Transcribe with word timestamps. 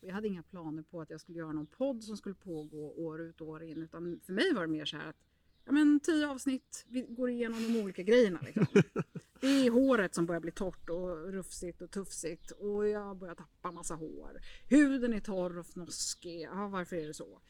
Och 0.00 0.08
jag 0.08 0.14
hade 0.14 0.28
inga 0.28 0.42
planer 0.42 0.82
på 0.82 1.00
att 1.00 1.10
jag 1.10 1.20
skulle 1.20 1.38
göra 1.38 1.52
någon 1.52 1.66
podd 1.66 2.04
som 2.04 2.16
skulle 2.16 2.34
pågå 2.34 2.92
år 2.92 3.20
ut 3.20 3.40
och 3.40 3.48
år 3.48 3.62
in. 3.62 3.82
Utan 3.82 4.20
för 4.26 4.32
mig 4.32 4.54
var 4.54 4.60
det 4.60 4.72
mer 4.72 4.84
så 4.84 4.96
här 4.96 5.08
att 5.08 5.16
ja, 5.64 5.72
men 5.72 6.00
tio 6.00 6.28
avsnitt, 6.28 6.86
vi 6.88 7.02
går 7.02 7.30
igenom 7.30 7.62
de 7.62 7.80
olika 7.80 8.02
grejerna. 8.02 8.40
Liksom. 8.42 8.66
Det 9.40 9.66
är 9.66 9.70
håret 9.70 10.14
som 10.14 10.26
börjar 10.26 10.40
bli 10.40 10.50
torrt 10.50 10.88
och 10.88 11.32
rufsigt 11.32 11.82
och 11.82 11.90
tufsigt 11.90 12.50
och 12.50 12.88
jag 12.88 13.16
börjar 13.16 13.34
tappa 13.34 13.72
massa 13.72 13.94
hår. 13.94 14.40
Huden 14.68 15.12
är 15.12 15.20
torr 15.20 15.58
och 15.58 15.66
fnoskig. 15.66 16.40
Ja, 16.40 16.68
varför 16.68 16.96
är 16.96 17.06
det 17.06 17.14
så? 17.14 17.40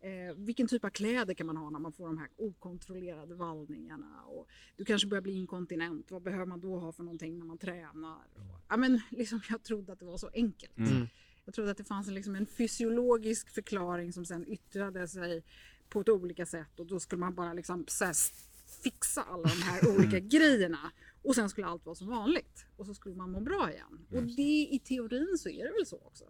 Eh, 0.00 0.34
vilken 0.36 0.68
typ 0.68 0.84
av 0.84 0.90
kläder 0.90 1.34
kan 1.34 1.46
man 1.46 1.56
ha 1.56 1.70
när 1.70 1.78
man 1.78 1.92
får 1.92 2.06
de 2.06 2.18
här 2.18 2.28
okontrollerade 2.36 3.34
vallningarna? 3.34 4.22
Och 4.22 4.48
du 4.76 4.84
kanske 4.84 5.08
börjar 5.08 5.22
bli 5.22 5.32
inkontinent. 5.32 6.10
Vad 6.10 6.22
behöver 6.22 6.46
man 6.46 6.60
då 6.60 6.78
ha 6.78 6.92
för 6.92 7.02
någonting 7.02 7.38
när 7.38 7.46
man 7.46 7.58
tränar? 7.58 8.18
Ja, 8.68 8.76
men 8.76 9.00
liksom, 9.10 9.40
jag 9.48 9.62
trodde 9.62 9.92
att 9.92 9.98
det 9.98 10.04
var 10.04 10.18
så 10.18 10.30
enkelt. 10.34 10.78
Mm. 10.78 11.06
Jag 11.48 11.54
trodde 11.54 11.70
att 11.70 11.76
det 11.76 11.84
fanns 11.84 12.08
en, 12.08 12.14
liksom 12.14 12.36
en 12.36 12.46
fysiologisk 12.46 13.50
förklaring 13.50 14.12
som 14.12 14.24
sen 14.24 14.48
yttrade 14.48 15.08
sig 15.08 15.44
på 15.88 16.00
ett 16.00 16.08
olika 16.08 16.46
sätt 16.46 16.80
och 16.80 16.86
då 16.86 17.00
skulle 17.00 17.20
man 17.20 17.34
bara 17.34 17.52
liksom 17.52 17.86
fixa 18.82 19.22
alla 19.22 19.42
de 19.42 19.62
här 19.62 19.96
olika 19.96 20.18
grejerna 20.18 20.92
och 21.22 21.34
sen 21.34 21.50
skulle 21.50 21.66
allt 21.66 21.86
vara 21.86 21.94
som 21.94 22.08
vanligt 22.08 22.66
och 22.76 22.86
så 22.86 22.94
skulle 22.94 23.14
man 23.14 23.30
må 23.30 23.40
bra 23.40 23.72
igen. 23.72 24.06
Och 24.10 24.22
det 24.22 24.68
i 24.70 24.80
teorin 24.84 25.38
så 25.38 25.48
är 25.48 25.64
det 25.64 25.72
väl 25.72 25.86
så 25.86 25.96
också. 25.96 26.24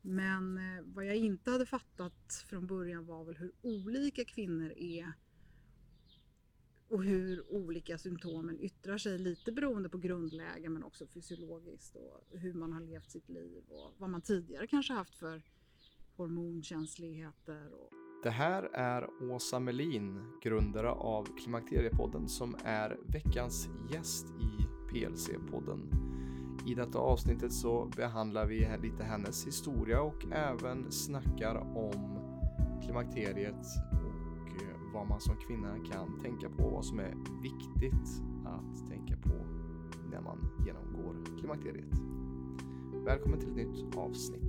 Men 0.00 0.58
eh, 0.58 0.84
vad 0.84 1.06
jag 1.06 1.16
inte 1.16 1.50
hade 1.50 1.66
fattat 1.66 2.44
från 2.48 2.66
början 2.66 3.06
var 3.06 3.24
väl 3.24 3.36
hur 3.36 3.52
olika 3.62 4.24
kvinnor 4.24 4.72
är 4.76 5.12
och 6.92 7.04
hur 7.04 7.52
olika 7.52 7.98
symptomen 7.98 8.60
yttrar 8.60 8.98
sig 8.98 9.18
lite 9.18 9.52
beroende 9.52 9.88
på 9.88 9.98
grundläge 9.98 10.68
men 10.68 10.84
också 10.84 11.06
fysiologiskt 11.06 11.96
och 11.96 12.38
hur 12.38 12.54
man 12.54 12.72
har 12.72 12.80
levt 12.80 13.10
sitt 13.10 13.28
liv 13.28 13.62
och 13.68 13.94
vad 13.98 14.10
man 14.10 14.20
tidigare 14.20 14.66
kanske 14.66 14.92
haft 14.92 15.14
för 15.14 15.42
hormonkänsligheter. 16.16 17.72
Och... 17.74 17.92
Det 18.22 18.30
här 18.30 18.62
är 18.62 19.08
Åsa 19.32 19.60
Melin, 19.60 20.20
grundare 20.42 20.90
av 20.90 21.28
Klimakteriepodden 21.38 22.28
som 22.28 22.56
är 22.64 22.96
veckans 23.06 23.68
gäst 23.92 24.26
i 24.26 24.66
PLC-podden. 24.90 25.92
I 26.66 26.74
detta 26.74 26.98
avsnittet 26.98 27.52
så 27.52 27.90
behandlar 27.96 28.46
vi 28.46 28.68
lite 28.82 29.04
hennes 29.04 29.46
historia 29.46 30.02
och 30.02 30.24
även 30.32 30.92
snackar 30.92 31.54
om 31.56 32.18
klimakteriet 32.82 33.66
vad 34.92 35.08
man 35.08 35.20
som 35.20 35.36
kvinna 35.36 35.68
kan 35.92 36.20
tänka 36.22 36.48
på, 36.48 36.68
vad 36.68 36.84
som 36.84 36.98
är 36.98 37.14
viktigt 37.42 38.22
att 38.44 38.88
tänka 38.88 39.16
på 39.16 39.46
när 40.10 40.20
man 40.20 40.38
genomgår 40.66 41.16
klimakteriet. 41.38 41.94
Välkommen 43.04 43.40
till 43.40 43.48
ett 43.48 43.56
nytt 43.56 43.96
avsnitt. 43.96 44.42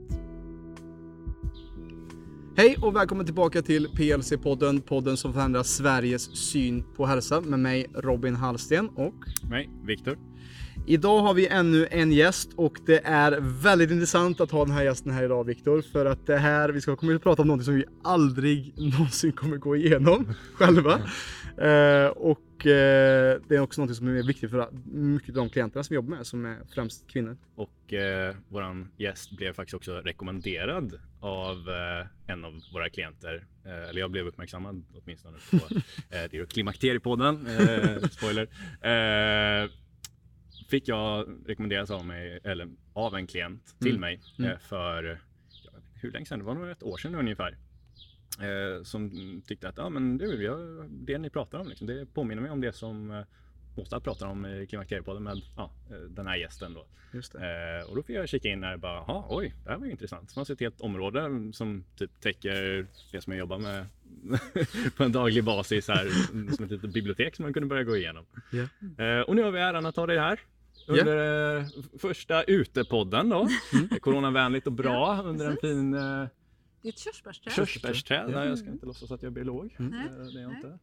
Hej 2.55 2.77
och 2.81 2.95
välkommen 2.95 3.25
tillbaka 3.25 3.61
till 3.61 3.87
PLC-podden, 3.87 4.81
podden 4.81 5.17
som 5.17 5.33
förändrar 5.33 5.63
Sveriges 5.63 6.35
syn 6.35 6.83
på 6.95 7.05
hälsa 7.05 7.41
med 7.41 7.59
mig 7.59 7.87
Robin 7.93 8.35
Hallsten 8.35 8.89
och 8.89 9.49
mig, 9.49 9.69
Viktor. 9.83 10.17
Idag 10.85 11.19
har 11.19 11.33
vi 11.33 11.47
ännu 11.47 11.87
en 11.91 12.11
gäst 12.11 12.49
och 12.55 12.77
det 12.85 13.01
är 13.05 13.39
väldigt 13.41 13.91
intressant 13.91 14.41
att 14.41 14.51
ha 14.51 14.65
den 14.65 14.73
här 14.73 14.83
gästen 14.83 15.11
här 15.11 15.23
idag 15.23 15.43
Viktor. 15.43 15.81
För 15.81 16.05
att 16.05 16.27
det 16.27 16.37
här, 16.37 16.69
vi 16.69 16.81
ska 16.81 16.95
komma 16.95 17.15
att 17.15 17.23
prata 17.23 17.41
om 17.41 17.47
något 17.47 17.65
som 17.65 17.75
vi 17.75 17.85
aldrig 18.03 18.73
någonsin 18.77 19.31
kommer 19.31 19.57
gå 19.57 19.75
igenom 19.75 20.33
själva. 20.53 20.99
Eh, 21.57 22.07
och 22.07 22.65
eh, 22.65 23.39
det 23.47 23.55
är 23.55 23.59
också 23.59 23.81
något 23.81 23.95
som 23.95 24.07
är 24.07 24.27
viktigt 24.27 24.49
för 24.51 24.69
mycket 24.85 25.29
av 25.29 25.35
de 25.35 25.49
klienterna 25.49 25.83
som 25.83 25.93
vi 25.93 25.95
jobbar 25.95 26.15
med 26.17 26.27
som 26.27 26.45
är 26.45 26.57
främst 26.73 27.07
kvinnor. 27.07 27.37
Och 27.55 27.93
eh, 27.93 28.35
våran 28.49 28.91
gäst 28.97 29.31
blev 29.31 29.53
faktiskt 29.53 29.75
också 29.75 29.91
rekommenderad 29.91 30.99
av 31.19 31.57
eh, 31.57 32.33
en 32.33 32.45
av 32.45 32.61
våra 32.73 32.89
klienter. 32.89 33.45
Eh, 33.65 33.89
eller 33.89 33.99
jag 33.99 34.11
blev 34.11 34.27
uppmärksammad 34.27 34.83
åtminstone 35.03 35.37
på 35.51 35.57
eh, 35.75 36.21
det 36.31 36.37
är 36.37 36.45
Klimakteriepodden, 36.45 37.47
eh, 37.47 38.09
spoiler. 38.09 38.47
Fick 40.73 40.87
jag 40.87 41.27
rekommenderas 41.45 41.91
av 41.91 42.05
mig, 42.05 42.39
eller 42.43 42.67
av 42.93 43.15
en 43.15 43.27
klient 43.27 43.75
till 43.79 43.89
Mm. 43.89 44.01
mig 44.01 44.21
Mm. 44.39 44.51
eh, 44.51 44.57
för, 44.57 45.19
ja, 45.65 45.71
hur 46.01 46.11
länge 46.11 46.25
sedan? 46.25 46.39
Det 46.39 46.45
var 46.45 46.53
nog 46.55 46.69
ett 46.69 46.83
år 46.83 46.97
sedan 46.97 47.15
ungefär. 47.15 47.57
Eh, 48.39 48.83
som 48.83 49.11
tyckte 49.47 49.69
att, 49.69 49.77
ja 49.77 49.89
men 49.89 50.17
du, 50.17 50.43
jag, 50.43 50.59
det 50.89 51.17
ni 51.17 51.29
pratar 51.29 51.59
om, 51.59 51.67
liksom, 51.67 51.87
det 51.87 52.05
påminner 52.13 52.41
mig 52.41 52.51
om 52.51 52.61
det 52.61 52.73
som 52.73 53.11
eh, 53.11 53.21
Åsa 53.75 53.99
pratar 53.99 54.27
om 54.27 54.45
i 54.45 54.67
Klimakteriepodden 54.67 55.23
med 55.23 55.41
ja, 55.57 55.71
eh, 55.91 55.95
den 55.97 56.27
här 56.27 56.35
gästen 56.35 56.73
då. 56.73 56.85
Eh, 57.35 57.89
och 57.89 57.95
då 57.95 58.03
fick 58.03 58.15
jag 58.15 58.29
kika 58.29 58.49
in 58.49 58.61
där 58.61 58.73
och 58.73 58.79
bara, 58.79 59.03
jaha, 59.07 59.25
oj, 59.29 59.53
det 59.63 59.69
här 59.69 59.77
var 59.77 59.85
ju 59.85 59.91
intressant. 59.91 60.27
Det 60.29 60.33
fanns 60.33 60.49
ett 60.49 60.59
helt 60.59 60.81
område 60.81 61.29
som 61.53 61.83
typ 61.95 62.19
täcker 62.21 62.87
det 63.11 63.21
som 63.21 63.33
jag 63.33 63.39
jobbar 63.39 63.57
med 63.59 63.85
på 64.97 65.03
en 65.03 65.11
daglig 65.11 65.43
basis 65.43 65.87
här, 65.87 66.09
som 66.55 66.65
ett 66.65 66.71
litet 66.71 66.93
bibliotek 66.93 67.35
som 67.35 67.43
man 67.43 67.53
kunde 67.53 67.69
börja 67.69 67.83
gå 67.83 67.97
igenom. 67.97 68.25
Eh, 68.97 69.19
och 69.21 69.35
nu 69.35 69.43
har 69.43 69.51
vi 69.51 69.59
äran 69.59 69.85
att 69.85 69.95
ha 69.95 70.05
dig 70.07 70.19
här. 70.19 70.39
Under 70.87 71.57
eh, 71.57 71.65
första 71.99 72.43
utepodden 72.43 73.29
då. 73.29 73.47
Mm. 73.73 73.87
Coronavänligt 74.01 74.67
och 74.67 74.73
bra 74.73 74.91
Ja, 75.17 75.23
under 75.25 75.45
en 75.51 75.57
fin 75.61 75.93
eh, 75.93 75.99
Det 76.81 76.87
är 76.87 76.91
ett 76.91 76.99
körsbärsträd. 76.99 77.53
körsbärsträd. 77.53 78.29
Nej, 78.31 78.47
Jag 78.49 78.57
ska 78.59 78.67
inte 78.69 78.85
låtsas 78.85 79.11
att 79.11 79.23
jag 79.23 79.29
är 79.29 79.33
biolog. 79.33 79.75
Mm. 79.79 79.91
Nej, 79.91 80.07
Eh, 80.07 80.25
Det 80.33 80.39
är 80.39 80.43
jag 80.43 80.51
inte. 80.51 80.79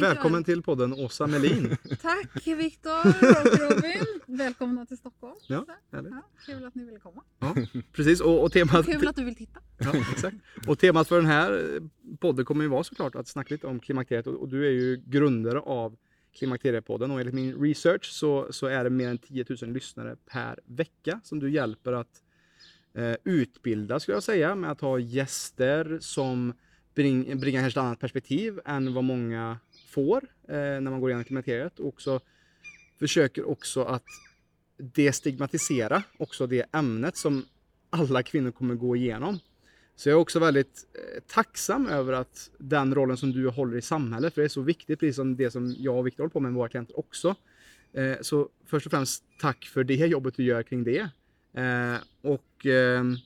Välkommen 0.00 0.38
jag. 0.38 0.46
till 0.46 0.62
podden 0.62 0.92
Åsa 0.92 1.26
Melin. 1.26 1.76
Tack 2.02 2.46
Viktor 2.46 2.98
och 3.00 3.58
Robin. 3.60 4.04
Välkomna 4.26 4.86
till 4.86 4.96
Stockholm. 4.96 5.34
Ja, 5.48 5.66
ja, 5.90 6.02
kul 6.46 6.64
att 6.64 6.74
ni 6.74 6.84
ville 6.84 6.98
komma. 6.98 7.22
Ja, 7.38 7.54
precis. 7.92 8.20
Och, 8.20 8.42
och, 8.44 8.52
temat, 8.52 8.86
Kul 8.86 9.08
att 9.08 9.16
du 9.16 9.24
vill 9.24 9.36
titta. 9.36 9.60
ja, 9.78 9.92
exakt. 10.12 10.36
och 10.66 10.78
temat 10.78 11.08
för 11.08 11.16
den 11.16 11.26
här 11.26 11.80
podden 12.20 12.44
kommer 12.44 12.62
ju 12.64 12.68
vara 12.70 12.84
såklart 12.84 13.14
att 13.14 13.28
snacka 13.28 13.54
lite 13.54 13.66
om 13.66 13.80
klimakteriet. 13.80 14.26
Och, 14.26 14.34
och 14.34 14.48
du 14.48 14.66
är 14.66 14.70
ju 14.70 15.02
grundare 15.06 15.60
av 15.60 15.96
Klimakteriepodden 16.34 17.10
och 17.10 17.20
enligt 17.20 17.34
min 17.34 17.62
research 17.62 18.04
så, 18.04 18.52
så 18.52 18.66
är 18.66 18.84
det 18.84 18.90
mer 18.90 19.08
än 19.08 19.18
10 19.18 19.44
000 19.62 19.72
lyssnare 19.72 20.16
per 20.26 20.60
vecka 20.64 21.20
som 21.24 21.40
du 21.40 21.50
hjälper 21.50 21.92
att 21.92 22.22
eh, 22.94 23.14
utbilda 23.24 24.00
skulle 24.00 24.16
jag 24.16 24.22
säga 24.22 24.54
med 24.54 24.70
att 24.70 24.80
ha 24.80 24.98
gäster 24.98 25.98
som 26.00 26.52
bring, 26.94 27.40
bringar 27.40 27.60
kanske 27.60 27.80
ett 27.80 27.84
annat 27.84 28.00
perspektiv 28.00 28.60
än 28.64 28.94
vad 28.94 29.04
många 29.04 29.58
får 29.88 30.28
eh, 30.48 30.54
när 30.56 30.80
man 30.80 31.00
går 31.00 31.10
igenom 31.10 31.24
klimakteriet 31.24 31.78
och 31.78 31.88
också 31.88 32.20
försöker 32.98 33.48
också 33.48 33.84
att 33.84 34.04
destigmatisera 34.76 36.02
också 36.18 36.46
det 36.46 36.64
ämnet 36.72 37.16
som 37.16 37.44
alla 37.90 38.22
kvinnor 38.22 38.50
kommer 38.50 38.74
gå 38.74 38.96
igenom. 38.96 39.38
Så 39.96 40.08
jag 40.08 40.16
är 40.16 40.20
också 40.20 40.38
väldigt 40.38 40.86
eh, 40.94 41.20
tacksam 41.26 41.86
över 41.86 42.12
att 42.12 42.50
den 42.58 42.94
rollen 42.94 43.16
som 43.16 43.32
du 43.32 43.48
håller 43.48 43.76
i 43.76 43.82
samhället, 43.82 44.34
för 44.34 44.40
det 44.42 44.46
är 44.46 44.48
så 44.48 44.60
viktigt, 44.60 45.00
precis 45.00 45.16
som 45.16 45.36
det 45.36 45.50
som 45.50 45.74
jag 45.78 45.98
och 45.98 46.06
Viktor 46.06 46.22
håller 46.22 46.32
på 46.32 46.40
med 46.40 46.52
med 46.52 46.58
våra 46.58 46.68
klienter 46.68 46.98
också. 46.98 47.34
Eh, 47.92 48.16
så 48.20 48.48
först 48.66 48.86
och 48.86 48.92
främst 48.92 49.24
tack 49.40 49.64
för 49.64 49.84
det 49.84 49.94
jobbet 49.94 50.36
du 50.36 50.44
gör 50.44 50.62
kring 50.62 50.84
det. 50.84 51.08
Eh, 51.54 51.96
och 52.22 52.66
ehm, 52.66 53.16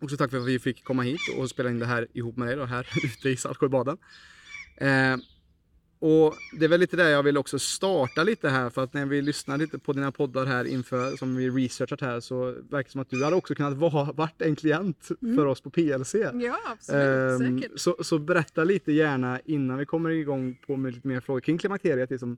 också 0.00 0.16
tack 0.16 0.30
för 0.30 0.38
att 0.38 0.46
vi 0.46 0.58
fick 0.58 0.84
komma 0.84 1.02
hit 1.02 1.20
och 1.38 1.50
spela 1.50 1.70
in 1.70 1.78
det 1.78 1.86
här 1.86 2.06
ihop 2.12 2.36
med 2.36 2.48
dig 2.48 2.56
då, 2.56 2.64
här 2.64 2.88
ute 3.04 3.28
i 3.28 3.36
Saltsjöbaden. 3.36 3.98
Och 6.06 6.34
det 6.58 6.64
är 6.64 6.68
väl 6.68 6.80
lite 6.80 6.96
där 6.96 7.08
jag 7.08 7.22
vill 7.22 7.36
också 7.36 7.58
starta 7.58 8.22
lite 8.24 8.48
här 8.48 8.70
för 8.70 8.84
att 8.84 8.94
när 8.94 9.06
vi 9.06 9.22
lyssnar 9.22 9.58
lite 9.58 9.78
på 9.78 9.92
dina 9.92 10.12
poddar 10.12 10.46
här 10.46 10.64
inför 10.64 11.16
som 11.16 11.36
vi 11.36 11.50
researchat 11.50 12.00
här 12.00 12.20
så 12.20 12.44
verkar 12.44 12.82
det 12.82 12.90
som 12.90 13.00
att 13.00 13.10
du 13.10 13.24
hade 13.24 13.36
också 13.36 13.54
kunnat 13.54 13.74
vara, 13.78 14.12
varit 14.12 14.42
en 14.42 14.56
klient 14.56 15.08
Mm. 15.22 15.36
för 15.36 15.46
oss 15.46 15.60
på 15.60 15.70
PLC. 15.70 16.14
Ja, 16.14 16.58
absolut. 16.66 17.40
Ehm, 17.40 17.60
Säkert. 17.60 17.80
så, 17.80 17.96
så 18.00 18.18
berätta 18.18 18.64
lite 18.64 18.92
gärna 18.92 19.40
innan 19.44 19.78
vi 19.78 19.86
kommer 19.86 20.10
igång 20.10 20.58
på 20.66 20.76
med 20.76 20.94
lite 20.94 21.08
mer 21.08 21.20
frågor 21.20 21.40
kring 21.40 21.58
klimakteriet. 21.58 22.10
Liksom, 22.10 22.36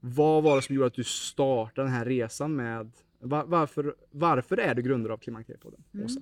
vad 0.00 0.42
var 0.42 0.56
det 0.56 0.62
som 0.62 0.74
gjorde 0.74 0.86
att 0.86 0.94
du 0.94 1.04
startade 1.04 1.86
den 1.88 1.94
här 1.96 2.04
resan 2.04 2.56
med 2.56 2.90
va- 3.20 3.44
varför, 3.46 3.94
varför 4.10 4.56
är 4.56 4.74
du 4.74 4.82
grundare 4.82 5.12
av 5.12 5.18
Klimakteriepodden? 5.18 5.80
Mm. 5.94 6.06
Åsa? 6.06 6.20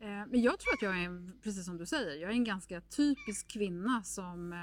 Eh, 0.00 0.06
Men 0.06 0.42
jag 0.42 0.58
tror 0.58 0.72
att 0.74 0.82
jag 0.82 0.98
är, 1.02 1.30
precis 1.42 1.64
som 1.64 1.78
du 1.78 1.86
säger, 1.86 2.20
jag 2.20 2.30
är 2.30 2.34
en 2.34 2.44
ganska 2.44 2.80
typisk 2.80 3.48
kvinna 3.48 4.02
som 4.04 4.52
eh, 4.52 4.58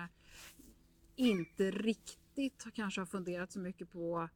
inte 1.16 1.72
riktigt 1.72 2.66
kanske 2.74 3.02
har 3.02 3.06
funderat 3.06 3.52
så 3.52 3.60
mycket 3.60 3.92
på 3.92 4.30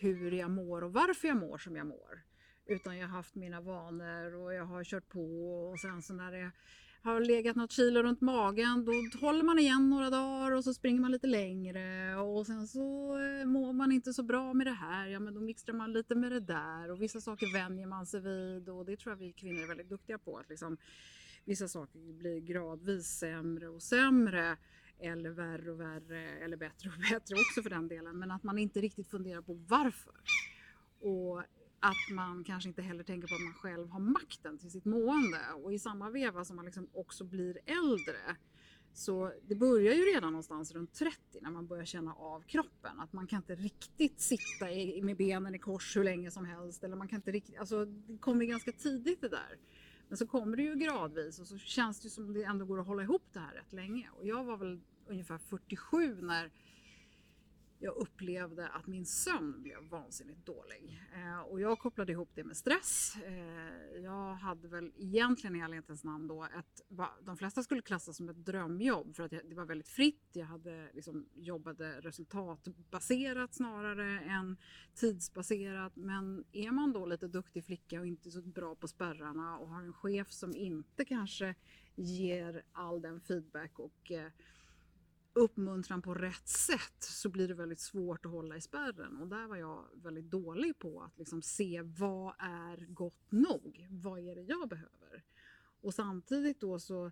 hur 0.00 0.30
jag 0.32 0.50
mår 0.50 0.84
och 0.84 0.92
varför 0.92 1.28
jag 1.28 1.36
mår 1.36 1.58
som 1.58 1.76
jag 1.76 1.86
mår. 1.86 2.22
Utan 2.66 2.98
jag 2.98 3.08
har 3.08 3.16
haft 3.16 3.34
mina 3.34 3.60
vanor 3.60 4.34
och 4.34 4.54
jag 4.54 4.64
har 4.64 4.84
kört 4.84 5.08
på 5.08 5.52
och 5.70 5.80
sen 5.80 6.02
så 6.02 6.14
när 6.14 6.32
det 6.32 6.50
har 7.02 7.20
legat 7.20 7.56
något 7.56 7.72
kilo 7.72 8.02
runt 8.02 8.20
magen 8.20 8.84
då 8.84 8.92
håller 9.20 9.42
man 9.42 9.58
igen 9.58 9.90
några 9.90 10.10
dagar 10.10 10.52
och 10.52 10.64
så 10.64 10.74
springer 10.74 11.00
man 11.00 11.12
lite 11.12 11.26
längre 11.26 12.16
och 12.16 12.46
sen 12.46 12.68
så 12.68 13.18
eh, 13.18 13.46
mår 13.46 13.72
man 13.72 13.92
inte 13.92 14.12
så 14.12 14.22
bra 14.22 14.54
med 14.54 14.66
det 14.66 14.72
här, 14.72 15.06
ja 15.06 15.20
men 15.20 15.34
då 15.34 15.40
mixtrar 15.40 15.74
man 15.74 15.92
lite 15.92 16.14
med 16.14 16.32
det 16.32 16.40
där 16.40 16.90
och 16.90 17.02
vissa 17.02 17.20
saker 17.20 17.52
vänjer 17.52 17.86
man 17.86 18.06
sig 18.06 18.20
vid 18.20 18.68
och 18.68 18.84
det 18.84 18.96
tror 18.96 19.12
jag 19.12 19.18
vi 19.18 19.32
kvinnor 19.32 19.62
är 19.62 19.68
väldigt 19.68 19.88
duktiga 19.88 20.18
på 20.18 20.38
att 20.38 20.48
liksom 20.48 20.76
vissa 21.44 21.68
saker 21.68 21.98
blir 22.12 22.40
gradvis 22.40 23.06
sämre 23.06 23.68
och 23.68 23.82
sämre 23.82 24.56
eller 25.00 25.30
värre 25.30 25.70
och 25.70 25.80
värre 25.80 26.20
eller 26.20 26.56
bättre 26.56 26.90
och 26.90 27.00
bättre 27.10 27.34
också 27.34 27.62
för 27.62 27.70
den 27.70 27.88
delen 27.88 28.18
men 28.18 28.30
att 28.30 28.42
man 28.42 28.58
inte 28.58 28.80
riktigt 28.80 29.10
funderar 29.10 29.42
på 29.42 29.54
varför. 29.54 30.14
Och 31.00 31.42
att 31.80 32.14
man 32.14 32.44
kanske 32.44 32.68
inte 32.68 32.82
heller 32.82 33.04
tänker 33.04 33.28
på 33.28 33.34
att 33.34 33.40
man 33.40 33.54
själv 33.54 33.88
har 33.88 34.00
makten 34.00 34.58
till 34.58 34.70
sitt 34.70 34.84
mående 34.84 35.40
och 35.62 35.72
i 35.72 35.78
samma 35.78 36.10
veva 36.10 36.44
som 36.44 36.56
man 36.56 36.64
liksom 36.64 36.88
också 36.92 37.24
blir 37.24 37.58
äldre 37.66 38.36
så 38.92 39.32
det 39.48 39.54
börjar 39.54 39.94
ju 39.94 40.02
redan 40.02 40.32
någonstans 40.32 40.72
runt 40.72 40.94
30 40.94 41.16
när 41.42 41.50
man 41.50 41.66
börjar 41.66 41.84
känna 41.84 42.14
av 42.14 42.40
kroppen. 42.40 43.00
Att 43.00 43.12
man 43.12 43.26
kan 43.26 43.36
inte 43.36 43.54
riktigt 43.54 44.20
sitta 44.20 44.70
i, 44.70 45.02
med 45.02 45.16
benen 45.16 45.54
i 45.54 45.58
kors 45.58 45.96
hur 45.96 46.04
länge 46.04 46.30
som 46.30 46.44
helst. 46.44 46.84
Eller 46.84 46.96
man 46.96 47.08
kan 47.08 47.16
inte 47.16 47.32
riktigt, 47.32 47.58
alltså, 47.58 47.84
det 47.84 48.18
kommer 48.18 48.44
ganska 48.44 48.72
tidigt 48.72 49.20
det 49.20 49.28
där. 49.28 49.58
Men 50.08 50.16
så 50.16 50.26
kommer 50.26 50.56
det 50.56 50.62
ju 50.62 50.74
gradvis 50.74 51.40
och 51.40 51.46
så 51.46 51.58
känns 51.58 52.00
det 52.00 52.10
som 52.10 52.32
det 52.32 52.44
ändå 52.44 52.64
går 52.64 52.80
att 52.80 52.86
hålla 52.86 53.02
ihop 53.02 53.22
det 53.32 53.40
här 53.40 53.54
rätt 53.54 53.72
länge. 53.72 54.10
Och 54.12 54.26
jag 54.26 54.44
var 54.44 54.56
väl 54.56 54.80
ungefär 55.10 55.38
47 55.38 56.22
när 56.22 56.50
jag 57.82 57.96
upplevde 57.96 58.68
att 58.68 58.86
min 58.86 59.06
sömn 59.06 59.62
blev 59.62 59.82
vansinnigt 59.88 60.46
dålig. 60.46 61.00
Eh, 61.14 61.40
och 61.40 61.60
jag 61.60 61.78
kopplade 61.78 62.12
ihop 62.12 62.30
det 62.34 62.44
med 62.44 62.56
stress. 62.56 63.16
Eh, 63.26 64.02
jag 64.02 64.34
hade 64.34 64.68
väl 64.68 64.92
egentligen 64.98 65.56
i 65.56 65.58
ärlighetens 65.58 66.04
namn 66.04 66.26
då 66.26 66.44
ett, 66.44 66.82
va, 66.88 67.10
de 67.22 67.36
flesta 67.36 67.62
skulle 67.62 67.82
klassa 67.82 68.12
som 68.12 68.28
ett 68.28 68.44
drömjobb 68.46 69.16
för 69.16 69.22
att 69.22 69.32
jag, 69.32 69.42
det 69.48 69.54
var 69.54 69.64
väldigt 69.64 69.88
fritt. 69.88 70.28
Jag 70.32 70.46
hade 70.46 70.90
liksom 70.92 71.28
jobbade 71.34 72.00
resultatbaserat 72.00 73.54
snarare 73.54 74.20
än 74.20 74.56
tidsbaserat. 74.94 75.96
Men 75.96 76.44
är 76.52 76.70
man 76.70 76.92
då 76.92 77.06
lite 77.06 77.28
duktig 77.28 77.64
flicka 77.64 78.00
och 78.00 78.06
inte 78.06 78.30
så 78.30 78.42
bra 78.42 78.74
på 78.74 78.88
spärrarna 78.88 79.58
och 79.58 79.68
har 79.68 79.82
en 79.82 79.92
chef 79.92 80.30
som 80.30 80.56
inte 80.56 81.04
kanske 81.04 81.54
ger 81.94 82.62
all 82.72 83.02
den 83.02 83.20
feedback 83.20 83.78
och 83.78 84.10
eh, 84.10 84.32
uppmuntran 85.32 86.02
på 86.02 86.14
rätt 86.14 86.48
sätt 86.48 87.02
så 87.02 87.28
blir 87.28 87.48
det 87.48 87.54
väldigt 87.54 87.80
svårt 87.80 88.26
att 88.26 88.32
hålla 88.32 88.56
i 88.56 88.60
spärren. 88.60 89.16
Och 89.16 89.28
där 89.28 89.46
var 89.46 89.56
jag 89.56 89.84
väldigt 89.94 90.30
dålig 90.30 90.78
på 90.78 91.02
att 91.02 91.18
liksom 91.18 91.42
se 91.42 91.82
vad 91.82 92.34
är 92.38 92.86
gott 92.86 93.32
nog? 93.32 93.86
Vad 93.90 94.18
är 94.18 94.34
det 94.34 94.42
jag 94.42 94.68
behöver? 94.68 95.24
Och 95.80 95.94
samtidigt 95.94 96.60
då 96.60 96.78
så 96.78 97.10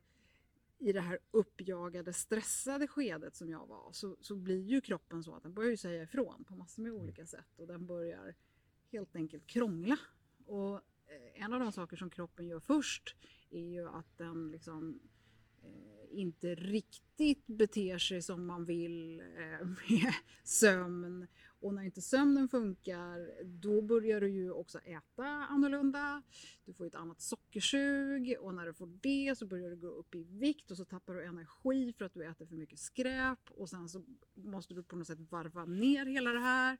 i 0.78 0.92
det 0.92 1.00
här 1.00 1.18
uppjagade, 1.30 2.12
stressade 2.12 2.88
skedet 2.88 3.36
som 3.36 3.50
jag 3.50 3.66
var 3.66 3.92
så, 3.92 4.16
så 4.20 4.36
blir 4.36 4.62
ju 4.62 4.80
kroppen 4.80 5.24
så 5.24 5.34
att 5.34 5.42
den 5.42 5.54
börjar 5.54 5.76
säga 5.76 6.02
ifrån 6.02 6.44
på 6.44 6.56
massor 6.56 6.82
med 6.82 6.92
olika 6.92 7.26
sätt 7.26 7.58
och 7.58 7.66
den 7.66 7.86
börjar 7.86 8.34
helt 8.92 9.16
enkelt 9.16 9.46
krångla. 9.46 9.98
Och 10.46 10.74
eh, 10.74 11.42
en 11.42 11.52
av 11.52 11.60
de 11.60 11.72
saker 11.72 11.96
som 11.96 12.10
kroppen 12.10 12.46
gör 12.46 12.60
först 12.60 13.16
är 13.50 13.64
ju 13.64 13.88
att 13.88 14.18
den 14.18 14.50
liksom 14.50 15.00
Eh, 15.62 15.97
inte 16.10 16.54
riktigt 16.54 17.46
beter 17.46 17.98
sig 17.98 18.22
som 18.22 18.46
man 18.46 18.64
vill 18.64 19.20
eh, 19.20 19.66
med 19.88 20.14
sömn. 20.44 21.26
Och 21.60 21.74
när 21.74 21.82
inte 21.82 22.02
sömnen 22.02 22.48
funkar, 22.48 23.44
då 23.44 23.82
börjar 23.82 24.20
du 24.20 24.28
ju 24.28 24.50
också 24.50 24.78
äta 24.78 25.24
annorlunda. 25.26 26.22
Du 26.64 26.72
får 26.72 26.86
ett 26.86 26.94
annat 26.94 27.20
sockersug 27.20 28.36
och 28.40 28.54
när 28.54 28.66
du 28.66 28.74
får 28.74 28.86
det 29.02 29.38
så 29.38 29.46
börjar 29.46 29.70
du 29.70 29.76
gå 29.76 29.86
upp 29.88 30.14
i 30.14 30.24
vikt 30.24 30.70
och 30.70 30.76
så 30.76 30.84
tappar 30.84 31.14
du 31.14 31.24
energi 31.24 31.92
för 31.98 32.04
att 32.04 32.14
du 32.14 32.24
äter 32.24 32.46
för 32.46 32.54
mycket 32.54 32.78
skräp 32.78 33.50
och 33.50 33.68
sen 33.68 33.88
så 33.88 34.04
måste 34.34 34.74
du 34.74 34.82
på 34.82 34.96
något 34.96 35.06
sätt 35.06 35.30
varva 35.30 35.64
ner 35.64 36.06
hela 36.06 36.32
det 36.32 36.40
här. 36.40 36.78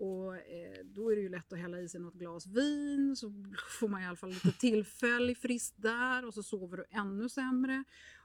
Och 0.00 0.36
eh, 0.36 0.84
då 0.84 1.12
är 1.12 1.16
det 1.16 1.22
ju 1.22 1.28
lätt 1.28 1.52
att 1.52 1.58
hälla 1.58 1.80
i 1.80 1.88
sig 1.88 2.00
något 2.00 2.14
glas 2.14 2.46
vin 2.46 3.16
så 3.16 3.32
får 3.80 3.88
man 3.88 4.02
i 4.02 4.06
alla 4.06 4.16
fall 4.16 4.30
lite 4.30 4.52
tillfällig 4.52 5.38
frist 5.38 5.74
där 5.76 6.24
och 6.24 6.34
så 6.34 6.42
sover 6.42 6.76
du 6.76 6.84
ännu 6.90 7.28
sämre. 7.28 7.84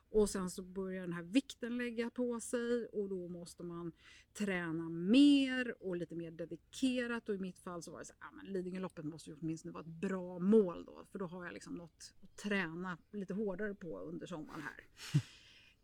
Och 0.10 0.30
sen 0.30 0.50
så 0.50 0.62
börjar 0.62 1.02
den 1.02 1.14
här 1.14 1.24
vikten 1.24 1.78
lägga 1.78 2.10
på 2.10 2.40
sig 2.40 2.86
och 2.86 3.10
då 3.10 3.28
måste 3.28 3.64
man 3.64 3.92
träna 4.34 4.90
mer 4.90 5.76
och 5.80 5.96
lite 5.96 6.16
mer 6.16 6.32
dedikerat. 6.32 7.30
Och 7.30 7.36
i 7.36 7.38
mitt 7.38 7.60
fall 7.60 7.84
så 7.84 7.92
var 7.92 8.00
det 8.00 8.06
så 8.06 8.14
här, 8.20 8.30
ja, 8.30 8.36
men 8.36 8.54
Lidingöloppet 8.54 9.06
måste 9.06 9.30
ju 9.30 9.36
åtminstone 9.42 9.72
vara 9.72 9.84
ett 9.84 9.88
bra 9.88 10.40
mål 10.40 10.86
då. 10.86 11.06
För 11.12 11.20
då 11.20 11.26
har 11.26 11.46
jag 11.46 11.54
liksom 11.54 11.74
något 11.74 12.14
att 12.24 12.38
träna 12.38 12.98
lite 13.12 13.34
hårdare 13.34 13.76
på 13.76 14.00
under 14.00 14.28
sommaren 14.28 14.62
här. 14.62 14.88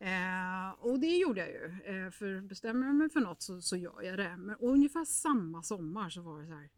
Eh, 0.02 0.70
och 0.80 1.00
det 1.00 1.18
gjorde 1.18 1.40
jag 1.40 1.50
ju. 1.50 1.96
Eh, 1.96 2.12
för 2.12 2.42
bestämmer 2.42 2.88
jag 2.88 2.96
mig 2.96 3.10
för 3.10 3.20
något 3.20 3.42
så, 3.42 3.62
så 3.62 3.78
gör 3.78 4.02
jag 4.02 4.20
det. 4.20 4.38
Men 4.38 4.56
ungefär 4.56 5.06
samma 5.06 5.64
sommar 5.64 6.10
så 6.10 6.22
var 6.22 6.42
det 6.42 6.48
så 6.48 6.54
här. 6.54 6.70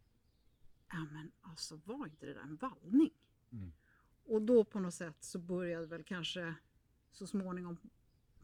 Ja 0.92 1.07
men 1.12 1.31
alltså 1.42 1.80
var 1.86 2.06
inte 2.06 2.25
det 2.25 2.34
där 2.34 2.42
en 2.42 2.56
vallning? 2.56 3.12
Mm. 3.51 3.72
Och 4.25 4.42
då 4.42 4.63
på 4.63 4.80
något 4.80 4.94
sätt 4.94 5.18
så 5.19 5.40
började 5.40 5.86
väl 5.86 6.04
kanske 6.04 6.56
så 7.13 7.27
småningom 7.27 7.77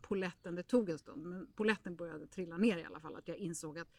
poletten, 0.02 0.56
det 0.56 0.64
tog 0.64 0.90
en 0.90 0.98
stund, 0.98 1.26
men 1.26 1.48
poletten 1.56 1.96
började 1.96 2.28
trilla 2.28 2.58
ner 2.58 2.78
i 2.78 2.84
alla 2.84 3.00
fall. 3.00 3.16
Att 3.16 3.28
jag 3.28 3.38
insåg 3.38 3.80
att 3.80 3.94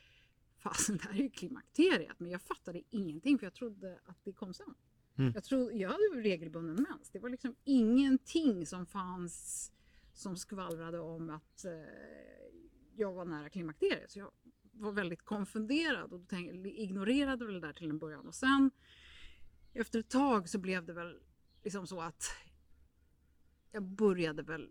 fasen, 0.57 0.97
det 0.97 1.05
här 1.05 1.15
är 1.15 1.23
ju 1.23 1.31
klimakteriet. 1.31 2.21
Men 2.21 2.31
jag 2.31 2.43
fattade 2.43 2.83
ingenting 2.91 3.39
för 3.39 3.47
jag 3.47 3.55
trodde 3.55 3.99
att 4.05 4.25
det 4.25 4.33
kom 4.33 4.55
sen. 4.55 4.75
Mm. 5.17 5.33
Jag, 5.35 5.45
trodde, 5.45 5.75
jag 5.75 5.89
hade 5.89 6.23
regelbunden 6.23 6.87
mens. 6.89 7.11
Det 7.11 7.19
var 7.19 7.29
liksom 7.29 7.55
ingenting 7.65 8.67
som 8.67 8.87
fanns 8.87 9.73
som 10.13 10.37
skvallrade 10.37 11.01
om 11.01 11.31
att 11.31 11.65
eh, 11.65 11.73
jag 12.97 13.13
var 13.13 13.25
nära 13.25 13.49
klimakteriet. 13.49 14.11
Så 14.11 14.19
jag 14.19 14.31
var 14.73 14.93
väldigt 14.93 15.23
konfunderad 15.23 16.13
och 16.13 16.29
tänkte, 16.29 16.69
ignorerade 16.69 17.45
väl 17.45 17.55
det 17.55 17.61
där 17.61 17.73
till 17.73 17.91
en 17.91 17.99
början. 17.99 18.27
Och 18.27 18.35
sen 18.35 18.71
efter 19.73 19.99
ett 19.99 20.11
tag 20.11 20.49
så 20.49 20.59
blev 20.59 20.87
det 20.87 20.93
väl 20.93 21.21
liksom 21.63 21.87
så 21.87 22.01
att 22.01 22.25
jag 23.73 23.83
började 23.83 24.43
väl 24.43 24.71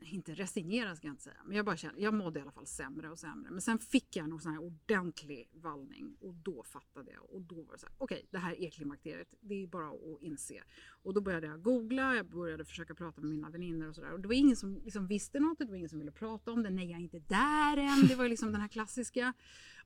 inte 0.00 0.34
resignera 0.34 0.96
ska 0.96 1.06
jag 1.06 1.12
inte 1.12 1.22
säga, 1.22 1.36
men 1.44 1.56
jag 1.56 1.66
bara 1.66 1.76
kände, 1.76 2.00
jag 2.00 2.14
mådde 2.14 2.38
i 2.38 2.42
alla 2.42 2.52
fall 2.52 2.66
sämre 2.66 3.10
och 3.10 3.18
sämre. 3.18 3.50
Men 3.50 3.60
sen 3.60 3.78
fick 3.78 4.16
jag 4.16 4.28
nog 4.28 4.42
sån 4.42 4.52
här 4.52 4.62
ordentlig 4.62 5.48
vallning 5.52 6.16
och 6.20 6.34
då 6.34 6.62
fattade 6.62 7.12
jag 7.12 7.30
och 7.30 7.40
då 7.40 7.62
var 7.62 7.72
det 7.72 7.78
så 7.78 7.86
här, 7.86 7.94
okej, 7.98 8.16
okay, 8.16 8.26
det 8.30 8.38
här 8.38 8.60
är 8.60 8.70
klimakteriet. 8.70 9.34
Det 9.40 9.62
är 9.62 9.66
bara 9.66 9.88
att 9.88 10.22
inse. 10.22 10.62
Och 11.02 11.14
då 11.14 11.20
började 11.20 11.46
jag 11.46 11.62
googla, 11.62 12.14
jag 12.14 12.26
började 12.26 12.64
försöka 12.64 12.94
prata 12.94 13.20
med 13.20 13.30
mina 13.30 13.50
vänner 13.50 13.88
och 13.88 13.94
sådär. 13.94 14.12
Och 14.12 14.20
det 14.20 14.28
var 14.28 14.34
ingen 14.34 14.56
som 14.56 14.80
liksom 14.84 15.06
visste 15.06 15.40
något, 15.40 15.58
det 15.58 15.64
var 15.64 15.76
ingen 15.76 15.88
som 15.88 15.98
ville 15.98 16.12
prata 16.12 16.52
om 16.52 16.62
det. 16.62 16.70
Nej, 16.70 16.90
jag 16.90 16.98
är 16.98 17.02
inte 17.02 17.18
där 17.18 17.76
än. 17.76 18.06
Det 18.08 18.14
var 18.14 18.28
liksom 18.28 18.52
den 18.52 18.60
här 18.60 18.68
klassiska. 18.68 19.32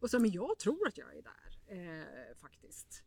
Och 0.00 0.10
så, 0.10 0.18
men 0.18 0.30
jag 0.30 0.58
tror 0.58 0.88
att 0.88 0.98
jag 0.98 1.16
är 1.16 1.22
där 1.22 1.58
eh, 1.66 2.36
faktiskt. 2.36 3.04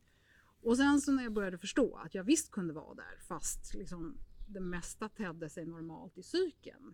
Och 0.63 0.77
sen 0.77 1.01
så 1.01 1.11
när 1.11 1.23
jag 1.23 1.33
började 1.33 1.57
förstå 1.57 1.95
att 1.95 2.15
jag 2.15 2.23
visst 2.23 2.51
kunde 2.51 2.73
vara 2.73 2.95
där 2.95 3.17
fast 3.27 3.73
liksom 3.73 4.17
det 4.53 4.59
mesta 4.59 5.09
tedde 5.09 5.49
sig 5.49 5.65
normalt 5.65 6.17
i 6.17 6.23
cykeln 6.23 6.93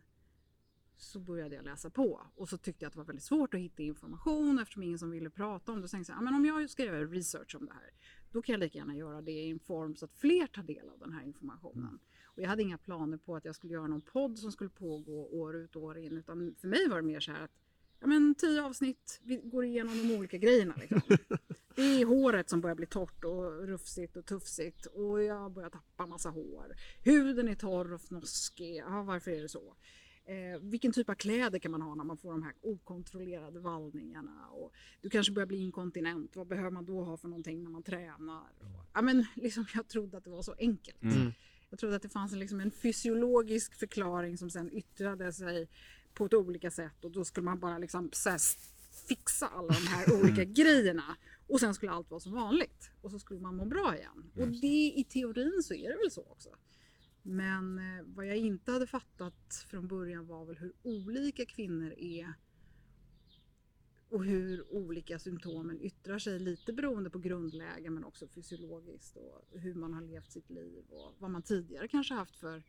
så 0.98 1.20
började 1.20 1.56
jag 1.56 1.66
läsa 1.66 1.90
på 1.90 2.22
och 2.36 2.50
så 2.50 2.58
tyckte 2.58 2.86
jag 2.86 2.88
att 2.88 2.94
det 2.94 3.00
var 3.00 3.06
väldigt 3.06 3.24
svårt 3.24 3.54
att 3.54 3.60
hitta 3.60 3.84
information 3.84 4.60
eftersom 4.60 4.84
ingen 4.84 5.00
som 5.00 5.12
ville 5.12 5.30
prata 5.30 5.72
om 5.72 5.82
det. 5.82 5.88
Så 5.88 5.92
tänkte 5.96 6.14
jag, 6.14 6.24
men 6.24 6.34
om 6.34 6.46
jag 6.46 6.70
ska 6.70 6.84
göra 6.84 7.06
research 7.06 7.56
om 7.56 7.66
det 7.66 7.74
här, 7.74 7.92
då 8.32 8.42
kan 8.42 8.54
jag 8.54 8.60
lika 8.60 8.78
gärna 8.78 8.96
göra 8.96 9.22
det 9.22 9.32
i 9.32 9.52
en 9.52 9.60
form 9.60 9.96
så 9.96 10.06
att 10.06 10.14
fler 10.14 10.48
tar 10.48 10.64
del 10.64 10.90
av 10.90 11.00
den 11.00 11.14
här 11.14 11.24
informationen. 11.24 11.88
Mm. 11.88 12.00
Och 12.24 12.42
jag 12.42 12.50
hade 12.50 12.62
inga 12.62 12.78
planer 12.78 13.18
på 13.18 13.36
att 13.36 13.46
jag 13.46 13.56
skulle 13.56 13.74
göra 13.74 13.88
någon 13.88 14.02
podd 14.02 14.40
som 14.40 14.52
skulle 14.52 14.70
pågå 14.70 15.28
år 15.28 15.56
ut 15.56 15.76
och 15.76 15.84
år 15.84 15.98
in, 15.98 16.18
utan 16.18 16.56
för 16.58 16.68
mig 16.68 16.90
var 16.90 16.96
det 16.96 17.08
mer 17.08 17.20
så 17.20 17.32
här 17.32 17.44
att 17.44 17.52
ja, 18.00 18.08
men 18.08 18.36
tio 18.36 18.64
avsnitt, 18.64 19.20
vi 19.24 19.38
går 19.38 19.66
igenom 19.66 19.98
de 19.98 20.16
olika 20.16 20.38
grejerna. 20.38 20.76
Liksom. 20.78 21.02
Det 21.78 22.02
är 22.02 22.06
håret 22.06 22.50
som 22.50 22.62
börjar 22.62 22.76
bli 22.76 22.86
torrt 22.86 23.24
och 23.24 23.68
rufsigt 23.68 24.18
och 24.18 24.26
tufsigt 24.26 24.86
och 24.86 25.24
jag 25.24 25.52
börjar 25.52 25.70
tappa 25.70 26.06
massa 26.06 26.30
hår. 26.30 26.76
Huden 27.04 27.48
är 27.48 27.56
torr 27.56 27.94
och 27.94 28.02
fnoskig. 28.02 28.76
Ja, 28.76 29.04
varför 29.04 29.32
är 29.32 29.42
det 29.42 29.50
så? 29.50 29.76
Eh, 30.26 30.60
vilken 30.62 30.92
typ 30.92 31.10
av 31.10 31.14
kläder 31.14 31.60
kan 31.60 31.72
man 31.72 31.82
ha 31.82 31.96
när 31.96 32.04
man 32.04 32.18
får 32.18 32.32
de 32.32 32.44
här 32.44 32.54
okontrollerade 32.62 33.60
vallningarna? 33.60 34.48
Och 34.50 34.74
du 35.02 35.10
kanske 35.10 35.34
börjar 35.34 35.48
bli 35.48 35.58
inkontinent. 35.58 36.36
Vad 36.36 36.48
behöver 36.48 36.70
man 36.70 36.86
då 36.86 37.04
ha 37.04 37.18
för 37.18 37.28
någonting 37.28 37.64
när 37.64 37.70
man 37.70 37.84
tränar? 37.84 38.50
Ja, 38.94 39.02
men 39.02 39.26
liksom, 39.36 39.66
jag 39.74 39.88
trodde 39.88 40.18
att 40.18 40.24
det 40.24 40.30
var 40.30 40.42
så 40.42 40.56
enkelt. 40.60 41.04
Mm. 41.04 41.32
Jag 41.70 41.80
trodde 41.80 41.96
att 41.96 42.02
det 42.02 42.10
fanns 42.10 42.34
en, 42.34 42.40
liksom, 42.40 42.60
en 42.60 42.72
fysiologisk 42.72 43.76
förklaring 43.76 44.38
som 44.38 44.50
sen 44.50 44.74
yttrade 44.74 45.34
sig 45.34 45.68
på 46.14 46.26
ett 46.26 46.34
olika 46.34 46.72
sätt 46.72 47.06
och 47.06 47.12
då 47.12 47.26
skulle 47.26 47.46
man 47.46 47.60
bara 47.60 47.78
liksom 47.78 48.12
fixa 49.08 49.48
alla 49.48 49.74
de 49.74 49.88
här 49.88 50.14
olika 50.24 50.44
grejerna 50.44 51.18
och 51.48 51.60
sen 51.60 51.74
skulle 51.74 51.92
allt 51.92 52.12
vara 52.12 52.20
som 52.20 52.34
vanligt 52.34 52.92
och 53.02 53.12
så 53.12 53.20
skulle 53.20 53.40
man 53.40 53.56
må 53.56 53.66
bra 53.66 53.96
igen. 53.98 54.32
Och 54.36 54.48
det 54.48 54.94
i 54.96 55.06
teorin 55.10 55.64
så 55.64 55.74
är 55.74 55.90
det 55.90 55.98
väl 55.98 56.12
så 56.12 56.22
också. 56.22 56.50
Men 57.22 57.80
eh, 57.80 58.06
vad 58.06 58.28
jag 58.28 58.38
inte 58.38 58.72
hade 58.72 58.88
fattat 58.88 59.66
från 59.68 59.88
början 59.88 60.28
var 60.28 60.46
väl 60.46 60.58
hur 60.58 60.74
olika 60.84 61.46
kvinnor 61.46 61.94
är 61.98 62.34
och 64.10 64.26
hur 64.26 64.74
olika 64.74 65.20
symptomen 65.20 65.82
yttrar 65.82 66.20
sig 66.20 66.40
lite 66.40 66.74
beroende 66.74 67.10
på 67.10 67.20
grundläge 67.20 67.90
men 67.90 68.04
också 68.04 68.28
fysiologiskt 68.28 69.18
och 69.18 69.60
hur 69.60 69.74
man 69.74 69.94
har 69.94 70.02
levt 70.02 70.32
sitt 70.32 70.50
liv 70.50 70.84
och 70.90 71.16
vad 71.20 71.32
man 71.32 71.42
tidigare 71.42 71.88
kanske 71.88 72.14
haft 72.14 72.36
för 72.36 72.64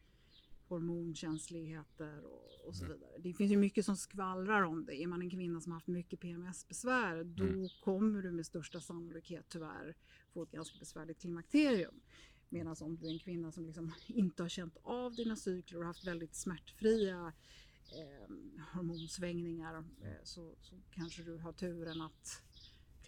hormonkänsligheter 0.68 2.24
och, 2.24 2.66
och 2.66 2.74
så 2.74 2.84
mm. 2.84 2.96
vidare. 2.96 3.18
Det 3.18 3.32
finns 3.32 3.52
ju 3.52 3.56
mycket 3.56 3.84
som 3.84 3.96
skvallrar 3.96 4.62
om 4.62 4.84
det. 4.84 5.02
Är 5.02 5.06
man 5.06 5.22
en 5.22 5.30
kvinna 5.30 5.60
som 5.60 5.72
haft 5.72 5.86
mycket 5.86 6.20
PMS-besvär 6.20 7.24
då 7.24 7.44
mm. 7.44 7.68
kommer 7.84 8.22
du 8.22 8.30
med 8.30 8.46
största 8.46 8.80
sannolikhet 8.80 9.46
tyvärr 9.48 9.96
få 10.32 10.42
ett 10.42 10.50
ganska 10.50 10.78
besvärligt 10.78 11.20
klimakterium. 11.20 12.00
Medan 12.48 12.76
om 12.80 12.96
du 12.96 13.06
är 13.06 13.12
en 13.12 13.18
kvinna 13.18 13.52
som 13.52 13.66
liksom 13.66 13.94
inte 14.06 14.42
har 14.42 14.48
känt 14.48 14.76
av 14.82 15.14
dina 15.14 15.36
cykler 15.36 15.78
och 15.80 15.86
haft 15.86 16.06
väldigt 16.06 16.34
smärtfria 16.34 17.32
eh, 17.92 18.34
hormonsvängningar 18.74 19.78
eh, 19.78 20.24
så, 20.24 20.54
så 20.60 20.74
kanske 20.90 21.22
du 21.22 21.36
har 21.36 21.52
turen 21.52 22.00
att 22.00 22.42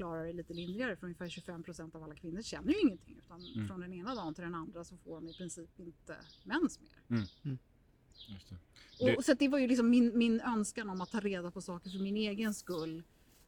förklara 0.00 0.23
det 0.23 0.33
lite 0.33 0.54
lindrigare, 0.54 0.97
för 0.97 1.07
ungefär 1.07 1.28
25 1.28 1.62
procent 1.62 1.95
av 1.95 2.02
alla 2.02 2.14
kvinnor 2.14 2.42
känner 2.42 2.73
ju 2.73 2.80
ingenting. 2.80 3.16
Utan 3.19 3.40
Mm. 3.54 3.69
från 3.69 3.80
den 3.80 3.92
ena 3.92 4.14
dagen 4.14 4.35
till 4.35 4.45
den 4.45 4.54
andra 4.54 4.85
så 4.85 4.97
får 4.97 5.14
de 5.14 5.28
i 5.28 5.33
princip 5.35 5.80
inte 5.80 6.16
mens 6.45 6.80
mer. 6.80 7.19
Just 7.19 7.42
det. 7.42 8.57
Det- 8.99 9.16
Och, 9.16 9.25
så 9.25 9.33
att 9.33 9.38
det 9.38 9.49
var 9.49 9.59
ju 9.59 9.66
liksom 9.66 9.90
min, 9.90 10.19
min 10.19 10.40
önskan 10.40 10.90
om 10.90 11.00
att 11.00 11.11
ta 11.11 11.21
reda 11.21 11.50
på 11.50 11.61
saker 11.61 11.90
för 11.90 11.99
min 11.99 12.16
egen 12.16 12.54
skull 12.54 13.02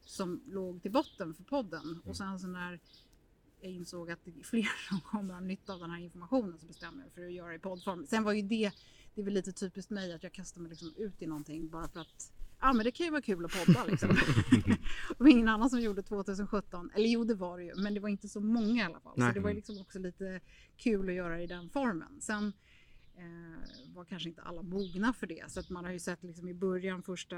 som 0.05 0.43
låg 0.47 0.83
till 0.83 0.91
botten 0.93 1.35
för 1.35 1.45
podden. 1.45 1.83
Mm. 1.85 2.01
Och 2.01 2.17
sen 2.17 2.39
så 2.41 2.47
när 2.47 2.79
jag 3.61 3.71
insåg 3.71 4.11
att 4.11 4.25
det 4.25 4.31
är 4.41 4.43
fler 4.45 4.69
som 4.89 5.01
kommer 5.01 5.35
ha 5.35 5.41
nytta 5.41 5.73
av 5.75 5.81
den 5.81 5.91
här 5.91 6.01
informationen 6.01 6.59
så 6.59 6.67
bestämde 6.67 7.03
jag 7.05 7.13
för 7.13 7.27
att 7.27 7.33
göra 7.33 7.49
det 7.49 7.55
i 7.55 7.59
poddform. 7.59 8.07
Sen 8.07 8.23
var 8.25 8.33
ju 8.33 8.43
det, 8.43 8.73
det 9.15 9.21
är 9.21 9.25
väl 9.25 9.35
lite 9.35 9.53
typiskt 9.53 9.91
mig 9.91 10.13
att 10.13 10.23
jag 10.23 10.33
kastar 10.33 10.61
mig 10.61 10.71
liksom 10.71 10.95
ut 10.97 11.23
i 11.23 11.27
någonting 11.27 11.69
bara 11.69 11.89
för 11.89 12.01
att 12.01 12.33
Ja 12.63 12.73
men 12.73 12.85
det 12.85 12.91
kan 12.91 13.07
ju 13.07 13.11
vara 13.11 13.23
kul 13.23 13.45
att 13.45 13.53
podda 13.53 13.85
liksom. 13.85 14.09
det 15.09 15.19
var 15.19 15.29
ingen 15.29 15.49
annan 15.49 15.71
som 15.71 15.81
gjorde 15.81 16.03
2017. 16.03 16.91
Eller 16.95 17.09
jo 17.09 17.25
det 17.25 17.35
var 17.35 17.59
det 17.59 17.65
ju 17.65 17.75
men 17.75 17.95
det 17.95 18.01
var 18.01 18.09
inte 18.09 18.29
så 18.29 18.41
många 18.41 18.83
i 18.83 18.85
alla 18.85 19.01
fall. 19.01 19.13
Nej. 19.17 19.29
Så 19.29 19.35
det 19.35 19.41
var 19.41 19.51
ju 19.51 19.57
liksom 19.57 19.81
också 19.81 19.99
lite 19.99 20.41
kul 20.77 21.09
att 21.09 21.15
göra 21.15 21.43
i 21.43 21.47
den 21.47 21.71
formen. 21.71 22.21
Sen 22.21 22.53
var 23.95 24.05
kanske 24.05 24.29
inte 24.29 24.43
alla 24.43 24.63
mogna 24.63 25.13
för 25.13 25.27
det. 25.27 25.45
Så 25.51 25.61
att 25.61 25.71
man 25.71 25.85
har 25.85 25.93
ju 25.93 25.99
sett 25.99 26.23
liksom 26.23 26.49
i 26.49 26.55
början 26.55 27.03
första 27.03 27.37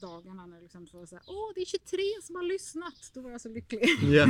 dagarna 0.00 0.46
när 0.46 0.60
liksom 0.60 0.86
så 0.86 0.98
var 0.98 1.06
så 1.06 1.14
här, 1.14 1.24
åh 1.26 1.52
det 1.54 1.60
är 1.60 1.64
23 1.64 1.98
som 2.22 2.36
har 2.36 2.42
lyssnat. 2.42 3.10
Då 3.14 3.20
var 3.20 3.30
jag 3.30 3.40
så 3.40 3.48
lycklig. 3.48 3.82
Ja. 4.02 4.26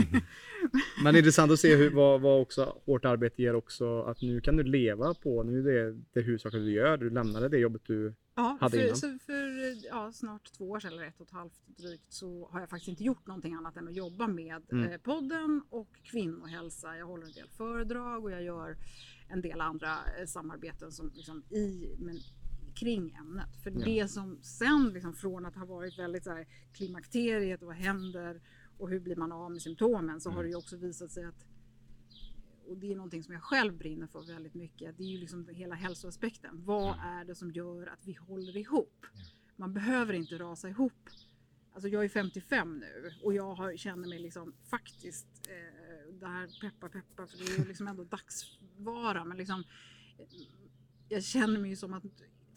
Men 1.05 1.17
intressant 1.17 1.53
att 1.53 1.61
se 1.61 1.76
hur, 1.76 1.91
vad, 1.91 2.21
vad 2.21 2.41
också 2.41 2.79
hårt 2.85 3.05
arbete 3.05 3.43
ger 3.43 3.55
också. 3.55 4.03
Att 4.03 4.23
nu 4.23 4.41
kan 4.41 4.57
du 4.57 4.62
leva 4.62 5.15
på, 5.15 5.43
nu 5.43 5.59
är 5.59 5.62
det 5.85 5.99
det 6.12 6.21
huvudsakliga 6.21 6.62
du 6.65 6.73
gör. 6.73 6.97
Du 6.97 7.11
lämnade 7.11 7.49
det 7.49 7.59
jobbet 7.59 7.83
du 7.87 8.15
Ja, 8.38 8.59
Hade 8.61 8.76
för, 8.79 8.85
innan. 8.85 8.97
så 8.97 9.19
för 9.26 9.85
ja, 9.87 10.12
snart 10.12 10.53
två 10.53 10.71
år 10.71 10.81
sedan, 10.81 10.93
eller 10.93 11.05
ett 11.05 11.21
och 11.21 11.26
ett 11.26 11.33
halvt 11.33 11.67
drygt, 11.67 12.12
så 12.12 12.49
har 12.53 12.61
jag 12.61 12.71
faktiskt 12.71 12.88
inte 12.88 13.05
gjort 13.05 13.26
någonting 13.26 13.55
annat 13.55 13.76
än 13.76 13.88
att 13.88 13.95
jobba 13.95 14.26
med 14.26 14.62
Mm. 14.73 14.93
eh, 14.93 14.99
podden 14.99 15.62
och 15.71 15.88
kvinnohälsa. 16.03 16.97
Jag 16.97 17.07
håller 17.07 17.26
en 17.26 17.33
del 17.33 17.49
föredrag 17.49 18.25
och 18.25 18.31
jag 18.31 18.43
gör 18.43 18.76
en 19.28 19.40
del 19.40 19.61
andra 19.61 19.99
eh, 20.18 20.26
samarbeten 20.26 20.92
som 20.92 21.11
liksom 21.14 21.42
i, 21.50 21.95
men 21.99 22.18
kring 22.75 23.14
ämnet. 23.14 23.56
För 23.62 23.71
Ja. 23.71 23.85
det 23.85 24.09
som 24.09 24.38
sen, 24.42 24.90
liksom, 24.95 25.14
från 25.14 25.47
att 25.47 25.54
ha 25.54 25.64
varit 25.64 25.99
väldigt 25.99 26.25
så 26.25 26.30
här, 26.30 26.47
klimakteriet 26.73 27.62
och 27.62 27.66
vad 27.66 27.76
händer 27.76 28.40
och 28.78 28.90
hur 28.90 29.00
blir 29.00 29.16
man 29.16 29.33
av 29.33 29.50
med 29.52 29.62
symptomen 29.62 30.21
så 30.21 30.30
har 30.30 30.42
det 30.42 30.49
ju 30.49 30.56
också 30.56 30.76
visat 30.76 31.11
sig 31.12 31.25
att 31.25 31.47
och 32.68 32.76
det 32.76 32.92
är 32.92 32.97
någonting 32.97 33.23
som 33.25 33.35
jag 33.35 33.42
själv 33.42 33.78
brinner 33.78 34.06
för 34.06 34.23
väldigt 34.26 34.54
mycket. 34.54 34.99
Det 34.99 35.02
är 35.04 35.09
ju 35.09 35.18
liksom 35.18 35.49
hela 35.49 35.75
hälsoaspekten. 35.75 36.64
Vad 36.64 36.99
är 36.99 37.25
det 37.25 37.35
som 37.35 37.50
gör 37.50 37.87
att 37.87 38.06
vi 38.06 38.12
håller 38.12 38.56
ihop? 38.56 39.06
Man 39.56 39.75
behöver 39.75 40.14
inte 40.14 40.38
rasa 40.38 40.68
ihop. 40.68 40.92
Alltså 41.73 41.88
jag 41.88 42.04
är 42.04 42.09
55 42.09 42.78
nu 42.78 43.11
och 43.23 43.35
jag 43.35 43.54
har, 43.54 43.76
känner 43.76 44.09
mig 44.09 44.18
liksom 44.18 44.54
faktiskt, 44.71 45.26
eh, 45.49 45.86
det 46.20 46.26
här 46.26 46.61
peppar 46.61 46.88
peppar 46.88 47.26
för 47.26 47.38
det 47.38 47.44
är 47.44 47.58
ju 47.58 47.64
liksom 47.68 47.88
ändå 47.88 48.04
dagsvara 48.04 49.25
men 49.25 49.37
liksom 49.37 49.64
jag 51.08 51.25
känner 51.25 51.61
mig 51.61 51.70
ju 51.70 51.76
som 51.76 51.94
att 51.94 52.04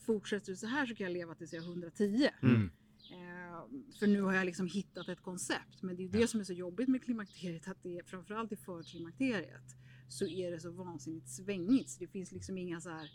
fortsätter 0.05 0.51
det 0.51 0.57
så 0.57 0.67
här 0.67 0.85
så 0.85 0.95
kan 0.95 1.03
jag 1.03 1.13
leva 1.13 1.35
tills 1.35 1.53
jag 1.53 1.63
är 1.63 1.67
110. 1.67 2.29
Mm. 2.41 2.71
Eh, 3.11 3.63
för 3.99 4.07
nu 4.07 4.21
har 4.21 4.33
jag 4.33 4.45
liksom 4.45 4.67
hittat 4.67 5.09
ett 5.09 5.21
koncept. 5.21 5.81
Men 5.81 5.95
det 5.95 6.01
är 6.01 6.05
ju 6.05 6.11
det 6.11 6.27
som 6.27 6.39
är 6.39 6.43
så 6.43 6.53
jobbigt 6.53 6.87
med 6.89 7.03
klimakteriet. 7.03 7.67
Att 7.67 7.83
det 7.83 7.97
är, 7.99 8.03
framförallt 8.03 8.51
i 8.51 8.55
förklimakteriet 8.55 9.75
så 10.09 10.27
är 10.27 10.51
det 10.51 10.59
så 10.59 10.71
vansinnigt 10.71 11.29
svängigt. 11.29 11.89
Så 11.89 11.99
det 11.99 12.07
finns 12.07 12.31
liksom 12.31 12.57
inga 12.57 12.81
så 12.81 12.89
här. 12.89 13.11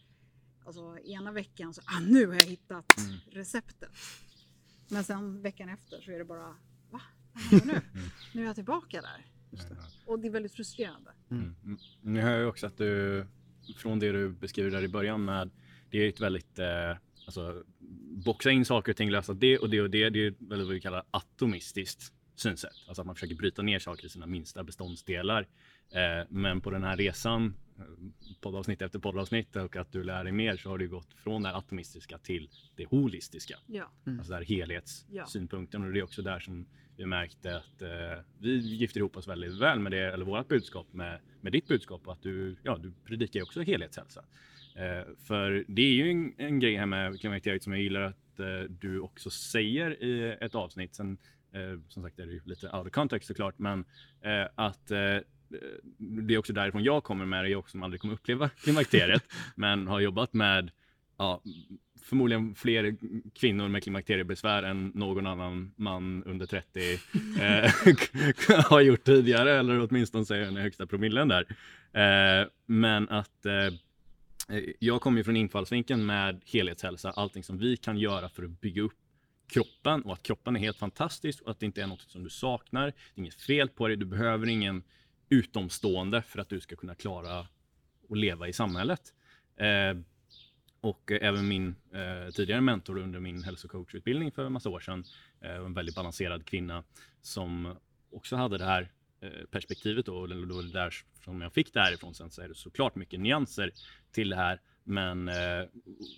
Alltså 0.66 0.98
ena 0.98 1.32
veckan 1.32 1.74
så 1.74 1.80
ah, 1.84 2.00
nu 2.00 2.26
har 2.26 2.34
jag 2.34 2.42
hittat 2.42 2.98
Mm. 2.98 3.16
receptet. 3.30 3.90
Men 4.88 5.04
sen 5.04 5.42
veckan 5.42 5.68
efter 5.68 6.00
så 6.00 6.10
är 6.10 6.18
det 6.18 6.24
bara 6.24 6.56
va? 6.90 7.00
Vad 7.32 7.42
händer 7.42 7.66
nu? 7.66 8.00
Nu 8.34 8.42
är 8.42 8.46
jag 8.46 8.54
tillbaka 8.54 9.00
där. 9.02 9.26
Och 10.06 10.18
det 10.18 10.28
är 10.28 10.32
väldigt 10.32 10.54
frustrerande. 10.54 11.10
Mm. 11.30 11.54
Mm. 11.64 11.78
Nu 12.00 12.20
hör 12.20 12.38
jag 12.38 12.48
också 12.48 12.66
att 12.66 12.78
du, 12.78 13.26
från 13.76 13.98
det 13.98 14.12
du 14.12 14.28
beskriver 14.28 14.70
där 14.70 14.82
i 14.82 14.88
början 14.88 15.24
med, 15.24 15.50
det 15.90 15.98
är 15.98 16.08
ett 16.08 16.20
väldigt, 16.20 16.58
eh, 16.58 16.96
alltså 17.26 17.62
boxa 18.24 18.50
in 18.50 18.64
saker 18.64 18.92
och 18.92 18.96
ting, 18.96 19.10
lösa 19.10 19.34
det 19.34 19.58
och 19.58 19.70
det 19.70 19.80
och 19.80 19.90
det, 19.90 20.10
det 20.10 20.26
är 20.26 20.34
väldigt 20.38 20.66
vad 20.66 20.74
vi 20.74 20.80
kallar 20.80 21.02
atomistiskt 21.10 22.12
synsätt. 22.34 22.72
Alltså 22.88 23.02
att 23.02 23.06
man 23.06 23.14
försöker 23.14 23.34
bryta 23.34 23.62
ner 23.62 23.78
saker 23.78 24.06
i 24.06 24.08
sina 24.08 24.26
minsta 24.26 24.64
beståndsdelar. 24.64 25.48
Eh, 25.90 26.26
men 26.28 26.60
på 26.60 26.70
den 26.70 26.84
här 26.84 26.96
resan, 26.96 27.54
eh, 27.78 27.84
poddavsnitt 28.40 28.82
efter 28.82 28.98
poddavsnitt 28.98 29.56
och 29.56 29.76
att 29.76 29.92
du 29.92 30.04
lär 30.04 30.24
dig 30.24 30.32
mer 30.32 30.56
så 30.56 30.70
har 30.70 30.78
du 30.78 30.88
gått 30.88 31.14
från 31.14 31.42
det 31.42 31.56
atomistiska 31.56 32.18
till 32.18 32.50
det 32.76 32.84
holistiska. 32.84 33.58
Ja, 33.66 33.92
Alltså 34.18 34.32
där 34.32 34.44
helhetssynpunkten 34.44 35.84
och 35.84 35.92
det 35.92 35.98
är 35.98 36.04
också 36.04 36.22
där 36.22 36.40
som 36.40 36.66
vi 36.96 37.06
märkte 37.06 37.56
att 37.56 37.82
eh, 37.82 38.24
vi 38.38 38.56
gifter 38.56 38.98
ihop 38.98 39.16
oss 39.16 39.28
väldigt 39.28 39.60
väl 39.60 39.78
med 39.78 39.92
det, 39.92 40.12
eller 40.12 40.24
vårt 40.24 40.48
budskap 40.48 40.92
med, 40.92 41.20
med 41.40 41.52
ditt 41.52 41.68
budskap 41.68 42.06
och 42.06 42.12
att 42.12 42.22
du, 42.22 42.56
ja, 42.62 42.78
du 42.78 42.92
predikar 43.04 43.42
också 43.42 43.62
helhetshälsa. 43.62 44.24
Eh, 44.74 45.14
för 45.26 45.64
det 45.68 45.82
är 45.82 45.92
ju 45.92 46.10
en, 46.10 46.34
en 46.38 46.60
grej 46.60 46.76
här 46.76 46.86
med 46.86 47.20
klimakteriet 47.20 47.62
som 47.62 47.72
jag 47.72 47.82
gillar 47.82 48.00
att 48.00 48.40
eh, 48.40 48.70
du 48.70 49.00
också 49.00 49.30
säger 49.30 50.04
i 50.04 50.36
ett 50.40 50.54
avsnitt. 50.54 50.94
Sen, 50.94 51.18
eh, 51.52 51.80
som 51.88 52.02
sagt 52.02 52.18
är 52.18 52.26
det 52.26 52.32
ju 52.32 52.40
lite 52.44 52.66
out 52.66 52.86
of 52.86 52.92
context 52.92 53.28
såklart, 53.28 53.58
men 53.58 53.84
eh, 54.20 54.46
att 54.54 54.90
eh, 54.90 55.18
det 55.98 56.34
är 56.34 56.38
också 56.38 56.52
därifrån 56.52 56.84
jag 56.84 57.04
kommer 57.04 57.26
med 57.26 57.44
det, 57.44 57.48
jag 57.48 57.70
som 57.70 57.82
aldrig 57.82 58.00
kommer 58.00 58.14
uppleva 58.14 58.48
klimakteriet, 58.48 59.22
men 59.56 59.86
har 59.86 60.00
jobbat 60.00 60.32
med 60.32 60.70
ja, 61.16 61.42
förmodligen 62.04 62.54
fler 62.54 62.96
kvinnor 63.34 63.68
med 63.68 63.82
klimakteriebesvär 63.82 64.62
än 64.62 64.92
någon 64.94 65.26
annan 65.26 65.72
man 65.76 66.24
under 66.24 66.46
30 66.46 66.92
eh, 67.40 68.60
har 68.70 68.80
gjort 68.80 69.04
tidigare, 69.04 69.58
eller 69.58 69.80
åtminstone 69.80 70.24
säger 70.24 70.44
den 70.44 70.56
högsta 70.56 70.86
promillen 70.86 71.28
där. 71.28 71.46
Eh, 71.92 72.48
men 72.66 73.08
att 73.08 73.46
eh, 73.46 73.74
jag 74.78 75.00
kommer 75.00 75.18
ju 75.18 75.24
från 75.24 75.36
infallsvinkeln 75.36 76.06
med 76.06 76.40
helhetshälsa, 76.44 77.10
allting 77.10 77.42
som 77.42 77.58
vi 77.58 77.76
kan 77.76 77.98
göra 77.98 78.28
för 78.28 78.42
att 78.42 78.60
bygga 78.60 78.82
upp 78.82 78.92
kroppen 79.46 80.02
och 80.02 80.12
att 80.12 80.22
kroppen 80.22 80.56
är 80.56 80.60
helt 80.60 80.78
fantastisk 80.78 81.42
och 81.42 81.50
att 81.50 81.60
det 81.60 81.66
inte 81.66 81.82
är 81.82 81.86
något 81.86 82.00
som 82.00 82.24
du 82.24 82.30
saknar. 82.30 82.86
Det 82.86 82.90
är 82.90 83.20
inget 83.20 83.34
fel 83.34 83.68
på 83.68 83.88
dig, 83.88 83.96
du 83.96 84.06
behöver 84.06 84.46
ingen 84.46 84.82
utomstående 85.28 86.22
för 86.22 86.38
att 86.38 86.48
du 86.48 86.60
ska 86.60 86.76
kunna 86.76 86.94
klara 86.94 87.38
att 88.10 88.18
leva 88.18 88.48
i 88.48 88.52
samhället. 88.52 89.00
Eh, 89.56 90.00
och 90.84 91.12
eh, 91.12 91.28
även 91.28 91.48
min 91.48 91.74
eh, 91.92 92.30
tidigare 92.32 92.60
mentor 92.60 92.98
under 92.98 93.20
min 93.20 93.42
hälsocoachutbildning 93.42 94.32
för 94.32 94.44
en 94.44 94.52
massa 94.52 94.68
år 94.68 94.80
sedan, 94.80 95.04
eh, 95.40 95.56
en 95.56 95.74
väldigt 95.74 95.94
balanserad 95.94 96.46
kvinna 96.46 96.84
som 97.22 97.76
också 98.10 98.36
hade 98.36 98.58
det 98.58 98.64
här 98.64 98.92
eh, 99.20 99.46
perspektivet 99.50 100.06
då, 100.06 100.16
och 100.16 100.28
det 100.28 100.34
var 100.34 100.72
där 100.72 100.94
som 101.24 101.40
jag 101.40 101.52
fick 101.52 101.74
det 101.74 101.80
här 101.80 101.92
ifrån. 101.94 102.14
Sen 102.14 102.30
så 102.30 102.42
är 102.42 102.48
det 102.48 102.54
såklart 102.54 102.94
mycket 102.94 103.20
nyanser 103.20 103.70
till 104.12 104.28
det 104.30 104.36
här, 104.36 104.60
men 104.84 105.28
eh, 105.28 105.64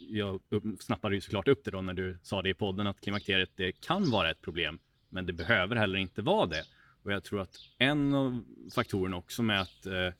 jag 0.09 0.41
snappade 0.81 1.15
ju 1.15 1.21
såklart 1.21 1.49
upp 1.49 1.65
det 1.65 1.71
då 1.71 1.81
när 1.81 1.95
du 1.95 2.19
sa 2.23 2.43
det 2.43 2.49
i 2.51 2.55
podden 2.55 2.87
att 2.87 3.01
klimakteriet 3.01 3.51
det 3.57 3.73
kan 3.73 4.11
vara 4.11 4.31
ett 4.31 4.43
problem, 4.43 4.79
men 5.09 5.27
det 5.27 5.33
behöver 5.33 5.77
heller 5.77 5.99
inte 5.99 6.23
vara 6.23 6.47
det. 6.47 6.65
Och 7.03 7.13
jag 7.13 7.25
tror 7.25 7.41
att 7.41 7.57
en 7.79 8.15
av 8.15 8.45
faktorerna 8.75 9.17
också 9.17 9.43
med 9.43 9.61
att, 9.61 9.87
eh, 9.87 10.13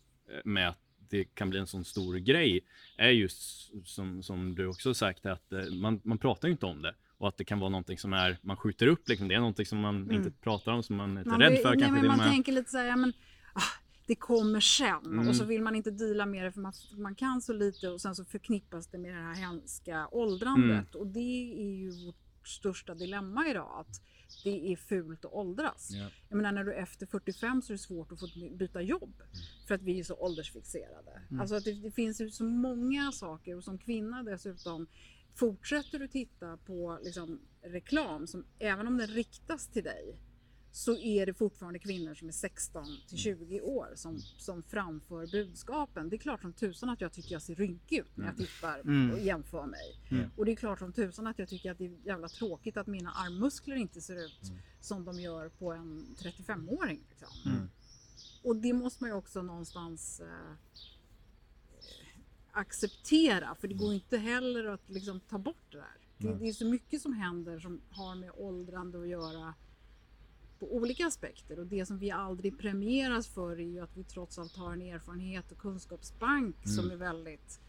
med 0.45 0.69
att 0.69 0.86
det 1.11 1.25
kan 1.25 1.51
bli 1.51 1.59
en 1.59 1.67
sån 1.67 1.85
stor 1.85 2.15
grej 2.17 2.61
är 2.97 3.09
just 3.11 3.71
som, 3.89 4.23
som 4.23 4.55
du 4.55 4.67
också 4.67 4.95
sagt 4.95 5.27
att 5.27 5.53
eh, 5.53 5.65
man, 5.75 6.01
man 6.05 6.19
pratar 6.19 6.49
ju 6.49 6.53
inte 6.53 6.67
om 6.67 6.83
det 6.83 6.95
och 7.19 7.29
att 7.29 7.37
det 7.37 7.45
kan 7.45 7.59
vara 7.59 7.71
någonting 7.71 7.99
som 7.99 8.13
är 8.13 8.39
man 8.43 8.57
skjuter 8.57 8.87
upp 8.87 9.09
liksom. 9.09 9.29
Det 9.29 9.35
är 9.35 9.39
någonting 9.39 9.67
som 9.67 9.79
man 9.81 9.97
Mm. 9.97 10.17
inte 10.17 10.31
pratar 10.31 10.73
om 10.73 10.83
som 10.83 10.97
man 10.97 11.17
är 11.17 11.25
Man, 11.25 11.41
rädd 11.41 11.59
för 11.63 11.71
nej, 11.75 11.81
kanske 11.81 12.07
man 12.07 12.17
med. 12.19 12.27
tänker 12.31 12.53
lite 12.53 12.71
så 12.71 12.79
här, 12.79 12.85
ja, 12.85 12.97
men, 12.97 13.13
ah, 13.53 13.61
det 14.07 14.15
kommer 14.15 14.61
sen. 14.61 15.07
Mm. 15.07 15.29
Och 15.29 15.37
så 15.37 15.45
vill 15.45 15.63
man 15.63 15.75
inte 15.75 15.91
deala 15.91 16.27
med 16.27 16.45
det 16.45 16.53
för 16.53 16.61
man, 16.61 16.73
man 16.97 17.15
kan 17.15 17.43
så 17.43 17.53
lite 17.53 17.89
och 17.89 18.01
sen 18.01 18.15
så 18.15 18.25
förknippas 18.25 18.87
det 18.87 18.99
med 18.99 19.15
det 19.15 19.21
här 19.23 19.35
hemska 19.35 20.09
åldrandet. 20.13 20.95
Mm. 20.95 21.01
Och 21.01 21.07
det 21.07 21.53
är 21.63 21.71
ju 21.77 21.91
vårt 22.07 22.49
största 22.49 22.95
dilemma 22.95 23.49
idag. 23.49 23.71
Att 23.89 24.03
det 24.45 24.73
är 24.73 24.77
fult 24.77 25.25
att 25.25 25.33
åldras. 25.33 25.91
Ja. 25.93 26.11
Jag 26.29 26.37
menar 26.37 26.53
när 26.53 26.65
du 26.65 26.73
är 26.73 26.83
efter 26.83 27.07
45 27.07 27.63
så 27.63 27.73
är 27.73 27.75
det 27.75 27.79
svårt 27.79 28.13
att 28.13 28.21
få 28.21 28.27
byta 28.59 28.83
jobb. 28.83 29.23
För 29.69 29.75
att 29.75 29.83
vi 29.83 30.01
är 30.01 30.05
så 30.05 30.15
åldersfixerade. 30.15 31.23
Alltså 31.41 31.55
att 31.55 31.65
det, 31.65 31.73
det 31.73 31.91
finns 31.91 32.21
ju 32.21 32.31
så 32.31 32.45
många 32.45 33.13
saker 33.13 33.57
och 33.57 33.65
som 33.65 33.79
kvinna 33.79 34.23
dessutom 34.23 34.87
fortsätter 35.35 35.99
du 35.99 36.09
titta 36.09 36.57
på 36.57 36.99
liksom, 37.03 37.41
reklam 37.63 38.27
som 38.27 38.45
även 38.59 38.87
om 38.87 38.97
den 38.97 39.07
riktas 39.07 39.69
till 39.69 39.85
dig 39.85 40.17
så 40.77 40.97
är 40.97 41.27
det 41.27 41.35
fortfarande 41.35 41.79
kvinnor 41.79 42.15
som 42.15 42.29
är 42.29 42.33
16 42.33 42.85
till 43.09 43.19
20 43.19 43.61
år 43.61 43.93
som, 43.95 44.19
som 44.19 44.63
framför 44.63 45.27
budskapen. 45.27 46.09
Det 46.09 46.17
är 46.17 46.19
klart 46.19 46.41
som 46.41 46.53
tusan 46.53 46.89
att 46.89 47.01
jag 47.01 47.13
tycker 47.13 47.33
jag 47.33 47.43
ser 47.43 47.55
rynkig 47.55 47.99
ut 47.99 48.17
när 48.17 48.27
jag 48.27 48.37
tittar 48.37 48.81
Mm. 48.81 49.11
och 49.13 49.19
jämför 49.19 49.67
mig. 49.67 50.01
Mm. 50.11 50.31
Och 50.37 50.45
det 50.45 50.53
är 50.53 50.57
klart 50.57 50.79
som 50.79 50.93
tusan 50.93 51.27
att 51.27 51.39
jag 51.39 51.49
tycker 51.49 51.71
att 51.71 51.79
det 51.79 51.87
är 51.87 51.97
jävla 52.05 52.29
tråkigt 52.29 52.77
att 52.77 52.87
mina 52.87 53.11
armmuskler 53.11 53.77
inte 53.77 54.01
ser 54.01 54.25
ut 54.25 54.53
som 54.81 55.05
de 55.05 55.21
gör 55.21 55.49
på 55.49 55.73
en 55.73 56.17
35-åring. 56.19 57.01
Liksom. 57.11 57.53
Mm. 57.53 57.69
Och 58.43 58.57
det 58.57 58.73
måste 58.73 59.03
man 59.03 59.11
ju 59.11 59.17
också 59.17 59.43
någonstans 59.43 60.21
eh, 60.21 60.55
acceptera 62.53 63.55
för 63.55 63.69
det 63.69 63.75
går 63.75 63.95
inte 63.95 64.17
heller 64.17 64.65
att 64.65 64.91
liksom 64.91 65.21
ta 65.21 65.39
bort 65.39 65.73
det 65.73 65.79
där. 65.79 65.97
Det, 66.19 66.35
det 66.39 66.49
är 66.49 66.53
så 66.53 66.67
mycket 66.67 67.03
som 67.03 67.13
händer 67.13 67.59
som 67.59 67.81
har 67.91 68.15
med 68.15 68.31
åldrande 68.35 69.01
att 69.01 69.09
göra 69.09 69.55
på 70.59 70.75
olika 70.75 71.07
aspekter 71.07 71.59
och 71.59 71.67
det 71.67 71.87
som 71.87 71.99
vi 71.99 72.11
aldrig 72.11 72.59
premieras 72.59 73.29
för 73.29 73.53
är 73.61 73.65
ju 73.67 73.81
att 73.81 73.97
vi 73.97 74.05
trots 74.05 74.39
allt 74.39 74.57
har 74.57 74.73
en 74.73 74.83
erfarenhet 74.83 75.53
och 75.53 75.59
kunskapsbank 75.59 76.57
som 76.65 76.85
Mm. 76.85 76.91
är 76.91 76.97
väldigt 76.97 77.61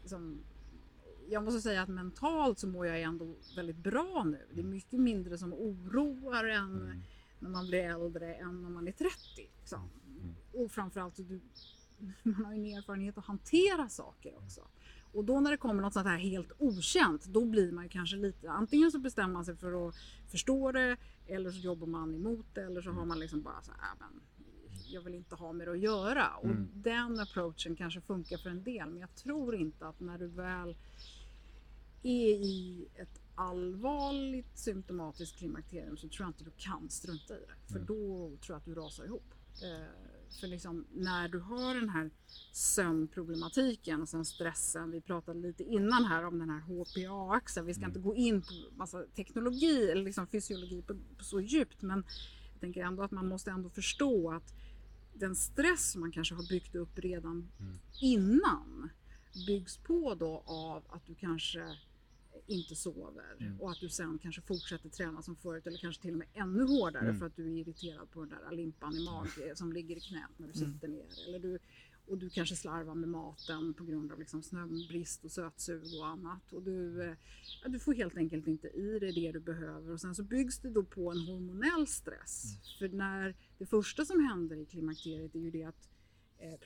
liksom, 0.00 0.38
jag 1.28 1.44
måste 1.44 1.60
säga 1.60 1.82
att 1.82 1.88
mentalt 1.88 2.58
så 2.58 2.66
mår 2.66 2.86
jag 2.86 3.00
ändå 3.02 3.34
väldigt 3.56 3.76
bra 3.76 4.24
nu. 4.24 4.46
Det 4.54 4.60
är 4.60 4.64
mycket 4.64 5.00
mindre 5.00 5.38
som 5.38 5.52
oroar 5.52 6.44
en 6.44 6.76
Mm. 6.82 7.00
när 7.38 7.50
man 7.50 7.66
blir 7.66 7.78
äldre 7.84 8.34
än 8.34 8.62
när 8.62 8.70
man 8.70 8.88
är 8.88 8.92
30. 8.92 9.10
Liksom. 9.60 9.90
Mm. 10.20 10.34
Och 10.52 10.70
framförallt, 10.70 11.16
du, 11.16 11.40
man 12.22 12.44
har 12.44 12.52
ju 12.54 12.58
en 12.58 12.78
erfarenhet 12.78 13.18
att 13.18 13.24
hantera 13.24 13.88
saker 13.88 14.36
också. 14.36 14.60
Och 15.18 15.24
då 15.24 15.40
när 15.40 15.50
det 15.50 15.56
kommer 15.56 15.82
något 15.82 15.92
sånt 15.92 16.06
här 16.06 16.18
helt 16.18 16.52
okänt, 16.58 17.24
då 17.24 17.44
blir 17.44 17.72
man 17.72 17.88
kanske 17.88 18.16
lite, 18.16 18.50
antingen 18.50 18.92
så 18.92 18.98
bestämmer 18.98 19.32
man 19.34 19.44
sig 19.44 19.56
för 19.56 19.88
att 19.88 19.94
förstå 20.28 20.72
det, 20.72 20.96
eller 21.26 21.50
så 21.50 21.58
jobbar 21.58 21.86
man 21.86 22.14
emot 22.14 22.46
det, 22.54 22.62
eller 22.64 22.82
så 22.82 22.90
har 22.90 23.04
man 23.04 23.18
liksom 23.18 23.42
bara 23.42 23.62
så 23.62 23.72
här, 23.72 23.78
"Äh, 23.92 23.96
men 24.00 24.20
jag 24.92 25.02
vill 25.02 25.14
inte 25.14 25.34
ha 25.34 25.52
med 25.52 25.66
det 25.66 25.72
att 25.72 25.78
göra. 25.78 26.28
Och 26.36 26.44
Mm. 26.44 26.68
den 26.74 27.20
approachen 27.20 27.76
kanske 27.76 28.00
funkar 28.00 28.36
för 28.38 28.50
en 28.50 28.62
del, 28.64 28.88
men 28.88 28.98
jag 29.00 29.14
tror 29.14 29.54
inte 29.56 29.86
att 29.88 30.00
när 30.00 30.18
du 30.18 30.26
väl 30.26 30.76
är 32.02 32.34
i 32.44 32.86
ett 32.94 33.20
allvarligt 33.34 34.58
symptomatiskt 34.58 35.38
klimakterium 35.38 35.96
så 35.96 36.08
tror 36.08 36.24
jag 36.26 36.28
inte 36.28 36.44
du 36.44 36.52
kan 36.56 36.90
strunta 36.90 37.34
i 37.34 37.40
det. 37.40 37.72
För 37.72 37.74
Mm. 37.80 37.86
då 37.86 37.96
tror 38.36 38.38
jag 38.54 38.56
att 38.56 38.64
du 38.64 38.74
rasar 38.74 39.04
ihop. 39.04 39.34
För 40.40 40.46
liksom, 40.46 40.86
när 40.94 41.28
du 41.28 41.38
har 41.40 41.74
den 41.74 41.88
här 41.88 42.10
sömnproblematiken 42.52 44.02
och 44.02 44.08
sen 44.08 44.24
stressen. 44.24 44.90
Vi 44.90 45.00
pratade 45.00 45.40
lite 45.40 45.62
innan 45.64 46.04
här 46.04 46.24
om 46.26 46.38
den 46.38 46.50
här 46.50 46.60
HPA-axeln. 46.60 47.66
Vi 47.66 47.74
ska 47.74 47.80
Mm. 47.84 47.90
inte 47.90 48.00
gå 48.00 48.14
in 48.16 48.42
på 48.42 48.76
massa 48.76 49.02
teknologi 49.16 49.90
eller 49.90 50.02
liksom 50.02 50.26
fysiologi 50.26 50.82
på, 50.82 50.94
på 51.18 51.24
så 51.24 51.40
djupt. 51.40 51.82
Men 51.82 52.04
jag 52.52 52.60
tänker 52.60 52.84
ändå 52.84 53.02
att 53.02 53.10
man 53.10 53.28
måste 53.28 53.50
ändå 53.50 53.70
förstå 53.70 54.30
att 54.32 54.54
den 55.14 55.36
stress 55.36 55.90
som 55.92 56.00
man 56.00 56.12
kanske 56.12 56.34
har 56.34 56.48
byggt 56.48 56.74
upp 56.74 56.98
redan 56.98 57.48
Mm. 57.60 57.78
innan 58.00 58.90
byggs 59.46 59.76
på 59.76 60.14
då 60.14 60.42
av 60.46 60.82
att 60.88 61.06
du 61.06 61.14
kanske 61.14 61.76
inte 62.48 62.74
sover 62.74 63.36
Mm. 63.40 63.60
och 63.60 63.70
att 63.70 63.80
du 63.80 63.88
sen 63.88 64.18
kanske 64.18 64.40
fortsätter 64.42 64.88
träna 64.88 65.22
som 65.22 65.36
förut 65.36 65.66
eller 65.66 65.78
kanske 65.78 66.02
till 66.02 66.12
och 66.12 66.18
med 66.18 66.28
ännu 66.34 66.62
hårdare 66.64 67.04
Mm. 67.04 67.18
för 67.18 67.26
att 67.26 67.36
du 67.36 67.42
är 67.52 67.56
irriterad 67.60 68.10
på 68.10 68.20
den 68.24 68.28
där 68.28 68.56
limpan 68.56 68.94
i 68.96 69.04
magen 69.04 69.56
som 69.56 69.72
ligger 69.72 69.96
i 69.96 70.00
knät 70.00 70.30
när 70.36 70.48
du 70.48 70.58
Mm. 70.60 70.72
sitter 70.74 70.88
ner. 70.88 71.06
Eller 71.28 71.38
du, 71.38 71.58
och 72.06 72.18
du 72.18 72.30
kanske 72.30 72.56
slarvar 72.56 72.94
med 72.94 73.08
maten 73.08 73.74
på 73.74 73.84
grund 73.84 74.12
av 74.12 74.18
liksom 74.18 74.42
snöbrist 74.42 75.24
och 75.24 75.30
sötsug 75.32 75.82
och 76.00 76.06
annat. 76.06 76.52
Och 76.52 76.62
du, 76.62 77.02
eh, 77.02 77.14
ja, 77.62 77.68
du 77.68 77.78
får 77.78 77.94
helt 77.94 78.16
enkelt 78.16 78.46
inte 78.46 78.68
i 78.68 78.98
dig 78.98 79.12
det 79.12 79.32
du 79.32 79.40
behöver 79.40 79.92
och 79.92 80.00
sen 80.00 80.14
så 80.14 80.22
byggs 80.22 80.58
det 80.58 80.70
då 80.70 80.82
på 80.84 81.10
en 81.10 81.18
hormonell 81.18 81.86
stress. 81.86 82.44
Mm. 82.44 82.60
För 82.90 82.96
när 82.96 83.34
det 83.58 83.66
första 83.66 84.04
som 84.04 84.20
händer 84.24 84.56
i 84.56 84.64
klimakteriet 84.66 85.34
är 85.34 85.38
ju 85.40 85.50
det 85.50 85.64
att 85.64 85.88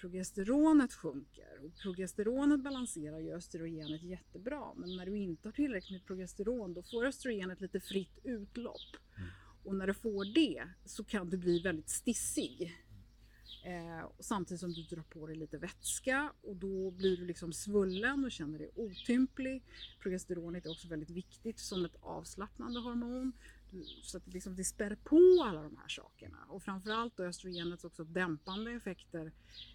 progesteronet 0.00 0.92
sjunker 0.92 1.64
och 1.64 1.76
progesteronet 1.82 2.60
balanserar 2.60 3.18
ju 3.18 3.32
östrogenet 3.34 4.02
jättebra 4.02 4.74
men 4.76 4.96
när 4.96 5.06
du 5.06 5.18
inte 5.18 5.48
har 5.48 5.52
tillräckligt 5.52 5.90
med 5.90 6.06
progesteron 6.06 6.74
då 6.74 6.82
får 6.82 7.06
östrogenet 7.06 7.60
lite 7.60 7.80
fritt 7.80 8.18
utlopp. 8.24 8.96
Mm. 9.16 9.28
Och 9.64 9.74
när 9.74 9.86
du 9.86 9.94
får 9.94 10.34
det 10.34 10.64
så 10.84 11.04
kan 11.04 11.30
du 11.30 11.36
bli 11.36 11.62
väldigt 11.62 11.90
stissig. 11.90 12.74
Eh, 13.64 14.04
och 14.04 14.24
samtidigt 14.24 14.60
som 14.60 14.72
du 14.72 14.82
drar 14.82 15.02
på 15.02 15.26
dig 15.26 15.36
lite 15.36 15.58
vätska 15.58 16.32
och 16.42 16.56
då 16.56 16.90
blir 16.90 17.16
du 17.16 17.24
liksom 17.24 17.52
svullen 17.52 18.24
och 18.24 18.32
känner 18.32 18.58
dig 18.58 18.70
otymplig. 18.74 19.62
Progesteronet 20.00 20.66
är 20.66 20.70
också 20.70 20.88
väldigt 20.88 21.10
viktigt 21.10 21.58
som 21.58 21.84
ett 21.84 21.96
avslappnande 22.00 22.80
hormon. 22.80 23.32
Så 24.02 24.16
att 24.16 24.24
det, 24.24 24.30
liksom, 24.30 24.56
det 24.56 24.64
spär 24.64 24.96
på 25.04 25.44
alla 25.44 25.62
de 25.62 25.76
här 25.76 25.88
sakerna. 25.88 26.38
Och 26.48 26.62
framförallt 26.62 27.16
då 27.16 27.22
östrogenets 27.22 27.84
också 27.84 28.04
dämpande 28.04 28.72
effekter 28.72 29.32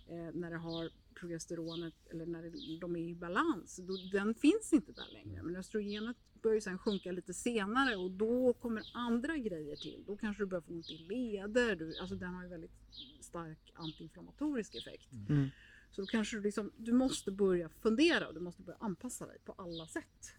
eh, 0.07 0.33
när 0.33 0.51
det 0.51 0.57
har 0.57 0.89
progesteronet 1.19 1.93
eller 2.11 2.25
när 2.25 2.43
det, 2.43 2.79
de 2.81 2.95
är 2.95 3.09
i 3.09 3.15
balans. 3.15 3.79
Då, 3.83 3.97
den 4.11 4.35
finns 4.35 4.73
inte 4.73 4.91
där 4.91 5.09
längre. 5.13 5.43
Men 5.43 5.55
östrogenet 5.55 6.17
börjar 6.41 6.59
sen 6.59 6.77
sjunka 6.77 7.11
lite 7.11 7.33
senare 7.33 7.95
och 7.95 8.11
då 8.11 8.53
kommer 8.53 8.83
andra 8.93 9.37
grejer 9.37 9.75
till. 9.75 10.03
Då 10.07 10.17
kanske 10.17 10.43
du 10.43 10.47
börjar 10.47 10.61
få 10.61 10.73
ont 10.73 10.89
i 10.89 10.97
leder. 10.97 11.75
Du, 11.75 11.97
alltså 11.97 12.15
den 12.15 12.33
har 12.33 12.43
ju 12.43 12.49
väldigt 12.49 12.71
stark 13.21 13.71
antiinflammatorisk 13.73 14.75
effekt. 14.75 15.13
Mm. 15.29 15.49
Så 15.91 16.01
då 16.01 16.07
kanske 16.07 16.37
du, 16.37 16.43
liksom, 16.43 16.71
du 16.77 16.93
måste 16.93 17.31
börja 17.31 17.69
fundera 17.69 18.27
och 18.27 18.33
du 18.33 18.39
måste 18.39 18.61
börja 18.61 18.77
anpassa 18.79 19.25
dig 19.25 19.37
på 19.45 19.51
alla 19.51 19.87
sätt. 19.87 20.36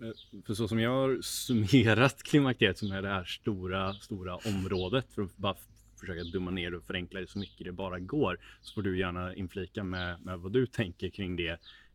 Eh, 0.00 0.42
För 0.46 0.54
så 0.54 0.68
som 0.68 0.80
jag 0.80 0.90
har 0.90 1.22
summerat 1.22 2.22
klimakteriet 2.22 2.78
som 2.78 2.92
är 2.92 3.02
det 3.02 3.08
här 3.08 3.24
stora, 3.24 3.94
stora 3.94 4.36
området 4.36 5.06
för 5.14 5.22
att 5.22 5.36
bara 5.36 5.56
försöka 6.00 6.24
dumma 6.24 6.50
ner 6.50 6.74
och 6.74 6.84
förenkla 6.84 7.20
det 7.20 7.26
så 7.26 7.38
mycket 7.38 7.66
det 7.66 7.72
bara 7.72 7.98
går 7.98 8.38
så 8.60 8.74
får 8.74 8.82
du 8.82 8.98
gärna 8.98 9.34
inflika 9.34 9.84
med, 9.84 10.20
med 10.20 10.38
vad 10.38 10.52
du 10.52 10.66
tänker 10.66 11.08
kring 11.08 11.36
det. 11.36 11.50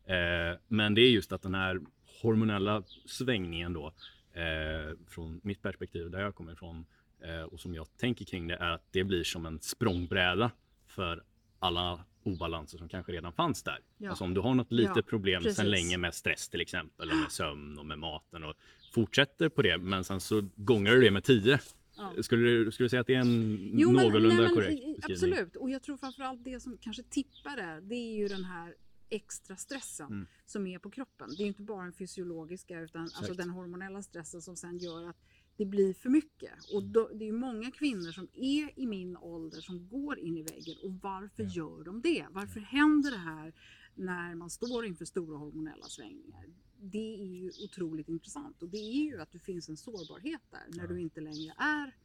Eh, 0.06 0.58
men 0.68 0.94
det 0.94 1.00
är 1.00 1.10
just 1.10 1.32
att 1.32 1.42
den 1.42 1.54
här 1.54 1.80
hormonella 2.22 2.82
svängningen 3.06 3.72
då 3.72 3.92
eh, 4.32 4.96
från 5.08 5.40
mitt 5.42 5.62
perspektiv 5.62 6.10
där 6.10 6.20
jag 6.20 6.34
kommer 6.34 6.52
ifrån 6.52 6.86
eh, 7.20 7.42
och 7.42 7.60
som 7.60 7.74
jag 7.74 7.86
tänker 7.96 8.24
kring 8.24 8.48
det 8.48 8.54
är 8.54 8.70
att 8.70 8.86
det 8.90 9.04
blir 9.04 9.24
som 9.24 9.46
en 9.46 9.60
språngbräda 9.60 10.50
för 10.86 11.22
alla 11.64 12.04
obalanser 12.22 12.78
som 12.78 12.88
kanske 12.88 13.12
redan 13.12 13.32
fanns 13.32 13.62
där. 13.62 13.78
Ja. 13.98 14.10
Alltså 14.10 14.24
om 14.24 14.34
du 14.34 14.40
har 14.40 14.54
något 14.54 14.72
litet 14.72 14.96
Ja, 14.96 15.02
problem 15.02 15.42
precis. 15.42 15.56
sedan 15.56 15.70
länge 15.70 15.98
med 15.98 16.14
stress 16.14 16.48
till 16.48 16.60
exempel 16.60 17.10
och 17.10 17.16
med 17.16 17.32
sömn 17.32 17.78
och 17.78 17.86
med 17.86 17.98
maten 17.98 18.44
och 18.44 18.54
fortsätter 18.94 19.48
på 19.48 19.62
det 19.62 19.78
men 19.78 20.04
sen 20.04 20.20
så 20.20 20.48
gångar 20.56 20.92
du 20.92 21.00
det 21.00 21.10
med 21.10 21.24
10. 21.24 21.58
Ja. 21.96 22.22
Skulle 22.22 22.42
du, 22.50 22.72
skulle 22.72 22.84
du 22.84 22.88
säga 22.88 23.00
att 23.00 23.06
det 23.06 23.14
är 23.14 23.20
en 23.20 23.58
Jo, 23.72 23.92
men- 23.92 24.04
någorlunda 24.06 24.34
nej, 24.36 24.44
men 24.46 24.54
korrekt 24.54 24.72
i- 24.82 24.94
beskrivning? 24.96 25.32
Absolut, 25.32 25.56
och 25.56 25.70
jag 25.70 25.82
tror 25.82 25.96
framförallt 25.96 26.44
det 26.44 26.60
som 26.60 26.78
kanske 26.80 27.02
tippar 27.02 27.56
det, 27.56 27.80
det 27.82 27.94
är 27.94 28.14
ju 28.16 28.28
den 28.28 28.44
här 28.44 28.74
extra 29.10 29.56
stressen 29.56 30.06
Mm. 30.06 30.26
som 30.46 30.66
är 30.66 30.78
på 30.78 30.90
kroppen. 30.90 31.28
Det 31.36 31.42
är 31.42 31.46
inte 31.46 31.62
bara 31.62 31.82
den 31.82 31.92
fysiologiska 31.92 32.80
utan 32.80 33.02
alltså 33.02 33.34
den 33.34 33.50
hormonella 33.50 34.02
stressen 34.02 34.42
som 34.42 34.56
sen 34.56 34.78
gör 34.78 35.08
att 35.08 35.16
det 35.56 35.64
blir 35.66 35.94
för 35.94 36.08
mycket. 36.10 36.52
Och 36.74 36.82
då, 36.82 37.08
det 37.14 37.28
är 37.28 37.32
många 37.32 37.70
kvinnor 37.70 38.12
som 38.12 38.28
är 38.32 38.78
i 38.78 38.86
min 38.86 39.16
ålder 39.16 39.60
som 39.60 39.88
går 39.88 40.18
in 40.18 40.36
i 40.38 40.42
väggen 40.42 40.76
och 40.82 40.92
varför 41.02 41.42
Ja. 41.42 41.48
gör 41.48 41.84
de 41.84 42.00
det? 42.00 42.26
Varför 42.30 42.60
händer 42.60 43.10
det 43.10 43.16
här 43.16 43.52
när 43.94 44.34
man 44.34 44.50
står 44.50 44.86
inför 44.86 45.04
stora 45.04 45.36
hormonella 45.38 45.84
svängningar? 45.84 46.44
Det 46.80 47.14
är 47.22 47.26
ju 47.26 47.52
otroligt 47.64 48.08
intressant 48.08 48.62
och 48.62 48.68
det 48.68 48.76
är 48.78 49.04
ju 49.04 49.20
att 49.20 49.32
det 49.32 49.38
finns 49.38 49.68
en 49.68 49.76
sårbarhet 49.76 50.40
där 50.50 50.64
när 50.68 50.82
Ja. 50.84 50.86
du 50.86 51.00
inte 51.00 51.20
längre 51.20 51.54
är 51.58 51.96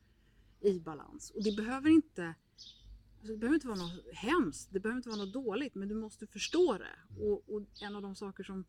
i 0.61 0.79
balans. 0.79 1.29
Och 1.29 1.43
det 1.43 1.55
behöver 1.55 1.89
inte 1.89 2.33
Alltså 3.21 3.33
det 3.33 3.37
behöver 3.37 3.55
inte 3.55 3.67
vara 3.67 3.77
något 3.77 4.05
hemskt, 4.13 4.69
det 4.71 4.79
behöver 4.79 4.97
inte 4.97 5.09
vara 5.09 5.19
något 5.25 5.33
dåligt, 5.33 5.75
men 5.75 5.87
du 5.87 5.95
måste 5.95 6.27
förstå 6.27 6.77
det. 6.77 7.23
Och, 7.23 7.53
och 7.55 7.61
en 7.81 7.95
av 7.95 8.01
de 8.01 8.15
saker 8.15 8.43
som, 8.43 8.65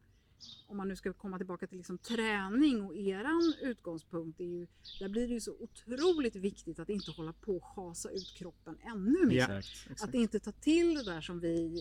om 0.66 0.76
man 0.76 0.88
nu 0.88 0.96
ska 0.96 1.12
komma 1.12 1.36
tillbaka 1.38 1.66
till 1.66 1.76
liksom 1.76 1.98
träning 1.98 2.82
och 2.82 2.96
eran 2.96 3.54
utgångspunkt, 3.62 4.40
är 4.40 4.44
ju, 4.44 4.66
där 5.00 5.08
blir 5.08 5.28
det 5.28 5.34
ju 5.34 5.40
så 5.40 5.52
otroligt 5.60 6.36
viktigt 6.36 6.78
att 6.78 6.88
inte 6.88 7.10
hålla 7.10 7.32
på 7.32 7.56
och 7.56 7.64
schasa 7.64 8.10
ut 8.10 8.34
kroppen 8.36 8.76
ännu 8.82 9.26
mer. 9.26 9.36
Ja. 9.36 9.58
Exakt. 9.58 10.02
Att 10.02 10.14
inte 10.14 10.40
ta 10.40 10.52
till 10.52 10.94
det 10.94 11.04
där 11.04 11.20
som 11.20 11.40
vi, 11.40 11.80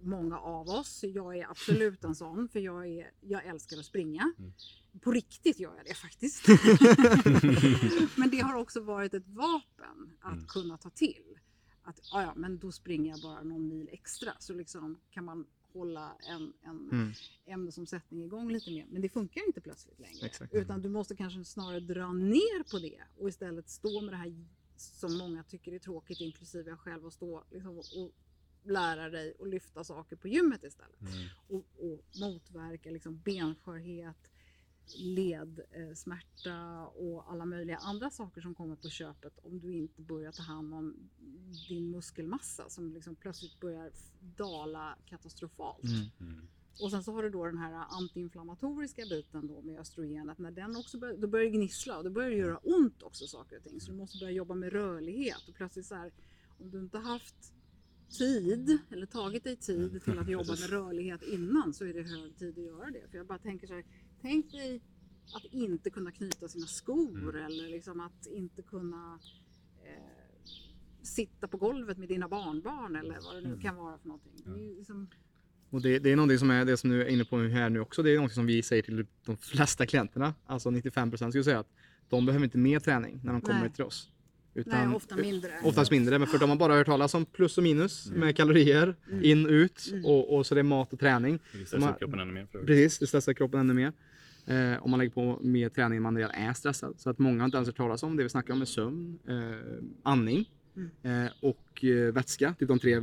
många 0.00 0.38
av 0.38 0.68
oss, 0.68 1.04
jag 1.04 1.36
är 1.38 1.50
absolut 1.50 2.04
en 2.04 2.14
sån, 2.14 2.48
för 2.48 2.60
jag, 2.60 2.86
är, 2.88 3.10
jag 3.20 3.46
älskar 3.46 3.76
att 3.78 3.84
springa. 3.84 4.32
Mm. 4.38 4.52
På 5.00 5.12
riktigt 5.12 5.58
gör 5.60 5.76
jag 5.76 5.86
det 5.86 5.94
faktiskt. 5.94 6.46
men 8.16 8.30
det 8.30 8.38
har 8.40 8.54
också 8.54 8.80
varit 8.80 9.14
ett 9.14 9.26
vapen 9.26 10.12
att 10.20 10.32
Mm. 10.32 10.46
kunna 10.46 10.78
ta 10.78 10.90
till. 10.90 11.38
Att 11.82 12.00
"Ah, 12.12 12.22
ja, 12.22 12.32
men 12.36 12.58
då 12.58 12.72
springer 12.72 13.10
jag 13.10 13.20
bara 13.22 13.42
någon 13.42 13.68
mil 13.68 13.88
extra 13.92 14.32
så 14.38 14.54
liksom 14.54 15.00
kan 15.10 15.24
man 15.24 15.46
hålla 15.72 16.16
en, 16.28 16.52
en 16.62 16.88
Mm. 16.92 17.12
ämnesomsättning 17.46 18.24
igång 18.24 18.50
lite 18.52 18.70
mer. 18.70 18.86
Men 18.90 19.02
det 19.02 19.08
funkar 19.08 19.46
inte 19.46 19.60
plötsligt 19.60 19.98
längre. 20.00 20.26
Exakt. 20.26 20.54
Utan 20.54 20.82
du 20.82 20.88
måste 20.88 21.16
kanske 21.16 21.44
snarare 21.44 21.80
dra 21.80 22.12
ner 22.12 22.70
på 22.70 22.78
det 22.78 23.00
och 23.18 23.28
istället 23.28 23.68
stå 23.68 24.00
med 24.00 24.12
det 24.12 24.16
här 24.16 24.44
som 24.76 25.18
många 25.18 25.42
tycker 25.42 25.72
är 25.72 25.78
tråkigt, 25.78 26.20
inklusive 26.20 26.70
jag 26.70 26.78
själv, 26.80 27.06
att 27.06 27.12
stå 27.12 27.44
liksom, 27.50 27.78
och 27.78 28.10
lära 28.64 29.08
dig 29.10 29.34
att 29.40 29.48
lyfta 29.48 29.84
saker 29.84 30.16
på 30.16 30.28
gymmet 30.28 30.64
istället. 30.64 31.00
Mm. 31.00 31.28
Och, 31.48 31.64
och 31.78 32.00
motverka 32.20 32.90
liksom 32.90 33.20
benskörhet, 33.20 34.30
ledsmärta 34.98 36.86
och 36.86 37.32
alla 37.32 37.44
möjliga 37.44 37.76
andra 37.76 38.10
saker 38.10 38.40
som 38.40 38.54
kommer 38.54 38.76
på 38.76 38.88
köpet 38.88 39.38
om 39.42 39.60
du 39.60 39.72
inte 39.72 40.02
börjar 40.02 40.32
ta 40.32 40.42
hand 40.42 40.74
om 40.74 41.10
din 41.68 41.90
muskelmassa 41.90 42.68
som 42.68 42.92
liksom 42.92 43.16
plötsligt 43.16 43.60
börjar 43.60 43.92
dala 44.20 44.98
katastrofalt. 45.06 45.84
Mm. 45.84 46.32
Mm. 46.32 46.48
Och 46.80 46.90
sen 46.90 47.04
så 47.04 47.12
har 47.12 47.22
du 47.22 47.30
då 47.30 47.46
den 47.46 47.58
här 47.58 47.84
antiinflammatoriska 47.90 49.02
biten 49.10 49.46
då 49.46 49.62
med 49.62 49.80
östrogenet. 49.80 50.38
När 50.38 50.50
den 50.50 50.76
också 50.76 50.98
börjar, 50.98 51.16
då 51.16 51.28
börjar 51.28 51.44
det 51.44 51.56
gnissla 51.56 51.98
och 51.98 52.04
då 52.04 52.10
börjar 52.10 52.30
det 52.30 52.36
göra 52.36 52.58
ont 52.58 53.02
också 53.02 53.26
saker 53.26 53.56
och 53.56 53.62
ting. 53.62 53.80
Så 53.80 53.90
du 53.90 53.96
måste 53.96 54.18
börja 54.18 54.32
jobba 54.32 54.54
med 54.54 54.72
rörlighet 54.72 55.48
och 55.48 55.54
plötsligt 55.54 55.86
så 55.86 55.94
här 55.94 56.12
om 56.58 56.70
du 56.70 56.78
inte 56.78 56.98
haft 56.98 57.52
tid 58.18 58.78
eller 58.90 59.06
tagit 59.06 59.44
dig 59.44 59.56
tid 59.56 60.02
till 60.04 60.18
att 60.18 60.28
jobba 60.28 60.50
med 60.50 60.70
rörlighet 60.70 61.22
innan 61.22 61.74
så 61.74 61.84
är 61.84 61.94
det 61.94 62.02
hög 62.02 62.36
tid 62.36 62.58
att 62.58 62.64
göra 62.64 62.90
det. 62.90 63.10
För 63.10 63.18
jag 63.18 63.26
bara 63.26 63.38
tänker 63.38 63.66
så 63.66 63.74
här, 63.74 63.84
tänk 64.22 64.50
dig 64.52 64.80
att 65.36 65.44
inte 65.52 65.90
kunna 65.90 66.10
knyta 66.12 66.48
sina 66.48 66.66
skor 66.66 67.18
Mm. 67.36 67.44
eller 67.46 67.68
liksom 67.68 68.00
att 68.00 68.26
inte 68.26 68.62
kunna 68.62 69.18
sitta 71.02 71.48
på 71.48 71.56
golvet 71.56 71.98
med 71.98 72.08
dina 72.08 72.28
barnbarn 72.28 72.96
eller 72.96 73.14
vad 73.24 73.34
det 73.34 73.40
nu 73.40 73.46
Mm. 73.48 73.60
kan 73.60 73.76
vara 73.76 73.98
för 73.98 74.08
någonting. 74.08 74.32
Det 74.44 74.50
är 74.50 74.76
liksom, 74.78 75.08
Och 75.70 75.82
det, 75.82 75.98
det 75.98 76.12
är 76.12 76.16
någonting 76.16 76.38
som 76.38 76.50
är 76.50 76.64
det 76.64 76.76
som 76.76 76.90
du 76.90 77.02
är 77.02 77.06
inne 77.08 77.24
på 77.24 77.38
här 77.38 77.70
nu 77.70 77.80
också. 77.80 78.02
Det 78.02 78.10
är 78.10 78.14
någonting 78.14 78.34
som 78.34 78.46
vi 78.46 78.62
säger 78.62 78.82
till 78.82 79.06
de 79.26 79.36
flesta 79.36 79.86
klienterna. 79.86 80.34
Alltså 80.46 80.70
95 80.70 81.10
procent 81.10 81.32
skulle 81.32 81.38
jag 81.38 81.44
säga 81.44 81.58
att 81.58 81.72
de 82.08 82.26
behöver 82.26 82.44
inte 82.44 82.58
mer 82.58 82.80
träning 82.80 83.20
när 83.24 83.32
de 83.32 83.40
kommer 83.40 83.60
Nej. 83.60 83.70
till 83.72 83.84
oss. 83.84 84.10
nej, 84.54 84.88
ofta 84.88 85.16
mindre. 85.16 85.52
Oftast 85.64 85.90
mindre, 85.90 86.18
men 86.18 86.28
för 86.28 86.38
de 86.38 86.50
har 86.50 86.56
bara 86.56 86.74
hört 86.74 86.86
talas 86.86 87.14
om 87.14 87.24
plus 87.26 87.58
och 87.58 87.64
minus 87.64 88.06
Mm. 88.06 88.20
med 88.20 88.36
kalorier, 88.36 88.96
Mm. 89.10 89.24
in 89.24 89.46
ut 89.46 89.88
Mm. 89.92 90.04
och, 90.04 90.36
och 90.36 90.46
så 90.46 90.54
det 90.54 90.60
är 90.60 90.62
mat 90.62 90.92
och 90.92 91.00
träning. 91.00 91.38
Det 91.52 91.66
stressar 91.66 91.96
kroppen 91.98 92.20
ännu 92.20 92.32
mer. 92.32 92.46
Precis, 92.46 92.98
det 92.98 93.06
stressar 93.06 93.32
kroppen 93.32 93.60
ännu 93.60 93.74
mer. 93.74 93.92
Eh, 94.46 94.82
om 94.84 94.90
man 94.90 94.98
lägger 94.98 95.12
på 95.12 95.38
mer 95.42 95.68
träning 95.68 95.98
när 95.98 96.02
man 96.02 96.16
redan 96.16 96.30
är 96.30 96.52
stressad. 96.52 96.94
Så 96.96 97.10
att 97.10 97.18
många 97.18 97.38
har 97.40 97.44
inte 97.44 97.56
ens 97.56 97.68
hört 97.68 97.76
talas 97.76 98.02
om 98.02 98.16
det 98.16 98.22
vi 98.22 98.28
snackar 98.28 98.54
om 98.54 98.60
är 98.60 98.64
sömn, 98.66 99.18
eh, 99.28 99.84
andning 100.02 100.50
Mm. 100.76 101.24
eh, 101.26 101.30
och 101.42 101.84
eh, 101.84 102.12
vätska. 102.12 102.54
Typ 102.58 102.68
de 102.68 102.78
tre 102.78 103.02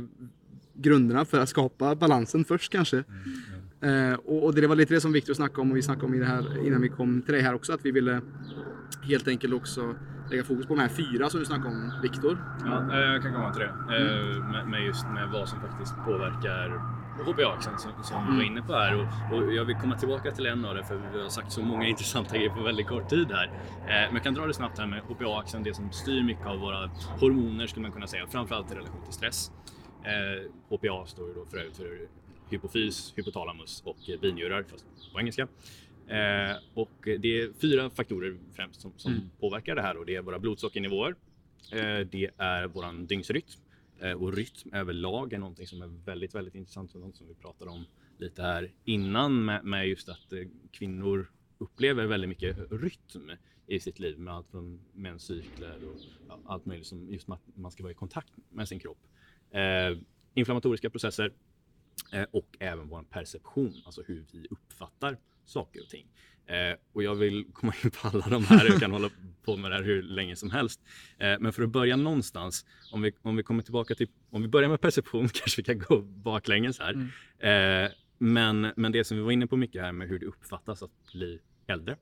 grunderna 0.74 1.24
för 1.24 1.40
att 1.40 1.48
skapa 1.48 1.94
balansen 1.94 2.44
först 2.44 2.72
kanske. 2.72 3.04
Mm. 3.82 4.12
Eh, 4.12 4.18
och, 4.18 4.44
och 4.44 4.54
det 4.54 4.66
var 4.66 4.76
lite 4.76 4.94
det 4.94 5.00
som 5.00 5.12
Viktor 5.12 5.34
snackade 5.34 5.60
om 5.60 5.70
och 5.70 5.76
vi 5.76 5.82
snackade 5.82 6.06
om 6.06 6.14
i 6.14 6.18
det 6.18 6.24
här 6.24 6.66
innan 6.66 6.80
vi 6.82 6.88
kom 6.88 7.22
till 7.22 7.32
dig 7.34 7.42
här 7.42 7.54
också. 7.54 7.72
Att 7.72 7.84
vi 7.86 7.90
ville 7.90 8.20
helt 9.02 9.28
enkelt 9.28 9.54
också 9.54 9.94
lägga 10.30 10.44
fokus 10.44 10.66
på 10.66 10.74
de 10.74 10.80
här 10.80 10.88
fyra 10.88 11.30
som 11.30 11.40
du 11.40 11.46
snackade 11.46 11.68
om 11.68 11.92
Viktor. 12.02 12.38
Ja, 12.64 12.92
eh, 12.92 12.98
jag 13.12 13.22
kan 13.22 13.32
komma 13.32 13.52
till 13.52 13.60
det. 13.62 13.68
Eh, 13.68 14.44
Med, 14.50 14.68
med 14.68 14.86
just 14.86 15.06
med 15.14 15.28
vad 15.32 15.48
som 15.48 15.60
faktiskt 15.60 15.94
påverkar 16.04 16.80
HPA-axeln 17.24 17.78
som, 17.78 17.92
som 18.02 18.30
vi 18.30 18.36
var 18.36 18.44
inne 18.44 18.62
på 18.62 18.72
här. 18.72 18.94
Och, 18.94 19.36
och 19.38 19.52
jag 19.54 19.64
vill 19.64 19.76
komma 19.76 19.98
tillbaka 19.98 20.30
till 20.30 20.46
en 20.46 20.64
av 20.64 20.74
det 20.74 20.84
för 20.84 21.02
vi 21.14 21.22
har 21.22 21.28
sagt 21.28 21.52
så 21.52 21.62
många 21.62 21.86
intressanta 21.94 22.36
grejer 22.36 22.50
på 22.50 22.62
väldigt 22.62 22.86
kort 22.86 23.08
tid 23.10 23.30
här. 23.30 23.46
Eh, 23.46 23.86
Men 23.86 24.14
jag 24.14 24.22
kan 24.22 24.34
dra 24.34 24.46
det 24.46 24.54
snabbt 24.54 24.78
här 24.78 24.86
med 24.86 25.02
HPA-axeln, 25.02 25.62
det 25.64 25.74
som 25.74 25.92
styr 25.92 26.22
mycket 26.22 26.46
av 26.46 26.58
våra 26.58 26.90
hormoner 27.20 27.66
skulle 27.66 27.82
man 27.82 27.92
kunna 27.92 28.06
säga, 28.06 28.26
framförallt 28.26 28.72
i 28.72 28.74
relation 28.74 29.04
till 29.04 29.12
stress. 29.12 29.52
Eh, 30.04 30.50
HPA 30.76 31.06
står 31.06 31.28
ju 31.28 31.34
då 31.34 31.46
för 31.46 31.56
övrigt 31.58 31.76
för 31.76 31.98
hypofys, 32.50 33.12
hypotalamus 33.16 33.82
och 33.86 33.96
binjurar, 34.20 34.62
fast 34.62 34.86
på 35.12 35.20
engelska. 35.20 35.42
Eh, 36.08 36.56
och 36.74 36.90
det 37.04 37.40
är 37.40 37.60
fyra 37.60 37.90
faktorer 37.90 38.36
främst 38.56 38.80
som, 38.80 38.92
som 38.96 39.12
Mm. 39.12 39.30
påverkar 39.40 39.74
det 39.74 39.82
här 39.82 39.96
och 39.96 40.06
det 40.06 40.16
är 40.16 40.22
våra 40.22 40.38
blodsockernivåer, 40.38 41.14
Eh, 41.72 42.06
det 42.10 42.30
är 42.38 42.66
våran 42.66 43.06
dygnsrytm. 43.06 43.46
Eh, 44.00 44.12
och 44.12 44.32
rytm 44.32 44.72
överlag 44.72 45.32
är 45.32 45.38
någonting 45.38 45.66
som 45.66 45.82
är 45.82 45.86
väldigt, 45.86 46.34
väldigt 46.34 46.54
intressant 46.54 46.94
och 46.94 47.00
något 47.00 47.16
som 47.16 47.28
vi 47.28 47.34
pratade 47.34 47.70
om 47.70 47.84
lite 48.18 48.42
här 48.42 48.72
innan 48.84 49.44
med, 49.44 49.64
med 49.64 49.88
just 49.88 50.08
att 50.08 50.32
eh, 50.32 50.44
kvinnor 50.70 51.30
upplever 51.58 52.06
väldigt 52.06 52.28
mycket 52.28 52.56
rytm 52.70 53.30
i 53.66 53.80
sitt 53.80 53.98
liv 53.98 54.18
med 54.18 54.34
allt 54.34 54.50
från 54.50 54.80
menscykler 54.92 55.80
och 55.84 56.52
allt 56.52 56.66
möjligt 56.66 56.86
som 56.86 57.12
just 57.12 57.28
att 57.28 57.40
man 57.54 57.70
ska 57.70 57.82
vara 57.82 57.90
i 57.90 57.94
kontakt 57.94 58.32
med 58.50 58.68
sin 58.68 58.80
kropp. 58.80 58.98
Eh, 59.50 59.98
inflammatoriska 60.34 60.90
processer 60.90 61.32
eh, 62.12 62.26
och 62.30 62.56
även 62.58 62.88
vår 62.88 63.02
perception, 63.02 63.74
alltså 63.84 64.02
hur 64.06 64.26
vi 64.32 64.46
uppfattar 64.50 65.18
saker 65.44 65.82
och 65.82 65.88
ting. 65.88 66.06
Eh, 66.48 66.76
och 66.92 67.02
jag 67.02 67.14
vill 67.14 67.44
komma 67.52 67.72
in 67.84 67.90
på 67.90 68.08
alla 68.08 68.28
de 68.28 68.44
här, 68.44 68.66
jag 68.66 68.80
kan 68.80 68.92
hålla 68.98 69.10
på 69.44 69.56
med 69.56 69.70
det 69.70 69.76
här 69.76 69.82
hur 69.82 70.02
länge 70.02 70.36
som 70.36 70.50
helst. 70.50 70.80
Eh, 71.18 71.36
men 71.40 71.52
för 71.52 71.62
att 71.62 71.70
börja 71.70 71.96
någonstans, 71.96 72.66
om 72.92 73.02
vi, 73.02 73.12
om 73.22 73.36
vi 73.36 73.42
kommer 73.42 73.62
tillbaka 73.62 73.94
till, 73.94 74.08
om 74.30 74.42
vi 74.42 74.48
börjar 74.48 74.68
med 74.68 74.80
perception 74.80 75.28
kanske 75.32 75.62
vi 75.62 75.64
kan 75.64 75.78
gå 75.78 76.00
baklänges 76.00 76.78
här. 76.78 77.10
Eh, 77.38 77.90
men, 78.18 78.72
men 78.76 78.92
det 78.92 79.04
som 79.04 79.16
vi 79.16 79.22
var 79.22 79.32
inne 79.32 79.46
på 79.46 79.56
mycket 79.56 79.82
här 79.82 79.92
med 79.92 80.08
hur 80.08 80.18
det 80.18 80.26
uppfattas 80.26 80.82
att 80.82 81.12
bli 81.12 81.40
äldre. 81.66 81.96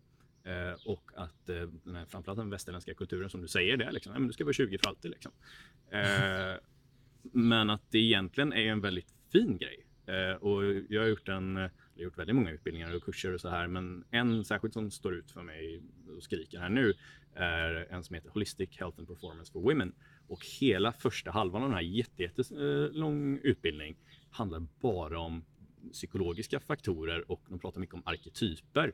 Eh, 0.45 0.87
och 0.87 1.11
att 1.17 1.49
eh, 1.49 1.57
den 1.85 1.97
här, 1.97 2.07
framförallt 2.07 2.39
den 2.39 2.51
västerländska 2.51 2.95
kulturen 2.95 3.31
som 3.31 3.43
du 3.43 3.49
säger 3.49 3.77
det, 3.77 3.93
liksom, 3.93 4.13
men 4.13 4.27
du 4.27 4.33
ska 4.33 4.45
vara 4.45 4.53
20 4.53 4.79
för 4.79 4.89
alltid. 4.89 5.11
Liksom. 5.11 5.33
Eh, 5.91 6.57
men 7.33 7.71
att 7.71 7.83
det 7.91 7.99
egentligen 7.99 8.53
är 8.53 8.67
en 8.67 8.81
väldigt 8.81 9.15
fin 9.33 9.59
grej. 9.59 9.87
Eh, 10.07 10.37
och 10.37 10.65
jag 10.89 11.01
har 11.01 11.09
gjort, 11.09 11.29
en, 11.29 11.71
jag 11.97 12.01
har 12.01 12.05
gjort 12.05 12.19
väldigt 12.19 12.37
många 12.37 12.51
utbildningar 12.51 12.97
och 12.97 13.03
kurser 13.03 13.35
och 13.35 13.41
så 13.41 13.49
här, 13.49 13.67
men 13.67 14.05
en 14.11 14.45
särskilt 14.45 14.75
som 14.75 14.91
står 14.91 15.15
ut 15.15 15.31
för 15.31 15.43
mig 15.43 15.83
och 16.17 16.23
skriker 16.23 16.59
här 16.59 16.69
nu 16.69 16.95
är 17.35 17.87
en 17.91 18.05
som 18.05 18.15
heter 18.15 18.31
Holistic 18.31 18.79
Health 18.79 18.99
and 18.99 19.09
Performance 19.09 19.53
for 19.53 19.61
Women. 19.61 19.95
Och 20.29 20.47
hela 20.61 20.93
första 20.93 21.31
halvan 21.31 21.63
av 21.63 21.69
den 21.69 21.75
här 21.75 21.83
jättelång 21.83 23.33
jätte, 23.33 23.45
eh, 23.45 23.51
utbildning 23.51 23.97
handlar 24.31 24.67
bara 24.81 25.19
om 25.19 25.45
psykologiska 25.93 26.61
faktorer 26.61 27.31
och 27.31 27.45
de 27.49 27.59
pratar 27.59 27.81
mycket 27.81 27.95
om 27.95 28.03
arketyper 28.05 28.93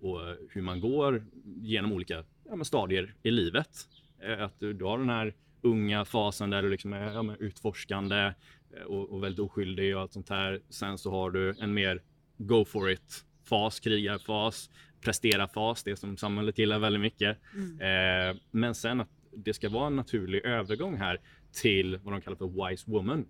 och 0.00 0.20
hur 0.50 0.62
man 0.62 0.80
går 0.80 1.24
genom 1.44 1.92
olika 1.92 2.24
ja, 2.44 2.56
men 2.56 2.64
stadier 2.64 3.14
i 3.22 3.30
livet. 3.30 3.88
Eh, 4.18 4.42
att 4.42 4.60
du, 4.60 4.72
du 4.72 4.84
har 4.84 4.98
den 4.98 5.08
här 5.08 5.34
unga 5.60 6.04
fasen 6.04 6.50
där 6.50 6.62
du 6.62 6.68
liksom 6.68 6.92
är 6.92 7.12
ja, 7.12 7.22
men 7.22 7.36
utforskande 7.36 8.34
eh, 8.76 8.82
och, 8.82 9.10
och 9.10 9.22
väldigt 9.22 9.40
oskyldig 9.40 9.96
och 9.96 10.02
allt 10.02 10.12
sånt 10.12 10.28
här. 10.28 10.60
Sen 10.68 10.98
så 10.98 11.10
har 11.10 11.30
du 11.30 11.54
en 11.58 11.74
mer 11.74 12.02
go 12.46 12.64
for 12.64 12.90
it 12.90 13.24
fas, 13.44 13.80
krigarfas, 13.80 14.70
prestera-fas, 15.00 15.82
det 15.82 15.96
som 15.96 16.16
samhället 16.16 16.58
gillar 16.58 16.78
väldigt 16.78 17.02
mycket. 17.02 17.38
Mm. 17.54 17.80
Eh, 17.80 18.36
men 18.50 18.74
sen 18.74 19.00
att 19.00 19.08
det 19.30 19.54
ska 19.54 19.68
vara 19.68 19.86
en 19.86 19.96
naturlig 19.96 20.44
övergång 20.44 20.96
här 20.96 21.20
till 21.52 21.98
vad 22.02 22.14
de 22.14 22.20
kallar 22.20 22.36
för 22.36 22.68
wise 22.68 22.90
woman. 22.90 23.26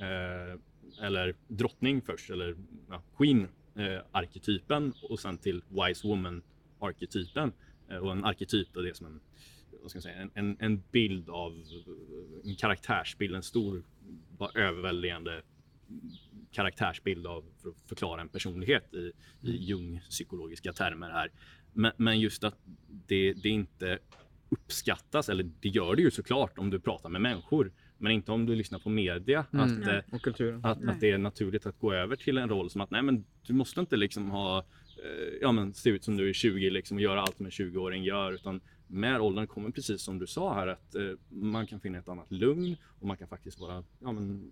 Eh, 0.00 0.58
eller 1.06 1.34
drottning 1.48 2.02
först, 2.02 2.30
eller 2.30 2.56
ja, 2.88 3.02
queen 3.16 3.48
eh, 3.74 4.00
arketypen 4.12 4.92
och 5.02 5.20
sen 5.20 5.38
till 5.38 5.62
wise 5.68 6.08
woman 6.08 6.42
arketypen. 6.78 7.52
Eh, 7.90 7.96
och 7.96 8.12
en 8.12 8.24
arketyp 8.24 8.76
är 8.76 8.82
det 8.82 8.96
som 8.96 9.06
en, 9.06 9.20
vad 9.82 9.90
ska 9.90 9.96
jag 9.96 10.02
säga, 10.02 10.16
en, 10.16 10.30
en, 10.34 10.56
en 10.60 10.82
bild 10.92 11.28
av 11.28 11.64
en 12.44 12.56
karaktärsbild, 12.56 13.34
en 13.34 13.42
stor, 13.42 13.82
bara 14.38 14.50
överväldigande 14.54 15.42
karaktärsbild 16.52 17.26
av 17.26 17.44
för 17.62 17.68
att 17.68 17.80
förklara 17.88 18.20
en 18.20 18.28
personlighet 18.28 18.94
i, 18.94 19.12
i 19.40 19.56
Jung-psykologiska 19.56 20.72
termer 20.72 21.10
här. 21.10 21.30
Men, 21.72 21.92
men 21.96 22.20
just 22.20 22.44
att 22.44 22.58
det, 23.06 23.32
det 23.32 23.48
inte 23.48 23.98
uppskattas, 24.48 25.28
eller 25.28 25.50
det 25.60 25.68
gör 25.68 25.96
det 25.96 26.02
ju 26.02 26.10
såklart 26.10 26.58
om 26.58 26.70
du 26.70 26.80
pratar 26.80 27.08
med 27.08 27.20
människor, 27.20 27.72
men 27.98 28.12
inte 28.12 28.32
om 28.32 28.46
du 28.46 28.54
lyssnar 28.54 28.78
på 28.78 28.90
media. 28.90 29.46
Mm. 29.52 29.64
Att, 29.64 29.86
Nej. 29.86 29.96
eh, 30.08 30.14
Och 30.14 30.22
kulturen. 30.22 30.64
att, 30.64 30.80
Nej. 30.80 30.94
att 30.94 31.00
det 31.00 31.10
är 31.10 31.18
naturligt 31.18 31.66
att 31.66 31.78
gå 31.78 31.92
över 31.92 32.16
till 32.16 32.38
en 32.38 32.48
roll 32.48 32.70
som 32.70 32.80
att 32.80 32.90
nej 32.90 33.02
men 33.02 33.24
du 33.46 33.52
måste 33.52 33.80
inte 33.80 33.96
liksom 33.96 34.30
ha, 34.30 34.58
eh, 34.58 35.34
ja 35.40 35.52
men 35.52 35.74
se 35.74 35.90
ut 35.90 36.04
som 36.04 36.16
du 36.16 36.28
är 36.28 36.32
20 36.32 36.70
liksom 36.70 36.96
och 36.96 37.00
göra 37.02 37.20
allt 37.22 37.36
som 37.36 37.46
en 37.46 37.52
20-åring 37.52 38.04
gör 38.04 38.32
utan 38.32 38.60
med 38.92 39.20
åldern 39.20 39.46
kommer 39.46 39.70
precis 39.70 40.02
som 40.02 40.18
du 40.18 40.26
sa 40.26 40.54
här 40.54 40.66
att 40.66 40.94
eh, 40.94 41.02
man 41.28 41.66
kan 41.66 41.80
finna 41.80 41.98
ett 41.98 42.08
annat 42.08 42.32
lugn 42.32 42.76
och 43.00 43.06
man 43.06 43.16
kan 43.16 43.28
faktiskt 43.28 43.60
vara, 43.60 43.84
ja 43.98 44.12
men 44.12 44.50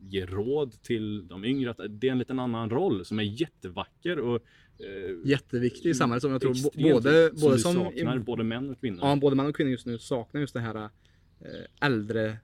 ge 0.00 0.26
råd 0.26 0.82
till 0.82 1.28
de 1.28 1.44
yngre 1.44 1.70
att 1.70 1.80
det 1.88 2.08
är 2.08 2.12
en 2.12 2.18
liten 2.18 2.38
annan 2.38 2.70
roll 2.70 3.04
som 3.04 3.18
är 3.18 3.22
jättevacker 3.22 4.18
och 4.18 4.36
eh, 4.78 5.16
Jätteviktig 5.24 5.90
i 5.90 5.94
samhället 5.94 6.22
som 6.22 6.32
jag 6.32 6.40
tror 6.40 6.52
både, 6.92 7.28
som 7.28 7.40
både 7.40 7.56
du 7.56 7.60
som 7.60 7.74
saknar, 7.74 8.18
både 8.18 8.44
män 8.44 8.70
och 8.70 8.80
kvinnor. 8.80 8.98
Ja, 9.02 9.16
både 9.16 9.36
män 9.36 9.46
och 9.46 9.56
kvinnor 9.56 9.70
just 9.70 9.86
nu 9.86 9.98
saknar 9.98 10.40
just 10.40 10.54
det 10.54 10.60
här 10.60 10.74
eh, 10.74 10.88
äldre, 11.80 12.36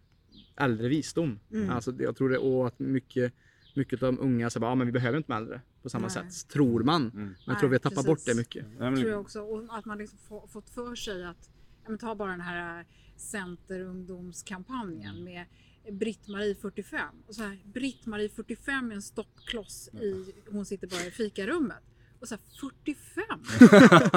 äldre 0.56 0.88
visdom. 0.88 1.38
Mm. 1.52 1.70
Alltså, 1.70 1.94
jag 1.98 2.16
tror 2.16 2.28
det, 2.28 2.38
och 2.38 2.66
att 2.66 2.78
mycket, 2.78 3.32
mycket 3.76 4.02
av 4.02 4.12
de 4.12 4.20
unga 4.22 4.50
säger 4.50 4.60
bara, 4.60 4.70
ah, 4.70 4.74
men 4.74 4.86
vi 4.86 4.92
behöver 4.92 5.18
inte 5.18 5.30
med 5.30 5.38
äldre 5.38 5.60
på 5.82 5.88
samma 5.88 6.06
Nej. 6.06 6.10
sätt. 6.10 6.48
Tror 6.48 6.82
man. 6.82 7.02
Mm. 7.02 7.14
Men 7.14 7.34
jag 7.46 7.58
tror 7.58 7.68
vi 7.68 7.74
har 7.74 7.78
tappat 7.78 7.94
precis. 7.94 8.06
bort 8.06 8.24
det 8.26 8.34
mycket. 8.34 8.66
Men- 8.78 8.96
tror 8.96 9.10
jag 9.10 9.20
också. 9.20 9.40
Och 9.40 9.78
att 9.78 9.84
man 9.84 9.98
liksom 9.98 10.18
få, 10.18 10.48
fått 10.48 10.70
för 10.70 10.94
sig 10.94 11.24
att, 11.24 11.50
ja, 11.84 11.90
men 11.90 11.98
ta 11.98 12.14
bara 12.14 12.30
den 12.30 12.40
här 12.40 12.78
äh, 12.78 12.84
Centerungdomskampanjen 13.16 15.24
med 15.24 15.46
Britt-Marie 15.92 16.54
45. 16.54 17.00
Och 17.26 17.34
så 17.34 17.42
här, 17.42 17.58
Britt-Marie 17.64 18.28
45 18.28 18.90
är 18.90 18.94
en 18.94 19.02
stoppkloss 19.02 19.88
i, 19.88 20.34
hon 20.50 20.66
sitter 20.66 20.86
bara 20.86 21.04
i 21.04 21.10
fikarummet. 21.10 21.82
Och 22.20 22.28
så 22.28 22.34
här, 22.34 22.42
45! 22.60 23.44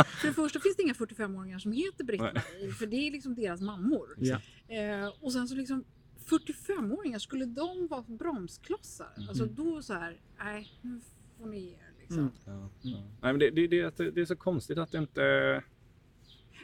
för 0.03 0.27
det 0.27 0.33
första 0.33 0.59
finns 0.59 0.75
det 0.75 0.83
inga 0.83 0.93
45-åringar 0.93 1.59
som 1.59 1.71
heter 1.71 2.03
Britt-Marie, 2.03 2.71
för 2.71 2.85
det 2.85 2.95
är 2.95 3.11
liksom 3.11 3.35
deras 3.35 3.61
mammor. 3.61 4.15
Ja. 4.17 4.41
Eh, 4.67 5.07
och 5.19 5.33
sen 5.33 5.47
så 5.47 5.55
liksom 5.55 5.83
45-åringar, 6.29 7.19
skulle 7.19 7.45
de 7.45 7.87
vara 7.87 8.01
bromsklossar? 8.07 9.13
Alltså 9.29 9.45
då 9.45 9.81
så 9.81 9.93
här, 9.93 10.21
nej, 10.37 10.67
nu 10.81 11.01
får 11.37 11.45
ni 11.47 11.59
ge 11.59 11.71
er 11.73 11.93
liksom. 11.99 12.19
Mm. 12.19 12.31
Ja, 12.45 12.69
ja. 12.81 12.97
Nej, 13.21 13.33
men 13.33 13.39
det, 13.39 13.49
det, 13.49 13.67
det, 13.67 14.11
det 14.11 14.21
är 14.21 14.25
så 14.25 14.35
konstigt 14.35 14.77
att 14.77 14.91
det 14.91 14.97
inte 14.97 15.63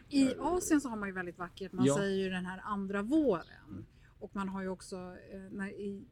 I 0.09 0.33
Asien 0.39 0.81
så 0.81 0.89
har 0.89 0.97
man 0.97 1.09
ju 1.09 1.13
väldigt 1.15 1.37
vackert, 1.37 1.71
man 1.71 1.85
Ja. 1.85 1.97
säger 1.97 2.23
ju 2.23 2.29
den 2.29 2.45
här 2.45 2.61
andra 2.63 3.01
våren. 3.01 3.85
Och 4.19 4.35
man 4.35 4.49
har 4.49 4.61
ju 4.61 4.67
också, 4.69 4.95
eh, 5.31 5.39
när, 5.51 5.69
i, 5.69 6.05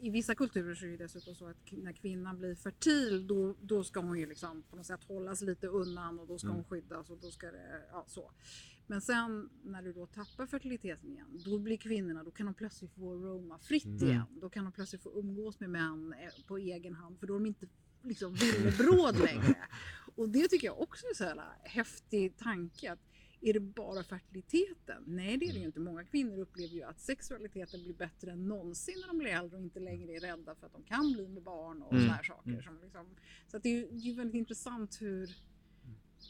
i, 0.00 0.10
vissa 0.10 0.34
kulturer 0.34 0.74
så 0.74 0.86
är 0.86 0.90
det 0.90 0.96
dessutom 0.96 1.34
så 1.34 1.46
att 1.46 1.56
när 1.72 1.92
kvinnan 1.92 2.38
blir 2.38 2.54
fertil 2.54 3.26
då, 3.26 3.54
då 3.60 3.84
ska 3.84 4.00
hon 4.00 4.18
ju 4.18 4.26
liksom 4.26 4.62
på 4.70 4.76
något 4.76 4.86
sätt 4.86 5.04
hållas 5.04 5.40
lite 5.42 5.66
undan 5.66 6.18
och 6.20 6.26
då 6.26 6.38
ska 6.38 6.46
Mm. 6.48 6.56
hon 6.56 6.64
skyddas 6.64 7.10
och 7.10 7.18
då 7.22 7.30
ska 7.30 7.46
det, 7.46 7.82
ja 7.92 8.04
så. 8.06 8.30
Men 8.92 9.00
sen 9.00 9.48
när 9.64 9.82
du 9.82 9.92
då 9.92 10.06
tappar 10.06 10.46
fertiliteten 10.46 11.12
igen, 11.12 11.40
då 11.44 11.58
blir 11.58 11.76
kvinnorna, 11.76 12.24
då 12.24 12.30
kan 12.30 12.46
de 12.46 12.54
plötsligt 12.54 12.92
få 12.94 13.14
roma 13.14 13.58
fritt 13.58 13.84
Mm. 13.84 14.08
igen. 14.08 14.26
Då 14.40 14.48
kan 14.48 14.64
de 14.64 14.72
plötsligt 14.72 15.02
få 15.02 15.18
umgås 15.18 15.60
med 15.60 15.70
män 15.70 16.12
eh, 16.12 16.44
på 16.46 16.58
egen 16.58 16.94
hand 16.94 17.18
för 17.18 17.26
då 17.26 17.34
är 17.34 17.38
de 17.38 17.46
inte 17.46 17.66
liksom 18.02 18.34
villebråd 18.34 19.18
längre. 19.24 19.56
Och 20.16 20.28
det 20.28 20.48
tycker 20.48 20.66
jag 20.66 20.80
också 20.80 21.06
är 21.06 21.14
så 21.14 21.24
jävla 21.24 21.56
häftig 21.62 22.36
tanke. 22.36 22.92
Att 22.92 22.98
är 23.40 23.52
det 23.52 23.60
bara 23.60 24.02
fertiliteten? 24.04 25.02
Nej, 25.06 25.36
det 25.36 25.46
är 25.46 25.52
det 25.52 25.58
ju 25.58 25.64
inte. 25.66 25.80
Många 25.80 26.04
kvinnor 26.04 26.38
upplever 26.38 26.74
ju 26.74 26.82
att 26.82 27.00
sexualiteten 27.00 27.82
blir 27.82 27.94
bättre 27.94 28.30
än 28.32 28.48
någonsin 28.48 28.94
när 29.00 29.06
de 29.08 29.18
blir 29.18 29.28
äldre 29.30 29.56
och 29.56 29.62
inte 29.62 29.80
längre 29.80 30.12
är 30.16 30.20
rädda 30.20 30.54
för 30.54 30.66
att 30.66 30.72
de 30.72 30.82
kan 30.82 31.12
bli 31.12 31.28
med 31.28 31.42
barn 31.42 31.82
och 31.82 31.92
Mm. 31.92 32.04
såna 32.04 32.14
här 32.14 32.22
saker. 32.22 32.62
Som 32.62 32.78
liksom, 32.82 33.06
så 33.48 33.56
att 33.56 33.62
det 33.62 33.68
är 33.68 33.76
ju 33.76 33.86
det 33.90 33.94
är 33.96 34.00
ju 34.00 34.14
väldigt 34.14 34.34
intressant 34.38 34.98
hur 35.00 35.30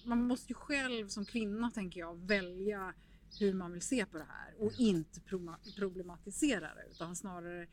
man 0.05 0.22
måste 0.22 0.52
ju 0.52 0.55
själv 0.55 1.09
som 1.09 1.24
kvinna, 1.24 1.70
tänker 1.70 2.00
jag, 2.00 2.26
välja 2.26 2.94
hur 3.40 3.55
man 3.55 3.72
vill 3.72 3.83
se 3.83 4.07
på 4.07 4.18
det 4.18 4.26
här 4.28 4.55
och 4.59 4.72
inte 4.78 5.20
pro- 5.20 5.57
problematisera 5.76 6.74
det 6.74 6.87
utan 6.90 7.16
snarare 7.16 7.62
eh, 7.62 7.68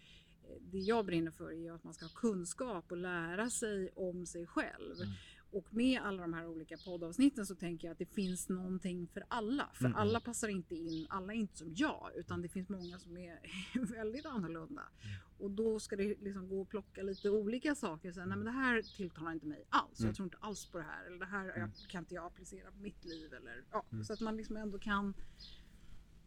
det 0.72 0.80
jag 0.80 1.06
brinner 1.06 1.32
för 1.32 1.50
är 1.52 1.58
ju 1.58 1.76
att 1.76 1.84
man 1.84 1.94
ska 1.94 2.06
ha 2.06 2.14
kunskap 2.16 2.92
och 2.92 2.98
lära 2.98 3.50
sig 3.50 3.90
om 3.96 4.26
sig 4.26 4.48
själv. 4.48 4.96
Mm. 5.02 5.14
Och 5.52 5.74
med 5.74 6.02
alla 6.02 6.22
de 6.22 6.34
här 6.34 6.48
olika 6.48 6.78
poddavsnitten 6.78 7.46
så 7.46 7.56
tänker 7.56 7.88
jag 7.88 7.92
att 7.92 8.00
det 8.00 8.06
finns 8.14 8.50
någonting 8.50 9.08
för 9.14 9.24
alla. 9.28 9.70
För 9.74 9.86
Mm. 9.86 9.98
alla 9.98 10.20
passar 10.20 10.48
inte 10.48 10.76
in, 10.76 11.08
alla 11.10 11.34
är 11.34 11.38
inte 11.38 11.58
som 11.58 11.74
jag 11.76 12.12
utan 12.16 12.42
det 12.42 12.50
finns 12.50 12.70
många 12.70 13.00
som 13.00 13.18
är 13.18 13.40
väldigt 13.96 14.26
annorlunda. 14.26 14.82
Mm. 14.82 15.16
Och 15.38 15.52
då 15.52 15.80
ska 15.80 15.96
det 15.96 16.04
liksom 16.22 16.50
gå 16.50 16.62
och 16.62 16.70
plocka 16.70 17.02
lite 17.04 17.30
olika 17.30 17.76
saker. 17.76 18.12
Så 18.12 18.20
nej 18.20 18.28
men 18.38 18.46
det 18.46 18.52
här 18.52 18.82
tilltalar 18.98 19.32
inte 19.32 19.46
mig 19.48 19.66
alls. 19.70 20.00
Mm. 20.00 20.08
Jag 20.10 20.16
tror 20.16 20.26
inte 20.26 20.38
alls 20.42 20.66
på 20.66 20.78
det 20.78 20.84
här. 20.84 21.06
Eller 21.06 21.20
det 21.20 21.26
här 21.26 21.50
Mm. 21.56 21.72
kan 21.90 22.00
inte 22.04 22.16
jag 22.16 22.26
applicera 22.26 22.72
på 22.72 22.78
mitt 22.78 23.06
liv. 23.06 23.34
Eller, 23.34 23.64
ja, 23.72 23.86
Mm. 23.92 24.04
Så 24.04 24.14
att 24.14 24.20
man 24.22 24.38
liksom 24.38 24.58
ändå 24.58 24.80
kan 24.80 25.14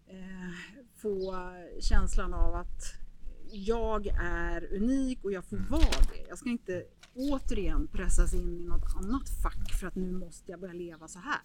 eh, 0.07 0.51
få 0.95 1.35
känslan 1.81 2.35
av 2.35 2.55
att 2.55 2.83
jag 3.51 4.07
är 4.07 4.75
unik 4.75 5.25
och 5.25 5.33
jag 5.33 5.45
får 5.45 5.57
vara 5.71 6.01
det. 6.13 6.29
Jag 6.29 6.39
ska 6.39 6.49
inte 6.51 6.85
återigen 7.15 7.87
pressas 7.93 8.35
in 8.35 8.61
i 8.61 8.65
något 8.65 8.97
annat 8.97 9.29
fack 9.43 9.73
för 9.81 9.87
att 9.87 9.95
nu 9.97 10.13
måste 10.13 10.51
jag 10.51 10.61
börja 10.61 10.75
leva 10.75 11.09
så 11.09 11.19
här. 11.19 11.41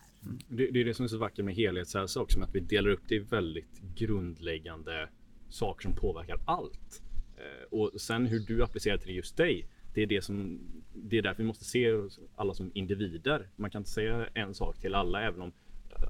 Det, 0.50 0.72
det 0.72 0.82
är 0.82 0.86
det 0.86 0.94
som 0.94 1.04
är 1.04 1.08
så 1.08 1.18
vackert 1.18 1.46
med 1.46 1.56
helhetshälsa 1.56 2.22
också, 2.22 2.42
att 2.42 2.56
vi 2.56 2.60
delar 2.60 2.90
upp 2.90 3.02
det 3.08 3.16
i 3.16 3.20
väldigt 3.20 3.82
grundläggande 3.96 5.10
saker 5.50 5.82
som 5.84 5.96
påverkar 5.96 6.40
allt. 6.46 7.02
Eh, 7.38 7.68
och 7.80 8.02
sen 8.02 8.26
hur 8.26 8.40
du 8.40 8.64
applicerar 8.64 8.98
till 8.98 9.16
just 9.16 9.38
dig, 9.38 9.68
det 9.94 10.02
är 10.02 10.08
det 10.08 10.22
som 10.22 10.60
det 10.94 11.18
är 11.18 11.22
därför 11.22 11.44
vi 11.44 11.48
måste 11.48 11.66
se 11.66 11.92
alla 12.36 12.54
som 12.54 12.72
individer. 12.74 13.50
Man 13.56 13.72
kan 13.72 13.80
inte 13.80 13.90
säga 13.92 14.28
en 14.34 14.54
sak 14.54 14.78
till 14.82 14.96
alla, 14.96 15.22
även 15.22 15.42
om 15.42 15.52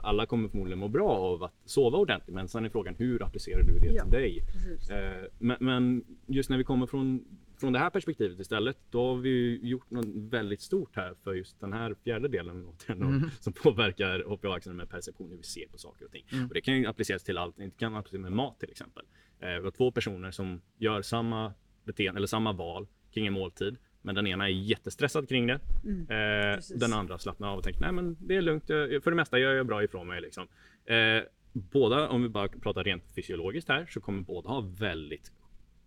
alla 0.03 0.25
kommer 0.25 0.49
förmodligen 0.49 0.79
må 0.79 0.87
bra 0.87 1.09
av 1.09 1.43
att 1.43 1.53
sova 1.65 1.97
ordentligt. 1.97 2.35
Men 2.35 2.47
sen 2.47 2.65
är 2.65 2.69
frågan 2.69 2.95
hur 2.95 3.23
applicerar 3.23 3.63
du 3.63 3.79
det 3.79 3.93
Ja. 3.93 4.03
till 4.03 4.11
dig? 4.11 4.43
Eh, 4.91 5.25
Men, 5.39 5.57
men 5.59 6.03
just 6.25 6.49
när 6.49 6.57
vi 6.57 6.63
kommer 6.63 6.87
från, 6.87 7.25
från 7.59 7.73
det 7.73 7.79
här 7.79 7.89
perspektivet 7.89 8.39
istället, 8.39 8.77
då 8.89 9.07
har 9.07 9.15
vi 9.15 9.59
gjort 9.63 9.91
något 9.91 10.05
väldigt 10.15 10.61
stort 10.61 10.95
här 10.95 11.13
för 11.23 11.33
just 11.33 11.59
den 11.59 11.73
här 11.73 11.95
fjärde 12.03 12.27
delen 12.27 12.65
återigen, 12.65 13.01
Mm. 13.01 13.29
som 13.39 13.53
påverkar 13.53 14.19
HPA-axeln 14.19 14.73
med 14.75 14.89
perception, 14.89 15.29
hur 15.29 15.37
vi 15.37 15.43
ser 15.43 15.67
på 15.67 15.77
saker 15.77 16.05
och 16.05 16.11
ting. 16.11 16.25
Mm. 16.31 16.47
Och 16.47 16.53
det 16.53 16.61
kan 16.61 16.77
ju 16.77 16.85
appliceras 16.85 17.23
till 17.23 17.37
allt, 17.37 17.57
det 17.57 17.77
kan 17.77 17.95
appliceras 17.95 18.21
med 18.21 18.31
mat 18.31 18.59
till 18.59 18.69
exempel. 18.71 19.05
Eh, 19.39 19.69
två 19.71 19.91
personer 19.91 20.31
som 20.31 20.61
gör 20.77 21.01
samma 21.01 21.53
beteende 21.83 22.19
eller 22.19 22.27
samma 22.27 22.51
val 22.53 22.87
kring 23.13 23.27
en 23.27 23.33
måltid. 23.33 23.77
Men 24.01 24.15
den 24.15 24.27
ena 24.27 24.45
är 24.45 24.51
jättestressad 24.51 25.29
kring 25.29 25.47
det. 25.47 25.59
Mm. 25.83 25.99
Eh, 26.01 26.59
den 26.75 26.93
andra 26.93 27.17
slappnar 27.17 27.47
av 27.47 27.57
och 27.57 27.63
tänker 27.63 27.81
nej 27.81 27.91
men 27.91 28.17
det 28.19 28.35
är 28.35 28.41
lugnt, 28.41 28.69
jag, 28.69 29.03
för 29.03 29.11
det 29.11 29.15
mesta 29.17 29.39
gör 29.39 29.53
jag 29.53 29.67
bra 29.67 29.83
ifrån 29.83 30.07
mig. 30.07 30.21
Liksom. 30.21 30.47
Eh, 30.85 31.23
båda, 31.53 32.09
om 32.09 32.21
vi 32.23 32.29
bara 32.29 32.47
pratar 32.47 32.83
rent 32.83 33.03
fysiologiskt 33.15 33.69
här, 33.69 33.85
så 33.85 34.01
kommer 34.01 34.21
båda 34.21 34.49
ha 34.49 34.61
väldigt 34.61 35.31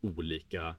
olika 0.00 0.76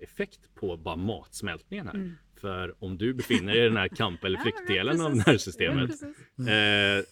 effekt 0.00 0.54
på 0.54 0.76
bara 0.76 0.96
matsmältningen 0.96 1.86
här. 1.86 1.94
Mm. 1.94 2.12
För 2.40 2.84
om 2.84 2.98
du 2.98 3.14
befinner 3.14 3.52
dig 3.54 3.62
i 3.62 3.68
den 3.68 3.76
här 3.76 3.88
kamp 3.88 4.24
eller 4.24 4.38
flyktdelen 4.42 5.00
av 5.00 5.16
nervsystemet, 5.16 5.90
Ja, 6.36 6.50
eh, 6.50 7.04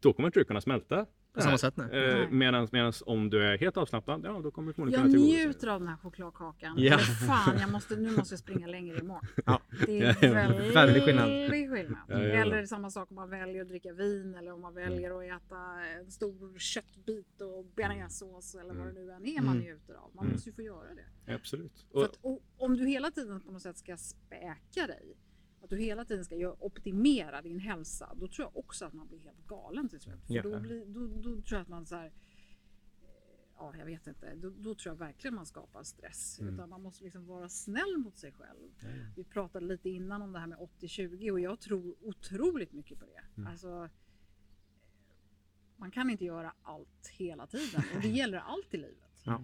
då 0.00 0.12
kommer 0.12 0.28
inte 0.28 0.40
du 0.40 0.44
kunna 0.44 0.60
smälta. 0.60 1.06
På 1.36 1.42
samma 1.42 1.58
sätt 1.58 1.76
nej. 1.76 2.20
Eh, 2.22 2.30
medans 2.30 3.02
om 3.06 3.30
du 3.30 3.42
är 3.44 3.58
helt 3.58 3.76
avslappnad, 3.76 4.20
ja 4.24 4.40
då 4.44 4.50
kommer 4.50 4.68
du 4.68 4.74
förmodligen 4.74 5.00
Jag 5.00 5.10
kunna 5.12 5.18
tillgodose 5.24 5.46
njuter 5.46 5.68
av 5.68 5.80
den 5.80 5.88
här 5.88 5.96
chokladkakan. 5.96 6.74
Ja. 6.78 6.92
Eller 6.94 7.02
fan, 7.04 7.58
jag 7.60 7.72
måste, 7.72 7.96
nu 7.96 8.10
måste 8.10 8.32
jag 8.32 8.38
springa 8.38 8.66
längre 8.66 8.98
imorgon. 8.98 9.26
Ja. 9.46 9.60
Det 9.86 9.98
är 10.00 10.16
Ja, 10.26 10.32
väldigt 10.32 10.76
väldig 10.76 11.02
skillnad. 11.02 11.28
skillnad. 11.50 11.98
Ja, 12.08 12.18
ja. 12.22 12.34
Eller 12.34 12.66
samma 12.66 12.90
sak 12.90 13.10
om 13.10 13.16
man 13.16 13.30
väljer 13.30 13.62
att 13.62 13.68
dricka 13.68 13.92
vin 13.92 14.34
eller 14.34 14.52
om 14.52 14.60
man 14.60 14.74
väljer 14.74 15.10
att 15.34 15.42
äta 15.42 15.56
en 16.00 16.10
stor 16.10 16.58
köttbit 16.58 17.40
och 17.40 17.64
bearnaisesås 17.76 18.54
eller 18.54 18.74
vad 18.74 18.86
det 18.86 18.92
nu 18.92 19.10
än 19.12 19.26
är 19.26 19.40
man 19.42 19.54
Mm. 19.56 19.64
njuter 19.66 19.94
av. 19.94 20.10
Man 20.14 20.24
Mm. 20.24 20.32
måste 20.32 20.48
ju 20.50 20.54
få 20.54 20.62
göra 20.62 20.88
det. 21.26 21.34
Absolut. 21.34 21.86
Att, 21.94 22.18
och, 22.20 22.42
om 22.56 22.76
du 22.76 22.86
hela 22.86 23.10
tiden 23.10 23.40
på 23.40 23.52
något 23.52 23.62
sätt 23.62 23.78
ska 23.78 23.96
späka 23.96 24.86
dig, 24.86 25.16
att 25.60 25.70
du 25.70 25.76
hela 25.76 26.04
tiden 26.04 26.24
ska 26.24 26.56
optimera 26.58 27.42
din 27.42 27.58
hälsa, 27.58 28.14
då 28.16 28.28
tror 28.28 28.48
jag 28.48 28.56
också 28.56 28.84
att 28.84 28.92
man 28.92 29.08
blir 29.08 29.18
helt 29.18 29.46
galen 29.46 29.88
till 29.88 30.00
slut. 30.00 30.26
För 30.26 30.42
då, 30.42 30.60
blir, 30.60 30.86
då, 30.86 31.06
då 31.06 31.42
tror 31.42 31.58
jag 31.58 31.60
att 31.60 31.68
man 31.68 31.86
så 31.86 31.94
här, 31.94 32.06
eh, 32.06 32.12
ja 33.56 33.74
jag 33.78 33.86
vet 33.86 34.06
inte, 34.06 34.34
då, 34.34 34.50
då 34.50 34.74
tror 34.74 34.94
jag 34.94 34.98
verkligen 34.98 35.34
man 35.34 35.46
skapar 35.46 35.82
stress. 35.82 36.40
Mm. 36.40 36.54
Utan 36.54 36.68
man 36.68 36.82
måste 36.82 37.04
liksom 37.04 37.26
vara 37.26 37.48
snäll 37.48 37.96
mot 37.96 38.16
sig 38.16 38.32
själv. 38.32 38.70
Vi 39.16 39.24
pratade 39.24 39.66
lite 39.66 39.90
innan 39.90 40.22
om 40.22 40.32
det 40.32 40.38
här 40.38 40.46
med 40.46 40.58
80-20 40.58 41.30
och 41.30 41.40
jag 41.40 41.60
tror 41.60 41.94
otroligt 42.00 42.72
mycket 42.72 42.98
på 42.98 43.04
det. 43.04 43.22
Mm. 43.36 43.46
Alltså, 43.46 43.88
man 45.76 45.90
kan 45.90 46.10
inte 46.10 46.24
göra 46.24 46.52
allt 46.62 47.08
hela 47.08 47.46
tiden 47.46 47.82
och 47.94 48.02
det 48.02 48.08
gäller 48.18 48.38
allt 48.38 48.74
i 48.74 48.76
livet. 48.76 49.22
Ja. 49.24 49.42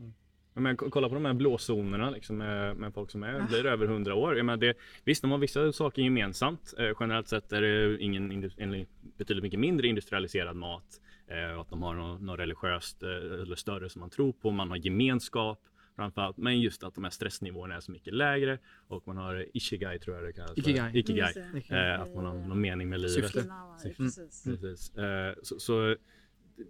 Men 0.54 0.76
ko- 0.76 0.90
kolla 0.90 1.08
på 1.08 1.14
de 1.14 1.24
här 1.24 1.34
blåzonerna 1.34 2.10
liksom, 2.10 2.36
med, 2.36 2.76
med 2.76 2.94
folk 2.94 3.10
som 3.10 3.22
är, 3.22 3.32
Ja. 3.38 3.46
blir 3.48 3.66
över 3.66 3.86
100 3.86 4.14
år. 4.14 4.36
Jag 4.36 4.46
menar, 4.46 4.56
det, 4.56 4.74
visst, 5.04 5.22
de 5.22 5.30
har 5.30 5.38
vissa 5.38 5.72
saker 5.72 6.02
gemensamt. 6.02 6.74
Eh, 6.78 6.90
generellt 7.00 7.28
sett 7.28 7.52
är 7.52 7.62
det 7.62 7.98
ingen 8.02 8.50
en 8.56 8.86
betydligt 9.18 9.42
mycket 9.42 9.60
mindre 9.60 9.86
industrialiserad 9.86 10.56
mat. 10.56 11.00
Eh, 11.26 11.60
att 11.60 11.70
de 11.70 11.82
har 11.82 11.94
något, 11.94 12.20
något 12.22 12.38
religiöst 12.38 13.02
eh, 13.02 13.08
eller 13.42 13.56
större 13.56 13.88
som 13.88 14.00
man 14.00 14.10
tror 14.10 14.32
på. 14.32 14.50
Man 14.50 14.70
har 14.70 14.76
gemenskap 14.76 15.60
framförallt. 15.96 16.36
Men 16.36 16.60
just 16.60 16.84
att 16.84 16.94
de 16.94 17.04
här 17.04 17.10
stressnivåerna 17.10 17.74
är 17.76 17.80
så 17.80 17.92
mycket 17.92 18.14
lägre. 18.14 18.58
Och 18.88 19.06
man 19.06 19.16
har 19.16 19.46
ikigai 19.56 19.98
tror 19.98 20.16
jag 20.16 20.24
det 20.24 20.32
kallas. 20.32 20.58
Ikigai. 20.58 20.98
Ikigai. 20.98 21.32
Mm, 21.36 21.92
Eh, 21.94 22.00
att 22.00 22.14
man 22.14 22.24
har 22.24 22.34
någon 22.34 22.60
mening 22.60 22.88
med 22.88 23.00
livet. 23.00 23.14
Syfte. 23.14 23.44
Syfte. 23.82 24.02
precis. 24.02 24.44
Precis. 24.44 24.96
Eh, 24.96 25.34
så, 25.42 25.58
så 25.58 25.96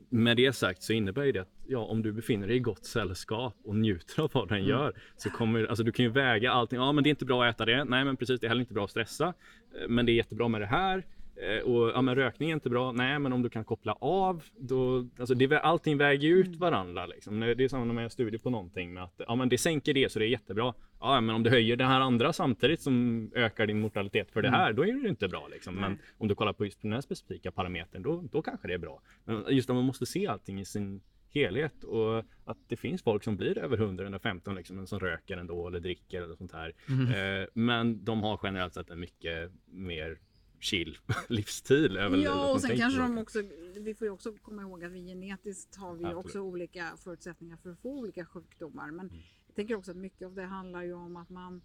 med 0.09 0.37
det 0.37 0.53
sagt 0.53 0.83
så 0.83 0.93
innebär 0.93 1.33
det 1.33 1.39
att 1.39 1.55
ja, 1.67 1.79
om 1.79 2.03
du 2.03 2.13
befinner 2.13 2.47
dig 2.47 2.57
i 2.57 2.61
gott 2.61 2.85
sällskap 2.85 3.57
och 3.65 3.77
njuter 3.77 4.23
av 4.23 4.31
vad 4.35 4.49
den 4.49 4.65
gör 4.65 4.95
så 5.17 5.31
kommer 5.31 5.65
alltså 5.65 5.85
du 5.85 5.93
kan 5.93 6.05
ju 6.05 6.11
väga 6.11 6.53
allting. 6.53 6.79
Ja, 6.79 6.93
men 6.93 7.05
det 7.05 7.09
är 7.09 7.11
inte 7.11 7.25
bra 7.25 7.45
att 7.45 7.55
äta 7.55 7.65
det. 7.65 7.85
Nej, 7.85 8.05
men 8.05 8.17
precis. 8.17 8.41
Det 8.41 8.47
är 8.47 8.49
heller 8.49 8.61
inte 8.61 8.75
bra 8.75 8.85
att 8.85 8.91
stressa. 8.91 9.27
Eh, 9.27 9.89
Men 9.89 10.07
det 10.07 10.13
är 10.13 10.15
jättebra 10.15 10.49
med 10.49 10.61
det 10.61 10.67
här. 10.67 11.05
Eh, 11.43 11.63
Och 11.63 11.89
ja, 11.89 12.03
men 12.03 12.15
rökning 12.15 12.51
är 12.51 12.55
inte 12.55 12.71
bra. 12.71 12.93
Nej, 12.93 13.19
men 13.19 13.33
om 13.33 13.43
du 13.43 13.51
kan 13.51 13.65
koppla 13.65 13.93
av, 13.93 14.43
då 14.57 15.09
alltså 15.19 15.35
det, 15.35 15.61
allting 15.61 15.99
väger 15.99 16.29
ut 16.29 16.57
varandra. 16.57 17.07
Liksom. 17.07 17.41
Det 17.41 17.65
är 17.65 17.69
samma 17.69 17.93
med 17.93 18.05
en 18.05 18.11
studie 18.11 18.39
på 18.39 18.51
någonting 18.51 18.95
med 18.95 19.03
att 19.03 19.21
ja, 19.29 19.35
men 19.35 19.49
det 19.49 19.59
sänker 19.59 19.95
det 19.95 20.13
så 20.13 20.19
det 20.19 20.27
är 20.27 20.29
jättebra. 20.29 20.75
Ja, 21.01 21.21
men 21.21 21.35
om 21.35 21.43
du 21.43 21.51
höjer 21.51 21.77
det 21.77 21.85
här 21.85 22.01
andra 22.01 22.33
samtidigt 22.33 22.81
som 22.81 23.31
ökar 23.35 23.67
din 23.67 23.81
mortalitet 23.81 24.31
för 24.31 24.43
det 24.43 24.51
här, 24.51 24.73
då 24.73 24.87
är 24.87 25.03
det 25.03 25.09
inte 25.09 25.29
bra. 25.29 25.49
Liksom. 25.53 25.75
Men 25.75 25.99
om 26.19 26.29
du 26.29 26.35
kollar 26.35 26.53
på 26.53 26.65
just 26.65 26.83
den 26.83 26.93
här 26.93 27.01
specifika 27.01 27.51
parametern, 27.51 28.03
då, 28.03 28.25
då 28.33 28.43
kanske 28.43 28.69
det 28.69 28.75
är 28.75 28.79
bra. 28.79 29.01
Men 29.25 29.45
just 29.49 29.71
att 29.71 29.77
man 29.77 29.85
måste 29.85 30.07
se 30.07 30.27
allting 30.27 30.61
i 30.61 30.65
sin 30.65 31.01
helhet 31.35 31.85
och 31.85 32.19
att 32.45 32.59
det 32.69 32.77
finns 32.77 33.03
folk 33.03 33.25
som 33.25 33.37
blir 33.37 33.59
över 33.59 33.77
100-115 33.77 34.57
liksom, 34.57 34.87
som 34.87 35.01
röker 35.01 35.37
ändå 35.37 35.69
eller 35.69 35.81
dricker 35.81 36.23
eller 36.23 36.35
sånt 36.37 36.53
här. 36.53 36.73
Mm. 36.89 37.41
Eh, 37.43 37.49
men 37.55 38.05
de 38.05 38.23
har 38.23 38.41
generellt 38.43 38.75
sett 38.75 38.91
en 38.91 39.01
mycket 39.01 39.53
mer 39.67 40.19
chill 40.63 40.99
livsstil. 41.29 41.93
det 41.95 42.17
Ja, 42.19 42.53
och 42.53 42.61
sen 42.61 42.77
kanske 42.77 43.01
de 43.01 43.19
också, 43.19 43.43
vi 43.77 43.95
får 43.95 44.07
ju 44.07 44.11
också 44.11 44.33
komma 44.43 44.63
ihåg 44.63 44.85
att 44.85 44.93
vi 44.93 45.07
genetiskt 45.07 45.77
har 45.77 45.95
vi 45.95 46.05
Absolut. 46.05 46.25
också 46.27 46.41
olika 46.41 46.97
förutsättningar 46.97 47.57
för 47.57 47.71
att 47.71 47.79
få 47.81 47.91
olika 47.91 48.27
sjukdomar. 48.27 48.91
Men 48.91 49.07
Mm. 49.09 49.23
jag 49.47 49.57
tänker 49.57 49.75
också 49.77 49.91
att 49.91 49.97
mycket 49.97 50.27
av 50.27 50.35
det 50.35 50.45
handlar 50.45 50.83
ju 50.83 50.93
om 50.95 51.17
att 51.17 51.29
man 51.31 51.63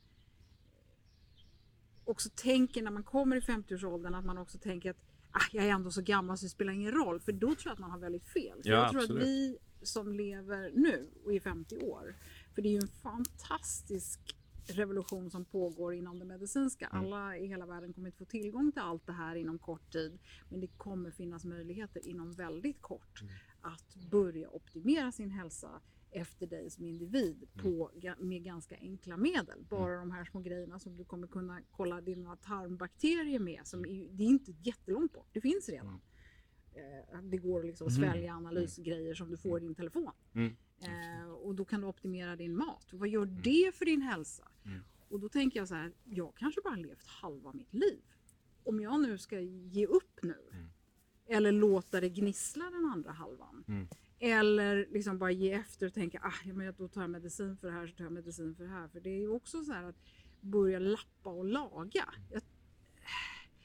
också 2.03 2.29
tänker 2.35 2.81
när 2.83 2.91
man 2.91 3.03
kommer 3.03 3.35
i 3.35 3.39
50-årsåldern 3.39 4.15
att 4.15 4.25
man 4.25 4.37
också 4.37 4.57
tänker 4.57 4.89
att 4.91 4.97
ah, 5.31 5.41
jag 5.51 5.65
är 5.65 5.69
ändå 5.69 5.91
så 5.91 6.01
gammal 6.01 6.37
så 6.37 6.45
det 6.45 6.49
spelar 6.49 6.73
ingen 6.73 6.91
roll. 6.91 7.19
För 7.19 7.31
då 7.31 7.47
tror 7.47 7.57
jag 7.65 7.73
att 7.73 7.79
man 7.79 7.91
har 7.91 7.99
väldigt 7.99 8.27
fel. 8.27 8.63
För 8.63 8.69
Ja, 8.69 8.75
jag 8.75 8.91
tror 8.91 9.01
absolut. 9.01 9.21
att 9.21 9.27
vi 9.27 9.57
som 9.81 10.11
lever 10.13 10.71
nu 10.75 11.07
och 11.23 11.33
är 11.33 11.39
50 11.39 11.77
år, 11.77 12.15
för 12.55 12.61
det 12.61 12.69
är 12.69 12.71
ju 12.71 12.77
en 12.79 12.87
fantastisk 12.87 14.19
revolution 14.69 15.29
som 15.29 15.45
pågår 15.45 15.93
inom 15.93 16.19
det 16.19 16.25
medicinska. 16.25 16.87
Mm. 16.87 17.05
Alla 17.05 17.37
i 17.37 17.47
hela 17.47 17.65
världen 17.65 17.93
kommer 17.93 18.07
inte 18.07 18.17
få 18.17 18.25
tillgång 18.25 18.71
till 18.71 18.81
allt 18.81 19.05
det 19.05 19.11
här 19.13 19.35
inom 19.35 19.59
kort 19.59 19.91
tid. 19.91 20.19
Men 20.49 20.59
det 20.61 20.67
kommer 20.67 21.11
finnas 21.11 21.45
möjligheter 21.45 22.07
inom 22.07 22.33
väldigt 22.33 22.81
kort 22.81 23.21
Mm. 23.21 23.33
att 23.61 23.95
börja 23.95 24.49
optimera 24.49 25.11
sin 25.11 25.29
hälsa 25.29 25.81
efter 26.11 26.47
dig 26.47 26.69
som 26.69 26.85
individ 26.85 27.47
Mm. 27.53 27.63
på, 27.63 27.91
med 28.19 28.43
ganska 28.43 28.75
enkla 28.77 29.17
medel. 29.17 29.65
Bara 29.69 29.99
de 29.99 30.11
här 30.11 30.25
små 30.25 30.39
grejerna 30.41 30.79
som 30.79 30.97
du 30.97 31.05
kommer 31.05 31.27
kunna 31.27 31.61
kolla 31.71 32.01
dina 32.01 32.35
tarmbakterier 32.35 33.39
med. 33.39 33.67
Som 33.67 33.85
är, 33.85 34.07
det 34.11 34.23
är 34.23 34.27
inte 34.27 34.51
jättelångt 34.63 35.13
bort, 35.13 35.27
det 35.33 35.41
finns 35.41 35.69
redan. 35.69 36.01
Eh, 36.73 37.21
Det 37.23 37.37
går 37.37 37.59
att 37.59 37.65
liksom 37.65 37.85
Mhm. 37.87 37.95
svälja 37.95 38.33
analysgrejer 38.33 39.13
som 39.13 39.29
du 39.31 39.37
får 39.37 39.57
i 39.61 39.65
din 39.65 39.75
telefon. 39.75 40.11
Mm. 40.81 41.21
Eh, 41.21 41.29
och 41.31 41.55
då 41.55 41.65
kan 41.65 41.81
du 41.81 41.87
optimera 41.87 42.35
din 42.35 42.55
mat. 42.57 42.87
Vad 42.91 43.09
gör 43.09 43.25
det 43.25 43.75
för 43.75 43.85
din 43.85 44.01
hälsa? 44.01 44.47
Mm. 44.65 44.79
Och 45.09 45.19
då 45.19 45.29
tänker 45.29 45.59
jag 45.59 45.67
så 45.67 45.75
här, 45.75 45.91
jag 46.03 46.35
kanske 46.35 46.61
bara 46.63 46.75
levt 46.75 47.07
halva 47.07 47.53
mitt 47.53 47.73
liv. 47.73 48.01
Om 48.63 48.79
jag 48.81 49.01
nu 49.01 49.17
ska 49.17 49.39
ge 49.39 49.85
upp 49.85 50.19
nu, 50.23 50.37
Mm. 50.51 50.67
Eller 51.29 51.51
låta 51.51 52.01
det 52.01 52.09
gnissla 52.09 52.65
den 52.65 52.85
andra 52.85 53.11
halvan. 53.11 53.63
Mm. 53.67 53.87
Eller 54.19 54.87
liksom 54.91 55.17
bara 55.17 55.31
ge 55.31 55.51
efter 55.51 55.87
och 55.87 55.93
tänka, 55.93 56.19
ah, 56.23 56.53
men 56.53 56.73
då 56.77 56.87
tar 56.87 57.01
jag 57.01 57.09
medicin 57.09 57.57
för 57.57 57.67
det 57.67 57.73
här, 57.73 57.87
så 57.87 57.95
tar 57.95 58.03
jag 58.03 58.13
medicin 58.13 58.55
för 58.55 58.63
det 58.63 58.69
här. 58.69 58.87
För 58.87 58.99
det 58.99 59.09
är 59.09 59.19
ju 59.19 59.29
också 59.29 59.63
så 59.63 59.71
här 59.71 59.83
att 59.83 59.95
börja 60.41 60.79
lappa 60.79 61.29
och 61.29 61.45
laga. 61.45 62.13
Jag, 62.31 62.41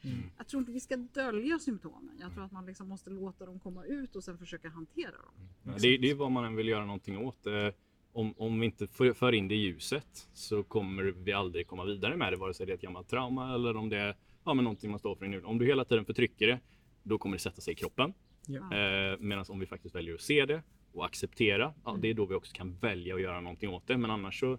Mm. 0.04 0.18
jag 0.38 0.48
tror 0.48 0.60
inte 0.60 0.72
vi 0.72 0.80
ska 0.80 0.96
dölja 0.96 1.58
symptomen. 1.58 2.16
Jag 2.20 2.32
tror 2.34 2.44
att 2.44 2.52
man 2.52 2.66
liksom 2.66 2.88
måste 2.88 3.10
låta 3.10 3.46
dem 3.46 3.58
komma 3.60 3.84
ut 3.84 4.16
och 4.16 4.24
sen 4.24 4.38
försöka 4.38 4.68
hantera 4.68 5.10
dem. 5.10 5.48
Ja, 5.62 5.72
Det, 5.82 5.96
det 5.96 6.10
är 6.10 6.14
vad 6.14 6.30
man 6.32 6.44
än 6.44 6.56
vill 6.56 6.68
göra 6.68 6.84
någonting 6.84 7.18
åt. 7.18 7.46
Eh, 7.46 7.68
Om, 8.14 8.34
om 8.36 8.60
vi 8.60 8.66
inte 8.66 8.86
för, 8.86 9.12
för 9.12 9.32
in 9.32 9.48
det 9.48 9.54
i 9.54 9.58
ljuset 9.58 10.28
så 10.32 10.62
kommer 10.62 11.02
vi 11.02 11.32
aldrig 11.32 11.66
komma 11.66 11.84
vidare 11.84 12.16
med 12.16 12.32
det, 12.32 12.36
vare 12.36 12.54
sig 12.54 12.66
det 12.66 12.72
är 12.72 12.74
ett 12.74 12.80
gammalt 12.82 13.08
trauma 13.08 13.54
eller 13.54 13.76
om 13.76 13.88
det 13.88 13.96
är 13.98 14.16
ja, 14.44 14.54
men 14.54 14.64
någonting 14.64 14.90
man 14.90 14.98
står 14.98 15.16
för 15.16 15.26
nu. 15.26 15.42
Om 15.42 15.58
du 15.58 15.66
hela 15.66 15.84
tiden 15.84 16.04
förtrycker 16.04 16.46
det, 16.46 16.60
då 17.02 17.18
kommer 17.18 17.36
det 17.36 17.40
sätta 17.42 17.60
sig 17.60 17.72
i 17.72 17.76
kroppen. 17.76 18.12
Ja. 18.46 18.60
Eh, 18.76 19.18
Medan 19.18 19.44
om 19.48 19.58
vi 19.60 19.66
faktiskt 19.66 19.94
väljer 19.94 20.14
att 20.14 20.20
se 20.20 20.46
det 20.46 20.62
och 20.92 21.04
acceptera, 21.04 21.74
ja, 21.84 21.98
det 22.02 22.08
är 22.10 22.14
då 22.14 22.26
vi 22.26 22.34
också 22.34 22.52
kan 22.54 22.76
välja 22.78 23.14
att 23.14 23.20
göra 23.20 23.40
någonting 23.40 23.70
åt 23.70 23.86
det. 23.86 23.96
Men 23.98 24.10
annars 24.10 24.40
så, 24.40 24.58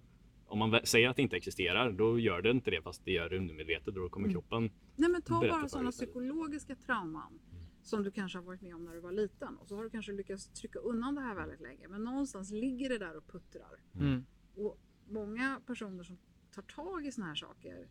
om 0.53 0.59
man 0.59 0.79
säger 0.83 1.09
att 1.09 1.15
det 1.15 1.21
inte 1.21 1.35
existerar, 1.37 1.91
då 1.91 2.19
gör 2.19 2.41
det 2.41 2.51
inte 2.51 2.71
det 2.71 2.81
fast 2.81 3.05
det 3.05 3.11
gör 3.11 3.29
det 3.29 3.37
undermedvetet 3.37 3.87
och 3.87 3.93
då 3.93 4.09
kommer 4.09 4.27
Mm. 4.27 4.33
kroppen 4.33 4.71
Nej 4.95 5.09
men 5.09 5.21
ta 5.21 5.39
bara 5.39 5.69
sådana 5.69 5.91
psykologiska 5.91 6.75
trauman 6.75 7.39
som 7.81 8.03
du 8.03 8.11
kanske 8.11 8.37
har 8.37 8.43
varit 8.45 8.61
med 8.61 8.75
om 8.75 8.85
när 8.85 8.93
du 8.93 8.99
var 8.99 9.11
liten 9.11 9.57
och 9.57 9.67
så 9.67 9.75
har 9.75 9.83
du 9.83 9.89
kanske 9.89 10.11
lyckats 10.11 10.47
trycka 10.47 10.79
undan 10.79 11.15
det 11.15 11.21
här 11.21 11.35
väldigt 11.35 11.61
länge 11.61 11.87
men 11.87 12.03
någonstans 12.03 12.51
ligger 12.51 12.89
det 12.89 12.97
där 12.97 13.17
och 13.17 13.27
puttrar. 13.27 13.81
Mm. 13.95 14.25
Och 14.55 14.79
många 15.07 15.61
personer 15.65 16.03
som 16.03 16.17
tar 16.55 16.61
tag 16.61 17.05
i 17.05 17.11
såna 17.11 17.27
här 17.27 17.35
saker, 17.35 17.87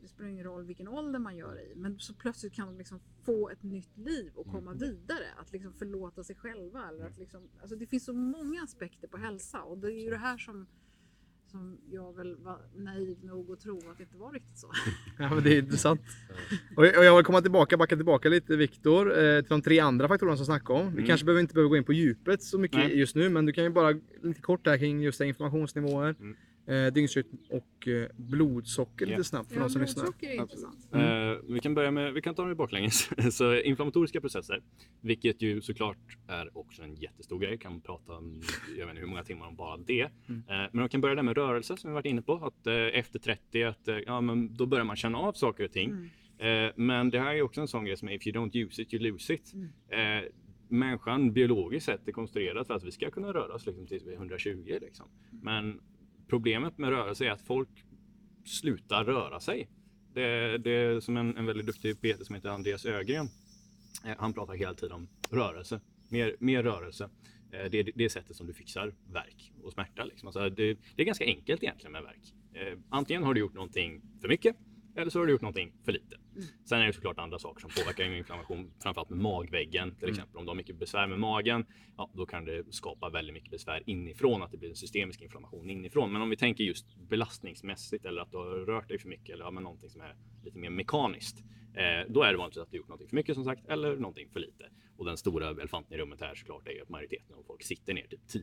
det 0.00 0.08
spelar 0.08 0.30
ingen 0.30 0.44
roll 0.44 0.64
vilken 0.64 0.88
ålder 0.88 1.18
man 1.18 1.36
gör 1.36 1.60
i, 1.60 1.74
men 1.76 1.98
så 1.98 2.14
plötsligt 2.14 2.54
kan 2.54 2.66
de 2.66 2.78
liksom 2.78 3.00
få 3.24 3.48
ett 3.48 3.62
nytt 3.62 3.96
liv 3.96 4.32
och 4.34 4.46
komma 4.46 4.72
vidare. 4.72 5.26
Att 5.36 5.52
liksom 5.52 5.72
förlåta 5.72 6.24
sig 6.24 6.36
själva. 6.36 6.88
Eller 6.88 7.06
att 7.06 7.18
liksom, 7.18 7.48
alltså 7.60 7.76
det 7.76 7.86
finns 7.86 8.04
så 8.04 8.12
många 8.12 8.62
aspekter 8.62 9.08
på 9.08 9.16
hälsa 9.16 9.62
och 9.62 9.78
det 9.78 9.88
är 9.92 10.04
ju 10.04 10.10
det 10.10 10.16
här 10.16 10.38
som, 10.38 10.66
som 11.54 11.78
jag 11.90 12.16
väl 12.16 12.36
var 12.36 12.58
naiv 12.76 13.16
nog 13.22 13.50
att 13.52 13.60
tro 13.60 13.78
att 13.90 13.96
det 13.98 14.02
inte 14.02 14.16
var 14.16 14.32
riktigt 14.32 14.58
så. 14.58 14.66
Ja, 15.18 15.34
men 15.34 15.44
det 15.44 15.54
är 15.54 15.58
intressant. 15.58 16.00
Och 16.76 16.86
jag 16.86 17.16
vill 17.16 17.24
komma 17.24 17.40
tillbaka, 17.40 17.76
backa 17.76 17.96
tillbaka 17.96 18.28
lite 18.28 18.56
Viktor, 18.56 19.18
eh, 19.24 19.40
till 19.40 19.48
de 19.48 19.62
tre 19.62 19.78
andra 19.80 20.08
faktorerna 20.08 20.36
som 20.36 20.46
snackade 20.46 20.78
om. 20.80 20.86
Vi 20.86 20.92
Mm. 20.92 21.06
kanske 21.06 21.24
behöver 21.26 21.40
inte 21.40 21.54
behöver 21.54 21.68
gå 21.68 21.76
in 21.76 21.84
på 21.84 21.92
djupet 21.92 22.42
så 22.42 22.58
mycket 22.58 22.78
Nej. 22.78 22.98
just 22.98 23.14
nu, 23.16 23.28
men 23.28 23.46
du 23.46 23.52
kan 23.52 23.64
ju 23.64 23.70
bara 23.70 23.94
lite 24.22 24.40
kort 24.40 24.64
där 24.64 24.78
kring 24.78 25.02
just 25.02 25.20
informationsnivåer, 25.20 26.14
Mm. 26.20 26.36
Eh, 26.66 26.92
dygnsrytm 26.92 27.28
och 27.50 27.88
eh, 27.88 28.08
blodsocker 28.16 29.06
Ja. 29.06 29.10
lite 29.10 29.24
snabbt 29.24 29.48
för 29.48 29.56
Ja, 29.56 29.62
de 29.62 29.70
som 29.70 29.82
lyssnar. 29.82 30.06
är 30.20 30.34
intressant. 30.34 30.88
Eh, 30.92 31.52
vi 31.54 31.60
kan 31.62 31.74
börja 31.74 31.90
med, 31.90 32.12
vi 32.12 32.22
kan 32.22 32.34
ta 32.34 32.44
det 32.44 32.54
baklänges. 32.54 33.10
Så 33.36 33.60
inflammatoriska 33.60 34.20
processer, 34.20 34.62
vilket 35.00 35.42
ju 35.42 35.60
såklart 35.60 36.18
är 36.28 36.58
också 36.58 36.82
en 36.82 36.94
jättestor 36.94 37.38
grej. 37.38 37.58
Kan 37.58 37.80
prata 37.80 38.12
om, 38.12 38.42
jag 38.78 38.86
vet 38.86 38.90
inte 38.90 39.00
hur 39.00 39.08
många 39.08 39.24
timmar 39.24 39.46
om 39.48 39.56
bara 39.56 39.76
det. 39.76 40.10
Mm. 40.28 40.42
Eh, 40.48 40.70
men 40.72 40.82
vi 40.82 40.88
kan 40.88 41.00
börja 41.00 41.14
där 41.14 41.22
med 41.22 41.36
rörelse 41.36 41.76
som 41.76 41.90
vi 41.90 41.94
varit 41.94 42.06
inne 42.06 42.22
på. 42.22 42.34
Att 42.34 42.66
eh, 42.66 42.74
efter 42.74 43.18
30, 43.18 43.62
att, 43.62 43.88
eh, 43.88 43.96
ja, 44.06 44.20
men 44.20 44.56
då 44.56 44.66
börjar 44.66 44.84
man 44.84 44.96
känna 44.96 45.18
av 45.18 45.32
saker 45.32 45.64
och 45.64 45.72
ting. 45.72 45.90
Mm. 45.90 46.10
Eh, 46.66 46.72
men 46.76 47.10
det 47.10 47.20
här 47.20 47.34
är 47.34 47.42
också 47.42 47.60
en 47.60 47.68
sån 47.68 47.84
grej 47.84 47.96
som 47.96 48.08
är 48.08 48.12
if 48.12 48.26
you 48.26 48.36
don't 48.36 48.56
use 48.56 48.82
it, 48.82 48.94
you 48.94 49.02
lose 49.12 49.34
it. 49.34 49.52
Mm. 49.54 50.24
Människan 50.68 51.32
biologiskt 51.32 51.86
sett 51.86 52.08
är 52.08 52.12
konstruerad 52.12 52.66
för 52.66 52.74
att 52.74 52.84
vi 52.84 52.90
ska 52.90 53.10
kunna 53.10 53.32
röra 53.32 53.54
oss 53.54 53.66
liksom, 53.66 53.86
tills 53.86 54.06
vi 54.06 54.10
är 54.12 54.16
120. 54.16 54.78
Liksom. 54.80 55.06
Men 55.42 55.80
problemet 56.34 56.78
med 56.78 56.90
rörelse 56.90 57.24
är 57.24 57.30
att 57.30 57.42
folk 57.42 57.68
slutar 58.44 59.04
röra 59.04 59.40
sig. 59.40 59.68
Det, 60.14 60.58
det 60.58 60.70
är 60.70 61.00
som 61.00 61.16
en, 61.16 61.36
en 61.36 61.46
väldigt 61.46 61.66
duktig 61.66 62.00
PT 62.00 62.26
som 62.26 62.34
heter 62.34 62.48
Andreas 62.48 62.86
Ögren. 62.86 63.28
Eh, 64.04 64.14
han 64.18 64.32
pratar 64.32 64.54
hela 64.54 64.74
tiden 64.74 64.92
om 64.92 65.08
rörelse. 65.30 65.80
Mer, 66.08 66.36
mer 66.38 66.62
rörelse. 66.62 67.04
Eh, 67.52 67.70
det, 67.70 67.78
är 67.78 67.90
det 67.94 68.10
sättet 68.10 68.36
som 68.36 68.46
du 68.46 68.52
fixar 68.52 68.94
verk 69.12 69.52
och 69.62 69.72
smärta. 69.72 70.04
Liksom. 70.04 70.26
Alltså 70.26 70.50
det, 70.50 70.78
det 70.96 71.02
är 71.02 71.06
ganska 71.06 71.24
enkelt 71.24 71.62
egentligen 71.62 71.92
med 71.92 72.02
verk. 72.02 72.34
Eh, 72.52 72.78
antingen 72.88 73.22
har 73.22 73.34
du 73.34 73.40
gjort 73.40 73.54
någonting 73.54 74.02
för 74.20 74.28
mycket 74.28 74.56
eller 74.96 75.10
så 75.10 75.18
har 75.18 75.26
du 75.26 75.32
gjort 75.32 75.42
någonting 75.42 75.72
för 75.84 75.92
lite. 75.92 76.16
Sen 76.64 76.80
är 76.80 76.86
det 76.86 76.92
såklart 76.92 77.18
andra 77.18 77.38
saker 77.38 77.60
som 77.60 77.70
påverkar 77.70 78.04
inflammation, 78.04 78.70
framförallt 78.82 79.10
med 79.10 79.18
magväggen 79.18 79.94
till 79.94 80.08
exempel. 80.08 80.36
Om 80.36 80.44
du 80.44 80.50
har 80.50 80.56
mycket 80.56 80.76
besvär 80.76 81.06
med 81.06 81.18
magen, 81.18 81.66
ja, 81.96 82.10
då 82.14 82.26
kan 82.26 82.44
det 82.44 82.74
skapa 82.74 83.08
väldigt 83.10 83.34
mycket 83.34 83.50
besvär 83.50 83.82
inifrån, 83.86 84.42
att 84.42 84.50
det 84.50 84.56
blir 84.56 84.68
en 84.68 84.76
systemisk 84.76 85.22
inflammation 85.22 85.70
inifrån. 85.70 86.12
Men 86.12 86.22
om 86.22 86.30
vi 86.30 86.36
tänker 86.36 86.64
just 86.64 86.96
belastningsmässigt 86.96 88.04
eller 88.04 88.22
att 88.22 88.30
du 88.30 88.36
har 88.36 88.44
rört 88.44 88.88
dig 88.88 88.98
för 88.98 89.08
mycket 89.08 89.34
eller 89.34 89.44
ja, 89.44 89.50
men 89.50 89.62
någonting 89.62 89.90
som 89.90 90.00
är 90.00 90.16
lite 90.44 90.58
mer 90.58 90.70
mekaniskt, 90.70 91.38
eh, 91.74 92.12
då 92.12 92.22
är 92.22 92.32
det 92.32 92.38
vanligt 92.38 92.58
att 92.58 92.70
du 92.70 92.76
gjort 92.76 92.88
någonting 92.88 93.08
för 93.08 93.16
mycket 93.16 93.34
som 93.34 93.44
sagt, 93.44 93.68
eller 93.68 93.96
någonting 93.96 94.28
för 94.32 94.40
lite. 94.40 94.64
Och 94.96 95.04
den 95.04 95.16
stora 95.16 95.48
elefanten 95.50 95.94
i 95.94 95.98
rummet 95.98 96.20
här 96.20 96.34
såklart 96.34 96.68
är 96.68 96.72
ju 96.72 96.82
att 96.82 96.88
majoriteten 96.88 97.34
av 97.36 97.42
folk 97.42 97.62
sitter 97.62 97.94
ner 97.94 98.06
typ 98.06 98.26
10 98.28 98.42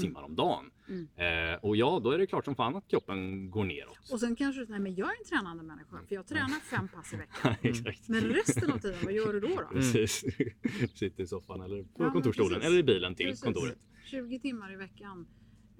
timmar 0.00 0.22
om 0.22 0.34
dagen. 0.36 0.70
Eh, 1.16 1.54
och 1.62 1.76
ja, 1.76 2.00
då 2.04 2.10
är 2.10 2.18
det 2.18 2.26
klart 2.26 2.44
som 2.44 2.54
fan 2.56 2.76
att 2.76 2.88
kroppen 2.88 3.50
går 3.50 3.64
neråt. 3.64 3.98
Och 4.12 4.20
sen 4.20 4.36
kanske 4.36 4.60
du 4.62 4.66
säger, 4.66 4.80
men 4.80 4.94
jag 4.94 5.08
är 5.08 5.18
en 5.18 5.24
tränande 5.24 5.62
människa 5.62 6.02
för 6.08 6.14
jag 6.14 6.26
tränar 6.26 6.48
fem 6.60 6.88
pass 6.88 7.12
i 7.14 7.16
veckan. 7.16 7.54
Exakt. 7.62 8.08
Men 8.08 8.20
resten 8.20 8.70
av 8.72 8.78
tiden, 8.78 8.98
vad 9.04 9.12
gör 9.12 9.32
du 9.32 9.40
då? 9.40 9.48
då? 9.48 9.66
Precis. 9.72 10.24
Sitter 10.94 11.22
i 11.22 11.26
soffan 11.26 11.60
eller 11.60 11.82
på 11.82 12.02
men 12.02 12.12
kontorsstolen 12.12 12.62
eller 12.62 12.78
i 12.78 12.82
bilen 12.82 13.14
till 13.14 13.26
Precis. 13.26 13.44
kontoret. 13.44 13.78
20 14.04 14.40
timmar 14.40 14.72
i 14.72 14.76
veckan, 14.76 15.26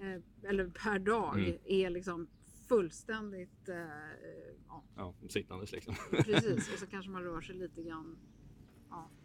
eh, 0.00 0.48
eller 0.50 0.66
per 0.66 0.98
dag, 0.98 1.38
Mm. 1.38 1.58
är 1.64 1.90
liksom 1.90 2.26
fullständigt... 2.68 3.68
Eh, 3.68 3.74
ja, 4.68 4.84
Ja, 4.96 5.14
sittandes 5.28 5.72
liksom. 5.72 5.94
precis. 6.10 6.68
Och 6.72 6.78
så 6.78 6.86
kanske 6.86 7.10
man 7.10 7.22
rör 7.22 7.40
sig 7.40 7.54
lite 7.56 7.82
grann. 7.82 8.18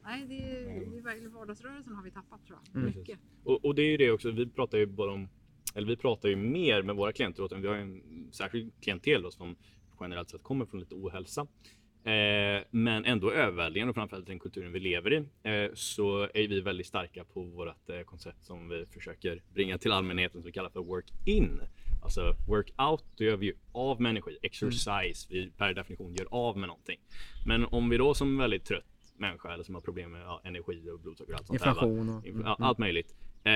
Nej, 0.09 0.25
det 0.25 0.35
är, 0.35 0.89
det 0.91 0.97
är 0.97 1.01
verkligen 1.01 1.33
vardagsrörelsen 1.33 1.95
har 1.95 2.03
vi 2.03 2.11
tappat 2.11 2.45
tror 2.45 2.59
jag. 2.63 2.81
Mm. 2.81 2.97
Mycket. 2.97 3.19
Och, 3.43 3.65
och 3.65 3.75
det 3.75 3.81
är 3.81 3.91
ju 3.91 3.97
det 3.97 4.11
också, 4.11 4.31
vi 4.31 4.49
pratar 4.49 4.77
ju 4.77 4.85
bara 4.85 5.11
om, 5.11 5.29
eller 5.75 5.87
vi 5.87 5.97
pratar 5.97 6.29
ju 6.29 6.35
mer 6.35 6.81
med 6.81 6.95
våra 6.95 7.11
klienter, 7.11 7.55
vi 7.55 7.67
har 7.67 7.75
en 7.75 8.01
särskild 8.31 8.71
klientel 8.81 9.21
då, 9.21 9.31
som 9.31 9.55
generellt 9.99 10.29
sett 10.29 10.43
kommer 10.43 10.65
från 10.65 10.79
lite 10.79 10.95
ohälsa. 10.95 11.47
Eh, 12.03 12.63
men 12.71 13.05
ändå 13.05 13.31
överväldigande 13.31 13.89
och 13.89 13.95
framförallt 13.95 14.27
den 14.27 14.39
kulturen 14.39 14.71
vi 14.71 14.79
lever 14.79 15.13
i 15.13 15.17
eh, 15.17 15.71
så 15.73 16.23
är 16.33 16.47
vi 16.47 16.61
väldigt 16.61 16.87
starka 16.87 17.23
på 17.23 17.43
vårt 17.43 17.89
eh, 17.89 18.01
koncept 18.05 18.43
som 18.43 18.69
vi 18.69 18.85
försöker 18.85 19.43
bringa 19.53 19.77
till 19.77 19.91
allmänheten 19.91 20.41
som 20.41 20.45
vi 20.45 20.51
kallar 20.51 20.69
för 20.69 20.79
work-in. 20.79 21.61
Alltså 22.03 22.21
work-out, 22.47 23.03
då 23.17 23.23
gör 23.23 23.37
vi 23.37 23.45
ju 23.45 23.53
av 23.71 24.01
med 24.01 24.09
energi. 24.09 24.37
Exercise, 24.41 25.27
vi 25.29 25.51
per 25.57 25.73
definition 25.73 26.13
gör 26.13 26.27
av 26.31 26.57
med 26.57 26.67
någonting. 26.67 26.99
Men 27.45 27.65
om 27.65 27.89
vi 27.89 27.97
då 27.97 28.13
som 28.13 28.37
väldigt 28.37 28.65
trött 28.65 28.98
människa 29.19 29.53
eller 29.53 29.63
som 29.63 29.75
har 29.75 29.81
problem 29.81 30.11
med 30.11 30.21
ja, 30.21 30.41
energi 30.43 30.89
och 30.89 30.99
blodsocker 30.99 31.33
och 31.33 31.39
allt 31.39 31.47
sånt 31.47 31.59
där? 31.59 31.69
Inflation 31.69 32.09
och... 32.09 32.25
Inf- 32.25 32.41
ja, 32.45 32.57
allt 32.59 32.77
möjligt. 32.77 33.15
Eh, 33.43 33.51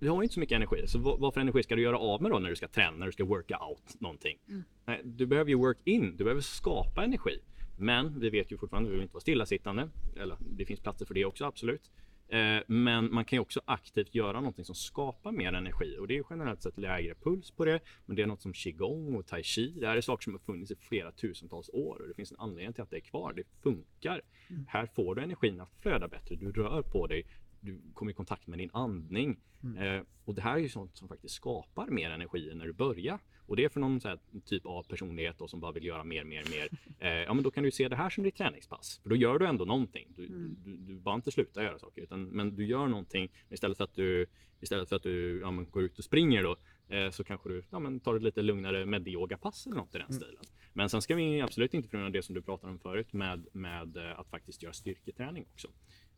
vi 0.00 0.08
har 0.08 0.16
ju 0.16 0.22
inte 0.22 0.34
så 0.34 0.40
mycket 0.40 0.56
energi, 0.56 0.86
så 0.86 0.98
vad, 0.98 1.34
för 1.34 1.40
energi 1.40 1.62
ska 1.62 1.76
du 1.76 1.82
göra 1.82 1.98
av 1.98 2.22
med 2.22 2.30
då 2.30 2.38
när 2.38 2.50
du 2.50 2.56
ska 2.56 2.68
träna, 2.68 2.96
när 2.96 3.06
du 3.06 3.12
ska 3.12 3.24
worka 3.24 3.58
out 3.58 4.00
någonting? 4.00 4.38
Nej, 4.84 5.00
du 5.04 5.26
behöver 5.26 5.50
ju 5.50 5.56
work 5.56 5.78
in, 5.84 6.16
du 6.16 6.24
behöver 6.24 6.40
skapa 6.40 7.04
energi. 7.04 7.40
Men 7.78 8.20
vi 8.20 8.30
vet 8.30 8.52
ju 8.52 8.58
fortfarande, 8.58 8.90
vi 8.90 8.94
vill 8.94 9.02
inte 9.02 9.14
vara 9.14 9.20
stillasittande. 9.20 9.88
Eller 10.16 10.36
det 10.40 10.64
finns 10.64 10.80
platser 10.80 11.06
för 11.06 11.14
det 11.14 11.24
också, 11.24 11.44
absolut. 11.44 11.90
Eh, 12.28 12.62
men 12.66 13.14
man 13.14 13.24
kan 13.24 13.36
ju 13.36 13.40
också 13.40 13.60
aktivt 13.64 14.14
göra 14.14 14.40
någonting 14.40 14.64
som 14.64 14.74
skapar 14.74 15.32
mer 15.32 15.52
energi 15.52 15.96
och 16.00 16.08
det 16.08 16.18
är 16.18 16.24
generellt 16.30 16.62
sett 16.62 16.78
lägre 16.78 17.14
puls 17.14 17.50
på 17.50 17.64
det. 17.64 17.80
Men 18.06 18.16
det 18.16 18.22
är 18.22 18.26
något 18.26 18.42
som 18.42 18.52
qigong 18.52 19.14
och 19.14 19.26
tai 19.26 19.42
chi. 19.42 19.74
Det 19.80 19.86
här 19.86 19.96
är 19.96 20.00
saker 20.00 20.22
som 20.22 20.32
har 20.32 20.40
funnits 20.40 20.70
i 20.70 20.76
flera 20.76 21.12
tusentals 21.12 21.70
år 21.72 22.00
och 22.02 22.08
det 22.08 22.14
finns 22.14 22.32
en 22.32 22.40
anledning 22.40 22.72
till 22.72 22.82
att 22.82 22.90
det 22.90 22.96
är 22.96 23.00
kvar. 23.00 23.32
Det 23.32 23.44
funkar. 23.62 24.22
Här 24.68 24.86
får 24.86 25.14
du 25.14 25.22
energin 25.22 25.60
att 25.60 25.72
flöda 25.80 26.08
bättre. 26.08 26.36
Du 26.36 26.52
rör 26.52 26.82
på 26.82 27.06
dig. 27.06 27.26
Du 27.60 27.80
kommer 27.94 28.12
i 28.12 28.14
kontakt 28.14 28.46
med 28.46 28.58
din 28.58 28.70
andning. 28.72 29.40
Eh, 29.78 30.02
och 30.24 30.34
det 30.34 30.42
här 30.42 30.54
är 30.54 30.60
ju 30.60 30.68
sånt 30.68 30.96
som 30.96 31.08
faktiskt 31.08 31.34
skapar 31.34 31.86
mer 31.86 32.10
energi 32.10 32.52
när 32.54 32.66
du 32.66 32.72
börjar. 32.72 33.20
Och 33.48 33.56
det 33.56 33.64
är 33.64 33.68
för 33.68 33.80
någon 33.80 34.00
typ 34.44 34.66
av 34.66 34.82
personlighet 34.82 35.38
då, 35.38 35.48
som 35.48 35.60
bara 35.60 35.72
vill 35.72 35.84
göra 35.84 36.04
mer, 36.04 36.24
mer, 36.24 36.44
mer. 36.50 36.68
Eh, 37.00 37.08
ja, 37.08 37.34
men 37.34 37.44
då 37.44 37.50
kan 37.50 37.64
du 37.64 37.70
se 37.70 37.88
det 37.88 37.96
här 37.96 38.10
som 38.10 38.24
ditt 38.24 38.36
träningspass. 38.36 39.00
För 39.02 39.10
då 39.10 39.16
gör 39.16 39.38
du 39.38 39.46
ändå 39.46 39.64
någonting. 39.64 40.08
Du, 40.16 40.26
du, 40.26 40.76
du 40.76 40.94
bara 40.94 41.14
inte 41.14 41.30
slutar 41.30 41.62
göra 41.62 41.78
saker, 41.78 42.02
utan, 42.02 42.24
men 42.24 42.56
du 42.56 42.66
gör 42.66 42.86
någonting 42.86 43.32
istället 43.50 43.76
för 43.76 43.84
att 43.84 43.94
du, 43.94 44.26
istället 44.60 44.88
för 44.88 44.96
att 44.96 45.02
du 45.02 45.40
ja, 45.40 45.50
men 45.50 45.70
går 45.70 45.82
ut 45.82 45.98
och 45.98 46.04
springer 46.04 46.42
då. 46.42 46.56
Eh, 46.88 47.10
så 47.10 47.24
kanske 47.24 47.48
du 47.48 47.62
ja, 47.70 47.78
men 47.78 48.00
tar 48.00 48.14
ett 48.14 48.22
lite 48.22 48.42
lugnare 48.42 48.86
medyogapass 48.86 49.66
eller 49.66 49.76
något 49.76 49.94
i 49.94 49.98
den 49.98 50.12
stilen. 50.12 50.44
Men 50.72 50.88
sen 50.88 51.02
ska 51.02 51.14
vi 51.14 51.40
absolut 51.40 51.74
inte 51.74 51.88
förneka 51.88 52.10
det 52.10 52.22
som 52.22 52.34
du 52.34 52.42
pratade 52.42 52.72
om 52.72 52.78
förut 52.78 53.12
med, 53.12 53.46
med 53.52 53.96
eh, 53.96 54.20
att 54.20 54.28
faktiskt 54.28 54.62
göra 54.62 54.72
styrketräning 54.72 55.46
också. 55.52 55.68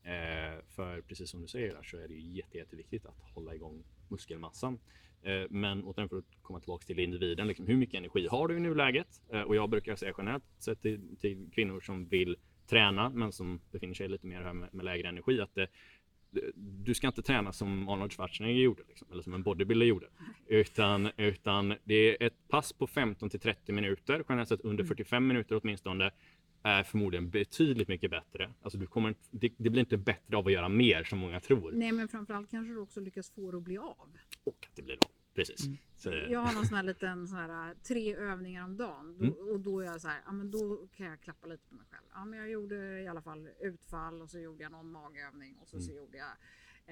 Eh, 0.02 0.64
för 0.68 1.00
precis 1.00 1.30
som 1.30 1.40
du 1.40 1.48
säger 1.48 1.74
där 1.74 1.82
så 1.82 1.96
är 1.96 2.08
det 2.08 2.14
ju 2.14 2.20
jätte, 2.20 2.58
jätteviktigt 2.58 3.06
att 3.06 3.20
hålla 3.34 3.54
igång 3.54 3.84
muskelmassan. 4.08 4.78
Eh, 5.22 5.42
men 5.50 5.84
återigen 5.84 6.08
för 6.08 6.18
att 6.18 6.42
komma 6.42 6.60
tillbaka 6.60 6.86
till 6.86 6.98
individen, 6.98 7.46
liksom, 7.46 7.66
hur 7.66 7.76
mycket 7.76 7.94
energi 7.98 8.26
har 8.30 8.48
du 8.48 8.56
i 8.56 8.60
nuläget? 8.60 9.08
Eh, 9.32 9.42
och 9.42 9.56
jag 9.56 9.70
brukar 9.70 9.96
säga 9.96 10.14
generellt 10.18 10.44
sett 10.58 10.82
till, 10.82 11.16
till 11.20 11.48
kvinnor 11.54 11.80
som 11.80 12.08
vill 12.08 12.36
träna 12.66 13.10
men 13.10 13.32
som 13.32 13.60
befinner 13.72 13.94
sig 13.94 14.08
lite 14.08 14.26
mer 14.26 14.42
här 14.42 14.52
med, 14.52 14.74
med 14.74 14.84
lägre 14.84 15.08
energi 15.08 15.40
att 15.40 15.58
eh, 15.58 15.66
du 16.56 16.94
ska 16.94 17.06
inte 17.06 17.22
träna 17.22 17.52
som 17.52 17.88
Arnold 17.88 18.12
Schwarzenegger 18.12 18.60
gjorde, 18.60 18.82
liksom, 18.88 19.08
eller 19.12 19.22
som 19.22 19.34
en 19.34 19.42
bodybuilder 19.42 19.86
gjorde. 19.86 20.06
Utan, 20.46 21.10
utan 21.16 21.74
det 21.84 21.94
är 21.94 22.26
ett 22.26 22.48
pass 22.48 22.72
på 22.72 22.86
15 22.86 23.30
till 23.30 23.40
30 23.40 23.72
minuter, 23.72 24.24
generellt 24.28 24.48
sett 24.48 24.60
under 24.60 24.84
45 24.84 25.26
minuter 25.26 25.60
åtminstone. 25.62 26.10
Är 26.62 26.82
förmodligen 26.82 27.30
betydligt 27.30 27.88
mycket 27.88 28.10
bättre. 28.10 28.52
Alltså 28.62 28.78
du 28.78 28.86
kommer, 28.86 29.14
det, 29.30 29.52
det 29.56 29.70
blir 29.70 29.80
inte 29.80 29.96
bättre 29.96 30.36
av 30.36 30.46
att 30.46 30.52
göra 30.52 30.68
mer 30.68 31.04
som 31.04 31.18
många 31.18 31.40
tror. 31.40 31.72
Nej, 31.72 31.92
men 31.92 32.08
framförallt 32.08 32.50
kanske 32.50 32.72
du 32.74 32.78
också 32.78 33.00
lyckas 33.00 33.30
få 33.30 33.50
det 33.50 33.56
att 33.56 33.62
bli 33.62 33.78
av. 33.78 34.08
Och 34.44 34.66
att 34.70 34.76
det 34.76 34.82
blir 34.82 34.94
av. 34.94 35.10
Precis. 35.34 35.68
Så, 35.96 36.10
Jag 36.28 36.40
har 36.40 36.54
någon 36.54 36.66
sån 36.66 36.76
här 36.76 36.82
liten 36.82 37.28
sån 37.28 37.38
här, 37.38 37.74
tre 37.74 38.14
övningar 38.14 38.64
om 38.64 38.76
dagen 38.76 39.16
då, 39.18 39.52
och 39.52 39.60
då 39.60 39.80
är 39.80 39.84
jag 39.84 40.00
så 40.00 40.08
här, 40.08 40.20
ja 40.26 40.32
men 40.32 40.50
då 40.50 40.88
kan 40.96 41.06
jag 41.06 41.20
klappa 41.20 41.46
lite 41.46 41.68
på 41.68 41.74
mig 41.74 41.86
själv. 41.90 42.06
Ja 42.14 42.24
men 42.24 42.38
jag 42.38 42.50
gjorde 42.50 43.00
i 43.02 43.08
alla 43.08 43.22
fall 43.22 43.48
utfall 43.60 44.22
och 44.22 44.30
så 44.30 44.38
gjorde 44.38 44.62
jag 44.62 44.72
någon 44.72 44.90
magövning 44.90 45.56
och 45.56 45.68
så, 45.68 45.80
så 45.80 45.92
gjorde 45.92 46.18
jag 46.18 46.28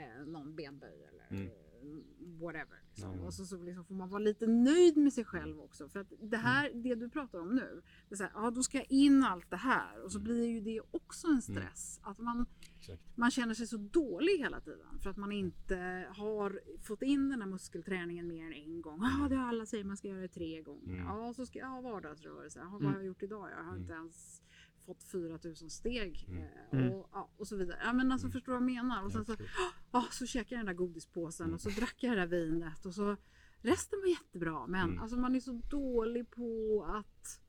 eh, 0.02 0.26
någon 0.26 0.54
benböj 0.56 1.04
eller 1.08 1.48
Mm. 1.82 2.04
whatever. 2.40 2.82
Liksom. 2.88 3.18
Ja. 3.18 3.26
Och 3.26 3.34
så, 3.34 3.44
så 3.46 3.56
liksom 3.62 3.84
får 3.84 3.94
man 3.94 4.08
vara 4.08 4.18
lite 4.18 4.46
nöjd 4.46 4.96
med 4.96 5.12
sig 5.12 5.24
själv 5.24 5.60
också. 5.60 5.88
För 5.88 6.00
att 6.00 6.12
det 6.20 6.36
här, 6.36 6.70
det 6.74 6.94
du 6.94 7.08
pratar 7.08 7.38
om 7.38 7.54
nu, 7.54 7.82
det 8.08 8.14
är 8.14 8.16
så 8.16 8.22
här, 8.24 8.32
ja 8.34 8.50
då 8.50 8.62
ska 8.62 8.78
jag 8.78 8.86
in 8.90 9.22
allt 9.22 9.50
det 9.50 9.56
här 9.56 10.02
och 10.04 10.12
så 10.12 10.20
blir 10.20 10.46
ju 10.46 10.60
det 10.60 10.80
också 10.90 11.26
en 11.26 11.42
stress. 11.42 12.00
Att 12.02 12.18
man, 12.18 12.46
exakt. 12.78 13.02
man 13.16 13.30
känner 13.30 13.54
sig 13.54 13.66
så 13.66 13.76
dålig 13.76 14.38
hela 14.38 14.60
tiden 14.60 14.98
för 15.02 15.10
att 15.10 15.16
man 15.16 15.32
inte 15.32 16.06
har 16.16 16.60
fått 16.82 17.02
in 17.02 17.28
den 17.28 17.40
här 17.42 17.48
muskelträningen 17.48 18.28
mer 18.28 18.46
än 18.46 18.52
en 18.52 18.82
gång. 18.82 19.00
Ja, 19.02 19.28
det 19.28 19.36
har 19.36 19.48
alla 19.48 19.66
säger 19.66 19.84
man 19.84 19.96
ska 19.96 20.08
göra 20.08 20.20
det 20.20 20.28
tre 20.28 20.62
gånger. 20.62 20.94
Mm. 20.94 21.06
Ja, 21.06 21.34
så 21.34 21.46
ska 21.46 21.58
jag 21.58 21.68
ha 21.68 21.80
vardagsrörelse. 21.80 22.58
Ja, 22.58 22.68
vad 22.80 22.82
har 22.82 22.94
jag 22.94 23.04
gjort 23.06 23.22
idag? 23.22 23.50
Jag 23.50 23.64
har 23.64 23.76
inte 23.76 23.92
ens 23.92 24.42
fått 24.88 25.02
4000 25.02 25.70
steg 25.70 26.26
Mm. 26.72 26.86
eh, 26.86 26.92
och, 26.92 27.08
ja, 27.12 27.30
och 27.36 27.46
så 27.48 27.56
vidare. 27.56 27.78
Ja, 27.84 27.92
men 27.92 28.12
alltså 28.12 28.30
förstår 28.30 28.52
du 28.52 28.58
vad 28.58 28.70
jag 28.70 28.74
menar? 28.84 29.04
Och 29.04 29.12
sen 29.12 29.24
så, 29.24 29.36
ja, 29.92 30.06
så 30.12 30.26
käkade 30.26 30.54
jag 30.54 30.58
den 30.58 30.66
där 30.66 30.74
godispåsen 30.84 31.44
Mm. 31.44 31.54
och 31.54 31.60
så 31.60 31.68
drack 31.70 31.94
jag 31.98 32.12
det 32.16 32.20
där 32.20 32.26
vinet 32.26 32.86
och 32.86 32.94
så 32.94 33.16
resten 33.62 34.00
var 34.00 34.08
jättebra. 34.08 34.66
Men 34.66 34.88
Mm. 34.90 35.02
alltså 35.02 35.16
man 35.16 35.34
är 35.36 35.40
så 35.40 35.52
dålig 35.70 36.30
på 36.30 36.84
att 36.88 37.40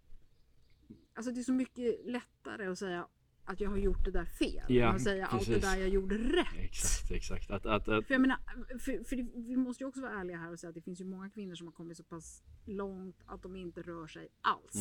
Alltså 1.13 1.31
det 1.31 1.39
är 1.41 1.43
så 1.43 1.53
mycket 1.53 1.99
lättare 2.05 2.65
att 2.67 2.79
säga 2.79 3.07
att 3.43 3.59
jag 3.61 3.69
har 3.69 3.77
gjort 3.77 4.05
det 4.05 4.11
där 4.11 4.25
fel. 4.25 4.65
Ja, 4.75 4.89
att 4.93 5.01
säga 5.01 5.25
allt 5.27 5.45
det 5.47 5.53
precis. 5.53 5.63
där 5.71 5.77
jag 5.79 5.89
gjorde 5.89 6.17
rätt. 6.17 6.55
Exakt, 6.57 7.11
exakt. 7.11 7.51
Att, 7.51 7.65
att, 7.65 7.87
att, 7.87 8.05
För 8.07 8.13
jag 8.13 8.21
menar, 8.21 8.37
för, 8.79 9.03
för 9.03 9.15
det, 9.15 9.27
vi 9.35 9.55
måste 9.55 9.83
ju 9.83 9.87
också 9.87 10.01
vara 10.01 10.19
ärliga 10.19 10.37
här 10.37 10.51
och 10.51 10.59
säga 10.59 10.69
att 10.69 10.75
det 10.75 10.81
finns 10.81 11.01
ju 11.01 11.05
många 11.05 11.29
kvinnor 11.29 11.55
som 11.55 11.67
har 11.67 11.71
kommit 11.73 11.97
så 11.97 12.03
pass 12.03 12.43
långt 12.65 13.15
att 13.25 13.41
de 13.43 13.55
inte 13.55 13.81
rör 13.81 14.07
sig 14.07 14.27
alls. 14.41 14.75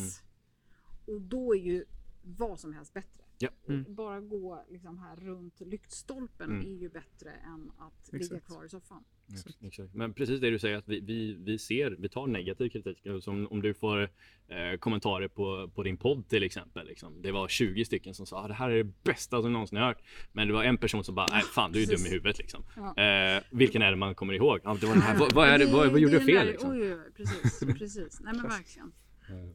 Mm. 1.07 1.15
Och 1.15 1.21
då 1.21 1.55
är 1.55 1.59
ju 1.59 1.85
vad 2.21 2.59
som 2.59 2.73
helst 2.73 2.93
bättre. 2.93 3.23
Ja. 3.37 3.49
Mm. 3.67 3.95
Bara 3.95 4.19
gå 4.19 4.65
liksom 4.69 4.99
här 4.99 5.15
runt 5.15 5.61
lyktstolpen 5.61 6.49
Mm. 6.51 6.65
är 6.65 6.79
ju 6.81 6.89
bättre 6.89 7.31
än 7.31 7.71
att 7.77 8.13
ligga 8.13 8.25
Exakt. 8.25 8.45
kvar 8.47 8.65
i 8.65 8.69
soffan. 8.69 9.03
Exakt. 9.33 9.63
Exakt. 9.63 9.93
Men 9.93 10.13
precis 10.13 10.41
det 10.41 10.49
du 10.49 10.59
säger 10.59 10.77
att 10.77 10.87
vi, 10.87 10.99
vi, 10.99 11.33
vi 11.33 11.57
ser, 11.59 11.91
vi 11.99 12.09
tar 12.09 12.27
negativ 12.27 12.69
kritik. 12.69 13.07
Som 13.21 13.47
om 13.47 13.61
du 13.61 13.73
får 13.73 14.01
eh, 14.47 14.77
kommentarer 14.79 15.27
på, 15.27 15.71
på 15.75 15.83
din 15.83 15.97
podd 15.97 16.27
till 16.29 16.43
exempel. 16.43 16.87
Liksom. 16.87 17.21
Det 17.21 17.31
var 17.31 17.47
20 17.47 17.85
stycken 17.85 18.13
som 18.13 18.25
sa 18.25 18.41
att 18.41 18.47
det 18.47 18.53
här 18.53 18.69
är 18.69 18.83
det 18.83 18.91
bästa 19.03 19.41
som 19.41 19.53
någonsin 19.53 19.77
har 19.77 19.85
hört. 19.85 20.01
Men 20.31 20.47
det 20.47 20.53
var 20.53 20.63
en 20.63 20.77
person 20.77 21.03
som 21.03 21.15
bara, 21.15 21.27
nej 21.31 21.41
fan 21.41 21.71
du 21.71 21.83
är 21.83 21.87
dum 21.87 22.05
i 22.05 22.09
huvudet 22.09 22.37
liksom. 22.37 22.63
Ja. 22.75 23.03
Eh, 23.03 23.43
vilken 23.51 23.81
är 23.81 23.89
det 23.91 23.97
man 23.97 24.15
kommer 24.15 24.33
ihåg? 24.33 24.59
Ja, 24.63 24.77
det 24.81 24.85
var 24.87 24.93
den 24.93 25.01
här, 25.03 25.17
vad, 25.19 25.33
vad, 25.33 25.47
är 25.47 25.57
det, 25.59 25.65
vad, 25.65 25.91
vad 25.91 25.99
gjorde 25.99 26.15
är 26.15 26.19
fel 26.19 26.47
liksom? 26.47 26.71
Oj, 26.71 26.97
precis, 27.17 27.59
precis. 27.79 28.19
Nej 28.21 28.33
men 28.33 28.43
verkligen. 28.43 28.91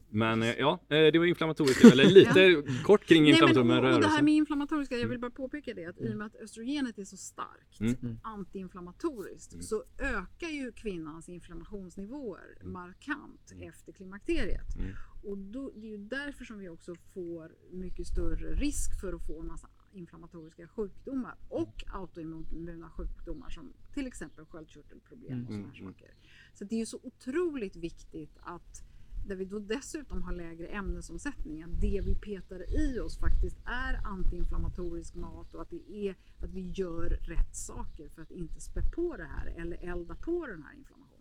Men 0.09 0.43
eh, 0.43 0.53
ja, 0.59 0.79
eh, 0.89 1.11
det 1.11 1.19
var 1.19 1.25
inflammatoriskt. 1.25 1.85
Eller 1.85 2.05
lite 2.09 2.63
kort 2.83 3.05
kring 3.05 3.21
Nej, 3.23 3.31
inflammatoriskt 3.31 3.67
men, 3.67 3.85
och, 3.85 3.93
och 3.95 4.01
det 4.01 4.07
här 4.07 4.21
med 4.21 4.33
inflammatoriska, 4.33 4.97
jag 4.97 5.07
vill 5.07 5.19
bara 5.19 5.31
påpeka 5.31 5.73
det 5.73 5.85
att 5.85 6.01
i 6.01 6.13
och 6.13 6.17
med 6.17 6.27
att 6.27 6.35
östrogenet 6.35 6.97
är 6.97 7.03
så 7.05 7.17
starkt 7.17 7.79
Mm. 7.79 8.19
antiinflammatoriskt 8.23 9.63
så 9.63 9.83
ökar 9.99 10.47
ju 10.49 10.71
kvinnans 10.71 11.29
inflammationsnivåer 11.29 12.57
markant 12.63 13.51
Mm. 13.51 13.69
efter 13.69 13.91
klimakteriet. 13.91 14.75
Mm. 14.75 14.91
Och 15.23 15.37
då, 15.37 15.71
det 15.75 15.87
är 15.87 15.91
ju 15.91 15.97
därför 15.97 16.45
som 16.45 16.59
vi 16.59 16.69
också 16.69 16.95
får 17.13 17.51
mycket 17.71 18.07
större 18.07 18.53
risk 18.55 18.99
för 19.01 19.13
att 19.13 19.25
få 19.27 19.41
en 19.41 19.47
massa 19.47 19.67
inflammatoriska 19.93 20.67
sjukdomar 20.67 21.35
och 21.49 21.83
autoimmuna 21.87 22.89
sjukdomar 22.89 23.49
som 23.49 23.73
till 23.93 24.07
exempel 24.07 24.45
sköldkörtelproblem 24.45 25.41
och 25.41 25.47
sådana 25.47 25.67
här 25.67 25.79
Mm. 25.79 25.93
saker. 25.93 26.13
Så 26.53 26.63
det 26.63 26.75
är 26.75 26.79
ju 26.79 26.85
så 26.85 26.99
otroligt 27.03 27.75
viktigt 27.75 28.37
att 28.41 28.83
där 29.27 29.35
vi 29.35 29.45
då 29.45 29.59
dessutom 29.59 30.23
har 30.23 30.33
lägre 30.33 30.67
ämnesomsättning, 30.67 31.63
att 31.63 31.81
det 31.81 32.01
vi 32.05 32.15
petar 32.15 32.79
i 32.79 32.99
oss 32.99 33.19
faktiskt 33.19 33.57
är 33.65 34.07
antiinflammatorisk 34.07 35.15
mat 35.15 35.53
och 35.53 35.61
att 35.61 35.69
det 35.69 35.91
är 36.07 36.15
att 36.41 36.53
vi 36.53 36.71
gör 36.71 37.09
rätt 37.09 37.55
saker 37.55 38.09
för 38.09 38.21
att 38.21 38.31
inte 38.31 38.61
spä 38.61 38.81
på 38.95 39.17
det 39.17 39.25
här 39.25 39.53
eller 39.57 39.77
elda 39.77 40.15
på 40.15 40.47
den 40.47 40.63
här 40.63 40.73
inflammationen. 40.77 41.15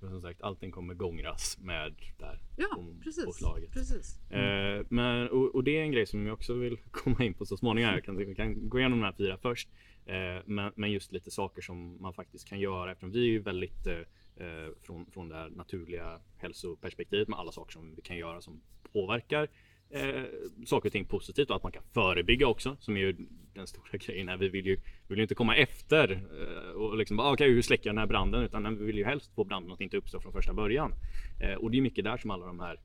För 0.00 0.08
som 0.08 0.22
sagt, 0.22 0.42
allting 0.42 0.70
kommer 0.70 0.94
gångras 0.94 1.58
med 1.60 1.94
där 2.18 2.40
Ja, 2.56 2.84
precis. 3.02 3.36
slaget. 3.36 3.72
precis. 3.72 4.30
Eh, 4.30 4.86
men, 4.88 5.28
och, 5.28 5.54
och 5.54 5.64
det 5.64 5.78
är 5.78 5.82
en 5.82 5.92
grej 5.92 6.06
som 6.06 6.26
jag 6.26 6.34
också 6.34 6.54
vill 6.54 6.76
komma 6.90 7.24
in 7.24 7.34
på 7.34 7.46
så 7.46 7.56
småningom. 7.56 7.90
Jag 7.90 8.04
kan, 8.04 8.18
jag 8.18 8.36
kan 8.36 8.68
gå 8.68 8.78
igenom 8.78 8.98
de 9.00 9.04
här 9.04 9.12
fyra 9.12 9.38
först. 9.38 9.68
Eh, 10.06 10.42
men, 10.46 10.72
men 10.76 10.92
just 10.92 11.12
lite 11.12 11.30
saker 11.30 11.62
som 11.62 12.02
man 12.02 12.14
faktiskt 12.14 12.48
kan 12.48 12.60
göra 12.60 12.92
eftersom 12.92 13.10
vi 13.10 13.36
är 13.36 13.40
väldigt 13.40 13.86
eh, 13.86 13.98
eh, 14.36 14.74
från, 14.82 15.06
från 15.06 15.28
det 15.28 15.48
naturliga 15.48 16.20
hälsoperspektivet 16.36 17.28
med 17.28 17.38
alla 17.38 17.52
saker 17.52 17.72
som 17.72 17.94
vi 17.94 18.02
kan 18.02 18.16
göra 18.16 18.40
som 18.40 18.60
påverkar 18.92 19.48
eh, 19.90 20.24
saker 20.66 20.88
och 20.88 20.92
ting 20.92 21.04
positivt 21.04 21.50
och 21.50 21.56
att 21.56 21.62
man 21.62 21.72
kan 21.72 21.82
förebygga 21.92 22.46
också 22.46 22.76
som 22.80 22.96
är 22.96 23.00
ju 23.00 23.16
den 23.54 23.66
stora 23.66 23.88
grejen 23.98 24.28
här. 24.28 24.36
Vi 24.36 24.48
vill 24.48 24.66
ju, 24.66 24.76
vi 24.76 25.08
vill 25.08 25.18
ju 25.18 25.22
inte 25.22 25.34
komma 25.34 25.56
efter 25.56 26.12
eh, 26.12 26.70
och 26.70 26.96
liksom 26.96 27.16
bara, 27.16 27.32
okej 27.32 27.50
hur 27.50 27.62
släcker 27.62 27.88
jag 27.88 27.94
den 27.94 28.00
här 28.00 28.06
branden 28.06 28.42
utan 28.42 28.78
vi 28.78 28.84
vill 28.84 28.98
ju 28.98 29.04
helst 29.04 29.34
få 29.34 29.44
branden 29.44 29.72
att 29.72 29.80
inte 29.80 29.96
uppstå 29.96 30.20
från 30.20 30.32
första 30.32 30.52
början. 30.52 30.92
Eh, 31.40 31.54
och 31.54 31.70
det 31.70 31.76
är 31.76 31.82
mycket 31.82 32.04
där 32.04 32.16
som 32.16 32.30
alla 32.30 32.46
de 32.46 32.60
här 32.60 32.80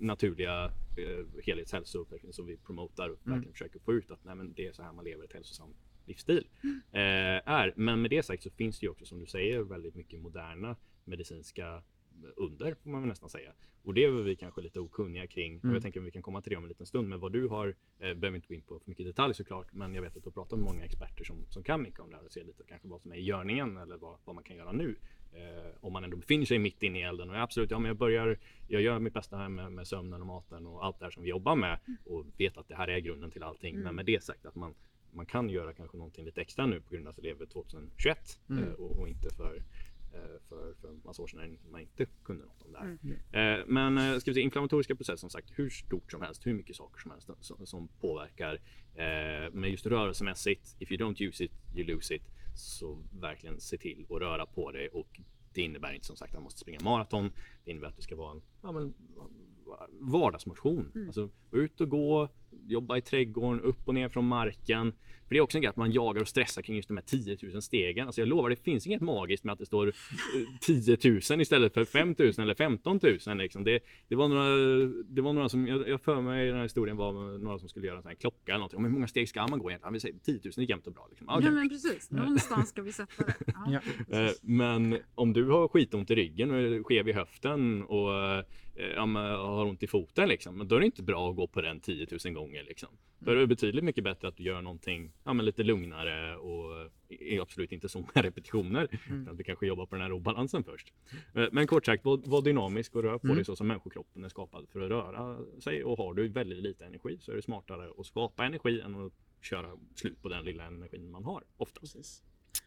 naturliga 0.00 0.64
eh, 0.64 1.44
helhetshälsoutveckling 1.44 2.32
som 2.32 2.46
vi 2.46 2.56
promotar 2.56 3.08
och 3.08 3.18
verkligen 3.24 3.52
försöker 3.52 3.78
få 3.78 3.92
ut 3.92 4.10
att 4.10 4.24
nej, 4.24 4.34
men 4.34 4.52
det 4.52 4.66
är 4.66 4.72
så 4.72 4.82
här 4.82 4.92
man 4.92 5.04
lever 5.04 5.24
ett 5.24 5.32
hälsosamt 5.32 5.76
livsstil. 6.10 6.46
Eh, 6.92 7.50
är. 7.60 7.72
Men 7.76 8.02
med 8.02 8.10
det 8.10 8.22
sagt 8.22 8.42
så 8.42 8.50
finns 8.50 8.80
det 8.80 8.86
ju 8.86 8.90
också 8.90 9.04
som 9.04 9.18
du 9.18 9.26
säger 9.26 9.60
väldigt 9.60 9.94
mycket 9.94 10.20
moderna 10.20 10.76
medicinska 11.04 11.82
under 12.36 12.74
får 12.74 12.90
man 12.90 13.00
väl 13.00 13.08
nästan 13.08 13.28
säga. 13.28 13.52
Och 13.82 13.94
det 13.94 14.04
är 14.04 14.10
vi 14.10 14.36
kanske 14.36 14.60
lite 14.60 14.80
okunniga 14.80 15.26
kring. 15.26 15.60
Och 15.60 15.74
jag 15.74 15.82
tänker 15.82 16.00
att 16.00 16.06
vi 16.06 16.10
kan 16.10 16.22
komma 16.22 16.42
till 16.42 16.50
det 16.50 16.56
om 16.56 16.62
en 16.64 16.68
liten 16.68 16.86
stund. 16.86 17.08
Men 17.08 17.20
vad 17.20 17.32
du 17.32 17.48
har, 17.48 17.74
eh, 17.98 18.14
behöver 18.14 18.34
inte 18.34 18.48
gå 18.48 18.54
in 18.54 18.62
på 18.62 18.80
för 18.80 18.90
mycket 18.90 19.06
detalj 19.06 19.34
såklart. 19.34 19.72
Men 19.72 19.94
jag 19.94 20.02
vet 20.02 20.16
att 20.16 20.22
du 20.22 20.26
har 20.26 20.32
pratat 20.32 20.58
med 20.58 20.64
många 20.64 20.84
experter 20.84 21.24
som, 21.24 21.36
som 21.48 21.62
kan 21.62 21.82
mycket 21.82 22.00
om 22.00 22.10
det 22.10 22.16
här 22.16 22.24
och 22.24 22.32
ser 22.32 22.44
lite 22.44 22.64
kanske 22.68 22.88
vad 22.88 23.00
som 23.00 23.12
är 23.12 23.16
i 23.16 23.22
görningen 23.22 23.76
eller 23.76 23.96
vad, 23.96 24.18
vad 24.24 24.34
man 24.34 24.44
kan 24.44 24.56
göra 24.56 24.72
nu. 24.72 24.96
Eh, 25.32 25.70
om 25.80 25.92
man 25.92 26.04
ändå 26.04 26.16
befinner 26.16 26.46
sig 26.46 26.58
mitt 26.58 26.82
inne 26.82 26.98
i 26.98 27.02
elden. 27.02 27.30
Och 27.30 27.36
absolut, 27.36 27.70
ja 27.70 27.78
men 27.78 27.88
jag 27.88 27.96
börjar, 27.96 28.38
jag 28.68 28.82
gör 28.82 28.98
mitt 28.98 29.14
bästa 29.14 29.36
här 29.36 29.48
med, 29.48 29.72
med 29.72 29.86
sömnen 29.86 30.20
och 30.20 30.26
maten 30.26 30.66
och 30.66 30.84
allt 30.84 30.98
det 30.98 31.04
här 31.04 31.10
som 31.10 31.22
vi 31.22 31.28
jobbar 31.28 31.56
med. 31.56 31.78
Och 32.04 32.26
vet 32.38 32.56
att 32.56 32.68
det 32.68 32.74
här 32.74 32.88
är 32.88 32.98
grunden 32.98 33.30
till 33.30 33.42
allting. 33.42 33.80
Men 33.80 33.94
med 33.94 34.06
det 34.06 34.24
sagt 34.24 34.46
att 34.46 34.54
man, 34.54 34.74
man 35.12 35.26
kan 35.26 35.48
göra 35.48 35.72
kanske 35.72 35.96
någonting 35.96 36.24
lite 36.24 36.40
extra 36.40 36.66
nu 36.66 36.80
på 36.80 36.94
grund 36.94 37.06
av 37.06 37.10
att 37.10 37.18
vi 37.18 37.22
lever 37.22 37.46
2021 37.46 38.40
eh, 38.50 38.72
och, 38.72 39.00
och 39.00 39.08
inte 39.08 39.30
för 39.30 39.62
eh, 40.12 40.40
för, 40.48 40.74
för 40.80 40.96
massa 41.04 41.22
år 41.22 41.26
sedan 41.26 41.58
när 41.64 41.70
man 41.70 41.80
inte 41.80 42.06
kunde 42.24 42.44
något 42.44 42.62
om 42.62 42.72
det 42.72 42.78
här. 42.78 43.58
Eh, 43.60 43.64
Men 43.66 43.98
eh, 43.98 44.18
ska 44.18 44.30
vi 44.30 44.34
se, 44.34 44.40
inflammatoriska 44.40 44.94
processer 44.96 45.16
som 45.16 45.30
sagt 45.30 45.50
hur 45.56 45.70
stort 45.70 46.12
som 46.12 46.22
helst, 46.22 46.46
hur 46.46 46.54
mycket 46.54 46.76
saker 46.76 47.00
som 47.00 47.10
helst 47.10 47.30
som, 47.40 47.66
som 47.66 47.88
påverkar. 47.88 48.58
Men 49.52 49.70
just 49.70 49.86
rörelsemässigt, 49.86 50.76
if 50.78 50.92
you 50.92 51.00
don't 51.00 51.22
use 51.22 51.44
it, 51.44 51.52
you 51.76 51.86
lose 51.86 52.14
it. 52.14 52.22
Så 52.56 52.98
verkligen 53.20 53.60
se 53.60 53.78
till 53.78 54.06
att 54.10 54.20
röra 54.20 54.46
på 54.46 54.72
dig 54.72 54.88
och 54.88 55.20
det 55.54 55.62
innebär 55.62 55.92
inte 55.92 56.06
som 56.06 56.16
sagt 56.16 56.30
att 56.30 56.34
man 56.34 56.42
måste 56.42 56.60
springa 56.60 56.80
maraton. 56.80 57.32
Det 57.64 57.70
innebär 57.70 57.88
att 57.88 57.96
det 57.96 58.02
ska 58.02 58.16
vara 58.16 58.30
en 58.32 58.42
ja, 58.62 58.72
men, 58.72 58.94
vardagsmotion. 59.90 60.92
Alltså 61.06 61.30
ut 61.50 61.80
och 61.80 61.88
gå, 61.88 62.28
jobba 62.66 62.96
i 62.96 63.00
trädgården, 63.00 63.60
upp 63.60 63.88
och 63.88 63.94
ner 63.94 64.08
från 64.08 64.26
marken. 64.26 64.92
För 65.30 65.34
det 65.34 65.38
är 65.38 65.42
också 65.42 65.58
en 65.58 65.62
grej 65.62 65.68
att 65.70 65.76
man 65.76 65.92
jagar 65.92 66.20
och 66.20 66.28
stressar 66.28 66.62
kring 66.62 66.76
just 66.76 66.88
de 66.88 66.96
här 66.96 67.04
10 67.04 67.36
000 67.52 67.62
stegen. 67.62 68.06
Alltså 68.06 68.20
jag 68.20 68.28
lovar, 68.28 68.50
det 68.50 68.56
finns 68.56 68.86
inget 68.86 69.00
magiskt 69.00 69.44
med 69.44 69.52
att 69.52 69.58
det 69.58 69.66
står 69.66 69.86
eh, 69.88 69.92
10 70.60 70.98
000 71.30 71.40
istället 71.40 71.74
för 71.74 71.84
5 71.84 72.14
000 72.18 72.32
eller 72.38 72.54
15 72.54 73.00
000. 73.26 73.36
Liksom. 73.36 73.64
Det, 73.64 73.80
det, 74.08 74.16
var 74.16 74.28
några, 74.28 74.46
det 75.08 75.22
var 75.22 75.32
några 75.32 75.48
som, 75.48 75.66
jag, 75.66 75.88
jag 75.88 76.00
för 76.02 76.20
mig 76.20 76.44
i 76.44 76.46
den 76.46 76.56
här 76.56 76.62
historien 76.62 76.96
var 76.96 77.38
några 77.38 77.58
som 77.58 77.68
skulle 77.68 77.86
göra 77.86 77.96
en 77.96 78.02
sån 78.02 78.08
här 78.08 78.16
klocka 78.16 78.52
eller 78.52 78.58
någonting. 78.58 78.82
Men 78.82 78.90
hur 78.90 78.98
många 78.98 79.08
steg 79.08 79.28
ska 79.28 79.46
man 79.46 79.58
gå 79.58 79.70
egentligen? 79.70 79.92
Vi 79.92 80.00
säger 80.00 80.18
10 80.18 80.40
000 80.44 80.52
är 80.56 80.70
jämnt 80.70 80.86
och 80.86 80.92
bra. 80.92 81.06
Liksom. 81.10 81.26
Ja, 81.30 81.40
Ja 81.42 81.50
men 81.50 81.68
precis, 81.68 82.10
någonstans 82.10 82.68
ska 82.68 82.82
vi 82.82 82.92
sätta 82.92 83.24
det. 83.24 83.34
Ja. 83.46 83.80
Ja. 84.10 84.18
Eh, 84.18 84.30
Men 84.42 84.98
om 85.14 85.32
du 85.32 85.44
har 85.48 85.68
skitont 85.68 86.10
i 86.10 86.14
ryggen 86.14 86.50
och 86.50 86.86
skev 86.86 87.08
i 87.08 87.12
höften 87.12 87.82
och 87.82 88.14
eh, 88.14 88.44
ja, 88.94 89.06
har 89.36 89.66
ont 89.66 89.82
i 89.82 89.86
foten 89.86 90.28
liksom, 90.28 90.68
då 90.68 90.76
är 90.76 90.80
det 90.80 90.86
inte 90.86 91.02
bra 91.02 91.30
att 91.30 91.36
gå 91.36 91.46
på 91.46 91.60
den 91.60 91.80
10 91.80 92.06
000 92.24 92.34
gånger 92.34 92.39
liksom. 92.48 92.88
Då 93.18 93.30
är 93.30 93.36
det 93.36 93.46
betydligt 93.46 93.84
mycket 93.84 94.04
bättre 94.04 94.28
att 94.28 94.36
du 94.36 94.42
gör 94.42 94.62
någonting 94.62 95.12
ja, 95.24 95.32
men 95.32 95.46
lite 95.46 95.62
lugnare 95.62 96.36
och 96.36 96.90
absolut 97.42 97.72
inte 97.72 97.88
så 97.88 97.98
många 97.98 98.10
repetitioner. 98.14 98.88
Utan 98.92 99.28
att 99.28 99.40
vi 99.40 99.44
kanske 99.44 99.66
jobbar 99.66 99.86
på 99.86 99.94
den 99.94 100.02
här 100.02 100.12
obalansen 100.12 100.64
först. 100.64 100.92
Eh, 101.34 101.46
Men 101.52 101.66
kort 101.66 101.86
sagt, 101.86 102.04
var, 102.04 102.16
var 102.16 102.42
dynamisk 102.42 102.96
och 102.96 103.02
rör 103.02 103.18
på 103.18 103.26
dig 103.34 103.44
så 103.44 103.56
som 103.56 103.66
människokroppen 103.66 104.24
är 104.24 104.28
skapad 104.28 104.68
för 104.68 104.80
att 104.80 104.90
röra 104.90 105.38
sig. 105.60 105.84
Och 105.84 105.98
har 105.98 106.14
du 106.14 106.28
väldigt 106.28 106.62
lite 106.62 106.84
energi 106.86 107.18
så 107.20 107.32
är 107.32 107.36
det 107.36 107.42
smartare 107.42 107.90
att 107.98 108.06
skapa 108.06 108.44
energi 108.44 108.80
än 108.80 109.06
att 109.06 109.12
köra 109.42 109.70
slut 109.94 110.22
på 110.22 110.28
den 110.28 110.44
lilla 110.44 110.64
energin 110.64 111.10
man 111.10 111.24
har 111.24 111.44
oftast. 111.56 111.80
Precis. 111.94 112.22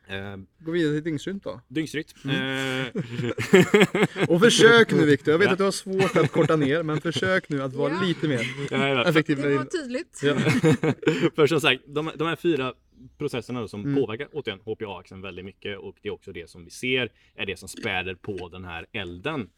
Eh, 0.08 0.38
Gå 0.60 0.72
vidare 0.72 0.94
till 0.94 1.04
dygnsrytm 1.04 1.40
då. 1.44 1.62
dygnsrytm. 1.68 2.30
Mm. 2.30 2.86
Eh, 2.86 4.30
Och 4.30 4.42
försök 4.42 4.92
nu 4.92 5.06
Viktor, 5.06 5.32
jag 5.32 5.40
vet 5.40 5.46
Ja. 5.48 5.52
att 5.52 5.58
du 5.58 5.64
har 5.64 5.72
svårt 5.72 6.16
att 6.16 6.32
korta 6.32 6.56
ner, 6.56 6.84
men 6.84 7.02
försök 7.02 7.50
nu 7.50 7.62
att 7.62 7.74
vara 7.74 7.94
Ja. 7.94 8.02
lite 8.02 8.28
mer 8.28 8.42
ja, 8.72 9.06
effektiv. 9.10 9.38
Det 9.38 9.58
var 9.58 9.66
tydligt. 9.66 10.20
Ja. 10.24 10.36
För 11.36 11.48
som 11.48 11.62
sagt, 11.62 11.82
de, 11.88 12.12
de 12.16 12.28
här 12.28 12.36
fyra 12.36 12.74
processerna 13.18 13.62
då 13.62 13.68
som 13.68 13.82
Mm. 13.84 13.96
påverkar 13.96 14.28
återigen 14.34 14.60
HPA-axeln 14.66 15.22
väldigt 15.22 15.46
mycket 15.46 15.78
och 15.78 15.96
det 16.02 16.08
är 16.10 16.14
också 16.14 16.32
det 16.32 16.50
som 16.50 16.64
vi 16.66 16.70
ser 16.72 17.12
är 17.36 17.46
det 17.46 17.60
som 17.60 17.70
späder 17.70 18.16
på 18.16 18.50
den 18.50 18.64
här 18.66 18.86
elden 18.92 19.50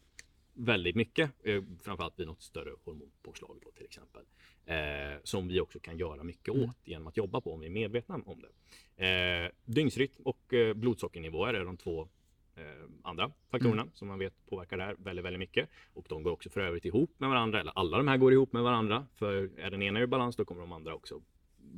väldigt 0.54 0.96
mycket. 0.96 1.30
Eh, 1.44 1.62
framförallt 1.84 2.14
vid 2.20 2.26
något 2.26 2.42
större 2.42 2.70
hormonpåslag 2.84 3.56
då, 3.64 3.70
till 3.70 3.84
exempel. 3.84 4.22
Eh, 4.66 5.20
som 5.22 5.48
vi 5.48 5.60
också 5.60 5.78
kan 5.80 5.98
göra 5.98 6.22
mycket 6.22 6.54
Mm. 6.54 6.68
åt 6.70 6.76
genom 6.84 7.06
att 7.06 7.16
jobba 7.16 7.40
på 7.40 7.52
om 7.52 7.60
vi 7.60 7.66
är 7.66 7.70
medvetna 7.70 8.14
om 8.26 8.42
det. 8.42 9.04
Eh, 9.06 9.50
dygnsrytm 9.64 10.22
och 10.24 10.54
eh, 10.54 10.74
blodsockernivåer 10.74 11.54
är 11.54 11.64
de 11.64 11.76
två 11.76 12.08
eh, 12.56 12.64
andra 13.02 13.32
faktorerna 13.50 13.82
Mm. 13.82 13.94
som 13.94 14.08
man 14.08 14.18
vet 14.18 14.46
påverkar 14.46 14.76
det 14.76 14.82
här 14.84 14.96
väldigt, 14.98 15.24
väldigt 15.24 15.38
mycket. 15.40 15.68
Och 15.92 16.06
de 16.08 16.22
går 16.22 16.30
också 16.30 16.50
för 16.50 16.60
övrigt 16.60 16.84
ihop 16.84 17.10
med 17.18 17.28
varandra, 17.28 17.60
eller 17.60 17.72
alla 17.78 17.96
de 17.96 18.08
här 18.08 18.16
går 18.16 18.32
ihop 18.32 18.52
med 18.52 18.62
varandra. 18.62 19.06
För 19.16 19.50
är 19.58 19.70
den 19.70 19.82
ena 19.82 20.00
i 20.00 20.06
balans, 20.06 20.36
då 20.36 20.44
kommer 20.44 20.60
de 20.60 20.72
andra 20.72 20.94
också 20.94 21.20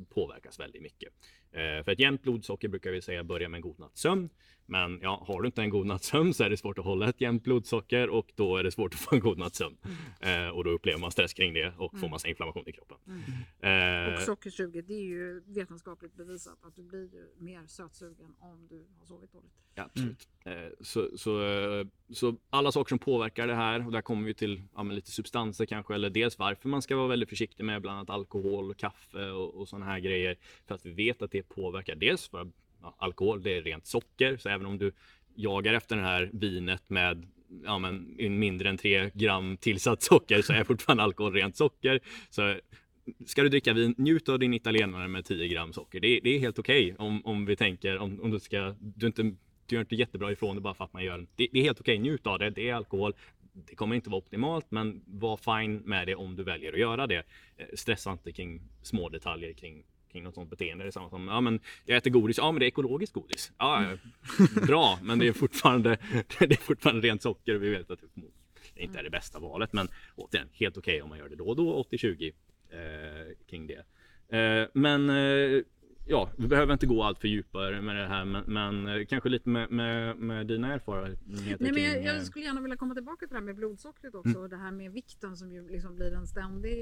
påverkas 0.09 0.59
väldigt 0.59 0.81
mycket. 0.81 1.13
Eh, 1.51 1.83
för 1.83 1.89
ett 1.89 1.99
jämnt 1.99 2.21
blodsocker 2.23 2.67
brukar 2.67 2.91
vi 2.91 3.01
säga 3.01 3.23
börjar 3.23 3.49
med 3.49 3.57
en 3.57 3.61
god 3.61 3.79
natts 3.79 4.01
sömn. 4.01 4.29
Men 4.69 4.99
ja, 5.01 5.23
har 5.27 5.41
du 5.41 5.45
inte 5.45 5.61
en 5.61 5.69
god 5.69 5.85
natts 5.87 6.07
sömn 6.07 6.33
så 6.33 6.43
är 6.43 6.49
det 6.49 6.57
svårt 6.57 6.79
att 6.79 6.85
hålla 6.85 7.09
ett 7.09 7.21
jämnt 7.21 7.43
blodsocker 7.43 8.09
och 8.09 8.31
då 8.35 8.57
är 8.57 8.63
det 8.63 8.71
svårt 8.71 8.93
att 8.93 8.99
få 8.99 9.15
en 9.15 9.21
god 9.21 9.37
natts 9.37 9.57
sömn. 9.57 9.77
Eh, 10.19 10.47
och 10.49 10.63
då 10.63 10.69
upplever 10.69 10.99
man 10.99 11.11
stress 11.11 11.33
kring 11.33 11.53
det 11.53 11.67
och 11.77 11.91
får 11.91 11.97
Mm. 11.97 12.11
massa 12.11 12.27
inflammation 12.27 12.63
i 12.67 12.71
kroppen. 12.71 12.97
Mm. 13.61 14.07
Eh, 14.09 14.13
Och 14.13 14.21
sockersuget, 14.21 14.87
det 14.87 14.93
är 14.93 15.03
ju 15.05 15.41
vetenskapligt 15.45 16.13
bevisat 16.15 16.57
att 16.61 16.75
du 16.75 16.83
blir 16.83 17.13
ju 17.13 17.27
mer 17.37 17.61
sötsugen 17.67 18.35
om 18.39 18.67
du 18.69 18.85
har 18.99 19.05
sovit 19.05 19.31
dåligt. 19.33 19.51
Ja, 19.75 19.83
absolut. 19.83 20.27
Eh, 20.45 20.53
Så, 20.81 21.17
så, 21.17 21.43
eh, 21.43 21.87
så 22.13 22.35
alla 22.49 22.71
saker 22.71 22.89
som 22.89 22.99
påverkar 22.99 23.47
det 23.47 23.55
här 23.55 23.85
och 23.85 23.91
där 23.91 24.01
kommer 24.01 24.25
vi 24.27 24.33
till 24.33 24.61
ja, 24.75 24.83
lite 24.83 25.11
substanser 25.11 25.65
kanske 25.65 25.93
eller 25.95 26.09
dels 26.09 26.39
varför 26.39 26.69
man 26.69 26.81
ska 26.81 26.95
vara 26.95 27.07
väldigt 27.07 27.29
försiktig 27.29 27.63
med 27.63 27.81
bland 27.81 27.97
annat 27.97 28.09
alkohol, 28.09 28.73
kaffe 28.73 29.29
och, 29.31 29.55
och 29.55 29.67
sådana 29.67 29.85
här 29.85 29.99
grejer. 29.99 30.37
För 30.67 30.75
att 30.75 30.85
vi 30.85 30.91
vet 30.91 31.21
att 31.21 31.31
det 31.31 31.43
påverkar 31.43 31.95
dels 31.95 32.27
för 32.29 32.51
ja, 32.81 32.95
alkohol, 32.99 33.43
det 33.43 33.57
är 33.57 33.61
rent 33.61 33.85
socker 33.87 34.37
så 34.37 34.49
även 34.49 34.65
om 34.65 34.77
du 34.77 34.91
jagar 35.35 35.73
efter 35.73 35.95
det 35.95 36.01
här 36.01 36.29
vinet 36.33 36.89
med 36.89 37.27
ja, 37.65 37.79
men, 37.79 38.15
mindre 38.39 38.69
än 38.69 38.77
3 38.77 39.09
gram 39.13 39.57
tillsatt 39.57 40.03
socker 40.03 40.41
så 40.41 40.53
är 40.53 40.63
fortfarande 40.63 41.03
alkohol 41.03 41.33
rent 41.33 41.55
socker. 41.57 41.99
Så 42.29 42.55
ska 43.25 43.43
du 43.43 43.49
dricka 43.49 43.73
vin, 43.73 43.95
njut 43.97 44.29
av 44.29 44.39
din 44.39 44.53
italienare 44.53 45.07
med 45.07 45.25
10 45.25 45.47
gram 45.47 45.73
socker. 45.73 45.99
Det, 45.99 46.07
är- 46.07 46.21
det 46.21 46.29
är 46.35 46.39
helt 46.39 46.59
okej 46.59 46.95
om, 46.97 47.25
om 47.25 47.45
vi 47.45 47.55
tänker 47.55 47.97
om, 47.97 48.21
om 48.21 48.31
du 48.31 48.39
ska, 48.39 48.75
du 48.79 49.07
inte, 49.07 49.23
du 49.23 49.75
gör 49.75 49.79
inte 49.81 49.95
jättebra 49.95 50.31
ifrån 50.31 50.55
det 50.55 50.61
bara 50.61 50.73
för 50.73 50.83
att 50.83 50.93
man 50.93 51.03
gör 51.03 51.17
det. 51.17 51.47
Det 51.51 51.59
är 51.59 51.63
helt 51.63 51.79
okej, 51.79 51.97
njut 51.99 52.27
av 52.27 52.39
det. 52.39 52.49
Det 52.49 52.69
är 52.69 52.73
alkohol. 52.73 53.13
Det 53.53 53.75
kommer 53.75 53.95
inte 53.95 54.09
vara 54.09 54.17
optimalt, 54.19 54.65
men 54.71 55.01
var 55.05 55.37
fine 55.37 55.75
med 55.77 56.07
det 56.07 56.15
om 56.15 56.35
du 56.35 56.43
väljer 56.43 56.73
att 56.73 56.79
göra 56.79 57.07
det. 57.07 57.23
Eh, 57.57 57.65
stressa 57.73 58.11
inte 58.11 58.31
kring 58.31 58.61
små 58.81 59.09
detaljer 59.09 59.53
kring 59.53 59.83
kring 60.11 60.23
något 60.23 60.35
sånt 60.35 60.49
beteende. 60.49 60.83
Det 60.83 60.89
är 60.89 60.91
samma 60.91 61.09
som, 61.09 61.27
ja 61.27 61.41
men 61.41 61.59
jag 61.85 61.97
äter 61.97 62.11
godis, 62.11 62.37
ja 62.37 62.51
men 62.51 62.59
det 62.59 62.65
är 62.65 62.67
ekologiskt 62.67 63.13
godis. 63.13 63.51
Ja, 63.57 63.97
bra, 64.67 64.99
men 65.03 65.19
det 65.19 65.27
är 65.27 65.33
fortfarande, 65.33 65.89
det 66.39 66.51
är 66.51 66.55
fortfarande 66.57 67.07
rent 67.07 67.21
socker 67.21 67.55
och 67.55 67.63
vi 67.63 67.69
vet 67.69 67.91
att 67.91 67.99
det 68.75 68.83
inte 68.83 68.99
är 68.99 69.03
det 69.03 69.09
bästa 69.09 69.39
valet. 69.39 69.73
Men 69.73 69.87
återigen, 70.15 70.47
helt 70.53 70.77
okej 70.77 71.01
om 71.01 71.09
man 71.09 71.17
gör 71.17 71.29
det 71.29 71.35
då 71.35 71.47
och 71.47 71.55
då, 71.55 71.83
80-20 71.91 72.33
eh, 72.69 73.35
kring 73.49 73.67
det. 73.67 73.83
Eh, 74.37 74.67
men 74.73 75.09
eh, 75.09 75.61
ja, 76.07 76.29
vi 76.37 76.47
behöver 76.47 76.73
inte 76.73 76.85
gå 76.85 77.03
allt 77.03 77.19
för 77.19 77.27
djupare 77.27 77.81
med 77.81 77.95
det 77.95 78.07
här, 78.07 78.25
men, 78.25 78.43
men 78.47 78.87
eh, 78.87 79.05
kanske 79.05 79.29
lite 79.29 79.49
med, 79.49 79.71
med, 79.71 80.17
med 80.17 80.47
dina 80.47 80.73
erfarenheter 80.73 81.63
Nej, 81.63 81.71
men 81.71 81.83
jag, 81.83 82.03
jag 82.03 82.15
eh, 82.15 82.21
skulle 82.21 82.45
gärna 82.45 82.61
vilja 82.61 82.77
komma 82.77 82.93
tillbaka 82.93 83.19
till 83.19 83.33
det 83.33 83.39
här 83.39 83.45
med 83.45 83.55
blodsockret 83.55 84.15
också 84.15 84.29
Mm. 84.29 84.41
och 84.41 84.49
det 84.49 84.57
här 84.57 84.71
med 84.71 84.91
vikten 84.91 85.37
som 85.37 85.51
ju 85.51 85.69
liksom 85.69 85.95
blir 85.95 86.13
en 86.13 86.27
ständig 86.27 86.77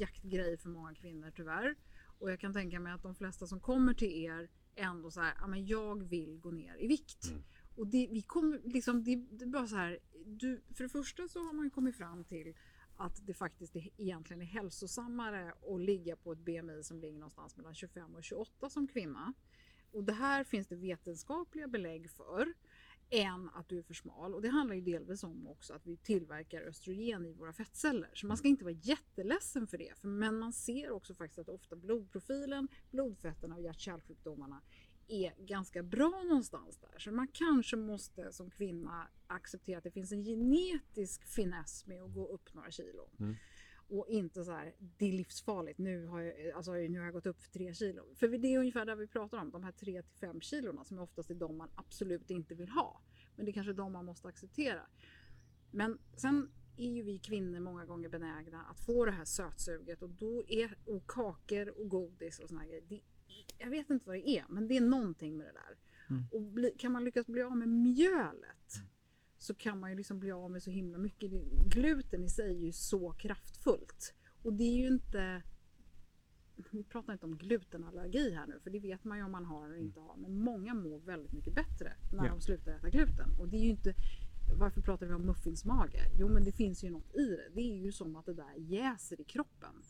jaktgrej 0.00 0.56
för 0.58 0.68
många 0.68 0.94
kvinnor 0.94 1.32
tyvärr. 1.36 1.74
Och 2.22 2.30
jag 2.30 2.40
kan 2.40 2.52
tänka 2.52 2.80
mig 2.80 2.92
att 2.92 3.02
de 3.02 3.14
flesta 3.14 3.46
som 3.46 3.60
kommer 3.60 3.94
till 3.94 4.12
er 4.12 4.48
ändå 4.74 5.10
så 5.10 5.20
här, 5.20 5.34
ja 5.40 5.46
men 5.46 5.66
jag 5.66 6.02
vill 6.02 6.38
gå 6.38 6.50
ner 6.50 6.76
i 6.78 6.86
vikt. 6.86 7.28
Mm. 7.30 7.42
Och 7.76 7.86
det, 7.86 8.08
vi 8.10 8.22
kommer 8.22 8.60
liksom, 8.64 9.04
det, 9.04 9.16
det 9.16 9.46
bara 9.46 9.66
så 9.66 9.76
här, 9.76 9.98
du, 10.26 10.62
för 10.74 10.84
det 10.84 10.88
första 10.88 11.28
så 11.28 11.38
har 11.38 11.52
man 11.52 11.70
kommit 11.70 11.96
fram 11.96 12.24
till 12.24 12.54
att 12.96 13.26
det 13.26 13.34
faktiskt 13.34 13.76
är, 13.76 13.88
egentligen 13.96 14.42
är 14.42 14.46
hälsosammare 14.46 15.52
att 15.74 15.80
ligga 15.80 16.16
på 16.16 16.32
ett 16.32 16.38
BMI 16.38 16.82
som 16.82 17.00
ligger 17.00 17.18
någonstans 17.18 17.56
mellan 17.56 17.74
25 17.74 18.14
och 18.14 18.24
28 18.24 18.70
som 18.70 18.88
kvinna. 18.88 19.32
Och 19.92 20.04
det 20.04 20.12
här 20.12 20.44
finns 20.44 20.66
det 20.66 20.76
vetenskapliga 20.76 21.68
belägg 21.68 22.10
för 22.10 22.54
än 23.12 23.50
att 23.54 23.68
du 23.68 23.78
är 23.78 23.82
för 23.82 23.94
smal. 23.94 24.34
Och 24.34 24.42
det 24.42 24.48
handlar 24.48 24.74
ju 24.74 24.80
delvis 24.80 25.24
om 25.24 25.46
också 25.46 25.74
att 25.74 25.86
vi 25.86 25.96
tillverkar 25.96 26.62
östrogen 26.62 27.26
i 27.26 27.32
våra 27.32 27.52
fettceller. 27.52 28.10
Så 28.14 28.26
man 28.26 28.36
ska 28.36 28.48
inte 28.48 28.64
vara 28.64 28.74
jätteledsen 28.82 29.66
för 29.66 29.78
det. 29.78 30.02
Men 30.02 30.38
man 30.38 30.52
ser 30.52 30.90
också 30.90 31.14
faktiskt 31.14 31.38
att 31.38 31.48
ofta 31.48 31.76
blodprofilen, 31.76 32.68
blodfetterna 32.90 33.54
och 33.54 33.62
hjärt-kärlsjukdomarna 33.62 34.60
är 35.08 35.34
ganska 35.38 35.82
bra 35.82 36.22
någonstans 36.28 36.78
där. 36.78 36.98
Så 36.98 37.12
man 37.12 37.28
kanske 37.28 37.76
måste 37.76 38.32
som 38.32 38.50
kvinna 38.50 39.08
acceptera 39.26 39.78
att 39.78 39.84
det 39.84 39.90
finns 39.90 40.12
en 40.12 40.24
genetisk 40.24 41.24
finess 41.24 41.86
med 41.86 42.02
att 42.02 42.14
gå 42.14 42.26
upp 42.26 42.54
några 42.54 42.70
kilo. 42.70 43.08
Mm. 43.20 43.36
Och 43.92 44.06
inte 44.08 44.44
så 44.44 44.52
här, 44.52 44.74
det 44.78 45.04
är 45.04 45.12
livsfarligt, 45.12 45.78
nu 45.78 46.06
har, 46.06 46.20
jag, 46.20 46.50
alltså, 46.50 46.72
nu 46.72 46.98
har 46.98 47.04
jag 47.04 47.14
gått 47.14 47.26
upp 47.26 47.42
för 47.42 47.50
tre 47.50 47.74
kilo. 47.74 48.14
För 48.14 48.28
det 48.28 48.54
är 48.54 48.58
ungefär 48.58 48.84
det 48.84 48.94
vi 48.94 49.06
pratar 49.06 49.38
om, 49.38 49.50
de 49.50 49.64
här 49.64 49.72
tre 49.72 50.02
till 50.02 50.18
fem 50.20 50.40
kilorna 50.40 50.84
som 50.84 50.98
oftast 50.98 51.30
är 51.30 51.34
de 51.34 51.56
man 51.56 51.70
absolut 51.74 52.30
inte 52.30 52.54
vill 52.54 52.68
ha. 52.68 53.02
Men 53.36 53.44
det 53.44 53.50
är 53.50 53.52
kanske 53.52 53.72
de 53.72 53.92
man 53.92 54.04
måste 54.04 54.28
acceptera. 54.28 54.82
Men 55.70 55.98
sen 56.16 56.50
är 56.76 56.90
ju 56.90 57.02
vi 57.02 57.18
kvinnor 57.18 57.60
många 57.60 57.84
gånger 57.84 58.08
benägna 58.08 58.62
att 58.62 58.80
få 58.80 59.04
det 59.04 59.12
här 59.12 59.24
sötsuget 59.24 60.02
och 60.02 60.10
då 60.10 60.44
är 60.48 60.78
och 60.84 61.06
kakor 61.06 61.68
och 61.80 61.88
godis 61.88 62.38
och 62.38 62.48
såna 62.48 62.66
grejer. 62.66 62.84
Det, 62.88 63.00
jag 63.58 63.70
vet 63.70 63.90
inte 63.90 64.06
vad 64.06 64.16
det 64.16 64.28
är, 64.28 64.44
men 64.48 64.68
det 64.68 64.76
är 64.76 64.80
någonting 64.80 65.36
med 65.36 65.46
det 65.46 65.52
där. 65.52 65.78
Mm. 66.10 66.24
Och 66.32 66.42
bli, 66.42 66.74
kan 66.78 66.92
man 66.92 67.04
lyckas 67.04 67.26
bli 67.26 67.42
av 67.42 67.56
med 67.56 67.68
mjölet 67.68 68.74
så 69.42 69.54
kan 69.54 69.80
man 69.80 69.90
ju 69.90 69.96
liksom 69.96 70.18
bli 70.20 70.32
av 70.32 70.50
med 70.50 70.62
så 70.62 70.70
himla 70.70 70.98
mycket. 70.98 71.30
Gluten 71.66 72.24
i 72.24 72.28
sig 72.28 72.56
är 72.56 72.64
ju 72.66 72.72
så 72.72 73.12
kraftfullt. 73.12 74.14
Och 74.42 74.52
det 74.52 74.64
är 74.64 74.76
ju 74.76 74.86
inte... 74.88 75.42
Vi 76.70 76.84
pratar 76.84 77.12
inte 77.12 77.26
om 77.26 77.36
glutenallergi 77.36 78.34
här 78.34 78.46
nu, 78.46 78.60
för 78.62 78.70
det 78.70 78.78
vet 78.78 79.04
man 79.04 79.18
ju 79.18 79.24
om 79.24 79.32
man 79.32 79.44
har 79.44 79.66
eller 79.66 79.76
inte 79.76 80.00
har. 80.00 80.16
Men 80.16 80.38
många 80.38 80.74
mår 80.74 80.98
väldigt 81.00 81.32
mycket 81.32 81.54
bättre 81.54 81.92
när 82.12 82.24
Ja. 82.24 82.30
de 82.30 82.40
slutar 82.40 82.72
äta 82.72 82.88
gluten. 82.90 83.30
Och 83.38 83.48
det 83.48 83.56
är 83.56 83.62
ju 83.64 83.70
inte... 83.70 83.94
Varför 84.58 84.80
pratar 84.80 85.06
vi 85.06 85.12
om 85.12 85.26
muffinsmage? 85.26 85.96
Jo, 86.18 86.28
men 86.28 86.44
det 86.44 86.52
finns 86.52 86.84
ju 86.84 86.90
något 86.90 87.14
i 87.14 87.24
det. 87.36 87.48
Det 87.54 87.60
är 87.60 87.76
ju 87.76 87.92
som 87.92 88.16
att 88.16 88.26
det 88.26 88.34
där 88.34 88.54
jäser 88.56 89.20
i 89.20 89.24
kroppen. 89.24 89.82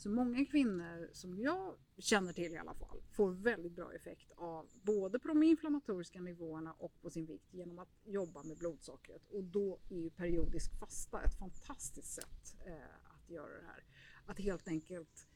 Så 0.00 0.10
många 0.10 0.44
kvinnor 0.44 1.10
som 1.12 1.38
jag 1.38 1.74
känner 1.98 2.32
till 2.32 2.52
i 2.52 2.56
alla 2.56 2.74
fall 2.74 3.02
får 3.10 3.30
väldigt 3.30 3.72
bra 3.72 3.92
effekt 3.92 4.32
av 4.36 4.66
både 4.82 5.18
på 5.18 5.28
de 5.28 5.42
inflammatoriska 5.42 6.20
nivåerna 6.20 6.72
och 6.72 7.00
på 7.00 7.10
sin 7.10 7.26
vikt 7.26 7.54
genom 7.54 7.78
att 7.78 7.88
jobba 8.04 8.42
med 8.42 8.56
blodsockret. 8.56 9.26
Och 9.30 9.44
då 9.44 9.78
är 9.88 9.98
ju 9.98 10.10
periodisk 10.10 10.78
fasta 10.78 11.22
ett 11.22 11.38
fantastiskt 11.38 12.12
sätt 12.12 12.56
eh, 12.66 13.14
att 13.14 13.30
göra 13.30 13.60
det 13.60 13.66
här. 13.66 13.84
Att 14.26 14.38
helt 14.38 14.68
enkelt 14.68 15.28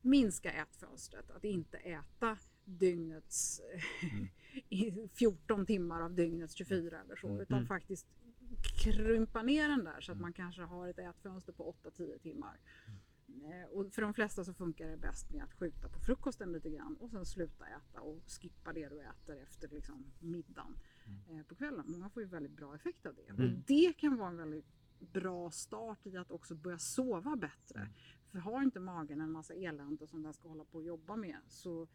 minska 0.00 0.52
ätfönstret, 0.52 1.30
att 1.30 1.44
inte 1.44 1.76
äta 1.78 2.38
dygnets 2.64 3.60
i 4.68 5.08
14 5.14 5.66
timmar 5.66 6.00
av 6.00 6.14
dygnets 6.14 6.54
24 6.54 7.00
eller 7.00 7.16
så, 7.16 7.40
utan 7.40 7.58
Mm. 7.58 7.66
faktiskt 7.66 8.06
krympa 8.84 9.42
ner 9.42 9.68
den 9.68 9.84
där 9.84 10.00
så 10.00 10.12
att 10.12 10.20
man 10.20 10.32
kanske 10.32 10.62
har 10.62 10.88
ett 10.88 10.98
ätfönster 10.98 11.52
på 11.52 11.74
8-10 11.82 12.18
timmar. 12.18 12.60
Eh, 13.40 13.68
Och 13.68 13.92
för 13.92 14.02
de 14.02 14.14
flesta 14.14 14.44
så 14.44 14.54
funkar 14.54 14.88
det 14.88 14.96
bäst 14.96 15.30
med 15.32 15.44
att 15.44 15.54
skjuta 15.54 15.88
på 15.88 16.00
frukosten 16.00 16.52
lite 16.52 16.70
grann 16.70 16.96
och 16.96 17.10
sen 17.10 17.26
sluta 17.26 17.66
äta 17.66 18.00
och 18.00 18.22
skippa 18.26 18.72
det 18.72 18.88
du 18.88 19.00
äter 19.00 19.36
efter 19.42 19.68
liksom 19.68 20.04
middagen 20.18 20.78
eh, 21.28 21.42
på 21.42 21.54
kvällen. 21.54 21.84
Många 21.88 22.10
får 22.10 22.22
ju 22.22 22.28
väldigt 22.28 22.56
bra 22.56 22.74
effekt 22.74 23.06
av 23.06 23.14
det. 23.14 23.30
Mm. 23.30 23.42
Och 23.42 23.64
det 23.66 23.92
kan 23.92 24.16
vara 24.16 24.28
en 24.28 24.36
väldigt 24.36 24.66
bra 24.98 25.50
start 25.50 26.06
i 26.06 26.16
att 26.16 26.30
också 26.30 26.54
börja 26.54 26.78
sova 26.78 27.36
bättre. 27.36 27.88
För 28.30 28.38
har 28.38 28.62
inte 28.62 28.80
magen 28.80 29.20
en 29.20 29.32
massa 29.32 29.54
elände 29.54 30.06
som 30.06 30.22
den 30.22 30.34
ska 30.34 30.48
hålla 30.48 30.64
på 30.64 30.78
och 30.78 30.84
jobba 30.84 31.16
med 31.16 31.38
så 31.48 31.88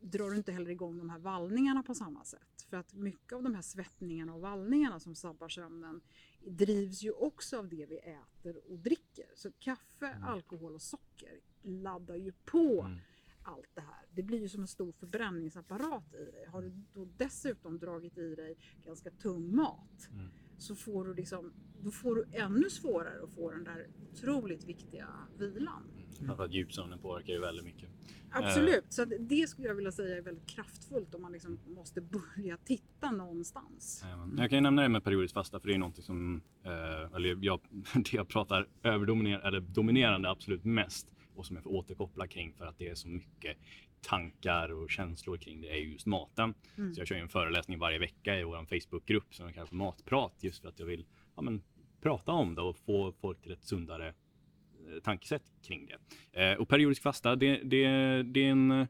drar 0.00 0.30
du 0.30 0.36
inte 0.36 0.52
heller 0.52 0.70
igång 0.70 0.98
de 0.98 1.10
här 1.10 1.18
vallningarna 1.18 1.82
på 1.82 1.94
samma 1.94 2.24
sätt. 2.24 2.62
För 2.70 2.76
att 2.76 2.94
mycket 2.94 3.32
av 3.32 3.42
de 3.42 3.54
här 3.54 3.62
svettningarna 3.62 4.34
och 4.34 4.40
vallningarna 4.40 5.00
som 5.00 5.14
sabbar 5.14 5.48
sömnen 5.48 6.00
drivs 6.40 7.02
ju 7.02 7.10
också 7.10 7.58
av 7.58 7.68
det 7.68 7.86
vi 7.86 7.98
äter 7.98 8.60
och 8.70 8.78
dricker. 8.78 9.26
Så 9.34 9.52
kaffe, 9.58 10.18
alkohol 10.22 10.74
och 10.74 10.82
socker 10.82 11.40
laddar 11.62 12.16
ju 12.16 12.32
på 12.32 12.82
Mm. 12.82 12.98
allt 13.42 13.70
det 13.74 13.80
här. 13.80 14.06
Det 14.10 14.22
blir 14.22 14.40
ju 14.40 14.48
som 14.48 14.60
en 14.62 14.68
stor 14.68 14.92
förbränningsapparat 14.92 16.14
i 16.14 16.24
dig. 16.32 16.46
Har 16.46 16.62
du 16.62 16.70
då 16.94 17.04
dessutom 17.16 17.78
dragit 17.78 18.18
i 18.18 18.34
dig 18.34 18.56
ganska 18.84 19.10
tung 19.10 19.56
mat 19.56 20.08
Mm. 20.12 20.28
Så 20.58 20.74
får 20.74 21.04
du 21.04 21.14
liksom, 21.14 21.52
då 21.82 21.90
får 21.90 22.14
du 22.14 22.24
ännu 22.32 22.70
svårare 22.70 23.22
att 23.24 23.34
få 23.34 23.50
den 23.50 23.64
där 23.64 23.86
otroligt 24.12 24.64
viktiga 24.64 25.08
vilan. 25.38 25.82
Framförallt 26.26 26.52
djupsömnen 26.52 26.98
påverkar 26.98 27.32
ju 27.32 27.40
väldigt 27.40 27.64
mycket. 27.64 27.88
Absolut, 28.30 28.84
så 28.88 29.04
det 29.04 29.48
skulle 29.48 29.68
jag 29.68 29.74
vilja 29.74 29.92
säga 29.92 30.16
är 30.16 30.22
väldigt 30.22 30.46
kraftfullt 30.46 31.14
om 31.14 31.22
man 31.22 31.32
liksom 31.32 31.58
måste 31.66 32.00
börja 32.00 32.56
titta 32.56 33.10
någonstans. 33.10 34.00
Jajamän. 34.04 34.34
Jag 34.38 34.50
kan 34.50 34.56
ju 34.56 34.60
nämna 34.60 34.82
det 34.82 34.88
med 34.88 35.04
periodisk 35.04 35.34
fasta 35.34 35.60
för 35.60 35.68
det 35.68 35.74
är 35.74 35.78
någonting 35.78 36.04
som, 36.04 36.42
eh, 36.62 37.14
eller 37.16 37.38
jag, 37.40 37.60
det 37.94 38.12
jag 38.12 38.28
pratar 38.28 38.68
överdominerande, 38.82 39.48
eller 39.48 39.60
dominerande 39.60 40.30
absolut 40.30 40.64
mest 40.64 41.14
och 41.34 41.46
som 41.46 41.56
jag 41.56 41.62
får 41.62 41.72
återkoppla 41.72 42.26
kring 42.26 42.52
för 42.52 42.66
att 42.66 42.78
det 42.78 42.88
är 42.88 42.94
så 42.94 43.08
mycket 43.08 43.56
tankar 44.00 44.72
och 44.72 44.90
känslor 44.90 45.36
kring 45.36 45.60
det 45.60 45.70
är 45.70 45.76
just 45.76 46.06
maten. 46.06 46.54
Mm. 46.78 46.94
Så 46.94 47.00
jag 47.00 47.08
kör 47.08 47.16
en 47.16 47.28
föreläsning 47.28 47.78
varje 47.78 47.98
vecka 47.98 48.38
i 48.38 48.44
vår 48.44 48.80
Facebookgrupp 48.80 49.34
som 49.34 49.46
jag 49.46 49.54
kallar 49.54 49.66
för 49.66 49.76
Matprat 49.76 50.34
just 50.40 50.62
för 50.62 50.68
att 50.68 50.78
jag 50.78 50.86
vill 50.86 51.04
ja, 51.36 51.42
men, 51.42 51.62
prata 52.02 52.32
om 52.32 52.54
det 52.54 52.62
och 52.62 52.76
få 52.76 53.12
folk 53.12 53.42
till 53.42 53.52
ett 53.52 53.64
sundare 53.64 54.08
eh, 54.08 55.02
tankesätt 55.04 55.42
kring 55.62 55.86
det. 55.86 56.42
Eh, 56.42 56.56
och 56.58 56.68
periodisk 56.68 57.02
fasta, 57.02 57.36
det, 57.36 57.56
det, 57.56 57.86
det 58.22 58.40
är 58.40 58.50
en 58.50 58.86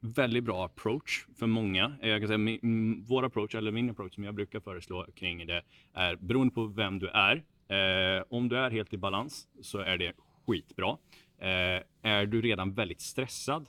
väldigt 0.00 0.44
bra 0.44 0.64
approach 0.64 1.26
för 1.38 1.46
många. 1.46 1.96
Eh, 2.02 2.08
Jag 2.08 2.20
kan 2.20 2.28
säga 2.28 2.38
min, 2.38 3.04
vår 3.08 3.24
approach, 3.24 3.54
eller 3.54 3.72
min 3.72 3.90
approach 3.90 4.14
som 4.14 4.24
jag 4.24 4.34
brukar 4.34 4.60
föreslå 4.60 5.06
kring 5.14 5.46
det 5.46 5.62
är 5.92 6.16
beroende 6.16 6.54
på 6.54 6.66
vem 6.66 6.98
du 6.98 7.08
är. 7.08 7.44
Eh, 7.68 8.24
om 8.28 8.48
du 8.48 8.58
är 8.58 8.70
helt 8.70 8.92
i 8.92 8.96
balans 8.96 9.48
så 9.62 9.78
är 9.78 9.98
det 9.98 10.12
skitbra. 10.46 10.96
Eh, 11.38 11.82
är 12.02 12.26
du 12.26 12.40
redan 12.40 12.74
väldigt 12.74 13.00
stressad 13.00 13.68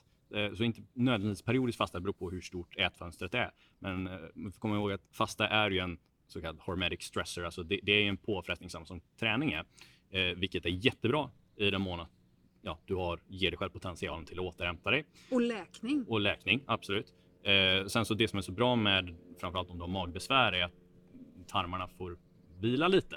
så 0.54 0.64
inte 0.64 0.82
nödvändigtvis 0.92 1.44
periodiskt 1.44 1.78
fasta 1.78 2.00
beror 2.00 2.12
på 2.12 2.30
hur 2.30 2.40
stort 2.40 2.76
ätfönstret 2.76 3.34
är. 3.34 3.50
Men 3.78 4.06
eh, 4.06 4.18
man 4.34 4.52
får 4.52 4.60
komma 4.60 4.76
ihåg 4.76 4.92
att 4.92 5.02
fasta 5.12 5.48
är 5.48 5.70
ju 5.70 5.78
en 5.78 5.98
så 6.26 6.40
kallad 6.40 6.58
hormetic 6.60 7.02
stressor, 7.02 7.44
alltså 7.44 7.62
det, 7.62 7.80
det 7.82 7.92
är 7.92 8.08
en 8.08 8.16
påfrestning 8.16 8.70
samma 8.70 8.86
som 8.86 9.00
träning 9.20 9.52
är, 9.52 9.64
eh, 10.10 10.36
vilket 10.36 10.66
är 10.66 10.70
jättebra 10.70 11.30
i 11.56 11.70
den 11.70 11.82
mån 11.82 12.00
att 12.00 12.10
ja, 12.62 12.78
du 12.86 12.94
har, 12.94 13.20
ger 13.28 13.50
dig 13.50 13.58
själv 13.58 13.70
potentialen 13.70 14.24
till 14.24 14.38
att 14.38 14.44
återhämta 14.44 14.90
dig 14.90 15.04
Och 15.30 15.40
läkning. 15.40 16.04
och 16.08 16.20
läkning, 16.20 16.62
absolut. 16.66 17.14
Eh, 17.42 17.86
sen 17.86 18.04
så 18.04 18.14
det 18.14 18.28
som 18.28 18.38
är 18.38 18.42
så 18.42 18.52
bra 18.52 18.76
med 18.76 19.14
framförallt 19.40 19.70
om 19.70 19.78
du 19.78 19.82
har 19.82 19.88
magbesvär 19.88 20.52
är 20.52 20.64
att 20.64 20.74
tarmarna 21.46 21.88
får 21.88 22.18
vila 22.60 22.88
lite. 22.88 23.16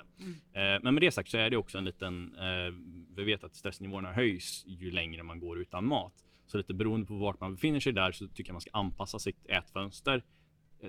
Eh, 0.53 0.79
men 0.83 0.93
med 0.93 1.01
det 1.01 1.11
sagt 1.11 1.29
så 1.29 1.37
är 1.37 1.49
det 1.49 1.57
också 1.57 1.77
en 1.77 1.85
liten, 1.85 2.35
eh, 2.35 2.73
vi 3.15 3.23
vet 3.23 3.43
att 3.43 3.55
stressnivåerna 3.55 4.13
höjs 4.13 4.63
ju 4.65 4.91
längre 4.91 5.23
man 5.23 5.39
går 5.39 5.59
utan 5.59 5.85
mat. 5.85 6.13
Så 6.47 6.57
lite 6.57 6.73
beroende 6.73 7.07
på 7.07 7.13
vart 7.13 7.39
man 7.39 7.55
befinner 7.55 7.79
sig 7.79 7.93
där 7.93 8.11
så 8.11 8.27
tycker 8.27 8.49
jag 8.49 8.53
man 8.53 8.61
ska 8.61 8.71
anpassa 8.73 9.19
sitt 9.19 9.45
ätfönster 9.45 10.23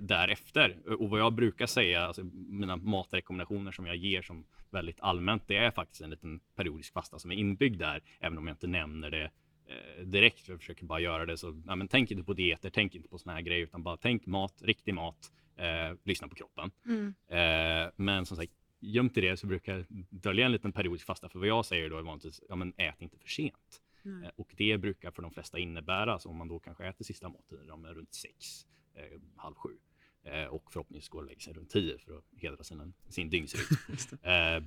därefter. 0.00 0.76
Och 1.00 1.10
vad 1.10 1.20
jag 1.20 1.32
brukar 1.32 1.66
säga, 1.66 2.06
alltså 2.06 2.24
mina 2.34 2.76
matrekommendationer 2.76 3.72
som 3.72 3.86
jag 3.86 3.96
ger 3.96 4.22
som 4.22 4.46
väldigt 4.70 5.00
allmänt, 5.00 5.42
det 5.46 5.56
är 5.56 5.70
faktiskt 5.70 6.02
en 6.02 6.10
liten 6.10 6.40
periodisk 6.54 6.92
fasta 6.92 7.18
som 7.18 7.30
är 7.30 7.34
inbyggd 7.36 7.78
där, 7.78 8.02
även 8.20 8.38
om 8.38 8.46
jag 8.46 8.54
inte 8.54 8.66
nämner 8.66 9.10
det 9.10 9.30
eh, 9.66 10.04
direkt. 10.04 10.48
Jag 10.48 10.58
försöker 10.58 10.84
bara 10.84 11.00
göra 11.00 11.26
det 11.26 11.36
så, 11.36 11.62
ja, 11.66 11.76
men 11.76 11.88
tänk 11.88 12.10
inte 12.10 12.24
på 12.24 12.32
dieter, 12.32 12.70
tänk 12.70 12.94
inte 12.94 13.08
på 13.08 13.18
såna 13.18 13.34
här 13.34 13.42
grejer, 13.42 13.62
utan 13.62 13.82
bara 13.82 13.96
tänk 13.96 14.26
mat, 14.26 14.62
riktig 14.62 14.94
mat, 14.94 15.32
eh, 15.56 15.98
lyssna 16.04 16.28
på 16.28 16.34
kroppen. 16.34 16.70
Mm. 16.86 17.14
Eh, 17.28 17.90
men 17.96 18.26
som 18.26 18.36
sagt, 18.36 18.52
gömt 18.80 19.16
i 19.16 19.20
det 19.20 19.36
så 19.36 19.46
brukar 19.46 19.76
jag 19.76 19.86
dölja 20.10 20.46
en 20.46 20.52
liten 20.52 20.72
periodisk 20.72 21.06
fasta, 21.06 21.28
för 21.28 21.38
vad 21.38 21.48
jag 21.48 21.64
säger 21.64 21.90
då 21.90 21.98
är 21.98 22.02
vanligtvis, 22.02 22.42
ja 22.48 22.56
men 22.56 22.72
ät 22.76 23.02
inte 23.02 23.18
för 23.18 23.28
sent. 23.28 23.82
Nej. 24.06 24.24
Eh, 24.28 24.32
Och 24.36 24.54
det 24.56 24.78
brukar 24.78 25.10
för 25.10 25.22
de 25.22 25.30
flesta 25.32 25.58
innebära, 25.58 26.18
så 26.18 26.28
om 26.30 26.36
man 26.36 26.48
då 26.48 26.58
kanske 26.58 26.86
äter 26.86 27.04
sista 27.04 27.28
måltiden 27.28 27.86
runt 27.94 28.14
sex, 28.14 28.66
eh, 28.94 29.20
halv 29.36 29.54
sju. 29.54 29.78
Eh, 30.22 30.44
och 30.44 30.72
förhoppningsvis 30.72 31.08
går 31.08 31.20
och 31.20 31.26
lägger 31.26 31.40
sig 31.40 31.52
runt 31.52 31.70
tio 31.70 31.98
för 31.98 32.18
att 32.18 32.24
hedra 32.36 32.64
sin, 32.64 32.94
sin 33.08 33.30
dygnsrytm. 33.30 33.76
eh, 34.22 34.62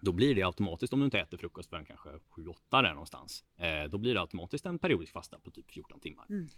då 0.00 0.12
blir 0.12 0.34
det 0.34 0.42
automatiskt, 0.42 0.92
om 0.92 0.98
du 0.98 1.04
inte 1.04 1.18
äter 1.18 1.36
frukost 1.38 1.70
förrän 1.70 1.84
kanske 1.84 2.08
7-8 2.30 2.82
där 2.82 2.90
någonstans, 2.92 3.44
eh, 3.56 3.90
då 3.90 3.98
blir 3.98 4.14
det 4.14 4.20
automatiskt 4.20 4.66
en 4.66 4.78
periodisk 4.78 5.12
fasta 5.12 5.38
på 5.38 5.50
typ 5.50 5.70
14 5.70 6.00
timmar. 6.00 6.26
Mm. 6.28 6.48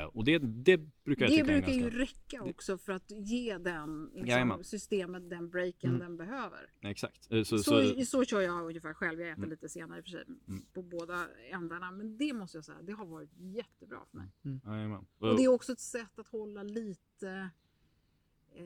Eh, 0.00 0.06
och 0.06 0.24
det, 0.24 0.38
det 0.38 0.76
brukar 1.04 1.24
jag 1.24 1.30
Det 1.32 1.36
tycka 1.36 1.52
är 1.52 1.60
brukar 1.60 1.72
ju 1.72 1.80
ganska... 1.80 1.98
räcka 1.98 2.42
också 2.42 2.78
för 2.78 2.92
att 2.92 3.10
ge 3.10 3.58
den 3.58 4.10
liksom, 4.14 4.64
systemet 4.64 5.30
den 5.30 5.50
breaken 5.50 5.90
Mm. 5.90 6.00
den 6.00 6.16
behöver. 6.16 6.70
Exakt. 6.80 7.32
Eh, 7.32 7.42
Så, 7.42 7.58
Så, 7.58 7.82
så, 7.94 8.04
så, 8.04 8.24
kör 8.24 8.40
jag 8.40 8.66
ungefär 8.66 8.94
själv. 8.94 9.20
Jag 9.20 9.28
äter 9.30 9.38
Mm. 9.38 9.50
lite 9.50 9.68
senare 9.68 9.98
i 9.98 10.00
och 10.00 10.04
för 10.04 10.10
sig 10.10 10.24
Mm. 10.48 10.64
på 10.72 10.82
båda 10.82 11.28
ändarna. 11.52 11.90
Men 11.90 12.16
det 12.16 12.32
måste 12.32 12.56
jag 12.56 12.64
säga, 12.64 12.78
det 12.82 12.92
har 12.92 13.06
varit 13.06 13.30
jättebra 13.36 13.98
för 14.10 14.18
mig. 14.18 14.28
jajamän. 14.64 15.06
Och 15.18 15.36
det 15.36 15.44
är 15.44 15.48
också 15.48 15.72
ett 15.72 15.80
sätt 15.80 16.18
att 16.18 16.26
hålla 16.26 16.62
lite 16.62 17.50
eh, 18.54 18.64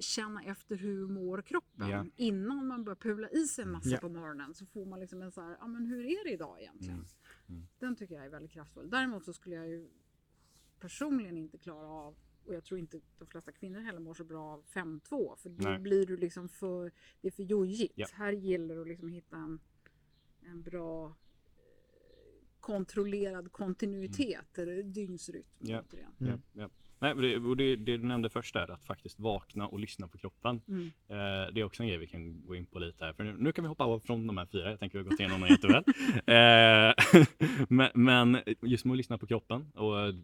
känna 0.00 0.42
efter 0.44 0.76
hur 0.76 1.06
mår 1.06 1.42
kroppen. 1.42 1.88
Ja. 1.90 2.06
Innan 2.16 2.66
man 2.66 2.84
börjar 2.84 2.96
pula 2.96 3.28
i 3.30 3.46
sig 3.46 3.64
en 3.64 3.70
massa 3.70 3.88
Ja. 3.90 3.98
på 3.98 4.08
morgonen 4.08 4.54
så 4.54 4.66
får 4.66 4.86
man 4.86 5.00
liksom 5.00 5.22
en 5.22 5.32
så 5.32 5.40
här, 5.40 5.56
ja 5.60 5.66
men 5.66 5.86
hur 5.86 6.04
är 6.04 6.24
det 6.24 6.32
idag 6.32 6.60
egentligen? 6.60 6.94
Mm. 6.94 7.06
Mm. 7.48 7.62
Den 7.78 7.96
tycker 7.96 8.14
jag 8.14 8.24
är 8.24 8.30
väldigt 8.30 8.52
kraftfull. 8.52 8.90
Däremot 8.90 9.24
så 9.24 9.32
skulle 9.32 9.56
jag 9.56 9.68
ju 9.68 9.88
personligen 10.80 11.38
inte 11.38 11.58
klara 11.58 11.86
av 11.88 12.16
och 12.44 12.54
jag 12.54 12.64
tror 12.64 12.80
inte 12.80 13.00
de 13.18 13.26
flesta 13.26 13.52
kvinnor 13.52 13.80
heller 13.80 14.00
mår 14.00 14.14
så 14.14 14.24
bra 14.24 14.44
av 14.52 14.64
5-2 14.64 15.36
för 15.36 15.50
då 15.50 15.68
Nej. 15.68 15.78
blir 15.78 16.06
du 16.06 16.16
liksom 16.16 16.48
för, 16.48 16.92
det 17.20 17.28
är 17.28 17.32
för 17.32 17.42
jojigt. 17.42 17.92
Ja. 17.96 18.06
Här 18.12 18.32
gäller 18.32 18.74
det 18.74 18.80
att 18.80 18.88
liksom 18.88 19.08
hitta 19.08 19.36
en, 19.36 19.60
en 20.40 20.62
bra 20.62 21.06
eh, 21.06 21.12
kontrollerad 22.60 23.52
kontinuitet 23.52 24.58
eller 24.58 24.82
dygnsrytm. 24.82 25.46
Ja. 25.58 25.80
återigen. 25.82 26.12
Ja, 26.18 26.38
ja. 26.52 26.70
Nej, 27.02 27.14
det, 27.14 27.36
och 27.36 27.56
det, 27.56 27.76
det 27.76 27.96
du 27.96 28.06
nämnde 28.06 28.30
först 28.30 28.54
där, 28.54 28.70
att 28.70 28.84
faktiskt 28.84 29.20
vakna 29.20 29.66
och 29.66 29.80
lyssna 29.80 30.08
på 30.08 30.18
kroppen. 30.18 30.60
Mm. 30.68 30.86
Eh, 31.08 31.52
det 31.52 31.60
är 31.60 31.64
också 31.64 31.82
en 31.82 31.88
grej 31.88 31.98
vi 31.98 32.06
kan 32.06 32.46
gå 32.46 32.56
in 32.56 32.66
på 32.66 32.78
lite 32.78 33.04
här. 33.04 33.12
För 33.12 33.24
nu, 33.24 33.36
nu 33.38 33.52
kan 33.52 33.64
vi 33.64 33.68
hoppa 33.68 33.84
av 33.84 34.00
från 34.00 34.26
de 34.26 34.38
här 34.38 34.46
fyra. 34.46 34.70
Jag 34.70 34.80
tänker 34.80 34.98
vi 34.98 35.04
har 35.04 35.10
gått 35.10 35.20
igenom 35.20 35.40
dem 35.40 35.48
jätteväl. 35.50 35.84
eh, 36.26 37.26
men, 37.68 37.90
men 37.94 38.38
just 38.62 38.84
med 38.84 38.92
att 38.92 38.96
lyssna 38.96 39.18
på 39.18 39.26
kroppen. 39.26 39.72
Och, 39.74 40.00
eh, 40.00 40.14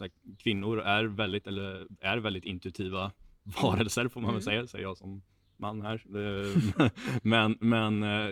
här, 0.00 0.10
kvinnor 0.38 0.80
är 0.80 1.04
väldigt, 1.04 1.46
eller, 1.46 1.86
är 2.00 2.16
väldigt 2.18 2.44
intuitiva 2.44 3.12
varelser 3.62 4.08
får 4.08 4.20
man 4.20 4.34
väl 4.34 4.34
Mm. 4.34 4.42
säga, 4.42 4.66
säger 4.66 4.84
jag 4.84 4.96
som 4.96 5.22
man 5.56 5.82
här. 5.82 6.02
Eh, 6.16 6.90
men 7.22 7.56
men 7.60 8.02
eh, 8.02 8.30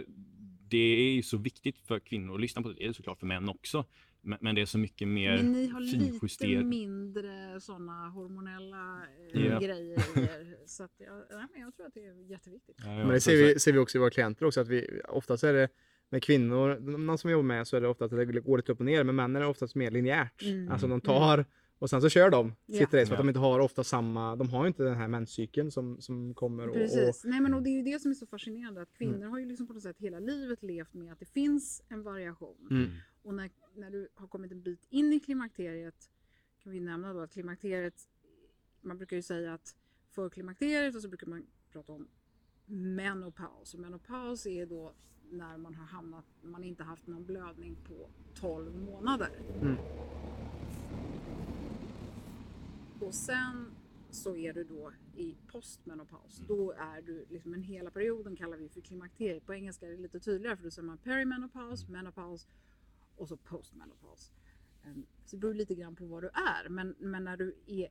det 0.69 1.09
är 1.09 1.13
ju 1.13 1.23
så 1.23 1.37
viktigt 1.37 1.79
för 1.79 2.01
kvinnor 2.01 2.35
att 2.35 2.41
lyssna 2.41 2.63
på 2.63 2.69
det. 2.69 2.75
Det 2.75 2.85
är 2.85 2.89
det 2.89 2.95
såklart 2.95 3.19
för 3.19 3.27
män 3.27 3.49
också. 3.49 3.85
Men, 4.25 4.39
men 4.41 4.55
det 4.55 4.61
är 4.61 4.67
så 4.67 4.79
mycket 4.79 5.09
mer 5.09 5.37
Men 5.37 5.53
ni 5.53 5.67
har 5.69 5.81
lite 5.81 6.65
mindre 6.65 7.61
sådana 7.61 8.09
hormonella 8.09 9.01
eh, 9.35 9.47
Ja. 9.47 9.59
grejer 9.59 9.99
i 10.17 10.21
er. 10.21 10.67
Så 10.67 10.85
att 10.85 10.93
jag, 10.99 11.15
nej, 11.31 11.47
men 11.53 11.61
jag 11.61 11.77
tror 11.77 11.87
att 11.87 11.95
det 11.95 12.05
är 12.07 12.31
jätteviktigt. 12.31 12.77
Ja, 12.85 12.87
Men 12.97 13.09
det 13.09 13.21
ser 13.21 13.37
vi, 13.37 13.59
ser 13.59 13.73
vi 13.73 13.79
också 13.79 13.99
i 13.99 14.01
våra 14.01 14.11
klienter 14.11 14.47
också, 14.47 14.61
att 14.61 14.69
vi 14.69 15.01
oftast 15.09 15.45
är 15.45 15.53
det 15.53 15.69
med 16.11 16.23
kvinnor, 16.23 16.97
de 17.07 17.19
som 17.19 17.29
vi 17.29 17.33
jobbar 17.33 17.43
med, 17.43 17.67
så 17.69 17.77
är 17.77 17.81
det 17.81 17.89
ofta 17.89 18.05
att 18.05 18.11
det 18.11 18.25
går 18.25 18.57
lite 18.57 18.73
upp 18.73 18.81
och 18.81 18.87
ner, 18.87 19.05
men 19.05 19.15
männen 19.15 19.43
är 19.43 19.47
oftast 19.47 19.75
mer 19.75 19.91
linjärt. 19.91 20.43
Mm. 20.43 20.71
Alltså 20.71 20.87
de 20.87 21.01
tar 21.01 21.45
och 21.79 21.91
sen 21.91 22.01
så 22.01 22.09
kör 22.09 22.31
de 22.31 22.53
sitt 22.67 22.81
Ja. 22.81 22.85
race 22.85 23.07
för 23.07 23.15
att 23.15 23.19
de 23.19 23.29
inte 23.29 23.41
har 23.41 23.61
ofta 23.61 23.85
samma, 23.85 24.37
de 24.37 24.49
har 24.49 24.65
ju 24.65 24.69
inte 24.69 24.83
den 24.83 24.97
här 24.97 25.09
menscykeln 25.09 25.71
som, 25.71 26.01
som 26.01 26.35
kommer 26.35 26.63
och, 26.69 26.69
och 26.69 26.75
Precis. 26.75 27.25
Nej, 27.25 27.41
men 27.41 27.55
och 27.55 27.63
det 27.63 27.71
är 27.71 27.77
ju 27.77 27.83
det 27.83 28.01
som 28.01 28.11
är 28.11 28.15
så 28.15 28.27
fascinerande 28.27 28.83
att 28.83 28.93
kvinnor 28.93 29.27
har 29.27 29.39
ju 29.39 29.47
liksom 29.47 29.67
på 29.67 29.73
något 29.73 29.83
sätt 29.83 29.97
hela 29.99 30.19
livet 30.19 30.63
levt 30.63 30.95
med 30.95 31.13
att 31.13 31.19
det 31.19 31.27
finns 31.27 31.83
en 31.89 32.03
variation. 32.03 32.69
Mm. 32.71 32.91
Och 33.23 33.35
när, 33.35 33.51
när 33.75 33.91
du 33.91 34.09
har 34.15 34.29
kommit 34.29 34.53
en 34.53 34.63
bit 34.63 34.87
in 34.91 35.13
i 35.13 35.21
klimakteriet 35.21 36.11
kan 36.63 36.73
vi 36.73 36.81
nämna 36.81 37.13
då 37.13 37.21
att 37.21 37.33
klimakteriet, 37.33 38.09
man 38.81 38.97
brukar 38.97 39.17
ju 39.17 39.23
säga 39.23 39.55
att 39.55 39.77
för 40.11 40.29
klimakteriet 40.29 40.95
och 40.95 41.03
så 41.03 41.09
brukar 41.09 41.27
man 41.27 41.47
prata 41.73 41.93
om 41.93 42.09
menopaus. 42.67 43.75
Och 43.75 43.81
menopaus 43.81 44.47
är 44.47 44.67
då 44.67 44.93
när 45.31 45.57
man 45.57 45.75
har 45.75 45.87
hamnat, 45.87 46.25
man 46.43 46.65
inte 46.65 46.83
haft 46.83 47.07
någon 47.07 47.25
blödning 47.25 47.77
på 47.89 48.11
12 48.35 48.77
månader. 48.77 49.29
Mm. 49.63 49.77
Och 53.01 53.15
sen 53.15 53.75
så 54.11 54.37
är 54.37 54.53
du 54.53 54.65
då 54.65 54.93
i 55.17 55.37
postmenopaus. 55.47 56.39
Mm. 56.39 56.49
Då 56.49 56.73
är 56.73 57.03
du, 57.03 57.27
liksom 57.31 57.53
den 57.53 57.63
hela 57.63 57.91
perioden 57.91 58.37
kallar 58.37 58.57
vi 58.57 58.69
för 58.69 58.81
klimakteriet. 58.81 59.47
På 59.47 59.55
engelska 59.55 59.87
är 59.87 59.91
det 59.91 59.97
lite 59.97 60.21
tydligare 60.21 60.57
för 60.57 60.65
då 60.65 60.71
säger 60.71 60.87
man 60.87 60.99
perimenopaus, 60.99 61.89
menopaus 61.89 62.49
och 63.17 63.29
så 63.29 63.37
postmenopaus. 63.37 64.33
Ehm, 64.85 65.07
Så 65.25 65.37
det 65.37 65.41
beror 65.41 65.55
lite 65.55 65.75
grann 65.75 65.97
på 65.97 66.07
vad 66.07 66.23
du 66.23 66.29
är. 66.29 66.69
Men, 66.69 66.95
men 66.99 67.25
när 67.25 67.37
du 67.37 67.57
är 67.67 67.89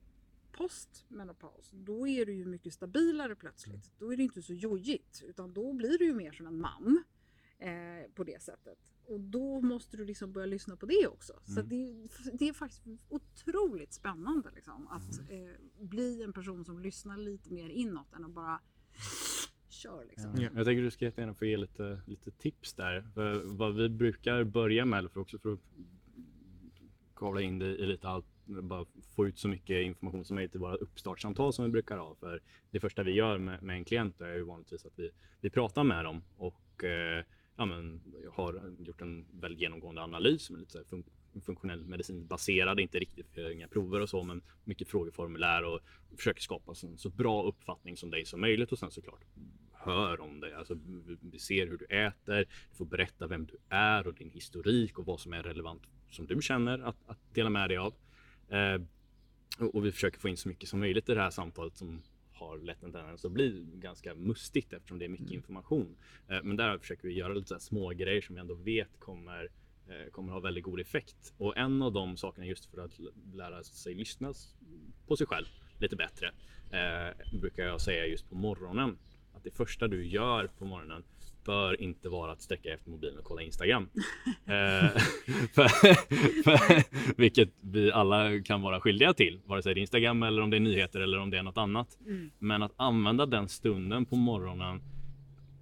postmenopaus, 0.51 1.71
då 1.73 2.07
är 2.07 2.25
du 2.25 2.33
ju 2.33 2.45
mycket 2.45 2.73
stabilare 2.73 3.35
plötsligt. 3.35 3.91
Då 3.99 4.13
är 4.13 4.17
det 4.17 4.23
inte 4.23 4.41
så 4.41 4.53
jojigt, 4.53 5.23
utan 5.27 5.53
då 5.53 5.73
blir 5.73 5.97
du 5.97 6.05
ju 6.05 6.13
mer 6.13 6.31
som 6.31 6.47
en 6.47 6.59
man 6.59 7.03
eh, 7.59 8.11
på 8.15 8.23
det 8.23 8.41
sättet. 8.41 8.92
Och 9.05 9.19
då 9.19 9.61
måste 9.61 9.97
du 9.97 10.05
liksom 10.05 10.31
börja 10.31 10.45
lyssna 10.45 10.75
på 10.75 10.85
det 10.85 11.07
också. 11.07 11.33
Så 11.45 11.59
Mm. 11.59 11.69
det, 11.69 12.09
det 12.33 12.49
är 12.49 12.53
faktiskt 12.53 12.83
otroligt 13.09 13.93
spännande 13.93 14.51
liksom, 14.55 14.87
att 14.87 15.19
eh, 15.31 15.85
bli 15.85 16.23
en 16.23 16.33
person 16.33 16.65
som 16.65 16.79
lyssnar 16.79 17.17
lite 17.17 17.53
mer 17.53 17.69
inåt 17.69 18.13
än 18.13 18.25
att 18.25 18.31
bara 18.31 18.59
kör. 19.69 20.05
Liksom. 20.09 20.31
Ja. 20.37 20.49
Jag 20.55 20.65
tänker 20.65 20.81
du 20.81 20.91
ska 20.91 21.05
gärna 21.05 21.33
få 21.33 21.45
ge 21.45 21.57
lite, 21.57 22.01
lite 22.05 22.31
tips 22.31 22.73
där. 22.73 23.01
För 23.13 23.41
vad 23.45 23.75
vi 23.75 23.89
brukar 23.89 24.43
börja 24.43 24.85
med, 24.85 25.11
för 25.11 25.19
också 25.19 25.39
för 25.39 25.53
att 25.53 25.59
kavla 27.15 27.41
in 27.41 27.59
det 27.59 27.65
i 27.77 27.85
lite 27.85 28.07
allt, 28.07 28.25
bara 28.45 28.85
få 29.15 29.27
ut 29.27 29.39
så 29.39 29.47
mycket 29.47 29.85
information 29.85 30.25
som 30.25 30.35
möjligt 30.35 30.55
i 30.55 30.57
våra 30.57 30.75
uppstartssamtal 30.75 31.53
som 31.53 31.65
vi 31.65 31.71
brukar 31.71 31.97
ha. 31.97 32.15
För 32.15 32.41
det 32.71 32.79
första 32.79 33.03
vi 33.03 33.11
gör 33.11 33.37
med, 33.37 33.63
med 33.63 33.75
en 33.75 33.85
klient 33.85 34.21
är 34.21 34.33
ju 34.35 34.43
vanligtvis 34.43 34.85
att 34.85 34.99
vi, 34.99 35.11
vi 35.41 35.49
pratar 35.49 35.83
med 35.83 36.05
dem 36.05 36.23
och 36.37 36.83
eh, 36.83 37.23
ja, 37.55 37.65
men, 37.65 38.01
har 38.31 38.75
gjort 38.79 39.01
en 39.01 39.25
väldigt 39.31 39.61
genomgående 39.61 40.01
analys 40.01 40.49
med 40.49 40.59
lite 40.59 40.71
så 40.71 40.77
här 40.77 40.85
fun 40.85 41.03
funktionell 41.41 41.85
medicin 41.85 42.27
baserad, 42.27 42.79
inte 42.79 42.99
riktigt 42.99 43.29
för 43.33 43.51
inga 43.51 43.67
prover 43.67 43.99
och 43.99 44.09
så, 44.09 44.23
men 44.23 44.41
mycket 44.63 44.87
frågeformulär 44.87 45.63
och 45.63 45.79
försöker 46.17 46.41
skapa 46.41 46.73
en 46.83 46.97
så 46.97 47.09
bra 47.09 47.43
uppfattning 47.43 47.97
som 47.97 48.11
dig 48.11 48.25
som 48.25 48.41
möjligt 48.41 48.71
och 48.71 48.79
sen 48.79 48.91
såklart 48.91 49.21
hör 49.71 50.21
om 50.21 50.39
dig. 50.39 50.53
Alltså, 50.53 50.77
vi 51.21 51.39
ser 51.39 51.67
hur 51.67 51.77
du 51.77 51.85
äter, 51.85 52.45
du 52.69 52.75
får 52.75 52.85
berätta 52.85 53.27
vem 53.27 53.45
du 53.45 53.57
är 53.69 54.07
och 54.07 54.13
din 54.13 54.29
historik 54.29 54.99
och 54.99 55.05
vad 55.05 55.19
som 55.19 55.33
är 55.33 55.43
relevant 55.43 55.83
som 56.09 56.27
du 56.27 56.41
känner 56.41 56.79
att, 56.79 56.97
att 57.05 57.33
dela 57.33 57.49
med 57.49 57.69
dig 57.69 57.77
av. 57.77 57.93
Eh, 58.49 58.81
och, 59.59 59.75
och 59.75 59.85
vi 59.85 59.91
försöker 59.91 60.19
få 60.19 60.29
in 60.29 60.37
så 60.37 60.49
mycket 60.49 60.69
som 60.69 60.79
möjligt 60.79 61.09
i 61.09 61.13
det 61.13 61.21
här 61.21 61.29
samtalet 61.29 61.77
som 61.77 62.01
har 62.33 62.57
lätt 62.57 62.83
en 62.83 62.91
tendens 62.91 63.25
att 63.25 63.31
bli 63.31 63.65
ganska 63.73 64.15
mustigt 64.15 64.73
eftersom 64.73 64.99
det 64.99 65.05
är 65.05 65.09
mycket 65.09 65.25
mm. 65.25 65.35
information. 65.35 65.95
Eh, 66.27 66.43
men 66.43 66.57
där 66.57 66.77
försöker 66.77 67.07
vi 67.07 67.13
göra 67.13 67.33
lite 67.33 67.47
så 67.47 67.59
små 67.59 67.89
grejer 67.89 68.21
som 68.21 68.35
vi 68.35 68.41
ändå 68.41 68.53
vet 68.53 68.99
kommer 68.99 69.49
eh, 69.87 70.11
kommer 70.11 70.33
ha 70.33 70.39
väldigt 70.39 70.63
god 70.63 70.79
effekt. 70.79 71.33
Och 71.37 71.57
en 71.57 71.81
av 71.81 71.93
de 71.93 72.17
sakerna 72.17 72.45
just 72.45 72.65
för 72.65 72.81
att 72.81 72.99
lära 73.33 73.63
sig 73.63 73.93
lyssna 73.93 74.33
på 75.07 75.17
sig 75.17 75.27
själv 75.27 75.45
lite 75.79 75.95
bättre 75.95 76.27
eh, 76.71 77.39
brukar 77.39 77.63
jag 77.63 77.81
säga 77.81 78.05
just 78.05 78.29
på 78.29 78.35
morgonen. 78.35 78.97
Att 79.33 79.43
det 79.43 79.51
första 79.51 79.87
du 79.87 80.05
gör 80.05 80.47
på 80.47 80.65
morgonen 80.65 81.03
bör 81.43 81.81
inte 81.81 82.09
vara 82.09 82.31
att 82.31 82.41
sträcka 82.41 82.73
efter 82.73 82.89
mobilen 82.89 83.17
och 83.17 83.23
kolla 83.23 83.41
Instagram. 83.41 83.89
eh, 84.45 84.89
för, 85.53 85.67
för, 86.43 86.83
vilket 87.17 87.49
vi 87.61 87.91
alla 87.91 88.41
kan 88.41 88.61
vara 88.61 88.79
skyldiga 88.79 89.13
till, 89.13 89.41
vare 89.45 89.63
sig 89.63 89.73
det 89.73 89.79
är 89.79 89.81
Instagram 89.81 90.23
eller 90.23 90.41
om 90.41 90.49
det 90.49 90.57
är 90.57 90.61
nyheter 90.61 90.99
eller 90.99 91.19
om 91.19 91.29
det 91.29 91.37
är 91.37 91.43
något 91.43 91.57
annat. 91.57 91.97
Mm. 92.05 92.31
Men 92.39 92.63
att 92.63 92.73
använda 92.75 93.25
den 93.25 93.49
stunden 93.49 94.05
på 94.05 94.15
morgonen, 94.15 94.81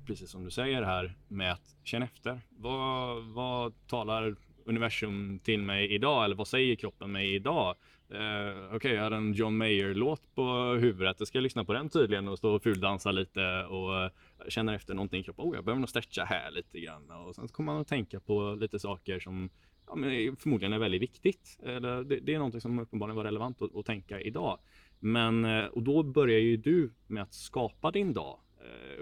precis 0.08 0.32
som 0.32 0.44
du 0.44 0.52
säger 0.52 0.82
här, 0.82 1.16
med 1.28 1.52
att 1.52 1.76
känna 1.84 2.06
efter. 2.06 2.42
Vad, 2.50 3.24
vad 3.24 3.88
talar 3.88 4.36
universum 4.66 5.40
till 5.44 5.62
mig 5.62 5.94
idag? 5.94 6.26
Eller 6.26 6.36
vad 6.36 6.48
säger 6.48 6.76
kroppen 6.76 7.12
mig 7.12 7.36
idag? 7.36 7.76
Uh, 8.14 8.18
Okej, 8.66 8.76
okay, 8.76 8.94
jag 8.94 9.04
hade 9.04 9.16
en 9.16 9.34
John 9.34 9.58
Mayer-låt 9.58 10.36
på 10.36 10.78
huvudet. 10.82 11.16
Jag 11.20 11.28
ska 11.28 11.40
lyssna 11.40 11.66
på 11.66 11.74
den 11.74 11.90
tydligen 11.90 12.28
och 12.28 12.38
stå 12.38 12.56
och 12.56 12.64
fuldansa 12.64 13.12
lite 13.12 13.64
och 13.64 14.12
känna 14.50 14.76
efter 14.76 14.94
någonting 14.94 15.22
i 15.22 15.24
kroppen. 15.24 15.46
Oh, 15.46 15.56
jag 15.56 15.66
behöver 15.66 15.80
nog 15.80 15.90
stretcha 15.90 16.24
här 16.24 16.52
lite 16.52 16.80
grann. 16.80 17.12
Och 17.12 17.36
sen 17.36 17.48
kommer 17.48 17.74
man 17.74 17.82
att 17.82 17.88
tänka 17.88 18.20
på 18.20 18.58
lite 18.60 18.80
saker 18.80 19.20
som 19.20 19.50
ja, 19.88 19.96
men 19.96 20.36
förmodligen 20.36 20.74
är 20.74 20.80
väldigt 20.80 21.02
viktigt. 21.02 21.60
Eller 21.64 22.04
det, 22.04 22.20
det 22.20 22.34
är 22.34 22.38
någonting 22.38 22.62
som 22.62 22.80
uppenbarligen 22.80 23.16
var 23.16 23.24
relevant 23.24 23.62
att, 23.62 23.76
att 23.76 23.86
tänka 23.86 24.22
idag. 24.22 24.60
Men, 25.00 25.46
uh, 25.46 25.66
och 25.66 25.84
då 25.84 26.04
börjar 26.04 26.40
ju 26.40 26.58
du 26.58 26.94
med 27.08 27.24
att 27.24 27.34
skapa 27.34 27.92
din 27.92 28.14
dag. 28.14 28.40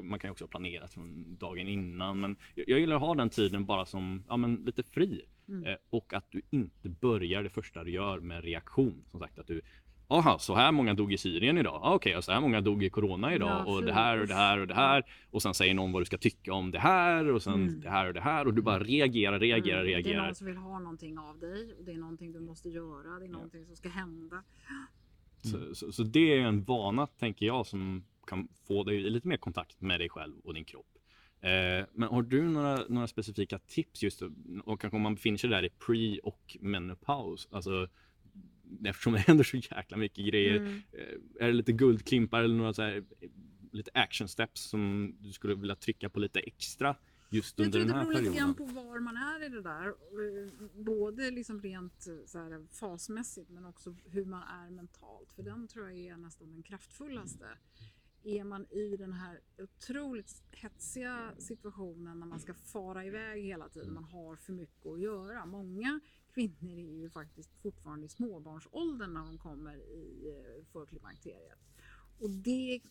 Man 0.02 0.20
kan 0.20 0.28
ju 0.28 0.32
också 0.32 0.48
planera 0.48 0.88
från 0.88 1.36
dagen 1.36 1.68
innan, 1.68 2.20
men 2.20 2.36
jag 2.56 2.80
gillar 2.80 2.96
att 2.96 3.02
ha 3.02 3.16
den 3.16 3.30
tiden 3.30 3.66
bara 3.66 3.86
som 3.86 4.24
ja, 4.28 4.38
men 4.38 4.56
lite 4.56 4.84
fri. 4.84 5.26
Mm. 5.50 5.64
Eh, 5.66 5.76
och 5.90 6.14
att 6.14 6.32
du 6.32 6.42
inte 6.50 6.90
börjar 6.90 7.44
det 7.44 7.50
första 7.50 7.84
du 7.84 7.92
gör 7.92 8.20
med 8.20 8.44
reaktion. 8.44 9.04
Som 9.12 9.20
sagt 9.20 9.40
att 9.40 9.48
du 9.48 9.62
Jaha, 10.12 10.40
så 10.40 10.56
här 10.56 10.72
många 10.72 10.94
dog 10.94 11.14
i 11.14 11.18
Syrien 11.18 11.58
idag. 11.58 11.80
Ah, 11.84 11.94
Okej, 11.94 12.12
okay, 12.12 12.22
så 12.22 12.32
här 12.32 12.42
många 12.42 12.62
dog 12.62 12.84
i 12.84 12.90
Corona 12.90 13.36
idag. 13.36 13.50
Ja, 13.50 13.74
och 13.74 13.84
det 13.84 13.94
här 13.94 14.22
och 14.22 14.28
det 14.28 14.34
här 14.34 14.60
och 14.60 14.68
det 14.68 14.74
här. 14.74 15.06
Och 15.32 15.42
sen 15.42 15.54
säger 15.54 15.74
någon 15.74 15.92
vad 15.92 16.02
du 16.02 16.06
ska 16.06 16.18
tycka 16.18 16.54
om 16.54 16.72
det 16.72 16.80
här 16.80 17.32
och 17.32 17.44
sen 17.44 17.54
mm. 17.54 17.82
det 17.82 17.90
här 17.90 18.08
och 18.08 18.14
det 18.14 18.22
här. 18.22 18.48
Och 18.48 18.54
du 18.54 18.62
bara 18.62 18.80
reagerar, 18.80 19.40
reagerar, 19.40 19.80
mm. 19.80 19.88
reagerar. 19.88 20.14
Det 20.14 20.22
är 20.22 20.26
någon 20.26 20.36
som 20.36 20.48
vill 20.48 20.58
ha 20.58 20.80
någonting 20.80 21.18
av 21.18 21.40
dig. 21.40 21.74
Och 21.74 21.84
det 21.86 21.92
är 21.92 21.98
någonting 21.98 22.32
du 22.32 22.40
måste 22.40 22.70
göra. 22.70 23.20
Det 23.20 23.26
är 23.26 23.30
någonting 23.30 23.62
ja. 23.62 23.68
som 23.68 23.76
ska 23.76 23.90
hända. 23.90 24.44
Så, 25.42 25.76
så, 25.76 25.92
så, 25.92 26.04
det 26.04 26.34
är 26.34 26.40
en 26.40 26.64
vana, 26.64 27.08
tänker 27.08 27.46
jag, 27.46 27.66
som 27.66 28.04
kan 28.28 28.48
få 28.68 28.84
dig 28.84 29.00
lite 29.00 29.28
mer 29.28 29.38
kontakt 29.38 29.82
med 29.82 30.00
dig 30.00 30.10
själv 30.10 30.40
och 30.44 30.54
din 30.54 30.66
kropp. 30.66 30.88
Eh, 31.42 31.86
men 31.94 32.10
har 32.10 32.22
du 32.22 32.42
några, 32.42 32.84
några 32.90 33.08
specifika 33.08 33.60
tips 33.60 34.04
just 34.04 34.22
och 34.64 34.82
kanske 34.82 34.96
om 34.96 35.02
man 35.02 35.16
befinner 35.16 35.38
sig 35.38 35.50
där 35.50 35.66
i 35.66 35.70
pre 35.70 36.20
och 36.20 36.58
menopaus? 36.60 37.48
Alltså, 37.52 37.88
eftersom 38.86 39.14
det 39.14 39.20
händer 39.20 39.44
så 39.44 39.58
jäkla 39.58 39.98
mycket 39.98 40.26
grejer. 40.26 40.56
Mm. 40.56 40.82
Eh, 40.92 41.44
är 41.44 41.48
det 41.48 41.54
lite 41.54 41.72
guldklimpar 41.72 42.44
eller 42.44 42.56
några 42.56 42.74
så 42.74 42.82
här, 42.82 43.04
lite 43.72 43.92
action 43.94 44.28
steps 44.28 44.62
som 44.62 45.16
du 45.20 45.32
skulle 45.32 45.56
vilja 45.56 45.76
trycka 45.76 46.10
på 46.10 46.20
lite 46.20 46.40
extra? 46.40 46.96
Just 47.32 47.60
under 47.60 47.80
den 47.80 47.90
här 47.90 48.06
perioden? 48.06 48.34
Jag 48.34 48.58
tror 48.58 48.68
det 48.68 48.74
beror 48.74 48.74
lite 48.74 48.74
grann 48.74 48.84
på 48.84 48.90
var 48.90 49.00
man 49.00 49.18
är 49.18 49.46
i 49.46 49.50
det 49.50 49.62
där. 49.62 49.88
Eh, 49.88 50.84
både 50.84 51.32
liksom 51.32 51.62
rent 51.62 52.08
så 52.26 52.40
här, 52.40 52.66
fasmässigt 52.72 53.50
men 53.50 53.66
också 53.66 53.96
hur 54.06 54.26
man 54.26 54.44
är 54.44 54.70
mentalt. 54.70 55.34
För 55.36 55.44
den 55.44 55.68
tror 55.68 55.90
jag 55.90 56.00
är 56.00 56.18
nästan 56.18 56.52
den 56.52 56.64
kraftfullaste 56.64 57.46
är 58.24 58.44
man 58.44 58.66
i 58.72 58.98
den 58.98 59.14
här 59.14 59.40
otroligt 59.58 60.44
hetsiga 60.52 61.32
situationen 61.38 62.20
när 62.20 62.28
man 62.28 62.40
ska 62.40 62.54
fara 62.54 63.06
iväg 63.06 63.44
hela 63.44 63.70
tiden, 63.70 63.94
man 63.94 64.04
har 64.04 64.36
för 64.36 64.54
mycket 64.54 64.86
att 64.86 65.00
göra. 65.00 65.46
Många 65.46 66.00
kvinnor 66.48 66.92
är 66.92 67.02
ju 67.02 67.10
faktiskt 67.10 67.58
fortfarande 67.58 68.06
i 68.06 68.10
småbarnsåldern 68.10 69.14
när 69.14 69.26
de 69.26 69.38
kommer 69.38 69.76
i 69.76 70.30
eh, 70.30 70.66
förklimakteriet. 70.66 71.60
Och 72.20 72.30
det, 72.30 72.82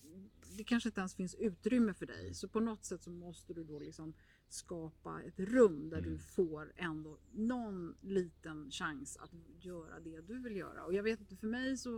det 0.57 0.65
kanske 0.65 0.89
inte 0.89 1.01
ens 1.01 1.15
finns 1.15 1.35
utrymme 1.35 1.95
för 1.95 2.07
dig, 2.07 2.35
så 2.35 2.49
på 2.49 2.61
något 2.61 2.85
sätt 2.85 3.03
så 3.03 3.11
måste 3.11 3.55
du 3.55 3.65
då 3.65 3.79
liksom 3.79 4.15
skapa 4.49 5.23
ett 5.23 5.41
rum 5.41 5.91
där 5.91 5.99
mm. 5.99 6.11
du 6.11 6.19
får 6.19 6.73
ändå 6.77 7.19
någon 7.33 7.97
liten 8.01 8.71
chans 8.71 9.17
att 9.17 9.31
göra 9.61 10.01
det 10.01 10.21
du 10.21 10.43
vill 10.43 10.57
göra. 10.57 10.85
Och 10.85 10.95
jag 10.95 11.03
vet 11.03 11.21
inte, 11.21 11.37
för 11.37 11.47
mig 11.47 11.77
så 11.77 11.97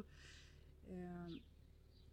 eh, 0.86 1.36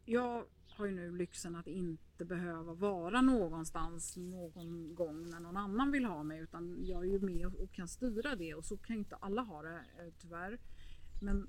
jag 0.08 0.46
har 0.70 0.86
ju 0.86 0.92
nu 0.92 1.12
lyxen 1.12 1.56
att 1.56 1.68
inte 1.68 2.26
behöva 2.26 2.74
vara 2.74 3.22
någonstans 3.22 4.18
någon 4.18 4.96
gång 4.96 5.30
när 5.30 5.40
någon 5.40 5.58
annan 5.58 5.92
vill 5.92 6.06
ha 6.06 6.24
mig 6.24 6.40
utan 6.40 6.86
jag 6.86 7.04
är 7.04 7.10
ju 7.10 7.20
med 7.20 7.46
och 7.46 7.72
kan 7.72 7.88
styra 7.88 8.36
det 8.36 8.54
och 8.54 8.66
så 8.66 8.78
kan 8.78 8.96
inte 8.96 9.16
alla 9.16 9.42
ha 9.42 9.62
det 9.62 9.76
eh, 9.76 10.14
tyvärr. 10.20 10.60
Men 11.22 11.48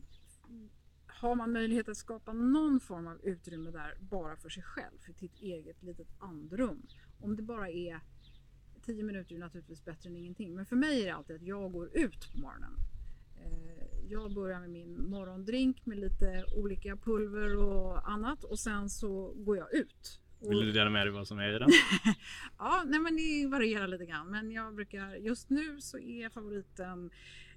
har 1.06 1.34
man 1.34 1.52
möjlighet 1.52 1.88
att 1.88 1.96
skapa 1.96 2.32
någon 2.32 2.80
form 2.80 3.06
av 3.06 3.20
utrymme 3.22 3.70
där 3.70 3.98
bara 4.00 4.36
för 4.36 4.48
sig 4.48 4.62
själv, 4.62 4.98
för 4.98 5.12
sitt 5.12 5.40
eget 5.40 5.82
litet 5.82 6.09
andrum. 6.18 6.86
Om 7.20 7.36
det 7.36 7.42
bara 7.42 7.70
är 7.70 8.00
10 8.82 9.02
minuter 9.02 9.34
är 9.34 9.38
naturligtvis 9.38 9.84
bättre 9.84 10.09
än 10.09 10.16
ingenting. 10.16 10.54
Men 10.54 10.66
för 10.66 10.76
mig 10.76 11.02
är 11.02 11.06
det 11.06 11.14
alltid 11.14 11.36
att 11.36 11.42
jag 11.42 11.72
går 11.72 11.96
ut 11.96 12.32
på 12.32 12.40
morgonen. 12.40 12.88
Jag 14.11 14.34
börjar 14.34 14.61
med 14.61 14.70
min 14.70 15.11
morgondrink 15.11 15.86
med 15.86 15.98
lite 15.98 16.44
olika 16.56 16.96
pulver 16.96 17.56
och 17.56 18.11
annat 18.11 18.44
och 18.44 18.59
sen 18.59 18.90
så 18.90 19.32
går 19.36 19.56
jag 19.56 19.74
ut. 19.74 20.20
Vill 20.40 20.66
du 20.66 20.72
dela 20.72 20.90
med 20.90 21.06
dig 21.06 21.12
vad 21.12 21.28
som 21.28 21.38
är 21.38 21.56
i 21.56 21.59
den? 21.59 21.70
ja, 22.59 22.82
nej 22.86 23.00
men 23.00 23.16
det 23.16 23.46
varierar 23.46 23.88
lite 23.88 24.06
grann. 24.06 24.30
Men 24.30 24.50
jag 24.50 24.74
brukar, 24.74 25.14
just 25.14 25.50
nu 25.50 25.80
så 25.80 25.98
är 25.98 26.28
favoriten 26.28 27.11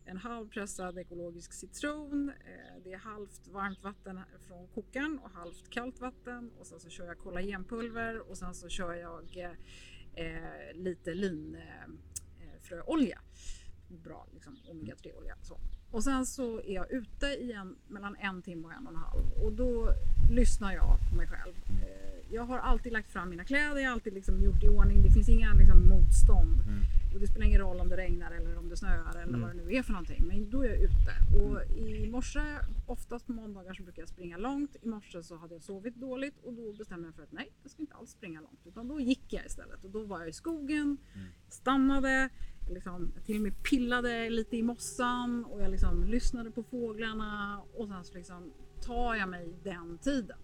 en 0.05 0.17
halv 0.17 0.49
pressad 0.49 0.97
ekologisk 0.97 1.53
citron. 1.53 2.29
Eh, 2.29 2.35
det 2.83 2.93
är 2.93 2.97
halvt 2.97 3.47
varmt 3.47 3.83
vatten 3.83 4.19
från 4.47 4.67
kokaren 4.67 5.19
och 5.19 5.31
halvt 5.31 5.69
kallt 5.69 5.99
vatten. 5.99 6.51
Och 6.59 6.67
sen 6.67 6.79
så 6.79 6.89
kör 6.89 7.05
jag 7.05 7.17
kollagenpulver 7.17 8.29
och 8.29 8.37
sen 8.37 8.53
så 8.53 8.69
kör 8.69 8.93
jag 8.93 9.37
eh, 10.15 10.73
lite 10.73 11.13
linfröolja. 11.13 13.15
Eh, 13.15 13.21
Bra 13.87 14.27
liksom, 14.33 14.55
omega-3 14.55 15.13
olja. 15.13 15.35
Så. 15.41 15.59
Och 15.91 16.03
sen 16.03 16.25
så 16.25 16.61
är 16.61 16.73
jag 16.73 16.91
ute 16.91 17.25
i 17.25 17.51
en, 17.51 17.75
mellan 17.87 18.15
en 18.15 18.41
timme 18.41 18.67
och 18.67 18.73
en 18.73 18.87
och 18.87 18.93
en 18.93 18.99
halv 18.99 19.31
och 19.43 19.51
då 19.51 19.93
lyssnar 20.31 20.73
jag 20.73 20.97
på 21.09 21.15
mig 21.15 21.27
själv. 21.27 21.53
Eh, 21.69 22.33
jag 22.33 22.43
har 22.43 22.59
alltid 22.59 22.93
lagt 22.93 23.11
fram 23.11 23.29
mina 23.29 23.43
kläder, 23.43 23.81
jag 23.81 23.89
har 23.89 23.93
alltid 23.93 24.13
liksom 24.13 24.43
gjort 24.43 24.63
i 24.63 24.67
ordning. 24.67 25.03
Det 25.03 25.11
finns 25.11 25.29
inga 25.29 25.53
liksom 25.53 25.87
motstånd. 25.87 26.59
Mm. 26.67 26.79
Och 27.13 27.19
det 27.19 27.27
spelar 27.27 27.45
ingen 27.45 27.61
roll 27.61 27.79
om 27.79 27.89
det 27.89 27.97
regnar 27.97 28.31
eller 28.31 28.57
om 28.57 28.69
det 28.69 28.77
snöar 28.77 29.11
eller 29.11 29.23
mm. 29.23 29.41
vad 29.41 29.49
det 29.49 29.63
nu 29.63 29.75
är 29.75 29.83
för 29.83 29.91
någonting. 29.91 30.23
Men 30.27 30.49
då 30.49 30.63
är 30.63 30.69
jag 30.69 30.77
ute. 30.77 31.13
Och 31.41 31.77
i 31.77 32.07
morse, 32.07 32.39
oftast 32.87 33.27
på 33.27 33.33
måndagar 33.33 33.73
så 33.73 33.83
brukar 33.83 34.01
jag 34.01 34.09
springa 34.09 34.37
långt. 34.37 34.75
I 34.81 34.87
morse 34.87 35.23
så 35.23 35.37
hade 35.37 35.53
jag 35.53 35.63
sovit 35.63 35.95
dåligt 35.95 36.39
och 36.43 36.53
då 36.53 36.73
bestämde 36.73 37.07
jag 37.07 37.15
för 37.15 37.23
att 37.23 37.31
nej, 37.31 37.49
jag 37.63 37.71
ska 37.71 37.81
inte 37.81 37.95
alls 37.95 38.11
springa 38.11 38.41
långt. 38.41 38.59
Utan 38.65 38.87
då 38.87 38.99
gick 38.99 39.33
jag 39.33 39.45
istället. 39.45 39.83
Och 39.83 39.89
då 39.89 40.03
var 40.03 40.19
jag 40.19 40.29
i 40.29 40.33
skogen, 40.33 40.97
mm. 41.13 41.27
stannade, 41.49 42.29
liksom, 42.73 43.11
till 43.25 43.35
och 43.35 43.41
med 43.41 43.63
pillade 43.63 44.29
lite 44.29 44.57
i 44.57 44.63
mossan 44.63 45.45
och 45.45 45.61
jag 45.61 45.71
liksom 45.71 46.03
lyssnade 46.03 46.51
på 46.51 46.63
fåglarna 46.63 47.61
och 47.73 47.87
sen 47.87 48.03
så 48.03 48.13
liksom 48.13 48.53
tar 48.81 49.15
jag 49.15 49.29
mig 49.29 49.55
den 49.63 49.97
tiden. 49.97 50.37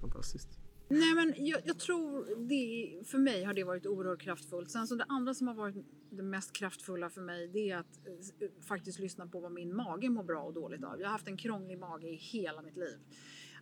Fantastiskt. 0.00 0.58
Nej 0.88 1.14
men 1.14 1.34
jag, 1.36 1.60
jag, 1.64 1.78
tror 1.78 2.36
det, 2.48 3.06
för 3.06 3.18
mig 3.18 3.44
har 3.44 3.54
det 3.54 3.64
varit 3.64 3.86
oerhört 3.86 4.20
kraftfullt. 4.20 4.70
Sen 4.70 4.86
så 4.86 4.94
det 4.94 5.04
andra 5.08 5.34
som 5.34 5.48
har 5.48 5.54
varit 5.54 5.76
det 6.10 6.22
mest 6.22 6.52
kraftfulla 6.52 7.10
för 7.10 7.20
mig 7.20 7.48
det 7.48 7.70
är 7.70 7.76
att 7.76 8.06
eh, 8.06 8.48
faktiskt 8.60 8.98
lyssna 8.98 9.26
på 9.26 9.40
vad 9.40 9.52
min 9.52 9.76
mage 9.76 10.10
mår 10.10 10.24
bra 10.24 10.42
och 10.42 10.54
dåligt 10.54 10.84
av. 10.84 11.00
Jag 11.00 11.06
har 11.06 11.12
haft 11.12 11.28
en 11.28 11.36
krånglig 11.36 11.78
mage 11.78 12.08
i 12.08 12.14
hela 12.14 12.62
mitt 12.62 12.76
liv. 12.76 12.98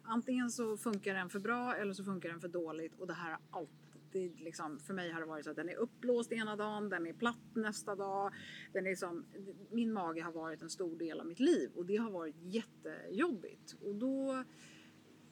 Antingen 0.02 0.50
så 0.50 0.76
funkar 0.76 1.14
den 1.14 1.30
för 1.30 1.38
bra 1.40 1.74
eller 1.74 1.92
så 1.92 2.04
funkar 2.04 2.28
den 2.28 2.40
för 2.40 2.48
dåligt 2.48 2.94
och 2.98 3.06
det 3.06 3.14
här 3.14 3.30
har 3.30 3.60
alltid 3.60 3.91
alltid 4.12 4.40
liksom, 4.40 4.78
för 4.78 4.94
mig 4.94 5.10
har 5.10 5.20
det 5.20 5.26
varit 5.26 5.44
så 5.44 5.50
att 5.50 5.56
den 5.56 5.68
är 5.68 5.76
uppblåst 5.76 6.32
ena 6.32 6.56
dagen, 6.56 6.88
den 6.88 7.06
är 7.06 7.12
platt 7.12 7.54
nästa 7.54 7.94
dag. 7.94 8.32
Den 8.72 8.86
är 8.86 8.90
liksom, 8.90 9.24
min 9.70 9.92
mage 9.92 10.22
har 10.22 10.32
varit 10.32 10.62
en 10.62 10.70
stor 10.70 10.98
del 10.98 11.20
av 11.20 11.26
mitt 11.26 11.40
liv 11.40 11.70
och 11.74 11.86
det 11.86 11.96
har 11.96 12.10
varit 12.10 12.36
jättejobbigt. 12.38 13.74
Och 13.82 13.94
då 13.94 14.44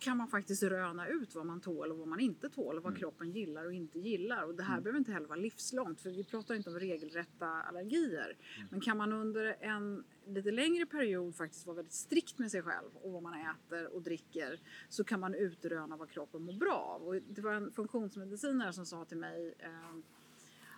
kan 0.00 0.16
man 0.16 0.28
faktiskt 0.28 0.62
röna 0.62 1.08
ut 1.08 1.34
vad 1.34 1.46
man 1.46 1.60
tål 1.60 1.90
och 1.90 1.98
vad 1.98 2.08
man 2.08 2.20
inte 2.20 2.48
tål 2.48 2.76
och 2.76 2.82
vad 2.82 2.90
Mm. 2.92 3.00
kroppen 3.00 3.30
gillar 3.30 3.64
och 3.64 3.72
inte 3.72 3.98
gillar. 3.98 4.42
Och 4.44 4.54
det 4.54 4.62
här 4.62 4.72
Mm. 4.72 4.82
behöver 4.82 4.98
inte 4.98 5.12
heller 5.12 5.26
vara 5.26 5.38
livslångt 5.38 6.00
för 6.00 6.10
vi 6.10 6.24
pratar 6.24 6.54
inte 6.54 6.70
om 6.70 6.78
regelrätta 6.78 7.46
allergier. 7.46 8.36
Mm. 8.56 8.68
Men 8.70 8.80
kan 8.80 8.96
man 8.96 9.12
under 9.12 9.56
en 9.60 10.04
lite 10.26 10.50
längre 10.50 10.86
period 10.86 11.34
faktiskt 11.36 11.66
vara 11.66 11.76
väldigt 11.76 11.92
strikt 11.92 12.38
med 12.38 12.50
sig 12.50 12.62
själv 12.62 12.88
och 13.02 13.12
vad 13.12 13.22
man 13.22 13.34
äter 13.40 13.94
och 13.94 14.02
dricker 14.02 14.60
så 14.88 15.04
kan 15.04 15.20
man 15.20 15.34
utröna 15.34 15.96
vad 15.96 16.10
kroppen 16.10 16.42
mår 16.42 16.52
bra 16.52 16.74
av. 16.76 17.02
Och 17.08 17.14
det 17.14 17.40
var 17.40 17.52
en 17.54 17.72
funktionsmedicinare 17.72 18.72
som 18.72 18.86
sa 18.86 19.04
till 19.04 19.18
mig 19.18 19.54
eh, 19.58 19.94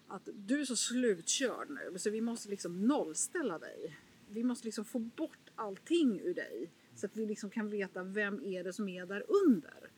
att 0.07 0.29
du 0.35 0.61
är 0.61 0.65
så 0.65 0.77
slutkörd 0.77 1.71
nu 1.71 1.99
så 1.99 2.11
vi 2.11 2.21
måste 2.21 2.49
liksom 2.49 2.87
nollställa 2.87 3.59
dig. 3.59 3.99
Vi 4.29 4.45
måste 4.45 4.67
liksom 4.67 4.85
få 4.85 4.99
bort 4.99 5.51
allting 5.55 6.21
ur 6.21 6.35
dig 6.35 6.71
så 6.95 7.07
att 7.07 7.17
vi 7.17 7.27
liksom 7.27 7.51
kan 7.51 7.71
veta 7.71 8.03
vem 8.03 8.43
är 8.45 8.65
det 8.65 8.73
som 8.73 8.89
är 8.89 9.07
där 9.07 9.25
under. 9.47 9.91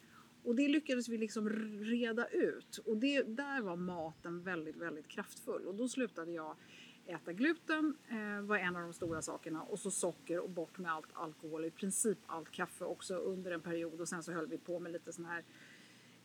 Och 0.43 0.55
det 0.55 0.69
lyckades 0.69 1.09
vi 1.09 1.19
liksom 1.19 1.49
reda 1.85 2.29
ut 2.29 2.77
och 2.77 2.97
det, 2.97 3.23
där 3.23 3.63
var 3.63 3.77
maten 3.77 4.43
väldigt, 4.43 4.77
väldigt 4.77 5.09
kraftfull 5.09 5.67
och 5.67 5.75
då 5.75 5.89
slutade 5.89 6.33
jag 6.33 6.57
äta 7.07 7.33
gluten 7.33 7.97
eh, 8.09 8.47
var 8.47 8.59
en 8.59 8.77
av 8.77 8.83
de 8.83 8.93
stora 8.93 9.23
sakerna 9.23 9.63
och 9.63 9.79
så 9.79 9.91
socker 9.91 10.39
och 10.39 10.51
bort 10.51 10.79
med 10.79 10.93
allt 10.93 11.09
alkohol, 11.13 11.65
i 11.65 11.71
princip 11.71 12.19
allt 12.27 12.51
kaffe 12.51 12.85
också 12.85 13.17
under 13.17 13.51
en 13.51 13.61
period 13.61 14.01
och 14.01 14.09
sen 14.09 14.23
så 14.23 14.33
höll 14.33 14.47
vi 14.47 14.59
på 14.59 14.81
med 14.81 14.93
lite 14.93 15.13
sån 15.13 15.25
här 15.25 15.45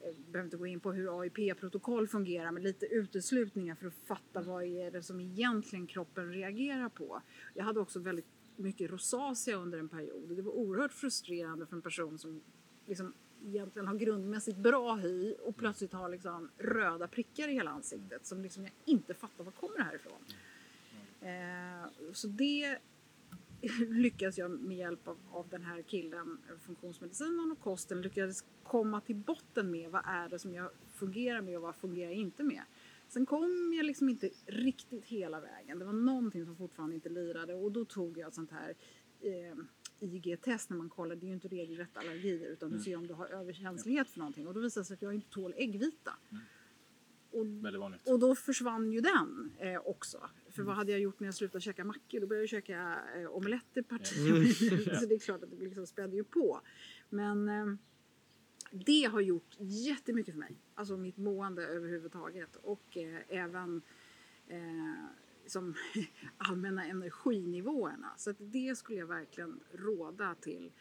jag 0.01 0.15
behöver 0.15 0.45
inte 0.45 0.57
gå 0.57 0.67
in 0.67 0.79
på 0.79 0.91
hur 0.91 1.21
AIP-protokoll 1.21 2.07
fungerar, 2.07 2.51
men 2.51 2.63
lite 2.63 2.85
uteslutningar 2.85 3.75
för 3.75 3.87
att 3.87 3.93
fatta 3.93 4.41
vad 4.41 4.63
är 4.63 4.91
det 4.91 5.03
som 5.03 5.19
egentligen 5.19 5.87
kroppen 5.87 6.33
reagerar 6.33 6.89
på. 6.89 7.21
Jag 7.53 7.63
hade 7.63 7.79
också 7.79 7.99
väldigt 7.99 8.38
mycket 8.59 8.91
rosacea 8.91 9.55
under 9.55 9.79
en 9.79 9.89
period 9.89 10.35
det 10.35 10.41
var 10.41 10.51
oerhört 10.51 10.93
frustrerande 10.93 11.65
för 11.65 11.75
en 11.75 11.81
person 11.81 12.17
som 12.17 12.41
liksom 12.85 13.13
egentligen 13.45 13.87
har 13.87 13.95
grundmässigt 13.95 14.57
bra 14.57 14.95
hy 14.95 15.33
och 15.33 15.55
plötsligt 15.55 15.93
har 15.93 16.09
liksom 16.09 16.49
röda 16.57 17.07
prickar 17.07 17.47
i 17.47 17.53
hela 17.53 17.71
ansiktet 17.71 18.25
som 18.25 18.41
liksom 18.41 18.63
jag 18.63 18.73
inte 18.85 19.13
fattar 19.13 19.43
var 19.43 19.51
kommer 19.51 19.77
det 19.77 19.83
här 19.83 19.95
ifrån. 19.95 20.25
Eh, 21.21 22.13
så 22.13 22.27
det 22.27 22.77
lyckades 23.89 24.37
jag 24.37 24.51
med 24.51 24.77
hjälp 24.77 25.07
av, 25.07 25.17
av 25.31 25.49
den 25.49 25.61
här 25.61 25.81
killen, 25.81 26.37
funktionsmedicinen 26.65 27.51
och 27.51 27.59
kosten, 27.59 28.01
lyckades 28.01 28.43
komma 28.63 29.01
till 29.01 29.15
botten 29.15 29.71
med 29.71 29.91
vad 29.91 30.01
är 30.05 30.29
det 30.29 30.39
som 30.39 30.53
jag 30.53 30.69
fungerar 30.93 31.41
med 31.41 31.55
och 31.57 31.61
vad 31.61 31.75
fungerar 31.75 32.09
jag 32.09 32.19
inte 32.19 32.43
med. 32.43 32.61
Sen 33.09 33.25
kom 33.25 33.73
jag 33.77 33.85
liksom 33.85 34.09
inte 34.09 34.29
riktigt 34.45 35.05
hela 35.05 35.39
vägen. 35.39 35.79
Det 35.79 35.85
var 35.85 35.93
någonting 35.93 36.45
som 36.45 36.55
fortfarande 36.55 36.95
inte 36.95 37.09
lirade 37.09 37.53
och 37.53 37.71
då 37.71 37.85
tog 37.85 38.17
jag 38.17 38.27
ett 38.27 38.33
sånt 38.33 38.51
här 38.51 38.75
eh, 39.21 39.57
IG-test 39.99 40.69
när 40.69 40.77
man 40.77 40.89
kollar, 40.89 41.15
det 41.15 41.25
är 41.25 41.27
ju 41.27 41.33
inte 41.33 41.47
regelrätt 41.47 41.97
allergier 41.97 42.47
utan 42.47 42.71
du 42.71 42.79
ser 42.79 42.95
om 42.95 43.07
du 43.07 43.13
har 43.13 43.27
överkänslighet 43.27 44.09
för 44.09 44.19
någonting 44.19 44.47
och 44.47 44.53
då 44.53 44.59
visade 44.59 44.81
det 44.81 44.85
sig 44.85 44.93
att 44.93 45.01
jag 45.01 45.13
inte 45.13 45.29
tål 45.29 45.53
äggvita. 45.57 46.13
Och 47.31 47.45
Väldigt 47.45 47.79
vanligt. 47.79 48.07
och 48.07 48.19
då 48.19 48.35
försvann 48.35 48.91
ju 48.91 49.01
den 49.01 49.51
eh, 49.57 49.81
också. 49.87 50.29
För 50.49 50.63
vad 50.63 50.75
hade 50.75 50.91
jag 50.91 51.01
gjort 51.01 51.19
när 51.19 51.27
jag 51.27 51.35
slutade 51.35 51.61
käka 51.61 51.83
mackor? 51.83 52.19
Då 52.19 52.27
började 52.27 52.43
jag 52.43 52.49
käka 52.49 52.99
eh, 53.15 53.25
omeletter 53.25 53.81
parti. 53.81 54.15
så 54.99 55.05
det 55.05 55.15
är 55.15 55.19
klart 55.19 55.43
att 55.43 55.49
det 55.49 55.65
liksom 55.65 55.87
spädde 55.87 56.15
ju 56.15 56.23
på. 56.23 56.61
Men 57.09 57.49
eh, 57.49 57.65
det 58.71 59.03
har 59.03 59.21
gjort 59.21 59.55
jättemycket 59.59 60.33
för 60.33 60.39
mig. 60.39 60.57
Alltså 60.75 60.97
mitt 60.97 61.17
mående 61.17 61.67
överhuvudtaget. 61.67 62.55
Och 62.55 62.97
eh, 62.97 63.21
även 63.29 63.81
eh, 64.47 65.05
som 65.45 65.75
allmänna 66.37 66.85
energinivåerna. 66.85 68.13
Så 68.17 68.33
det 68.37 68.77
skulle 68.77 68.99
jag 68.99 69.07
verkligen 69.07 69.59
råda 69.73 70.35
till 70.35 70.71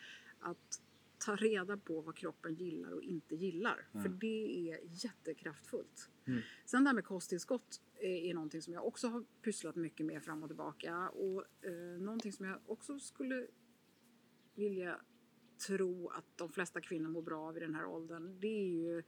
att 0.41 0.81
ta 1.19 1.37
reda 1.37 1.77
på 1.77 2.01
vad 2.01 2.17
kroppen 2.17 2.55
gillar 2.55 2.93
och 2.93 3.03
inte 3.03 3.35
gillar. 3.35 3.89
För 3.93 4.09
det 4.09 4.71
är 4.71 4.81
jättekraftfullt. 5.05 6.11
Mm. 6.27 6.41
Sen 6.65 6.85
det 6.85 6.89
här 6.89 6.95
med 6.95 7.05
kosttillskott 7.05 7.81
är, 8.01 8.09
är 8.09 8.35
någonting 8.35 8.63
som 8.63 8.73
jag 8.73 8.87
också 8.87 9.09
har 9.09 9.25
pysslat 9.43 9.77
mycket 9.77 10.07
med 10.07 10.23
fram 10.23 10.43
och 10.43 10.49
tillbaka. 10.49 11.09
Och 11.09 11.45
eh, 11.65 12.01
någonting 12.01 12.33
som 12.33 12.47
jag 12.47 12.59
också 12.67 12.99
skulle 12.99 13.47
vilja 14.55 15.01
tro 15.67 16.09
att 16.09 16.39
de 16.39 16.49
flesta 16.49 16.81
kvinnor 16.81 17.09
mår 17.09 17.23
bra 17.23 17.49
av 17.49 17.57
i 17.57 17.61
den 17.61 17.75
här 17.75 17.87
åldern. 17.87 18.41
Det 18.41 18.61
är 18.61 18.69
ju, 18.69 19.03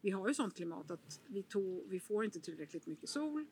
vi 0.00 0.10
har 0.10 0.28
ju 0.28 0.34
sånt 0.34 0.56
klimat 0.56 0.90
att 0.90 1.20
vi, 1.26 1.42
tog, 1.42 1.88
vi 1.88 2.00
får 2.00 2.24
inte 2.24 2.40
tillräckligt 2.40 2.86
mycket 2.86 3.08
sol 3.08 3.46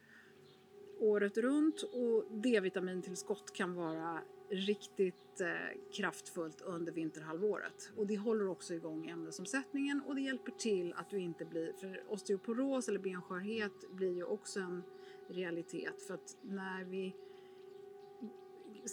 året 0.99 1.39
runt 1.39 1.83
och 1.83 2.25
D-vitamintillskott 2.31 3.53
kan 3.53 3.75
vara 3.75 4.23
riktigt 4.51 5.41
eh, 5.41 5.81
kraftfullt 5.93 6.61
under 6.61 6.93
vinterhalvåret. 6.93 7.93
Och 7.97 8.07
det 8.07 8.17
håller 8.17 8.49
också 8.49 8.75
igång 8.75 9.09
ämnesomsättningen 9.09 10.03
och 10.07 10.15
det 10.15 10.21
hjälper 10.21 10.53
till 10.53 10.93
att 10.97 11.11
du 11.11 11.19
inte 11.19 11.45
blir, 11.45 11.73
för 11.73 12.03
osteoporos 12.09 12.89
eller 12.89 12.99
benskörhet 12.99 13.91
blir 13.91 14.15
ju 14.15 14.25
också 14.25 14.61
en 14.61 14.83
realitet 15.29 16.03
för 16.03 16.15
att 16.15 16.37
när 16.43 16.85
vi 16.85 17.15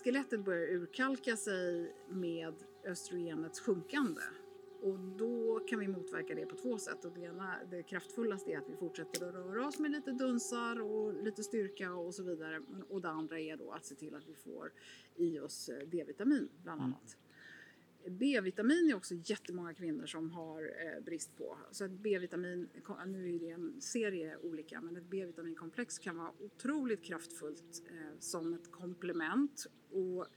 skelettet 0.04 0.40
börjar 0.40 0.68
urkalka 0.68 1.38
sig 1.38 1.96
med 2.10 2.54
östrogenets 2.86 3.60
sjunkande 3.60 4.22
och 4.84 5.00
då 5.00 5.60
kan 5.60 5.80
vi 5.80 5.88
motverka 5.88 6.36
det 6.36 6.46
på 6.46 6.56
två 6.56 6.78
sätt. 6.78 7.06
Och 7.06 7.12
det, 7.14 7.22
ena, 7.22 7.56
det 7.72 7.84
kraftfullaste 7.84 8.52
är 8.52 8.58
att 8.58 8.70
vi 8.70 8.76
fortsätter 8.76 9.28
att 9.28 9.36
röra 9.36 9.68
oss 9.68 9.80
med 9.80 9.92
lite 9.92 10.12
dunsar 10.12 10.82
och 10.82 11.24
lite 11.24 11.44
styrka 11.44 11.94
och 11.94 12.16
så 12.16 12.24
vidare. 12.24 12.62
Och 12.90 13.02
det 13.02 13.10
andra 13.10 13.40
är 13.40 13.58
då 13.58 13.72
att 13.72 13.86
se 13.86 13.96
till 13.96 14.16
att 14.16 14.28
vi 14.28 14.36
får 14.36 14.72
i 15.16 15.40
oss 15.40 15.70
eh, 15.70 15.88
D-vitamin 15.88 16.50
bland 16.64 16.82
annat. 16.82 17.18
B-vitamin 18.10 18.90
är 18.90 18.96
också 18.96 19.14
jättemånga 19.16 19.74
kvinnor 19.74 20.06
som 20.06 20.32
har 20.32 20.62
eh, 20.62 21.04
brist 21.04 21.38
på. 21.38 21.58
Så 21.72 21.86
ett 21.86 21.92
B-vitamin, 21.92 22.70
nu 23.06 23.36
är 23.36 23.40
det 23.40 23.50
en 23.50 23.82
serie 23.82 24.38
olika, 24.38 24.82
men 24.82 24.98
ett 24.98 25.10
B-vitaminkomplex 25.10 26.00
kan 26.00 26.18
vara 26.18 26.32
otroligt 26.40 27.04
kraftfullt 27.04 27.84
eh, 27.90 28.20
som 28.20 28.54
ett 28.54 28.72
komplement. 28.72 29.66
Och, 29.92 30.28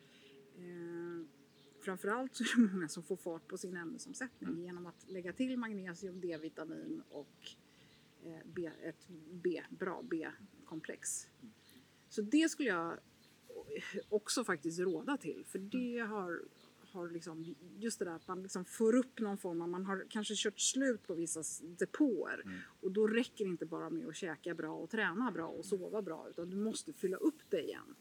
framförallt 1.87 2.37
så 2.37 2.45
är 2.45 2.57
det 2.57 2.73
många 2.73 2.89
som 2.89 3.03
får 3.03 3.17
fart 3.17 3.49
på 3.49 3.59
sin 3.59 3.77
ämnesomsättning 3.77 4.63
genom 4.63 4.87
att 4.87 5.09
lägga 5.09 5.33
till 5.33 5.57
magnesium, 5.57 6.21
D-vitamin 6.21 7.03
och 7.11 7.51
eh, 8.25 8.39
B, 8.45 8.71
ett 8.83 9.09
B, 9.31 9.63
bra 9.71 10.03
B-komplex. 10.11 11.27
Så 12.09 12.23
det 12.23 12.49
skulle 12.49 12.69
jag 12.69 12.99
också 14.09 14.45
faktiskt 14.45 14.81
råda 14.81 15.17
till 15.17 15.45
för 15.47 15.59
det 15.59 15.99
har, 15.99 16.43
har 16.81 17.11
liksom, 17.11 17.55
just 17.77 17.99
det 17.99 18.05
där 18.05 18.13
att 18.13 18.29
man 18.29 18.43
liksom 18.43 18.65
får 18.65 18.97
upp 18.97 19.21
någon 19.21 19.39
form 19.39 19.63
av, 19.63 19.69
man 19.69 19.85
har 19.85 20.07
kanske 20.11 20.35
kört 20.37 20.61
slut 20.61 21.03
på 21.03 21.15
vissa 21.15 21.43
depåer. 21.61 22.45
Och 22.81 22.91
då 22.93 23.07
räcker 23.07 23.45
det 23.45 23.51
inte 23.51 23.67
bara 23.67 23.91
med 23.91 24.09
att 24.09 24.17
käka 24.17 24.55
bra 24.55 24.75
och 24.75 24.91
träna 24.91 25.31
bra 25.31 25.47
och 25.47 25.65
sova 25.65 26.03
bra 26.03 26.27
utan 26.31 26.51
du 26.51 26.57
måste 26.57 26.93
fylla 26.93 27.17
upp 27.17 27.51
det 27.51 27.63
igen. 27.63 27.95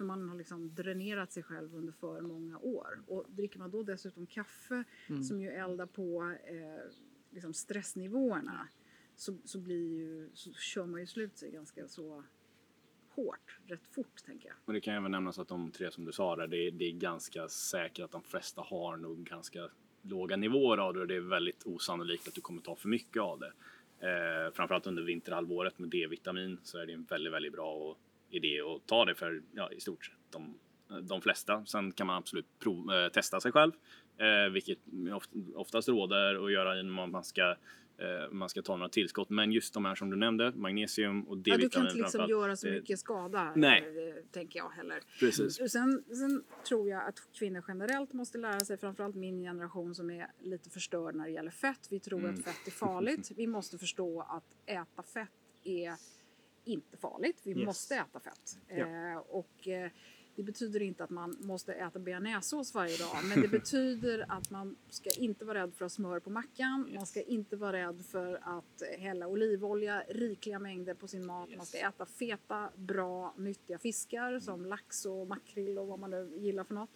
För 0.00 0.04
man 0.04 0.28
har 0.28 0.36
liksom 0.36 0.74
dränerat 0.74 1.32
sig 1.32 1.42
själv 1.42 1.74
under 1.74 1.92
för 1.92 2.20
många 2.20 2.58
år. 2.58 3.02
Och 3.06 3.26
dricker 3.28 3.58
man 3.58 3.70
då 3.70 3.82
dessutom 3.82 4.26
kaffe 4.26 4.84
som 5.28 5.40
ju 5.40 5.48
eldar 5.48 5.86
på 5.86 6.36
eh, 6.44 6.92
liksom 7.30 7.54
stressnivåerna 7.54 8.68
så, 9.16 9.38
så, 9.44 9.58
blir 9.58 9.98
ju, 9.98 10.30
så 10.34 10.52
kör 10.52 10.86
man 10.86 11.00
ju 11.00 11.06
slut 11.06 11.38
sig 11.38 11.50
ganska 11.50 11.88
så 11.88 12.24
hårt, 13.08 13.58
rätt 13.66 13.86
fort 13.86 14.24
tänker 14.26 14.48
jag. 14.48 14.56
Och 14.64 14.72
det 14.72 14.80
kan 14.80 14.94
även 14.94 15.10
nämnas 15.10 15.38
att 15.38 15.48
de 15.48 15.70
tre 15.70 15.90
som 15.90 16.04
du 16.04 16.12
sa 16.12 16.36
där, 16.36 16.46
det 16.46 16.66
är, 16.66 16.70
det 16.70 16.84
är 16.84 16.92
ganska 16.92 17.48
säkert 17.48 18.04
att 18.04 18.12
de 18.12 18.22
flesta 18.22 18.62
har 18.62 18.96
nog 18.96 19.18
ganska 19.18 19.68
låga 20.02 20.36
nivåer 20.36 20.78
av 20.78 20.94
det 20.94 21.00
och 21.00 21.06
det 21.06 21.16
är 21.16 21.20
väldigt 21.20 21.66
osannolikt 21.66 22.28
att 22.28 22.34
du 22.34 22.40
kommer 22.40 22.62
ta 22.62 22.76
för 22.76 22.88
mycket 22.88 23.22
av 23.22 23.38
det. 23.40 23.52
Eh, 24.06 24.52
framförallt 24.52 24.86
under 24.86 25.02
vinterhalvåret 25.02 25.78
med 25.78 25.88
D-vitamin 25.88 26.58
så 26.62 26.78
är 26.78 26.86
det 26.86 26.92
en 26.92 27.04
väldigt, 27.04 27.32
väldigt 27.32 27.52
bra 27.52 27.96
idé 28.30 28.60
att 28.60 28.86
ta 28.86 29.04
det 29.04 29.14
för 29.14 29.42
ja, 29.54 29.72
i 29.72 29.80
stort 29.80 30.04
sett 30.04 30.14
de, 30.30 30.58
de 31.02 31.20
flesta. 31.20 31.64
Sen 31.66 31.92
kan 31.92 32.06
man 32.06 32.16
absolut 32.16 32.46
prov, 32.58 32.92
eh, 32.94 33.08
testa 33.08 33.40
sig 33.40 33.52
själv, 33.52 33.72
eh, 34.18 34.52
vilket 34.52 34.78
oft, 35.14 35.30
oftast 35.54 35.88
råder 35.88 36.44
att 36.44 36.52
göra 36.52 36.76
genom 36.76 36.98
att 36.98 37.10
man 37.10 37.24
ska 37.24 37.56
eh, 37.98 38.30
man 38.30 38.48
ska 38.48 38.62
ta 38.62 38.76
några 38.76 38.88
tillskott. 38.88 39.30
Men 39.30 39.52
just 39.52 39.74
de 39.74 39.84
här 39.84 39.94
som 39.94 40.10
du 40.10 40.16
nämnde, 40.16 40.52
magnesium 40.56 41.22
och 41.22 41.36
Ja, 41.36 41.40
D-vitamin 41.42 41.60
du 41.60 41.68
kan 41.68 41.86
inte 41.86 41.96
liksom 41.98 42.26
göra 42.28 42.56
så 42.56 42.66
mycket 42.66 42.98
skada, 42.98 43.52
Nej. 43.56 44.08
eh, 44.08 44.14
tänker 44.32 44.58
jag 44.58 44.68
heller. 44.70 45.00
Precis. 45.20 45.70
Sen, 45.72 46.04
sen 46.14 46.44
tror 46.68 46.88
jag 46.88 47.08
att 47.08 47.18
kvinnor 47.32 47.64
generellt 47.68 48.12
måste 48.12 48.38
lära 48.38 48.60
sig, 48.60 48.76
framförallt 48.78 49.14
min 49.16 49.40
generation 49.42 49.94
som 49.94 50.10
är 50.10 50.26
lite 50.40 50.70
förstörd 50.70 51.14
när 51.14 51.24
det 51.24 51.30
gäller 51.30 51.50
fett. 51.50 51.86
Vi 51.90 52.00
tror 52.00 52.18
Mm. 52.18 52.34
att 52.34 52.44
fett 52.44 52.66
är 52.66 52.70
farligt. 52.70 53.30
Vi 53.36 53.46
måste 53.46 53.78
förstå 53.78 54.20
att 54.20 54.56
äta 54.66 55.02
fett 55.02 55.28
är 55.64 55.94
inte 56.72 56.96
farligt. 56.96 57.40
Vi 57.42 57.50
Yes. 57.50 57.66
måste 57.66 57.94
äta 57.94 58.20
fett. 58.20 58.58
Ja. 58.68 58.74
Eh, 58.76 59.16
och 59.16 59.68
eh, 59.68 59.90
det 60.36 60.42
betyder 60.42 60.82
inte 60.82 61.04
att 61.04 61.10
man 61.10 61.36
måste 61.40 61.72
äta 61.74 61.98
bearnaisesås 61.98 62.74
varje 62.74 62.96
dag. 62.96 63.16
Men 63.24 63.40
det 63.42 63.48
betyder 63.58 64.24
att 64.28 64.50
man 64.50 64.76
ska 64.90 65.10
inte 65.10 65.44
vara 65.44 65.62
rädd 65.62 65.74
för 65.74 65.84
att 65.84 65.92
ha 65.92 65.96
smör 65.96 66.20
på 66.20 66.30
mackan. 66.30 66.90
Man 66.94 67.06
ska 67.06 67.22
inte 67.22 67.56
vara 67.56 67.72
rädd 67.72 68.04
för 68.06 68.34
att 68.42 68.82
hälla 68.98 69.26
olivolja 69.26 70.02
rikliga 70.08 70.58
mängder 70.58 70.94
på 70.94 71.08
sin 71.08 71.26
mat. 71.26 71.48
Man 71.56 71.66
ska 71.66 71.78
äta 71.78 72.06
feta, 72.06 72.70
bra, 72.76 73.34
nyttiga 73.36 73.78
fiskar 73.78 74.40
som 74.40 74.66
lax 74.66 75.06
och 75.06 75.26
makrill 75.26 75.78
och 75.78 75.86
vad 75.86 75.98
man 75.98 76.10
nu 76.10 76.32
gillar 76.36 76.64
för 76.64 76.74
något. 76.74 76.90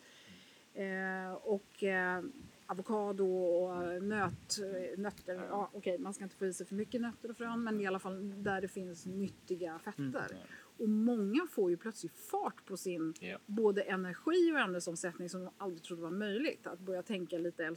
Eh, 0.75 1.33
och 1.33 1.83
eh, 1.83 2.23
avokado 2.67 3.25
och 3.27 4.03
nöt, 4.03 4.59
nötter. 4.97 5.35
Ja, 5.35 5.71
okej, 5.73 5.99
man 5.99 6.15
ska 6.15 6.25
inte 6.25 6.37
få 6.37 6.47
i 6.47 6.53
sig 6.53 6.67
för 6.67 6.75
mycket 6.75 7.01
nötter 7.01 7.31
och 7.31 7.37
frön 7.37 7.65
men 7.65 7.81
i 7.81 7.87
alla 7.87 7.99
fall 7.99 8.43
där 8.43 8.61
det 8.61 8.69
finns 8.69 9.07
nyttiga 9.07 9.79
fetter. 9.79 10.47
Och 10.79 10.89
många 10.89 11.47
får 11.51 11.71
ju 11.71 11.77
plötsligt 11.77 12.13
fart 12.17 12.65
på 12.67 12.77
sin 12.77 13.15
Ja. 13.21 13.39
både 13.47 13.83
energi 13.83 14.53
och 14.53 14.59
ämnesomsättning 14.59 15.29
som 15.29 15.45
de 15.45 15.51
aldrig 15.59 15.83
trodde 15.83 16.03
var 16.03 16.11
möjligt. 16.11 16.67
Att 16.67 16.79
börja 16.79 17.03
tänka 17.03 17.39
lite 17.39 17.71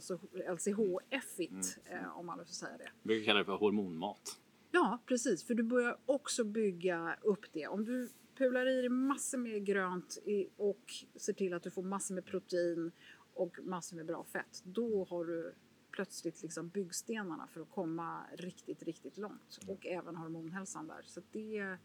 LCHF-igt 0.54 1.78
eh, 1.84 2.18
om 2.18 2.26
man 2.26 2.38
får 2.38 2.44
säga 2.44 2.78
det. 2.78 2.90
Vi 3.02 3.06
brukar 3.08 3.24
kalla 3.26 3.38
det 3.38 3.44
för 3.44 3.56
hormonmat. 3.56 4.38
Ja, 4.70 4.98
precis. 5.06 5.44
För 5.44 5.54
du 5.54 5.62
börjar 5.62 5.96
också 6.06 6.44
bygga 6.44 7.16
upp 7.22 7.44
det. 7.52 7.66
Om 7.66 7.84
du 7.84 8.08
pular 8.38 8.66
i 8.66 8.80
dig 8.80 8.88
massor 8.88 9.38
med 9.38 9.64
grönt 9.66 10.18
och 10.56 10.92
ser 11.16 11.32
till 11.32 11.54
att 11.54 11.62
du 11.62 11.70
får 11.70 11.82
massor 11.82 12.14
med 12.14 12.24
protein 12.24 12.92
och 13.38 13.58
massor 13.64 13.96
med 13.96 14.06
bra 14.06 14.24
fett. 14.24 14.62
Då 14.64 15.06
har 15.10 15.24
du 15.24 15.54
plötsligt 15.90 16.42
liksom 16.42 16.68
byggstenarna 16.68 17.46
för 17.46 17.60
att 17.60 17.70
komma 17.70 18.22
riktigt, 18.38 18.82
riktigt 18.82 19.18
långt. 19.18 19.58
Och 19.68 19.86
även 19.86 20.16
hormonhälsan 20.16 20.86
där. 20.86 21.02
Så 21.04 21.20
det, 21.32 21.76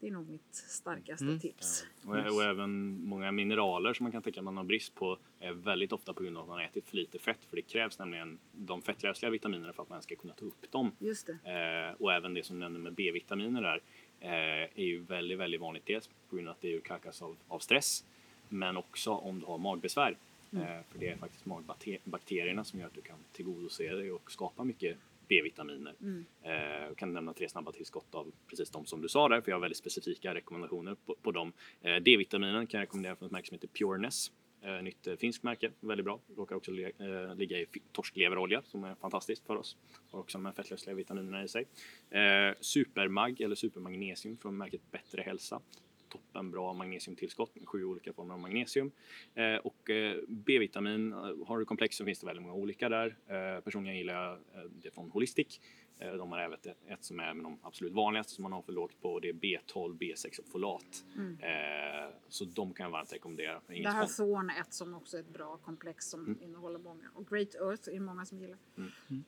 det 0.00 0.06
är 0.06 0.10
nog 0.10 0.28
mitt 0.28 0.54
starkaste 0.54 1.38
tips. 1.38 1.86
Och, 2.04 2.14
och 2.14 2.44
även 2.44 3.02
många 3.04 3.32
mineraler 3.32 3.94
som 3.94 4.04
man 4.04 4.12
kan 4.12 4.22
tänka 4.22 4.40
att 4.40 4.44
man 4.44 4.56
har 4.56 4.64
brist 4.64 4.94
på 4.94 5.18
är 5.40 5.52
väldigt 5.52 5.92
ofta 5.92 6.12
på 6.12 6.22
grund 6.22 6.36
av 6.36 6.42
att 6.42 6.48
man 6.48 6.58
har 6.58 6.64
ätit 6.64 6.88
för 6.88 6.96
lite 6.96 7.18
fett. 7.18 7.44
För 7.44 7.56
det 7.56 7.62
krävs 7.62 7.98
nämligen 7.98 8.38
de 8.52 8.82
fettlösliga 8.82 9.30
vitaminerna 9.30 9.72
för 9.72 9.82
att 9.82 9.88
man 9.88 10.02
ska 10.02 10.16
kunna 10.16 10.34
ta 10.34 10.44
upp 10.44 10.72
dem. 10.72 10.92
Just 10.98 11.26
det. 11.26 11.32
Eh, 11.32 12.02
och 12.02 12.12
även 12.12 12.34
det 12.34 12.42
som 12.42 12.56
du 12.56 12.60
nämnde 12.60 12.78
med 12.80 12.92
B-vitaminer 12.92 13.62
där 13.62 13.82
eh, 14.20 14.30
är 14.74 14.84
ju 14.84 14.98
väldigt, 14.98 15.38
väldigt 15.38 15.60
vanligt. 15.60 15.86
Dels 15.86 16.10
på 16.28 16.36
grund 16.36 16.48
av 16.48 16.54
att 16.54 16.60
det 16.60 16.74
urkalkas 16.74 17.22
av, 17.22 17.36
av 17.48 17.58
stress 17.58 18.04
men 18.48 18.76
också 18.76 19.10
om 19.10 19.40
du 19.40 19.46
har 19.46 19.58
magbesvär. 19.58 20.16
Eh, 20.52 20.82
för 20.90 20.98
det 20.98 21.08
är 21.08 21.16
faktiskt 21.16 21.46
magbakterierna 21.46 22.64
som 22.64 22.80
gör 22.80 22.86
att 22.86 22.94
du 22.94 23.00
kan 23.00 23.18
tillgodose 23.32 23.94
dig 23.94 24.12
och 24.12 24.30
skapa 24.30 24.64
mycket 24.64 24.96
B-vitaminer. 25.28 25.94
Eh, 26.42 26.52
jag 26.86 26.96
kan 26.96 27.12
nämna 27.12 27.32
tre 27.32 27.48
snabba 27.48 27.72
tillskott 27.72 28.14
av 28.14 28.32
precis 28.46 28.70
de 28.70 28.86
som 28.86 29.00
du 29.00 29.08
sa 29.08 29.28
där, 29.28 29.40
för 29.40 29.50
jag 29.50 29.56
har 29.56 29.60
väldigt 29.60 29.78
specifika 29.78 30.34
rekommendationer 30.34 30.96
på, 31.06 31.14
på 31.22 31.32
dem. 31.32 31.52
Eh, 31.80 31.96
D-vitaminen 31.96 32.66
kan 32.66 32.78
jag 32.78 32.82
rekommendera 32.82 33.16
från 33.16 33.26
ett 33.26 33.32
märke 33.32 33.48
som 33.48 33.54
heter 33.54 33.68
Pureness. 33.68 34.32
Eh, 34.60 34.82
nytt 34.82 35.06
eh, 35.06 35.16
finskt 35.16 35.42
märke, 35.42 35.70
väldigt 35.80 36.04
bra. 36.04 36.20
Råkar 36.36 36.56
också 36.56 36.72
eh, 36.72 37.34
ligga 37.36 37.58
i 37.58 37.66
torskleverolja 37.92 38.62
som 38.62 38.84
är 38.84 38.94
fantastiskt 38.94 39.46
för 39.46 39.56
oss. 39.56 39.76
Har 40.10 40.20
också 40.20 40.38
de 40.38 40.46
här 40.46 40.52
fettlösliga 40.52 40.96
vitaminerna 40.96 41.44
i 41.44 41.48
sig. 41.48 41.66
Eh, 42.10 42.54
supermag 42.60 43.40
eller 43.40 43.54
supermagnesium 43.54 44.36
från 44.36 44.56
märket 44.56 44.80
Bättre 44.90 45.22
hälsa. 45.22 45.60
Toppen 46.08 46.50
bra 46.50 46.72
magnesiumtillskott 46.72 47.54
med 47.54 47.68
sju 47.68 47.84
olika 47.84 48.12
former 48.12 48.34
av 48.34 48.40
magnesium. 48.40 48.90
Eh, 49.34 49.56
och 49.56 49.90
eh, 49.90 50.16
B-vitamin, 50.28 51.12
eh, 51.12 51.18
har 51.46 51.58
du 51.58 51.64
komplex 51.64 51.96
så 51.96 52.04
finns 52.04 52.20
det 52.20 52.26
väldigt 52.26 52.42
många 52.42 52.54
olika 52.54 52.88
där. 52.88 53.16
Eh, 53.26 53.60
personligen 53.60 53.98
gillar 53.98 54.14
jag 54.24 54.32
eh, 54.32 54.70
det 54.82 54.90
från 54.90 55.10
Holistic. 55.10 55.60
Eh, 55.98 56.12
de 56.12 56.32
har 56.32 56.38
även 56.38 56.58
ett, 56.88 57.04
som 57.04 57.20
är 57.20 57.34
med 57.34 57.44
de 57.44 57.58
absolut 57.62 57.92
vanligaste 57.92 58.32
som 58.32 58.42
man 58.42 58.52
har 58.52 58.62
för 58.62 58.72
lågt 58.72 59.00
på 59.00 59.12
och 59.12 59.20
det 59.20 59.28
är 59.28 59.32
B12, 59.32 59.98
B6 59.98 60.38
och 60.40 60.46
folat. 60.48 61.04
Eh, 61.40 62.14
så 62.28 62.44
de 62.44 62.74
kan 62.74 62.84
jag 62.84 62.90
varmt 62.90 63.12
rekommendera. 63.12 63.60
Det 63.66 63.74
Inget 63.76 63.92
här 63.92 64.06
spon- 64.06 64.16
Thorn 64.16 64.50
är 64.50 64.60
ett 64.60 64.72
som 64.74 64.94
också 64.94 65.16
är 65.16 65.20
ett 65.20 65.28
bra 65.32 65.56
komplex 65.56 66.04
som 66.10 66.38
innehåller 66.42 66.78
många. 66.78 67.10
Och 67.14 67.26
Great 67.28 67.54
Earth 67.54 67.88
är 67.88 67.92
det 67.92 68.00
många 68.00 68.26
som 68.26 68.38
gillar. 68.40 68.58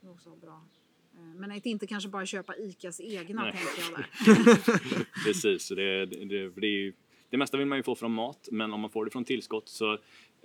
Som 0.00 0.10
också 0.10 0.36
bra. 0.36 0.64
Eh, 1.14 1.20
Men 1.20 1.50
att 1.50 1.66
inte 1.66 1.86
kanske 1.86 2.08
bara 2.08 2.26
köpa 2.26 2.56
ICAs 2.56 3.00
egna 3.00 3.42
Nej. 3.42 3.52
tänker 3.52 3.82
jag 3.90 3.98
där. 3.98 5.04
Precis, 5.24 5.66
så 5.66 5.74
det, 5.74 6.06
det, 6.06 6.48
det, 6.50 6.66
är 6.66 6.92
det 7.30 7.36
mesta 7.36 7.56
vill 7.56 7.66
man 7.66 7.78
ju 7.78 7.82
få 7.82 7.94
från 7.94 8.12
mat, 8.12 8.48
men 8.52 8.72
om 8.72 8.80
man 8.80 8.90
får 8.90 9.04
det 9.04 9.10
från 9.10 9.24
tillskott 9.24 9.68
så 9.68 9.92
eh, 9.92 9.98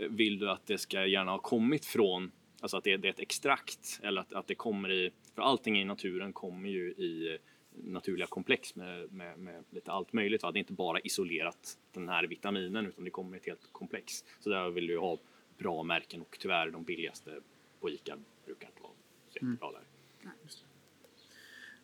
vill 0.10 0.40
du 0.40 0.50
att 0.50 0.66
det 0.66 0.78
ska 0.78 1.06
gärna 1.06 1.32
ha 1.32 1.40
kommit 1.40 1.86
från, 1.86 2.32
alltså 2.62 2.78
att 2.78 2.84
det, 2.84 2.98
det 2.98 3.08
är 3.08 3.10
ett 3.10 3.20
extrakt 3.20 4.00
eller 4.04 4.22
att, 4.22 4.34
att 4.34 4.48
det 4.48 4.56
kommer 4.56 4.92
i, 4.92 5.12
för 5.36 5.42
allting 5.42 5.82
i 5.82 5.86
naturen 5.86 6.34
kommer 6.34 6.70
ju 6.70 6.92
i 6.92 7.34
eh, 7.34 7.40
naturliga 7.84 8.28
komplex 8.28 8.76
med, 8.76 9.12
med, 9.12 9.40
med 9.40 9.64
lite 9.70 9.92
allt 9.92 10.14
möjligt. 10.14 10.44
Va? 10.44 10.52
Det 10.52 10.58
är 10.58 10.60
inte 10.60 10.74
bara 10.74 11.00
isolerat 11.00 11.78
den 11.92 12.10
här 12.10 12.28
vitaminen 12.28 12.86
utan 12.86 13.04
det 13.04 13.10
kommer 13.10 13.38
i 13.38 13.40
ett 13.40 13.46
helt 13.46 13.70
komplex. 13.72 14.24
Så 14.40 14.50
där 14.50 14.70
vill 14.70 14.88
du 14.88 15.00
ha 15.00 15.18
bra 15.58 15.84
märken 15.84 16.22
och 16.22 16.38
tyvärr 16.40 16.72
de 16.72 16.84
billigaste 16.84 17.40
på 17.80 17.90
ICA 17.90 18.18
brukar 18.46 18.68
inte 18.68 18.82
vara 18.82 18.94
så 19.30 19.36
jättebra 19.36 19.72
där. 19.72 19.85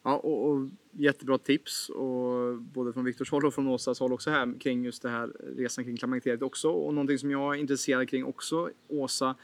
Ja, 0.04 0.16
och, 0.18 0.50
och 0.50 0.70
jättebra 0.92 1.38
tips 1.38 1.90
och 1.90 2.58
både 2.58 2.94
från 2.94 3.06
Viktors 3.06 3.32
håll 3.32 3.46
och 3.46 3.54
från 3.54 3.68
Åsas 3.68 4.00
håll 4.00 4.14
också 4.14 4.30
här 4.30 4.60
kring 4.60 4.86
just 4.86 5.02
det 5.02 5.10
här 5.10 5.32
resan 5.58 5.84
kring 5.84 5.98
klimakteriet 5.98 6.42
också. 6.42 6.70
Och 6.70 6.94
någonting 6.94 7.18
som 7.18 7.32
jag 7.32 7.56
är 7.56 7.60
intresserad 7.60 8.10
kring 8.10 8.26
också, 8.26 8.70
Åsa, 8.88 9.36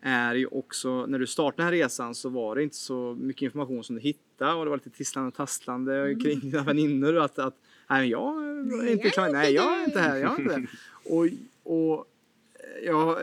är 0.00 0.34
ju 0.34 0.46
också 0.46 1.06
när 1.06 1.18
du 1.18 1.26
startade 1.26 1.62
den 1.62 1.64
här 1.64 1.72
resan 1.72 2.14
så 2.14 2.28
var 2.28 2.54
det 2.54 2.62
inte 2.62 2.76
så 2.76 3.16
mycket 3.20 3.42
information 3.42 3.84
som 3.84 3.96
du 3.96 4.02
hittade 4.02 4.52
och 4.52 4.64
det 4.64 4.70
var 4.70 4.76
lite 4.76 4.90
tisslande 4.90 5.28
och 5.28 5.34
tasslande 5.34 6.16
kring 6.22 6.40
dina 6.40 6.62
väninnor 6.62 7.18
att, 7.18 7.38
att 7.38 7.54
nej, 7.90 8.08
jag 8.08 8.44
är 8.44 8.92
inte 8.92 9.10
klar, 9.10 9.28
nej 9.32 9.54
jag 9.54 9.72
är 9.74 9.78
det." 9.78 9.84
inte 9.84 10.00
här, 10.00 10.16
jag 10.16 10.34
är 10.34 10.42
inte 10.42 10.56
det. 10.56 10.66
Och, 11.04 11.26
och 11.62 12.06
jag 12.84 13.18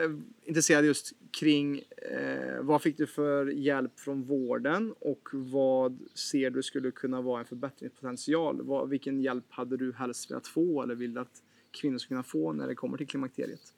intresserad 0.45 0.85
just 0.85 1.13
kring 1.39 1.81
eh, 2.11 2.61
vad 2.61 2.81
fick 2.81 2.97
du 2.97 3.07
för 3.07 3.47
hjälp 3.47 3.99
från 3.99 4.23
vården 4.23 4.93
och 4.99 5.29
vad 5.31 5.99
ser 6.13 6.49
du 6.49 6.63
skulle 6.63 6.91
kunna 6.91 7.21
vara 7.21 7.39
en 7.39 7.45
förbättringspotential? 7.45 8.61
Vad, 8.61 8.89
vilken 8.89 9.21
hjälp 9.21 9.45
hade 9.49 9.77
du 9.77 9.93
helst 9.93 10.31
velat 10.31 10.47
få 10.47 10.83
eller 10.83 10.95
vill 10.95 11.17
att 11.17 11.43
kvinnor 11.71 11.97
ska 11.97 12.07
kunna 12.07 12.23
få 12.23 12.53
när 12.53 12.67
det 12.67 12.75
kommer 12.75 12.97
till 12.97 13.07
klimakteriet? 13.07 13.73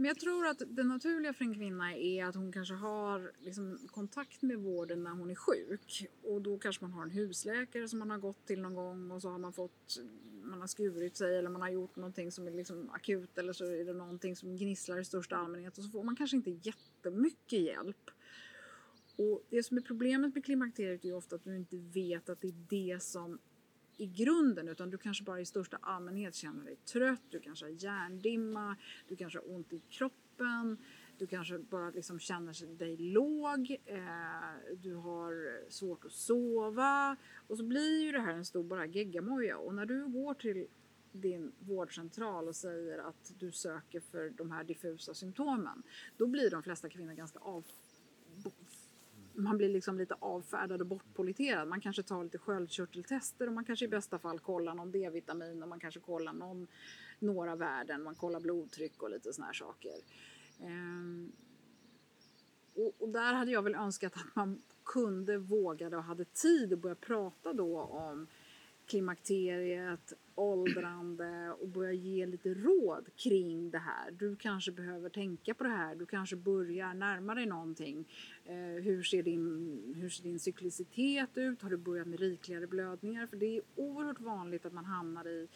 Men 0.00 0.08
jag 0.08 0.18
tror 0.18 0.46
att 0.46 0.62
det 0.66 0.82
naturliga 0.82 1.32
för 1.32 1.44
en 1.44 1.54
kvinna 1.54 1.96
är 1.96 2.24
att 2.24 2.34
hon 2.34 2.52
kanske 2.52 2.74
har 2.74 3.32
liksom 3.38 3.78
kontakt 3.86 4.42
med 4.42 4.58
vården 4.58 5.02
när 5.04 5.10
hon 5.10 5.30
är 5.30 5.34
sjuk. 5.34 6.06
Och 6.22 6.42
då 6.42 6.58
kanske 6.58 6.84
man 6.84 6.92
har 6.92 7.02
en 7.02 7.10
husläkare 7.10 7.88
som 7.88 7.98
man 7.98 8.10
har 8.10 8.18
gått 8.18 8.46
till 8.46 8.60
någon 8.60 8.74
gång 8.74 9.10
och 9.10 9.22
så 9.22 9.30
har 9.30 9.38
man 9.38 9.52
fått 9.52 10.00
man 10.42 10.60
har 10.60 10.66
skurit 10.66 11.16
sig 11.16 11.38
eller 11.38 11.50
man 11.50 11.62
har 11.62 11.70
gjort 11.70 11.96
någonting 11.96 12.32
som 12.32 12.46
är 12.46 12.50
liksom 12.50 12.90
akut 12.90 13.38
eller 13.38 13.52
så 13.52 13.64
är 13.64 13.84
det 13.84 13.92
någonting 13.92 14.36
som 14.36 14.56
gnisslar 14.56 14.98
i 14.98 15.04
största 15.04 15.36
allmänhet 15.36 15.78
och 15.78 15.84
så 15.84 15.90
får 15.90 16.04
man 16.04 16.16
kanske 16.16 16.36
inte 16.36 16.50
jättemycket 16.50 17.60
hjälp. 17.60 18.10
Och 19.16 19.42
det 19.50 19.62
som 19.62 19.76
är 19.76 19.80
problemet 19.80 20.34
med 20.34 20.44
klimakteriet 20.44 21.04
är 21.04 21.08
ju 21.08 21.14
ofta 21.14 21.36
att 21.36 21.44
du 21.44 21.56
inte 21.56 21.76
vet 21.76 22.28
att 22.28 22.40
det 22.40 22.48
är 22.48 22.66
det 22.68 23.02
som 23.02 23.38
i 24.00 24.06
grunden 24.06 24.68
utan 24.68 24.90
du 24.90 24.98
kanske 24.98 25.24
bara 25.24 25.40
i 25.40 25.44
största 25.44 25.78
allmänhet 25.80 26.34
känner 26.34 26.64
dig 26.64 26.76
trött, 26.76 27.22
du 27.30 27.40
kanske 27.40 27.64
har 27.64 27.70
hjärndimma, 27.70 28.76
du 29.08 29.16
kanske 29.16 29.38
har 29.38 29.54
ont 29.54 29.72
i 29.72 29.82
kroppen, 29.90 30.76
du 31.18 31.26
kanske 31.26 31.58
bara 31.58 31.90
liksom 31.90 32.18
känner 32.18 32.76
dig 32.78 32.96
låg, 32.96 33.76
eh, 33.86 33.98
du 34.76 34.94
har 34.94 35.60
svårt 35.70 36.04
att 36.04 36.12
sova 36.12 37.16
och 37.46 37.56
så 37.56 37.64
blir 37.64 38.04
ju 38.04 38.12
det 38.12 38.20
här 38.20 38.34
en 38.34 38.44
stor 38.44 38.64
bara 38.64 38.86
geggamoja. 38.86 39.58
Och 39.58 39.74
när 39.74 39.86
du 39.86 40.06
går 40.06 40.34
till 40.34 40.66
din 41.12 41.52
vårdcentral 41.58 42.48
och 42.48 42.56
säger 42.56 42.98
att 42.98 43.32
du 43.38 43.52
söker 43.52 44.00
för 44.00 44.30
de 44.30 44.50
här 44.50 44.64
diffusa 44.64 45.14
symptomen 45.14 45.82
då 46.16 46.26
blir 46.26 46.50
de 46.50 46.62
flesta 46.62 46.88
kvinnor 46.88 47.12
ganska 47.12 47.38
avfärdade 47.38 47.89
man 49.42 49.56
blir 49.56 49.68
liksom 49.68 49.98
lite 49.98 50.14
avfärdad 50.18 50.80
och 50.80 50.86
bortpoliterad. 50.86 51.68
Man 51.68 51.80
kanske 51.80 52.02
tar 52.02 52.24
lite 52.24 52.38
sköldkörteltester 52.38 53.46
och 53.46 53.52
man 53.52 53.64
kanske 53.64 53.84
i 53.84 53.88
bästa 53.88 54.18
fall 54.18 54.38
kollar 54.38 54.74
någon 54.74 54.92
D-vitamin 54.92 55.62
och 55.62 55.68
man 55.68 55.80
kanske 55.80 56.00
kollar 56.00 56.32
någon, 56.32 56.66
några 57.18 57.56
värden. 57.56 58.02
Man 58.02 58.14
kollar 58.14 58.40
blodtryck 58.40 59.02
och 59.02 59.10
lite 59.10 59.32
såna 59.32 59.46
här 59.46 59.54
saker. 59.54 59.94
Ehm, 60.60 61.32
och, 62.74 62.94
och 62.98 63.08
där 63.08 63.34
hade 63.34 63.50
jag 63.50 63.62
väl 63.62 63.74
önskat 63.74 64.16
att 64.16 64.36
man 64.36 64.62
kunde, 64.84 65.38
vågade 65.38 65.96
och 65.96 66.04
hade 66.04 66.24
tid 66.24 66.72
att 66.72 66.78
börja 66.78 66.94
prata 66.94 67.52
då 67.52 67.80
om 67.80 68.26
klimakteriet, 68.90 70.12
åldrande 70.34 71.52
och 71.60 71.68
börja 71.68 71.92
ge 71.92 72.26
lite 72.26 72.54
råd 72.54 73.08
kring 73.16 73.70
det 73.70 73.78
här. 73.78 74.10
Du 74.10 74.36
kanske 74.36 74.72
behöver 74.72 75.08
tänka 75.08 75.54
på 75.54 75.64
det 75.64 75.70
här, 75.70 75.94
du 75.94 76.06
kanske 76.06 76.36
börjar 76.36 76.94
närma 76.94 77.34
dig 77.34 77.46
någonting. 77.46 78.08
Eh, 78.44 78.82
hur, 78.82 79.02
ser 79.02 79.22
din, 79.22 79.94
hur 79.96 80.08
ser 80.08 80.22
din 80.22 80.38
cyklicitet 80.38 81.30
ut? 81.34 81.62
Har 81.62 81.70
du 81.70 81.76
börjat 81.76 82.06
med 82.06 82.20
rikligare 82.20 82.66
blödningar? 82.66 83.26
För 83.26 83.36
det 83.36 83.56
är 83.56 83.62
oerhört 83.76 84.20
vanligt 84.20 84.66
att 84.66 84.72
man 84.72 84.84
hamnar 84.84 85.28
i, 85.28 85.48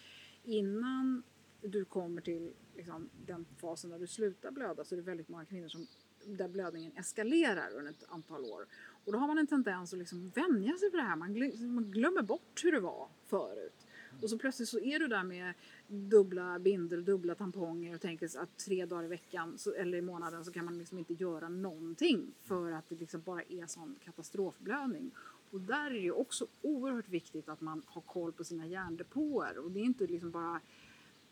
innan 0.44 1.22
du 1.60 1.84
kommer 1.84 2.20
till 2.20 2.52
liksom, 2.76 3.08
den 3.26 3.46
fasen 3.60 3.90
där 3.90 3.98
du 3.98 4.06
slutar 4.06 4.50
blöda 4.50 4.84
så 4.84 4.94
är 4.94 4.96
det 4.96 5.02
väldigt 5.02 5.28
många 5.28 5.44
kvinnor 5.44 5.68
som 5.68 5.86
där 6.26 6.48
blödningen 6.48 6.92
eskalerar 6.96 7.70
under 7.76 7.90
ett 7.90 8.04
antal 8.08 8.44
år. 8.44 8.66
Och 9.04 9.12
då 9.12 9.18
har 9.18 9.26
man 9.26 9.38
en 9.38 9.46
tendens 9.46 9.92
att 9.92 9.98
liksom 9.98 10.28
vänja 10.28 10.76
sig 10.78 10.90
vid 10.90 11.00
det 11.00 11.04
här. 11.04 11.16
Man 11.16 11.90
glömmer 11.90 12.22
bort 12.22 12.64
hur 12.64 12.72
det 12.72 12.80
var 12.80 13.08
förut. 13.34 13.86
Och 14.22 14.30
så 14.30 14.38
plötsligt 14.38 14.68
så 14.68 14.78
är 14.78 14.98
du 14.98 15.08
där 15.08 15.24
med 15.24 15.54
dubbla 15.86 16.58
bindel, 16.58 17.04
dubbla 17.04 17.34
tamponger 17.34 17.94
och 17.94 18.00
tänker 18.00 18.38
att 18.38 18.58
tre 18.58 18.86
dagar 18.86 19.04
i 19.04 19.08
veckan 19.08 19.58
så, 19.58 19.72
eller 19.72 19.98
i 19.98 20.02
månaden 20.02 20.44
så 20.44 20.52
kan 20.52 20.64
man 20.64 20.78
liksom 20.78 20.98
inte 20.98 21.14
göra 21.14 21.48
någonting 21.48 22.34
för 22.42 22.72
att 22.72 22.88
det 22.88 22.94
liksom 22.94 23.20
bara 23.20 23.42
är 23.42 23.66
sån 23.66 23.96
katastrofblödning. 24.04 25.10
Och 25.50 25.60
där 25.60 25.86
är 25.86 25.90
det 25.90 25.98
ju 25.98 26.12
också 26.12 26.46
oerhört 26.62 27.08
viktigt 27.08 27.48
att 27.48 27.60
man 27.60 27.82
har 27.86 28.02
koll 28.02 28.32
på 28.32 28.44
sina 28.44 28.66
hjärndepåer 28.66 29.58
och 29.58 29.70
det 29.70 29.80
är 29.80 29.84
inte 29.84 30.06
liksom 30.06 30.30
bara 30.30 30.60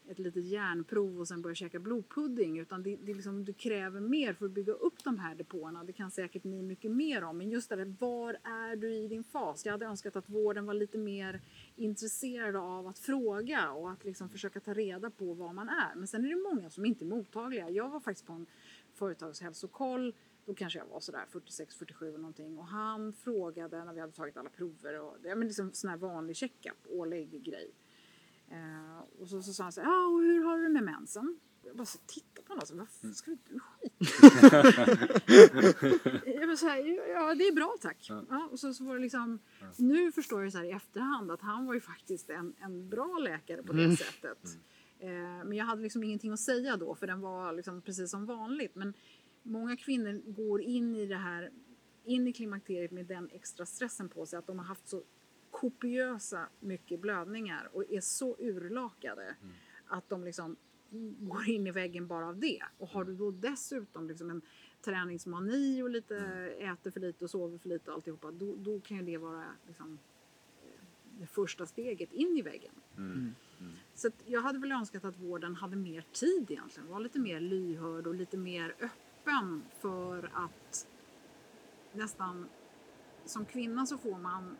ett 0.09 0.19
litet 0.19 0.45
järnprov 0.45 1.21
och 1.21 1.29
sen 1.29 1.43
börja 1.43 1.55
käka 1.55 1.79
blodpudding. 1.79 2.59
Utan 2.59 2.83
det, 2.83 2.97
det, 2.97 3.15
liksom, 3.15 3.45
det 3.45 3.53
kräver 3.53 4.01
mer 4.01 4.33
för 4.33 4.47
att 4.47 4.53
bygga 4.53 4.73
upp 4.73 5.05
de 5.05 5.19
här 5.19 5.35
depåerna. 5.35 5.85
Det 5.85 5.93
kan 5.93 6.11
säkert 6.11 6.45
ni 6.45 6.63
mycket 6.63 6.91
mer 6.91 7.25
om. 7.25 7.39
Men 7.39 7.51
just 7.51 7.69
det 7.69 7.77
där, 7.77 7.95
var 7.99 8.37
är 8.43 8.77
du 8.77 8.95
i 8.95 9.09
din 9.09 9.25
fas? 9.25 9.65
Jag 9.65 9.73
hade 9.73 9.87
önskat 9.87 10.17
att 10.17 10.29
vården 10.29 10.67
var 10.67 10.75
lite 10.75 10.99
mer 10.99 11.41
intresserad 11.77 12.57
av 12.57 12.87
att 12.87 12.99
fråga 12.99 13.73
och 13.73 13.91
att 13.91 14.05
liksom 14.05 14.29
försöka 14.29 14.61
ta 14.61 14.75
reda 14.75 15.11
på 15.11 15.35
var 15.35 15.53
man 15.53 15.69
är. 15.69 15.95
Men 15.95 16.09
sen 16.09 16.25
är 16.25 16.29
det 16.29 16.55
många 16.55 16.71
som 16.71 16.85
inte 16.85 17.05
är 17.05 17.07
mottagliga. 17.07 17.71
Jag 17.71 17.89
var 17.89 18.01
faktiskt 18.01 18.27
på 18.27 18.33
en 18.33 18.47
företagshälsokoll 18.95 20.15
då 20.45 20.55
kanske 20.55 20.79
jag 20.79 20.87
var 20.87 21.01
sådär 21.01 21.25
46-47 21.33 22.09
eller 22.09 22.19
någonting 22.19 22.59
och 22.59 22.67
han 22.67 23.13
frågade 23.13 23.85
när 23.85 23.93
vi 23.93 24.01
hade 24.01 24.13
tagit 24.13 24.37
alla 24.37 24.51
prover 24.51 25.01
och 25.01 25.17
det 25.23 25.29
är 25.29 25.37
liksom 25.37 25.73
sån 25.73 25.91
här 25.91 25.97
vanlig 25.97 26.37
checkup, 26.37 26.87
årlig 26.89 27.43
grej. 27.43 27.71
Eh, 28.53 29.21
och 29.21 29.29
så, 29.29 29.43
så 29.43 29.53
sa 29.53 29.63
han 29.63 29.73
så 29.73 29.81
här, 29.81 29.89
ja 29.89 30.07
och 30.07 30.21
hur 30.21 30.45
har 30.45 30.59
du 30.59 30.63
det 30.65 30.71
med 30.71 30.85
mensen? 30.85 31.41
Jag 31.65 31.77
bara 31.77 31.87
så 31.87 31.99
tittade 32.07 32.47
på 32.47 32.53
honom 32.53 32.63
och 32.63 32.69
sa, 32.69 32.75
vad 33.03 33.17
ska 33.17 33.31
du 33.31 33.61
skit 33.61 33.93
Jag 36.27 36.49
bara 36.49 36.57
så 36.57 36.67
här, 36.69 37.11
ja 37.11 37.35
det 37.35 37.49
är 37.49 37.53
bra 37.53 37.77
tack. 37.81 38.07
Ja, 38.09 38.49
och 38.51 38.61
så, 38.61 38.75
så 38.75 38.85
var 38.85 38.95
det 38.95 39.01
liksom, 39.01 39.39
nu 39.77 40.13
förstår 40.13 40.43
jag 40.43 40.53
så 40.53 40.59
här 40.59 40.65
i 40.65 40.71
efterhand 40.71 41.31
att 41.31 41.41
han 41.41 41.67
var 41.67 41.75
ju 41.75 41.81
faktiskt 41.81 42.31
en, 42.31 42.55
en 42.59 42.89
bra 42.89 43.19
läkare 43.19 43.63
på 43.63 43.73
det 43.73 43.85
mm. 43.85 43.97
sättet. 43.97 44.39
Mm. 45.01 45.49
Men 45.49 45.53
jag 45.53 45.65
hade 45.65 45.83
liksom 45.83 46.05
ingenting 46.05 46.33
att 46.33 46.41
säga 46.41 46.77
då 46.77 46.95
för 46.95 47.07
den 47.07 47.21
var 47.21 47.53
liksom 47.53 47.83
precis 47.83 48.11
som 48.11 48.27
vanligt. 48.27 48.75
Men 48.75 48.95
många 49.43 49.77
kvinnor 49.77 50.23
går 50.33 50.63
in 50.63 50.97
i 50.97 51.07
det 51.07 51.17
här, 51.17 51.51
in 52.05 52.29
i 52.29 52.33
klimakteriet 52.33 52.91
med 52.91 53.07
den 53.07 53.31
extra 53.33 53.67
stressen 53.67 54.09
på 54.09 54.27
sig 54.27 54.39
att 54.39 54.47
de 54.47 54.59
har 54.59 54.67
haft 54.67 54.89
så 54.89 55.03
kopiösa 55.63 56.49
mycket 56.61 57.01
blödningar 57.01 57.71
och 57.73 57.85
är 57.91 58.01
så 58.01 58.37
urlakade 58.39 59.23
mm. 59.23 59.55
att 59.87 60.09
de 60.09 60.25
liksom 60.25 60.57
går 61.19 61.49
in 61.49 61.67
i 61.67 61.71
väggen 61.71 62.07
bara 62.07 62.27
av 62.27 62.39
det. 62.39 62.63
Och 62.79 62.89
har 62.89 63.05
du 63.05 63.15
då 63.15 63.31
dessutom 63.31 64.09
liksom 64.09 64.31
en 64.31 64.43
träningsmani 64.81 65.83
och 65.83 65.91
lite 65.91 66.19
mm. 66.19 66.73
äter 66.73 66.91
för 66.91 67.01
lite 67.01 67.25
och 67.25 67.31
sover 67.31 67.59
för 67.59 67.69
lite 67.69 67.91
och 67.91 67.97
alltihopa, 67.97 68.31
då, 68.31 68.55
då 68.57 68.81
kan 68.81 68.97
ju 68.97 69.03
det 69.03 69.19
vara 69.19 69.45
liksom, 69.67 69.99
eh, 70.63 70.85
det 71.21 71.27
första 71.27 71.67
steget 71.67 72.13
in 72.13 72.37
i 72.37 72.43
väggen. 72.43 72.75
Mm. 72.97 73.13
Mm. 73.13 73.35
mm. 73.61 73.73
Så 73.95 74.11
jag 74.27 74.41
hade 74.41 74.59
väl 74.59 74.73
önskat 74.73 75.05
att 75.05 75.19
vården 75.19 75.55
hade 75.55 75.77
mer 75.77 76.05
tid 76.13 76.51
egentligen, 76.51 76.89
var 76.89 77.01
lite 77.01 77.19
mer 77.19 77.41
lyhörd 77.41 78.07
och 78.07 78.15
lite 78.15 78.37
mer 78.37 78.75
öppen 78.81 79.63
för 79.81 80.31
att 80.33 80.89
nästan 81.93 82.49
som 83.25 83.45
kvinna 83.45 83.87
så 83.87 83.99
får 83.99 84.19
man 84.19 84.57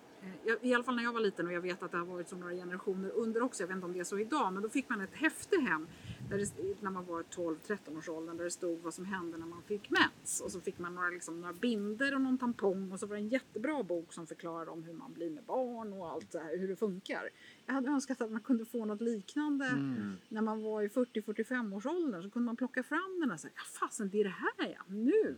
I 0.63 0.75
alla 0.75 0.85
fall 0.85 0.97
när 0.97 1.03
jag 1.03 1.13
var 1.13 1.21
liten 1.21 1.47
och 1.47 1.53
jag 1.53 1.61
vet 1.61 1.83
att 1.83 1.91
det 1.91 1.99
har 1.99 2.05
varit 2.05 2.29
så 2.29 2.37
några 2.37 2.55
generationer 2.55 3.11
under 3.11 3.43
också. 3.43 3.63
Jag 3.63 3.69
vet 3.69 3.75
inte 3.75 3.87
om 3.87 3.93
det 3.93 4.01
är 4.01 4.05
så 4.05 4.19
idag. 4.19 4.53
Men 4.53 4.63
då 4.63 4.69
fick 4.69 4.89
man 4.89 5.01
ett 5.01 5.15
häfte 5.15 5.61
hem 5.61 5.87
där 6.31 6.39
det, 6.39 6.83
när 6.83 6.91
man 6.91 7.05
var 7.07 7.23
12-13 7.23 7.99
års 7.99 8.09
åldern 8.09 8.37
där 8.37 8.45
det 8.45 8.51
stod 8.51 8.79
vad 8.83 8.95
som 8.95 9.05
hände 9.05 9.39
när 9.39 9.47
man 9.47 9.63
fick 9.63 9.91
mens. 9.91 10.41
Och 10.41 10.53
så 10.53 10.61
fick 10.61 10.79
man 10.79 10.95
några, 10.95 11.09
liksom, 11.09 11.41
några 11.41 11.53
binder 11.53 12.15
och 12.15 12.21
någon 12.21 12.39
tampong 12.39 12.93
och 12.93 13.01
så 13.01 13.07
var 13.07 13.17
det 13.17 13.23
en 13.23 13.29
jättebra 13.29 13.83
bok 13.83 14.13
som 14.13 14.27
förklarade 14.27 14.71
om 14.71 14.85
hur 14.85 14.93
man 14.93 15.13
blir 15.13 15.31
med 15.31 15.45
barn 15.45 15.93
och 15.93 16.11
allt 16.11 16.31
det 16.31 16.39
här, 16.39 16.59
hur 16.59 16.69
det 16.69 16.77
funkar. 16.77 17.31
Jag 17.67 17.75
hade 17.75 17.91
önskat 17.91 18.21
att 18.21 18.31
man 18.31 18.41
kunde 18.41 18.65
få 18.65 18.85
något 18.85 19.01
liknande 19.01 19.67
mm. 19.67 20.17
när 20.29 20.43
man 20.43 20.63
var 20.63 20.83
i 20.83 20.89
40-45 20.89 21.77
års 21.77 21.87
ålder 21.87 22.23
så 22.23 22.31
kunde 22.31 22.47
man 22.47 22.57
plocka 22.57 22.83
fram 22.83 23.21
den 23.21 23.31
och 23.31 23.41
säga 23.41 23.53
ja 23.57 23.63
fasen 23.81 24.11
det 24.11 24.21
är 24.21 24.25
det 24.25 24.31
här 24.31 24.75
ja, 24.77 24.83
nu. 24.89 25.37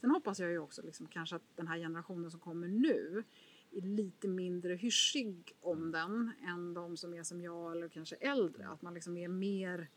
Sen 0.00 0.10
hoppas 0.10 0.40
jag 0.40 0.50
ju 0.50 0.58
också 0.58 0.82
liksom, 0.82 1.06
kanske 1.06 1.36
att 1.36 1.56
den 1.56 1.68
här 1.68 1.78
generationen 1.78 2.30
som 2.30 2.40
kommer 2.40 2.68
nu 2.68 3.24
är 3.78 3.82
lite 3.82 4.28
mindre 4.28 4.74
hyschig 4.74 5.56
om 5.60 5.92
den 5.92 6.30
än 6.46 6.74
de 6.74 6.96
som 6.96 7.14
är 7.14 7.22
som 7.22 7.40
jag 7.40 7.72
eller 7.72 7.88
kanske 7.88 8.16
äldre. 8.16 8.68
Att 8.68 8.82
man 8.82 8.94
liksom 8.94 9.16
är 9.16 9.28
mer 9.28 9.88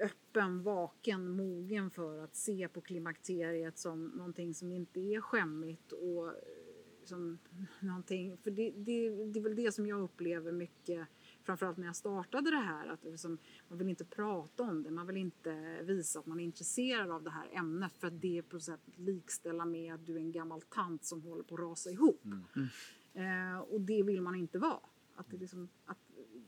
öppen, 0.00 0.62
vaken, 0.62 1.28
mogen 1.28 1.90
för 1.90 2.18
att 2.18 2.36
se 2.36 2.68
på 2.68 2.80
klimakteriet 2.80 3.78
som 3.78 4.06
någonting 4.06 4.54
som 4.54 4.72
inte 4.72 5.00
är 5.00 5.20
skämmigt 5.20 5.92
och 5.92 6.32
som 7.04 7.38
någonting, 7.80 8.36
för 8.36 8.50
det, 8.50 8.70
det, 8.70 9.10
det 9.24 9.38
är 9.38 9.42
väl 9.42 9.56
det 9.56 9.72
som 9.72 9.86
jag 9.86 10.00
upplever 10.00 10.52
mycket 10.52 11.08
framförallt 11.44 11.76
när 11.76 11.86
jag 11.86 11.96
startade 11.96 12.50
det 12.50 12.56
här, 12.56 12.88
att 12.88 13.04
liksom, 13.04 13.38
man 13.68 13.78
vill 13.78 13.88
inte 13.88 14.04
prata 14.04 14.62
om 14.62 14.82
det, 14.82 14.90
man 14.90 15.06
vill 15.06 15.16
inte 15.16 15.82
visa 15.82 16.18
att 16.18 16.26
man 16.26 16.40
är 16.40 16.44
intresserad 16.44 17.10
av 17.10 17.22
det 17.22 17.30
här 17.30 17.48
ämnet 17.52 17.92
för 17.96 18.06
att 18.06 18.20
det 18.20 18.38
är 18.38 18.42
på 18.42 18.60
sätt 18.60 18.80
likställa 18.96 19.64
med 19.64 19.94
att 19.94 20.06
du 20.06 20.14
är 20.14 20.20
en 20.20 20.32
gammal 20.32 20.62
tant 20.62 21.04
som 21.04 21.22
håller 21.22 21.42
på 21.42 21.54
att 21.54 21.60
rasa 21.60 21.90
ihop. 21.90 22.24
Mm. 22.24 22.68
Eh, 23.14 23.58
och 23.58 23.80
det 23.80 24.02
vill 24.02 24.20
man 24.20 24.34
inte 24.34 24.58
vara. 24.58 24.80
Att 25.16 25.30
det, 25.30 25.36
liksom, 25.36 25.68
att, 25.86 25.98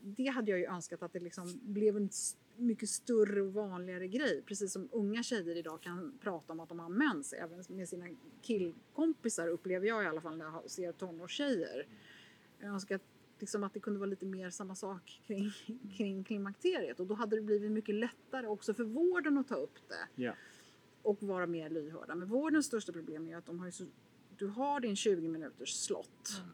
det 0.01 0.27
hade 0.27 0.51
jag 0.51 0.59
ju 0.59 0.65
önskat 0.65 1.03
att 1.03 1.13
det 1.13 1.19
liksom 1.19 1.59
blev 1.63 1.97
en 1.97 2.09
mycket 2.55 2.89
större 2.89 3.41
och 3.41 3.53
vanligare 3.53 4.07
grej. 4.07 4.43
Precis 4.45 4.73
som 4.73 4.89
unga 4.91 5.23
tjejer 5.23 5.55
idag 5.57 5.81
kan 5.81 6.17
prata 6.21 6.53
om 6.53 6.59
att 6.59 6.69
de 6.69 6.79
har 6.79 6.89
mens, 6.89 7.33
även 7.33 7.63
med 7.69 7.89
sina 7.89 8.05
killkompisar 8.41 9.47
upplever 9.47 9.87
jag 9.87 10.03
i 10.03 10.07
alla 10.07 10.21
fall 10.21 10.37
när 10.37 10.45
jag 10.45 10.69
ser 10.69 10.91
tonårstjejer. 10.91 11.87
Jag 12.59 12.69
önskar 12.69 12.95
att 12.95 13.16
liksom 13.41 13.63
att 13.63 13.73
det 13.73 13.79
kunde 13.79 13.99
vara 13.99 14.09
lite 14.09 14.25
mer 14.25 14.49
samma 14.49 14.75
sak 14.75 15.21
kring, 15.27 15.51
kring 15.97 16.23
klimakteriet 16.23 16.99
och 16.99 17.07
då 17.07 17.15
hade 17.15 17.35
det 17.35 17.41
blivit 17.41 17.71
mycket 17.71 17.95
lättare 17.95 18.47
också 18.47 18.73
för 18.73 18.83
vården 18.83 19.37
att 19.37 19.47
ta 19.47 19.55
upp 19.55 19.79
det. 19.87 20.21
Yeah. 20.21 20.35
Och 21.01 21.23
vara 21.23 21.47
mer 21.47 21.69
lyhörda. 21.69 22.15
Men 22.15 22.27
vårdens 22.27 22.65
största 22.65 22.91
problem 22.91 23.27
är 23.27 23.37
att 23.37 23.45
de 23.45 23.59
har 23.59 23.71
så, 23.71 23.85
du 24.37 24.47
har 24.47 24.79
din 24.79 24.95
20 24.95 25.27
minuters 25.27 25.73
slott. 25.73 26.29
Mm. 26.37 26.49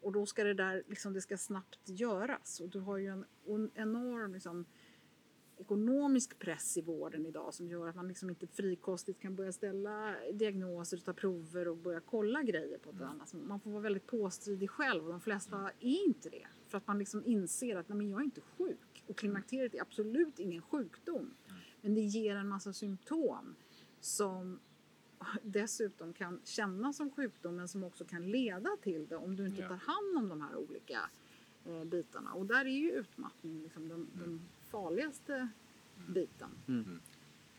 Och 0.00 0.12
då 0.12 0.26
ska 0.26 0.44
det 0.44 0.54
där, 0.54 0.82
liksom, 0.88 1.12
det 1.12 1.20
ska 1.20 1.38
snabbt 1.38 1.80
göras. 1.84 2.60
Och 2.60 2.68
du 2.68 2.80
har 2.80 2.96
ju 2.96 3.06
en, 3.06 3.24
en 3.46 3.70
enorm 3.74 4.32
liksom, 4.32 4.64
ekonomisk 5.58 6.38
press 6.38 6.76
i 6.76 6.82
vården 6.82 7.26
idag 7.26 7.54
som 7.54 7.68
gör 7.68 7.88
att 7.88 7.96
man 7.96 8.08
liksom 8.08 8.30
inte 8.30 8.46
frikostigt 8.46 9.20
kan 9.20 9.36
börja 9.36 9.52
ställa 9.52 10.14
diagnoser, 10.32 10.96
ta 10.96 11.12
prover 11.12 11.68
och 11.68 11.76
börja 11.76 12.00
kolla 12.00 12.42
grejer 12.42 12.78
på 12.78 12.90
ett 12.90 12.96
mm. 12.96 13.08
annat 13.08 13.34
Man 13.34 13.60
får 13.60 13.70
vara 13.70 13.82
väldigt 13.82 14.06
påstridig 14.06 14.70
själv 14.70 15.04
och 15.04 15.10
de 15.10 15.20
flesta 15.20 15.56
mm. 15.56 15.70
är 15.80 16.06
inte 16.06 16.28
det. 16.28 16.46
För 16.66 16.78
att 16.78 16.86
man 16.86 16.98
liksom 16.98 17.24
inser 17.26 17.76
att 17.76 17.88
nej, 17.88 17.98
men 17.98 18.08
jag 18.08 18.20
är 18.20 18.24
inte 18.24 18.40
sjuk 18.40 19.04
och 19.06 19.16
klimakteriet 19.16 19.74
är 19.74 19.80
absolut 19.80 20.38
ingen 20.38 20.62
sjukdom. 20.62 21.16
Mm. 21.16 21.60
Men 21.80 21.94
det 21.94 22.00
ger 22.00 22.36
en 22.36 22.48
massa 22.48 22.72
symptom 22.72 23.54
som 24.00 24.58
dessutom 25.42 26.12
kan 26.12 26.40
kännas 26.44 26.96
som 26.96 27.10
sjukdom 27.10 27.56
men 27.56 27.68
som 27.68 27.84
också 27.84 28.04
kan 28.04 28.30
leda 28.30 28.76
till 28.82 29.06
det 29.06 29.16
om 29.16 29.36
du 29.36 29.46
inte 29.46 29.62
tar 29.62 29.76
hand 29.76 30.18
om 30.18 30.28
de 30.28 30.40
här 30.40 30.56
olika 30.56 31.10
eh, 31.64 31.84
bitarna. 31.84 32.32
Och 32.32 32.46
där 32.46 32.64
är 32.64 32.78
ju 32.78 32.90
utmattning 32.90 33.62
liksom 33.62 33.88
den, 33.88 34.06
den 34.14 34.40
farligaste 34.70 35.48
biten. 36.06 36.48
Mm. 36.68 36.84
mm. 36.84 37.00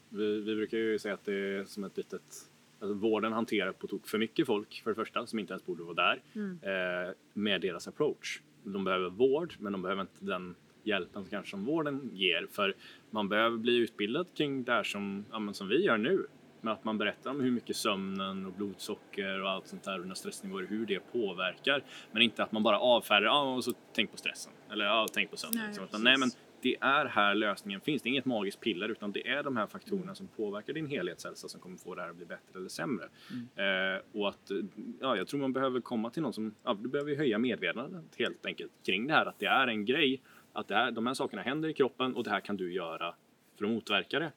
Vi, 0.10 0.42
vi, 0.42 0.56
brukar 0.56 0.78
ju 0.78 1.00
säga 1.00 1.14
att 1.14 1.26
det 1.26 1.34
är 1.34 1.66
som 1.66 1.84
ett 1.84 1.98
litet 1.98 2.50
Alltså 2.82 2.94
vården 2.94 3.34
hanterar 3.34 3.72
på 3.72 3.88
tok 3.88 4.08
för 4.08 4.18
mycket 4.18 4.48
folk 4.48 4.82
för 4.84 4.92
det 4.92 4.96
första 4.96 5.28
som 5.28 5.40
inte 5.40 5.54
ens 5.54 5.66
borde 5.66 5.84
vara 5.84 5.94
där 5.94 6.22
mm. 6.34 6.60
eh, 6.62 7.14
med 7.34 7.62
deras 7.62 7.88
approach. 7.88 8.42
De 8.64 8.84
behöver 8.84 9.10
vård 9.10 9.54
men 9.60 9.72
de 9.72 9.82
behöver 9.82 10.02
inte 10.02 10.26
den 10.26 10.56
hjälpen 10.84 11.26
kanske 11.30 11.50
som 11.50 11.66
vården 11.66 12.10
ger 12.14 12.48
för 12.52 12.76
man 13.10 13.30
behöver 13.30 13.58
bli 13.58 13.78
utbildad 13.78 14.28
kring 14.34 14.64
det 14.64 14.72
här 14.72 14.84
som, 14.84 15.26
ja, 15.32 15.54
som 15.54 15.68
vi 15.68 15.86
gör 15.86 15.98
nu. 15.98 16.28
Med 16.62 16.74
att 16.74 16.84
man 16.84 16.98
berättar 16.98 17.32
om 17.32 17.42
hur 17.42 17.52
mycket 17.52 17.76
sömnen 17.76 18.46
och 18.46 18.54
blodsocker 18.54 19.42
och 19.42 19.50
allt 19.50 19.68
sånt 19.68 19.84
där 19.84 20.12
och 20.12 20.18
stressnivåer, 20.18 20.68
hur 20.70 20.86
det 20.86 21.00
påverkar. 21.00 21.84
Men 22.12 22.22
inte 22.22 22.44
att 22.44 22.52
man 22.52 22.64
bara 22.64 22.80
avfärdar, 22.80 23.28
ja 23.28 23.56
och 23.56 23.64
så 23.64 23.74
tänk 23.94 24.12
på 24.12 24.18
stressen. 24.18 24.52
Eller 24.72 24.86
ja, 24.86 25.08
tänk 25.14 25.32
på 25.32 25.38
sömnen. 25.38 25.64
Nej, 25.64 25.80
liksom. 25.82 26.04
nej 26.04 26.18
men 26.18 26.30
det 26.62 26.78
är 26.82 27.06
här 27.06 27.36
lösningen 27.36 27.82
finns. 27.82 28.02
Det 28.02 28.10
är 28.10 28.12
inget 28.12 28.26
magiskt 28.26 28.60
piller 28.60 28.90
utan 28.90 29.12
det 29.12 29.28
är 29.28 29.44
de 29.44 29.58
här 29.58 29.68
faktorerna 29.68 30.16
som 30.16 30.28
påverkar 30.28 30.74
din 30.74 30.88
helhetshälsa 30.88 31.48
som 31.48 31.62
kommer 31.62 31.78
få 31.78 31.96
det 31.96 32.02
här 32.02 32.10
att 32.10 32.16
bli 32.16 32.26
bättre 32.26 32.60
eller 32.60 32.70
sämre. 32.70 33.06
Mm. 33.32 33.96
Eh, 33.96 34.02
och 34.12 34.30
att, 34.30 34.52
ja, 35.00 35.18
jag 35.18 35.28
tror 35.28 35.40
man 35.40 35.54
behöver 35.54 35.82
komma 35.82 36.10
till 36.10 36.22
någon 36.22 36.34
som, 36.34 36.56
ja, 36.64 36.74
du 36.74 36.90
behöver 36.90 37.16
höja 37.16 37.38
medvetandet 37.38 38.16
helt 38.18 38.46
enkelt 38.46 38.72
kring 38.86 39.08
det 39.08 39.14
här 39.14 39.26
att 39.26 39.40
det 39.40 39.46
är 39.46 39.68
en 39.68 39.86
grej, 39.86 40.22
att 40.54 40.68
det 40.68 40.76
här, 40.76 40.92
de 40.92 41.08
här 41.08 41.14
sakerna 41.14 41.42
händer 41.42 41.70
i 41.70 41.74
kroppen 41.74 42.16
och 42.16 42.24
det 42.24 42.30
här 42.30 42.40
kan 42.40 42.58
du 42.58 42.74
göra 42.74 43.16
för 43.58 43.66
att 43.66 43.72
motverka 43.72 44.20
det. 44.20 44.32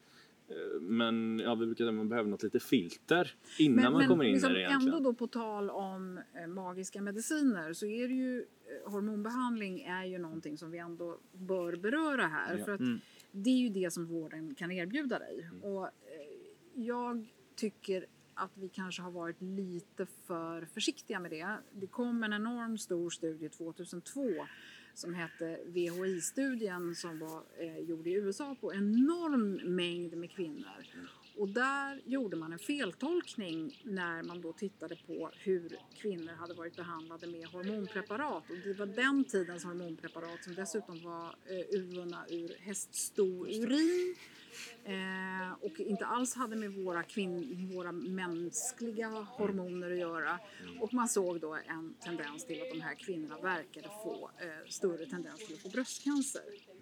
Eh, 0.53 0.81
men 0.81 1.39
ja, 1.39 1.55
vi 1.55 1.65
brukar 1.65 1.83
säga 1.83 1.89
att 1.89 1.95
man 1.95 2.09
behöver 2.09 2.29
något 2.29 2.43
lite 2.43 2.59
filter 2.59 3.35
innan 3.57 3.75
men, 3.75 3.91
man 3.91 3.99
men 3.99 4.07
kommer 4.09 4.23
in 4.23 4.33
liksom 4.33 4.51
i 4.51 4.53
det 4.53 4.59
egentligen. 4.59 4.95
Ändå 4.95 5.09
då 5.09 5.13
på 5.13 5.27
tal 5.27 5.69
om 5.69 6.19
eh, 6.33 6.47
magiska 6.47 7.01
mediciner 7.01 7.73
så 7.73 7.85
är 7.85 8.07
det 8.07 8.13
ju 8.13 8.39
eh, 8.39 8.91
hormonbehandling 8.91 9.81
är 9.81 10.05
ju 10.05 10.17
någonting 10.17 10.57
som 10.57 10.71
vi 10.71 10.77
ändå 10.77 11.19
bör 11.31 11.75
beröra 11.75 12.27
här. 12.27 12.57
Ja. 12.57 12.65
För 12.65 12.73
att 12.73 12.79
mm. 12.79 12.99
det 13.31 13.49
är 13.49 13.57
ju 13.57 13.69
det 13.69 13.93
som 13.93 14.05
vården 14.05 14.55
kan 14.55 14.71
erbjuda 14.71 15.19
dig. 15.19 15.49
Mm. 15.51 15.63
Och 15.63 15.89
jag 16.73 17.27
tycker 17.55 18.05
att 18.33 18.51
vi 18.57 18.69
kanske 18.69 19.01
har 19.01 19.11
varit 19.11 19.41
lite 19.41 20.05
för 20.05 20.65
försiktiga 20.65 21.19
med 21.19 21.31
det. 21.31 21.57
Det 21.71 21.87
kom 21.87 22.23
en 22.23 22.33
enorm 22.33 22.77
stor 22.77 23.09
studie 23.09 23.49
2002 23.49 24.21
som 24.93 25.13
hette 25.13 25.59
VHI-studien 25.65 26.95
som 26.95 27.19
var 27.19 27.43
eh, 27.59 27.79
gjord 27.79 28.07
i 28.07 28.13
USA 28.13 28.55
på 28.61 28.73
enorm 28.73 29.75
mängd 29.75 30.17
med 30.17 30.31
kvinnor. 30.31 30.87
Och 31.37 31.49
där 31.49 32.01
gjorde 32.05 32.37
man 32.37 32.53
en 32.53 32.59
feltolkning 32.59 33.81
när 33.83 34.23
man 34.23 34.41
då 34.41 34.53
tittade 34.53 34.95
på 34.95 35.31
hur 35.33 35.77
kvinnor 35.95 36.33
hade 36.33 36.53
varit 36.53 36.75
behandlade 36.75 37.27
med 37.27 37.47
hormonpreparat. 37.47 38.49
Och 38.49 38.57
det 38.63 38.73
var 38.73 38.85
den 38.85 39.23
tidens 39.23 39.63
hormonpreparat 39.63 40.43
som 40.43 40.55
dessutom 40.55 41.03
var 41.03 41.35
eh, 41.45 41.79
urvunna 41.79 42.25
ur 42.29 42.55
häststourin. 42.59 44.15
Eh, 44.85 45.53
och 45.61 45.79
inte 45.79 46.05
alls 46.05 46.35
hade 46.35 46.55
med 46.55 46.71
våra, 46.73 47.03
kvinn, 47.03 47.69
våra 47.75 47.91
mänskliga 47.91 49.07
hormoner 49.09 49.91
att 49.91 49.97
göra. 49.97 50.39
Och 50.79 50.93
man 50.93 51.09
såg 51.09 51.39
då 51.39 51.53
en 51.53 51.93
tendens 52.03 52.45
till 52.45 52.61
att 52.61 52.69
de 52.71 52.81
här 52.81 52.95
kvinnorna 52.95 53.37
verkade 53.37 53.87
få 54.03 54.31
eh, 54.37 54.69
större 54.69 55.05
tendens 55.05 55.45
till 55.45 55.55
att 55.55 55.61
få 55.61 55.69
bröstcancer. 55.69 56.72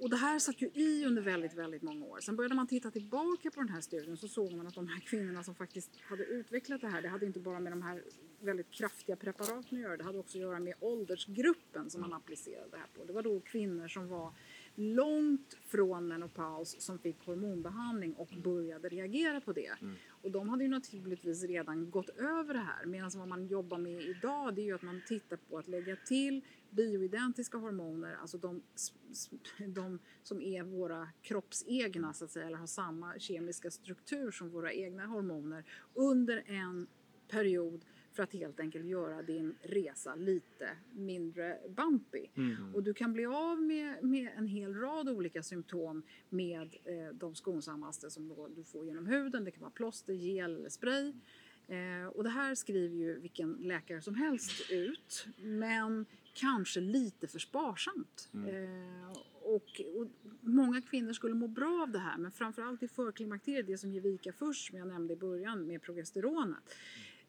Och 0.00 0.10
det 0.10 0.16
här 0.16 0.38
satt 0.38 0.62
ju 0.62 0.70
i 0.74 1.04
under 1.06 1.22
väldigt, 1.22 1.54
väldigt 1.54 1.82
många 1.82 2.06
år. 2.06 2.20
Sen 2.20 2.36
började 2.36 2.54
man 2.54 2.66
titta 2.66 2.90
tillbaka 2.90 3.50
på 3.50 3.60
den 3.60 3.68
här 3.68 3.80
studien 3.80 4.16
så 4.16 4.28
såg 4.28 4.52
man 4.52 4.66
att 4.66 4.74
de 4.74 4.88
här 4.88 5.00
kvinnorna 5.00 5.44
som 5.44 5.54
faktiskt 5.54 5.90
hade 6.00 6.24
utvecklat 6.24 6.80
det 6.80 6.88
här, 6.88 7.02
det 7.02 7.08
hade 7.08 7.26
inte 7.26 7.40
bara 7.40 7.60
med 7.60 7.72
de 7.72 7.82
här 7.82 8.02
väldigt 8.40 8.70
kraftiga 8.70 9.16
preparaten 9.16 9.58
att 9.58 9.72
göra, 9.72 9.96
det 9.96 10.04
hade 10.04 10.18
också 10.18 10.38
att 10.38 10.42
göra 10.42 10.60
med 10.60 10.74
åldersgruppen 10.80 11.90
som 11.90 12.00
man 12.00 12.12
applicerade 12.12 12.70
det 12.70 12.76
här 12.76 12.86
på. 12.96 13.04
Det 13.04 13.12
var 13.12 13.22
då 13.22 13.40
kvinnor 13.40 13.88
som 13.88 14.08
var 14.08 14.32
långt 14.74 15.56
från 15.66 16.08
menopaus 16.08 16.80
som 16.80 16.98
fick 16.98 17.24
hormonbehandling 17.24 18.14
och 18.14 18.28
började 18.28 18.88
reagera 18.88 19.40
på 19.40 19.52
det. 19.52 19.72
Mm. 19.80 19.96
Och 20.22 20.30
de 20.30 20.48
hade 20.48 20.64
ju 20.64 20.70
naturligtvis 20.70 21.44
redan 21.44 21.90
gått 21.90 22.08
över 22.08 22.54
det 22.54 22.60
här. 22.60 22.86
Medan 22.86 23.10
vad 23.14 23.28
man 23.28 23.46
jobbar 23.46 23.78
med 23.78 24.02
idag 24.02 24.54
det 24.54 24.60
är 24.60 24.64
ju 24.64 24.74
att 24.74 24.82
man 24.82 25.02
tittar 25.06 25.36
på 25.36 25.58
att 25.58 25.68
lägga 25.68 25.96
till 25.96 26.44
bioidentiska 26.70 27.58
hormoner, 27.58 28.16
alltså 28.20 28.38
de, 28.38 28.62
de 29.66 29.98
som 30.22 30.42
är 30.42 30.62
våra 30.62 31.08
kroppsegna 31.22 32.12
så 32.12 32.24
att 32.24 32.30
säga, 32.30 32.46
eller 32.46 32.56
har 32.56 32.66
samma 32.66 33.18
kemiska 33.18 33.70
struktur 33.70 34.30
som 34.30 34.50
våra 34.50 34.72
egna 34.72 35.06
hormoner 35.06 35.64
under 35.94 36.44
en 36.46 36.86
period 37.28 37.84
för 38.18 38.22
att 38.22 38.32
helt 38.32 38.60
enkelt 38.60 38.86
göra 38.86 39.22
din 39.22 39.54
resa 39.62 40.14
lite 40.14 40.70
mindre 40.92 41.58
bumpy. 41.68 42.26
Mm. 42.34 42.74
Och 42.74 42.82
du 42.82 42.94
kan 42.94 43.12
bli 43.12 43.26
av 43.26 43.62
med, 43.62 44.04
med 44.04 44.30
en 44.36 44.46
hel 44.46 44.74
rad 44.74 45.08
olika 45.08 45.42
symptom 45.42 46.02
med 46.28 46.76
eh, 46.84 47.14
de 47.14 47.34
skonsammaste 47.34 48.10
som 48.10 48.48
du 48.56 48.64
får 48.64 48.86
genom 48.86 49.06
huden. 49.06 49.44
Det 49.44 49.50
kan 49.50 49.60
vara 49.60 49.70
plåster, 49.70 50.12
gel 50.12 50.56
eller 50.56 50.68
spray. 50.68 51.12
Eh, 51.68 52.06
och 52.06 52.24
det 52.24 52.30
här 52.30 52.54
skriver 52.54 52.96
ju 52.96 53.20
vilken 53.20 53.52
läkare 53.52 54.02
som 54.02 54.14
helst 54.14 54.70
ut. 54.70 55.26
Men 55.38 56.06
kanske 56.32 56.80
lite 56.80 57.26
för 57.28 57.38
sparsamt. 57.38 58.28
Mm. 58.34 58.48
Eh, 58.48 59.10
och, 59.42 59.80
och, 59.96 60.08
många 60.40 60.82
kvinnor 60.82 61.12
skulle 61.12 61.34
må 61.34 61.48
bra 61.48 61.82
av 61.82 61.90
det 61.90 61.98
här 61.98 62.18
men 62.18 62.30
framförallt 62.32 62.82
i 62.82 62.88
förklimakteriet, 62.88 63.66
det 63.66 63.78
som 63.78 63.92
ger 63.92 64.00
vika 64.00 64.32
först 64.32 64.68
som 64.68 64.78
jag 64.78 64.88
nämnde 64.88 65.12
i 65.12 65.16
början 65.16 65.66
med 65.66 65.82
progesteronet 65.82 66.74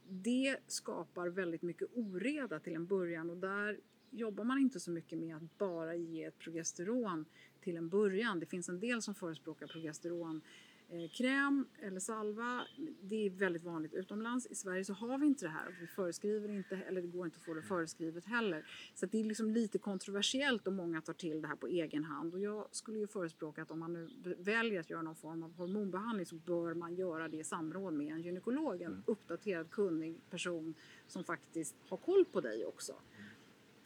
det 0.09 0.57
skapar 0.67 1.27
väldigt 1.27 1.61
mycket 1.61 1.87
oreda 1.93 2.59
till 2.59 2.75
en 2.75 2.85
början 2.85 3.29
och 3.29 3.37
där 3.37 3.79
jobbar 4.09 4.43
man 4.43 4.59
inte 4.59 4.79
så 4.79 4.91
mycket 4.91 5.19
med 5.19 5.35
att 5.35 5.57
bara 5.57 5.95
ge 5.95 6.23
ett 6.23 6.39
progesteron 6.39 7.25
till 7.61 7.77
en 7.77 7.89
början. 7.89 8.39
Det 8.39 8.45
finns 8.45 8.69
en 8.69 8.79
del 8.79 9.01
som 9.01 9.15
förespråkar 9.15 9.67
progesteron 9.67 10.41
Eh, 10.41 10.68
kräm 11.11 11.67
eller 11.81 11.99
salva, 11.99 12.67
det 13.01 13.25
är 13.25 13.29
väldigt 13.29 13.63
vanligt 13.63 13.93
utomlands. 13.93 14.47
I 14.47 14.55
Sverige 14.55 14.85
så 14.85 14.93
har 14.93 15.17
vi 15.17 15.27
inte 15.27 15.45
det 15.45 15.49
här. 15.49 15.77
Vi 15.81 15.87
föreskriver 15.87 16.49
inte, 16.49 16.75
eller 16.75 17.01
det 17.01 17.07
går 17.07 17.25
inte 17.25 17.37
att 17.37 17.45
få 17.45 17.53
det 17.53 17.61
föreskrivet 17.61 18.25
heller. 18.25 18.65
Så 18.95 19.05
det 19.05 19.19
är 19.19 19.23
liksom 19.23 19.51
lite 19.51 19.77
kontroversiellt 19.77 20.67
om 20.67 20.75
många 20.75 21.01
tar 21.01 21.13
till 21.13 21.41
det 21.41 21.47
här 21.47 21.55
på 21.55 21.67
egen 21.67 22.03
hand. 22.03 22.33
Och 22.33 22.39
jag 22.39 22.67
skulle 22.71 22.99
ju 22.99 23.07
förespråka 23.07 23.61
att 23.61 23.71
om 23.71 23.79
man 23.79 23.93
nu 23.93 24.35
väljer 24.37 24.79
att 24.79 24.89
göra 24.89 25.01
någon 25.01 25.15
form 25.15 25.43
av 25.43 25.53
hormonbehandling 25.55 26.25
så 26.25 26.35
bör 26.35 26.73
man 26.73 26.95
göra 26.95 27.27
det 27.27 27.37
i 27.37 27.43
samråd 27.43 27.93
med 27.93 28.13
en 28.13 28.21
gynekolog, 28.21 28.81
en 28.81 29.03
uppdaterad 29.05 29.69
kunnig 29.69 30.21
person 30.29 30.73
som 31.07 31.23
faktiskt 31.23 31.75
har 31.87 31.97
koll 31.97 32.25
på 32.25 32.41
dig 32.41 32.65
också. 32.65 32.93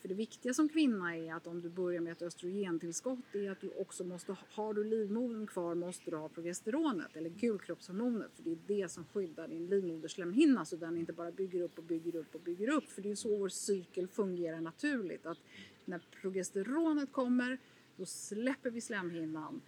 För 0.03 0.07
det 0.09 0.15
viktiga 0.15 0.53
som 0.53 0.69
kvinna 0.69 1.17
är 1.17 1.33
att 1.33 1.47
om 1.47 1.61
du 1.61 1.69
börjar 1.69 2.01
med 2.01 2.11
ett 2.11 2.21
östrogentillskott 2.21 3.35
är 3.35 3.51
att 3.51 3.61
du 3.61 3.69
också 3.69 4.03
måste, 4.03 4.37
har 4.49 4.73
du 4.73 4.83
livmodern 4.83 5.47
kvar 5.47 5.75
måste 5.75 6.11
du 6.11 6.17
ha 6.17 6.29
progesteronet 6.29 7.15
eller 7.15 7.29
gulkroppshormonet 7.29 8.31
för 8.35 8.43
det 8.43 8.51
är 8.51 8.57
det 8.67 8.91
som 8.91 9.05
skyddar 9.05 9.47
din 9.47 9.67
livmoderslemhinna 9.67 10.65
så 10.65 10.75
den 10.75 10.97
inte 10.97 11.13
bara 11.13 11.31
bygger 11.31 11.61
upp 11.61 11.77
och 11.77 11.83
bygger 11.83 12.15
upp 12.15 12.35
och 12.35 12.41
bygger 12.41 12.69
upp. 12.69 12.89
För 12.89 13.01
det 13.01 13.11
är 13.11 13.15
så 13.15 13.37
vår 13.37 13.49
cykel 13.49 14.07
fungerar 14.07 14.61
naturligt 14.61 15.25
att 15.25 15.37
när 15.85 16.01
progesteronet 16.21 17.11
kommer 17.11 17.57
då 17.97 18.05
släpper 18.05 18.69
vi 18.69 18.81
slemhinnan 18.81 19.61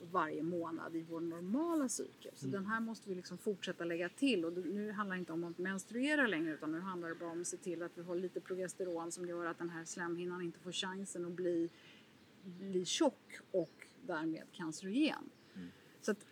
varje 0.00 0.42
månad 0.42 0.96
i 0.96 1.02
vår 1.02 1.20
normala 1.20 1.88
cykel. 1.88 2.32
Så 2.34 2.46
mm. 2.46 2.52
den 2.52 2.66
här 2.66 2.80
måste 2.80 3.08
vi 3.08 3.14
liksom 3.14 3.38
fortsätta 3.38 3.84
lägga 3.84 4.08
till 4.08 4.44
och 4.44 4.52
nu 4.52 4.92
handlar 4.92 5.16
det 5.16 5.20
inte 5.20 5.32
om 5.32 5.44
att 5.44 5.58
menstruera 5.58 6.26
längre 6.26 6.54
utan 6.54 6.72
nu 6.72 6.80
handlar 6.80 7.08
det 7.08 7.14
bara 7.14 7.30
om 7.30 7.40
att 7.40 7.46
se 7.46 7.56
till 7.56 7.82
att 7.82 7.92
vi 7.94 8.02
har 8.02 8.16
lite 8.16 8.40
progesteron 8.40 9.12
som 9.12 9.28
gör 9.28 9.46
att 9.46 9.58
den 9.58 9.70
här 9.70 9.84
slemhinnan 9.84 10.42
inte 10.42 10.58
får 10.58 10.72
chansen 10.72 11.24
att 11.24 11.32
bli, 11.32 11.70
bli 12.42 12.84
tjock 12.84 13.38
och 13.50 13.86
därmed 14.06 14.44
cancerogen. 14.52 15.30
Mm. 15.54 15.68
Så 16.00 16.10
att 16.10 16.26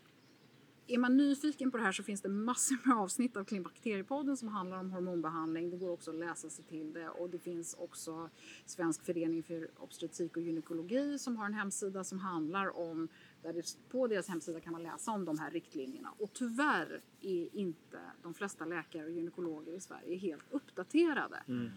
är 0.86 0.98
man 0.98 1.16
nyfiken 1.16 1.70
på 1.70 1.76
det 1.76 1.82
här 1.82 1.92
så 1.92 2.02
finns 2.02 2.20
det 2.20 2.28
massor 2.28 2.76
med 2.84 2.96
avsnitt 2.96 3.36
av 3.36 3.44
Klimakteriepodden 3.44 4.36
som 4.36 4.48
handlar 4.48 4.78
om 4.78 4.90
hormonbehandling. 4.90 5.70
Det 5.70 5.76
går 5.76 5.90
också 5.90 6.10
att 6.10 6.16
läsa 6.16 6.50
sig 6.50 6.64
till 6.64 6.92
det 6.92 7.08
och 7.08 7.30
det 7.30 7.38
finns 7.38 7.74
också 7.74 8.30
Svensk 8.66 9.04
förening 9.04 9.42
för 9.42 9.68
obstetrik 9.78 10.36
och 10.36 10.42
gynekologi 10.42 11.18
som 11.18 11.36
har 11.36 11.46
en 11.46 11.54
hemsida 11.54 12.04
som 12.04 12.18
handlar 12.18 12.76
om 12.76 13.08
där 13.42 13.52
det, 13.52 13.76
på 13.90 14.06
deras 14.06 14.28
hemsida 14.28 14.60
kan 14.60 14.72
man 14.72 14.82
läsa 14.82 15.10
om 15.10 15.24
de 15.24 15.38
här 15.38 15.50
riktlinjerna. 15.50 16.12
Och 16.18 16.32
tyvärr 16.32 17.00
är 17.20 17.56
inte 17.56 18.00
de 18.22 18.34
flesta 18.34 18.64
läkare 18.64 19.04
och 19.04 19.10
gynekologer 19.10 19.72
i 19.72 19.80
Sverige 19.80 20.16
helt 20.16 20.44
uppdaterade. 20.50 21.42
Mm. 21.48 21.70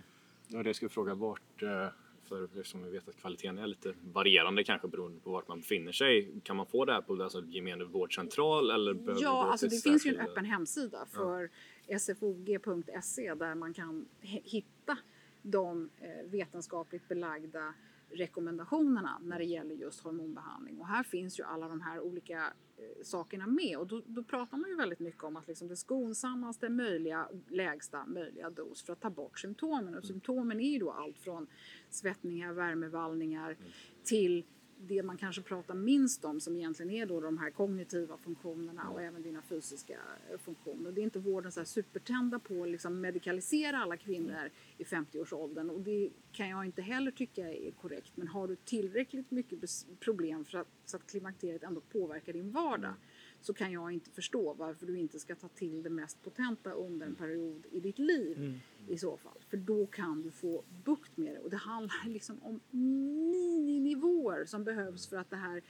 Ja, 0.47 0.63
det 0.63 0.73
ska 0.73 0.83
jag 0.83 0.91
fråga 0.91 1.15
vart 1.15 1.63
eh, 1.63 1.87
för 2.29 2.43
eftersom 2.43 2.83
vi 2.83 2.89
vet 2.89 3.09
att 3.09 3.17
kvaliteten 3.17 3.57
är 3.57 3.67
lite 3.67 3.93
varierande 4.13 4.63
kanske 4.63 4.87
beroende 4.87 5.19
på 5.19 5.31
vart 5.31 5.47
man 5.47 5.59
befinner 5.59 5.91
sig. 5.91 6.31
Kan 6.43 6.55
man 6.55 6.65
få 6.65 6.85
det 6.85 6.93
här 6.93 7.01
på 7.01 7.23
alltså, 7.23 7.43
gemene 7.45 7.83
vårdcentral 7.83 8.71
eller 8.71 9.21
Ja, 9.21 9.51
alltså 9.51 9.67
det 9.67 9.83
finns 9.83 10.05
ju 10.05 10.15
en 10.15 10.27
öppen 10.27 10.45
hemsida 10.45 11.05
för 11.05 11.49
ja. 11.87 11.99
sfog.se 11.99 13.33
där 13.33 13.55
man 13.55 13.73
kan 13.73 14.05
hitta 14.21 14.97
de 15.41 15.89
eh, 16.01 16.31
vetenskapligt 16.31 17.07
belagda 17.07 17.73
rekommendationerna 18.11 19.19
när 19.23 19.39
det 19.39 19.45
gäller 19.45 19.75
just 19.75 20.01
hormonbehandling. 20.01 20.79
Och 20.79 20.87
här 20.87 21.03
finns 21.03 21.39
ju 21.39 21.43
alla 21.43 21.67
de 21.67 21.81
här 21.81 21.99
olika 21.99 22.53
eh, 22.77 23.03
sakerna 23.03 23.47
med 23.47 23.77
och 23.77 23.87
då, 23.87 24.01
då, 24.05 24.23
pratar 24.23 24.57
man 24.57 24.69
ju 24.69 24.75
väldigt 24.75 24.99
mycket 24.99 25.23
om 25.23 25.37
att 25.37 25.47
liksom 25.47 25.67
det 25.67 25.75
skonsammaste 25.75 26.69
möjliga, 26.69 27.29
lägsta 27.47 28.05
möjliga 28.05 28.49
dos 28.49 28.83
för 28.83 28.93
att 28.93 29.01
ta 29.01 29.09
bort 29.09 29.39
symptomen. 29.39 29.87
Och 29.87 29.89
mm. 29.89 30.03
symptomen 30.03 30.59
är 30.59 30.71
ju 30.71 30.79
då 30.79 30.91
allt 30.91 31.17
från 31.17 31.47
svettningar, 31.89 32.53
värmevallningar 32.53 33.51
mm. 33.51 33.71
till 34.03 34.43
det 34.87 35.03
man 35.03 35.17
kanske 35.17 35.41
pratar 35.41 35.73
minst 35.73 36.25
om 36.25 36.39
som 36.39 36.55
egentligen 36.55 36.91
är 36.91 37.05
då 37.05 37.19
de 37.19 37.37
här 37.37 37.49
kognitiva 37.49 38.17
funktionerna 38.17 38.89
och 38.89 39.01
även 39.01 39.21
dina 39.21 39.41
fysiska 39.41 39.97
eh, 40.31 40.37
funktioner. 40.37 40.91
Det 40.91 41.01
är 41.01 41.03
inte 41.03 41.19
vården 41.19 41.51
så 41.51 41.59
här 41.59 41.65
supertända 41.65 42.39
på 42.39 42.63
att 42.63 42.69
liksom 42.69 43.01
medikalisera 43.01 43.77
alla 43.77 43.97
kvinnor 43.97 44.49
i 44.77 44.83
50-årsåldern 44.83 45.69
och 45.69 45.81
det 45.81 46.09
kan 46.31 46.49
jag 46.49 46.65
inte 46.65 46.81
heller 46.81 47.11
tycka 47.11 47.53
är 47.53 47.71
korrekt. 47.71 48.11
Men 48.15 48.27
har 48.27 48.47
du 48.47 48.55
tillräckligt 48.55 49.31
mycket 49.31 49.59
problem 49.99 50.45
för 50.45 50.57
att, 50.57 50.67
så 50.85 50.97
att 50.97 51.07
klimakteriet 51.07 51.63
ändå 51.63 51.81
påverkar 51.81 52.33
din 52.33 52.51
vardag 52.51 52.93
så 53.41 53.53
kan 53.53 53.71
jag 53.71 53.91
inte 53.91 54.09
förstå 54.09 54.53
varför 54.53 54.85
du 54.85 54.97
inte 54.97 55.19
ska 55.19 55.35
ta 55.35 55.47
till 55.47 55.83
det 55.83 55.89
mest 55.89 56.23
potenta 56.23 56.71
under 56.71 57.05
en 57.05 57.15
period 57.15 57.65
i 57.71 57.79
ditt 57.79 57.99
liv 57.99 58.37
mm. 58.37 58.59
i 58.87 58.97
så 58.97 59.17
fall. 59.17 59.37
För 59.49 59.57
då 59.57 59.85
kan 59.85 60.21
du 60.21 60.31
få 60.31 60.63
bukt 60.83 61.17
med 61.17 61.33
det. 61.33 61.39
Och 61.39 61.49
det 61.49 61.57
handlar 61.57 62.09
liksom 62.09 62.43
om 62.43 62.59
mini-nivåer 62.71 64.45
som 64.45 64.63
behövs 64.63 65.07
för 65.07 65.17
att 65.17 65.29
det 65.29 65.35
här 65.35 65.61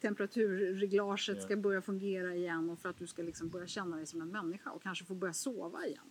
temperaturreglaget 0.00 1.42
ska 1.42 1.56
börja 1.56 1.82
fungera 1.82 2.34
igen 2.34 2.70
och 2.70 2.78
för 2.78 2.88
att 2.88 2.98
du 2.98 3.06
ska 3.06 3.22
liksom 3.22 3.48
börja 3.48 3.66
känna 3.66 3.96
dig 3.96 4.06
som 4.06 4.20
en 4.20 4.28
människa 4.28 4.70
och 4.70 4.82
kanske 4.82 5.04
få 5.04 5.14
börja 5.14 5.32
sova 5.32 5.86
igen. 5.86 6.04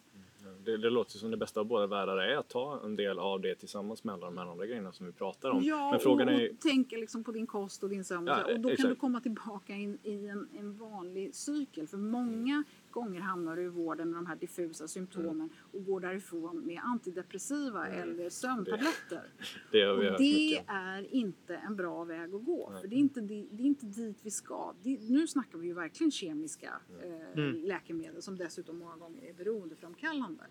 Det, 0.66 0.78
det, 0.78 0.90
låter 0.90 1.18
som 1.18 1.32
det 1.32 1.38
bästa 1.38 1.60
av 1.60 1.66
båda 1.66 1.88
världar 1.88 2.18
är 2.18 2.38
att 2.38 2.50
ta 2.50 2.82
en 2.84 2.96
del 2.96 3.20
av 3.20 3.42
det 3.42 3.56
tillsammans 3.56 4.04
med 4.04 4.14
alla 4.14 4.26
de 4.26 4.38
här 4.38 4.46
andra 4.46 4.66
grejerna 4.66 4.92
som 4.92 5.06
vi 5.06 5.12
pratar 5.12 5.50
om. 5.50 5.64
Ja, 5.64 5.92
Men 5.92 6.00
frågan 6.00 6.28
och, 6.28 6.34
är... 6.34 6.52
och 6.52 6.60
tänka 6.60 6.98
liksom 6.98 7.24
på 7.24 7.32
din 7.32 7.48
kost 7.48 7.84
och 7.84 7.90
din 7.90 8.04
sömn. 8.04 8.28
Ja, 8.28 8.54
och 8.54 8.60
då 8.60 8.70
exakt. 8.70 8.82
kan 8.82 8.90
du 8.90 8.96
komma 8.96 9.22
tillbaka 9.22 9.74
in, 9.74 9.98
i 10.04 10.28
en, 10.28 10.48
en 10.60 10.78
vanlig 10.78 11.36
cykel. 11.36 11.88
För 11.88 11.98
många 11.98 12.64
gånger 12.92 13.22
hamnar 13.22 13.56
du 13.56 13.64
i 13.64 13.68
vården 13.68 14.10
med 14.10 14.18
de 14.18 14.26
här 14.26 14.36
diffusa 14.36 14.88
symptomen 14.88 15.32
mm. 15.32 15.50
och 15.72 15.86
går 15.86 16.00
därifrån 16.00 16.66
med 16.66 16.82
antidepressiva 16.84 17.88
mm. 17.88 18.02
eller 18.02 18.30
sömntabletter. 18.30 19.24
Det, 19.72 19.80
det, 19.80 19.90
och 19.90 20.18
det 20.18 20.64
är 20.68 21.14
inte 21.14 21.56
en 21.56 21.76
bra 21.76 22.04
väg 22.04 22.36
att 22.36 22.46
gå. 22.46 22.74
För 22.82 22.88
det 22.88 22.96
är, 22.96 23.00
inte, 23.00 23.22
det, 23.22 23.46
det 23.52 23.64
är 23.64 23.68
inte 23.68 23.86
dit 23.86 24.18
vi 24.22 24.32
ska. 24.32 24.74
nu 25.10 25.28
snackar 25.28 25.58
vi 25.58 25.68
ju 25.68 25.74
verkligen 25.74 26.12
kemiska 26.12 26.74
mm. 27.04 27.14
eh, 27.14 27.34
mm. 27.34 27.64
läkemedel 27.64 28.22
som 28.22 28.38
dessutom 28.38 28.78
många 28.78 28.96
gånger 28.96 29.30
är 29.30 29.34
beroendeframkallande 29.34 30.32
stillastående. 30.32 30.48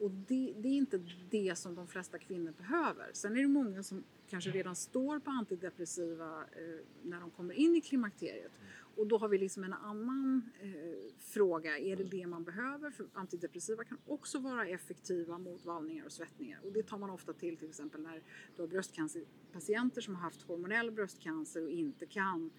Och 0.00 0.10
det, 0.10 0.54
det 0.56 0.68
är 0.68 0.76
inte 0.76 1.00
det 1.30 1.58
som 1.58 1.74
de 1.74 1.88
flesta 1.88 2.18
kvinnor 2.18 2.52
behöver. 2.58 3.10
Sen 3.12 3.36
är 3.36 3.42
det 3.42 3.48
många 3.48 3.82
som 3.82 4.04
kanske 4.28 4.50
redan 4.50 4.76
står 4.76 5.18
på 5.18 5.30
antidepressiva 5.30 6.40
eh, 6.40 6.84
när 7.02 7.20
de 7.20 7.30
kommer 7.30 7.54
in 7.54 7.76
i 7.76 7.80
klimakteriet. 7.80 8.52
Och 8.96 9.06
då 9.06 9.18
har 9.18 9.28
vi 9.28 9.38
liksom 9.38 9.64
en 9.64 9.72
annan 9.72 10.50
eh, 10.60 11.14
fråga. 11.18 11.78
Är 11.78 11.96
det 11.96 12.04
det 12.04 12.26
man 12.26 12.44
behöver? 12.44 12.90
För 12.90 13.06
antidepressiva 13.12 13.84
kan 13.84 13.98
också 14.06 14.38
vara 14.38 14.66
effektiva 14.66 15.38
mot 15.38 15.64
vallningar 15.64 16.04
och 16.04 16.12
svettningar. 16.12 16.60
Och 16.64 16.72
det 16.72 16.82
tar 16.82 16.98
man 16.98 17.10
ofta 17.10 17.32
till 17.32 17.56
till 17.56 17.68
exempel 17.68 18.00
när 18.00 18.22
du 18.56 18.62
har 18.62 18.68
bröstcancerpatienter 18.68 20.00
som 20.00 20.14
har 20.14 20.22
haft 20.22 20.42
hormonell 20.42 20.90
bröstcancer 20.90 21.62
och 21.62 21.70
inte 21.70 22.06
kan 22.06 22.50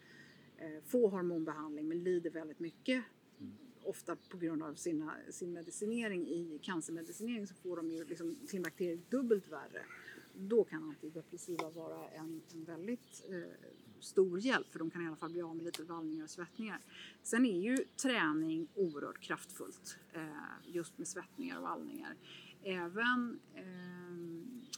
eh, 0.57 0.83
få 0.85 1.07
hormonbehandling 1.07 1.87
men 1.87 2.03
lider 2.03 2.29
väldigt 2.29 2.59
mycket. 2.59 3.03
Mm. 3.39 3.53
Ofta 3.89 4.15
på 4.15 4.37
grund 4.37 4.63
av 4.63 4.73
sina, 4.73 5.13
sin 5.29 5.53
medicinering 5.53 6.27
i 6.27 6.59
cancermedicinering 6.61 7.47
så 7.47 7.53
får 7.53 7.75
de 7.75 7.91
ju 7.91 8.05
liksom 8.05 8.37
klimakteriet 8.49 9.11
dubbelt 9.11 9.47
värre. 9.47 9.85
Då 10.33 10.63
kan 10.63 10.83
antidepressiva 10.83 11.69
vara 11.69 12.09
en, 12.09 12.41
en 12.53 12.63
väldigt 12.63 13.25
eh, 13.29 13.69
stor 13.99 14.39
hjälp 14.39 14.71
för 14.71 14.79
de 14.79 14.89
kan 14.89 15.03
i 15.03 15.07
alla 15.07 15.15
fall 15.15 15.31
bli 15.31 15.41
av 15.41 15.55
med 15.55 15.65
lite 15.65 15.83
vallningar 15.83 16.23
och 16.23 16.29
svettningar. 16.29 16.79
Sen 17.23 17.45
är 17.45 17.59
ju 17.59 17.77
träning 17.77 18.67
oerhört 18.75 19.19
kraftfullt 19.19 19.97
eh, 20.13 20.23
just 20.65 20.97
med 20.97 21.07
svettningar 21.07 21.57
och 21.57 21.63
vallningar. 21.63 22.15
Även 22.63 23.39
eh, 23.55 23.63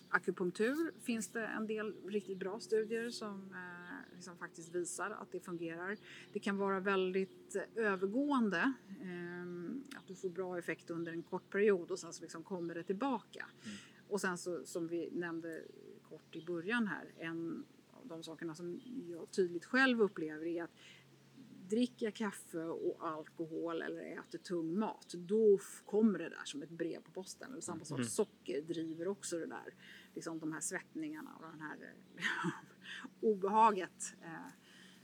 akupunktur 0.10 0.92
finns 1.02 1.28
det 1.28 1.48
en 1.48 1.68
del 1.68 1.94
riktigt 2.06 2.38
bra 2.38 2.60
studier 2.60 3.10
som 3.10 3.54
eh, 3.54 3.81
eh, 4.22 4.34
liksom 4.34 4.38
faktiskt 4.38 4.76
visar 4.76 5.12
att 5.12 5.32
det 5.32 5.40
fungerar. 5.40 5.98
Det 6.34 6.40
kan 6.40 6.58
vara 6.58 6.80
väldigt 6.80 7.56
övergående, 7.76 8.74
eh, 8.88 9.98
att 9.98 10.08
du 10.08 10.16
får 10.16 10.30
bra 10.30 10.58
effekt 10.58 10.90
under 10.90 11.12
en 11.12 11.24
kort 11.24 11.50
period 11.50 11.92
och 11.92 12.00
sen 12.00 12.14
så 12.14 12.22
liksom 12.22 12.44
kommer 12.44 12.76
det 12.76 12.84
tillbaka. 12.84 13.46
Och 14.10 14.22
sen 14.22 14.38
så 14.38 14.66
som 14.66 14.88
vi 14.88 15.10
nämnde 15.12 15.64
kort 16.10 16.36
i 16.36 16.46
början 16.46 16.88
här, 16.88 17.12
en 17.18 17.66
av 17.94 18.08
de 18.08 18.24
sakerna 18.24 18.56
som 18.56 18.82
jag 19.10 19.32
tydligt 19.32 19.66
själv 19.66 20.02
upplever 20.02 20.46
är 20.46 20.64
att 20.64 20.72
dricker 21.72 22.06
jag 22.06 22.16
kaffe 22.16 22.64
och 22.64 23.08
alkohol 23.08 23.82
eller 23.82 24.02
äter 24.02 24.38
tung 24.38 24.80
mat, 24.80 25.14
då 25.14 25.60
kommer 25.86 26.20
det 26.20 26.30
där 26.30 26.46
som 26.46 26.62
ett 26.62 26.70
brev 26.70 27.02
på 27.02 27.12
posten. 27.12 27.52
Eller 27.52 27.62
samma 27.62 27.86
sak, 27.86 28.06
socker 28.06 28.62
driver 28.62 29.08
också 29.08 29.40
det 29.40 29.46
där. 29.46 29.74
Liksom 30.16 30.40
de 30.40 30.54
här 30.54 30.60
svettningarna 30.60 31.36
och 31.36 31.42
den 31.52 31.62
här 31.62 31.94
eh, 32.18 32.24
obehaget. 33.22 34.16
Eh, 34.22 34.30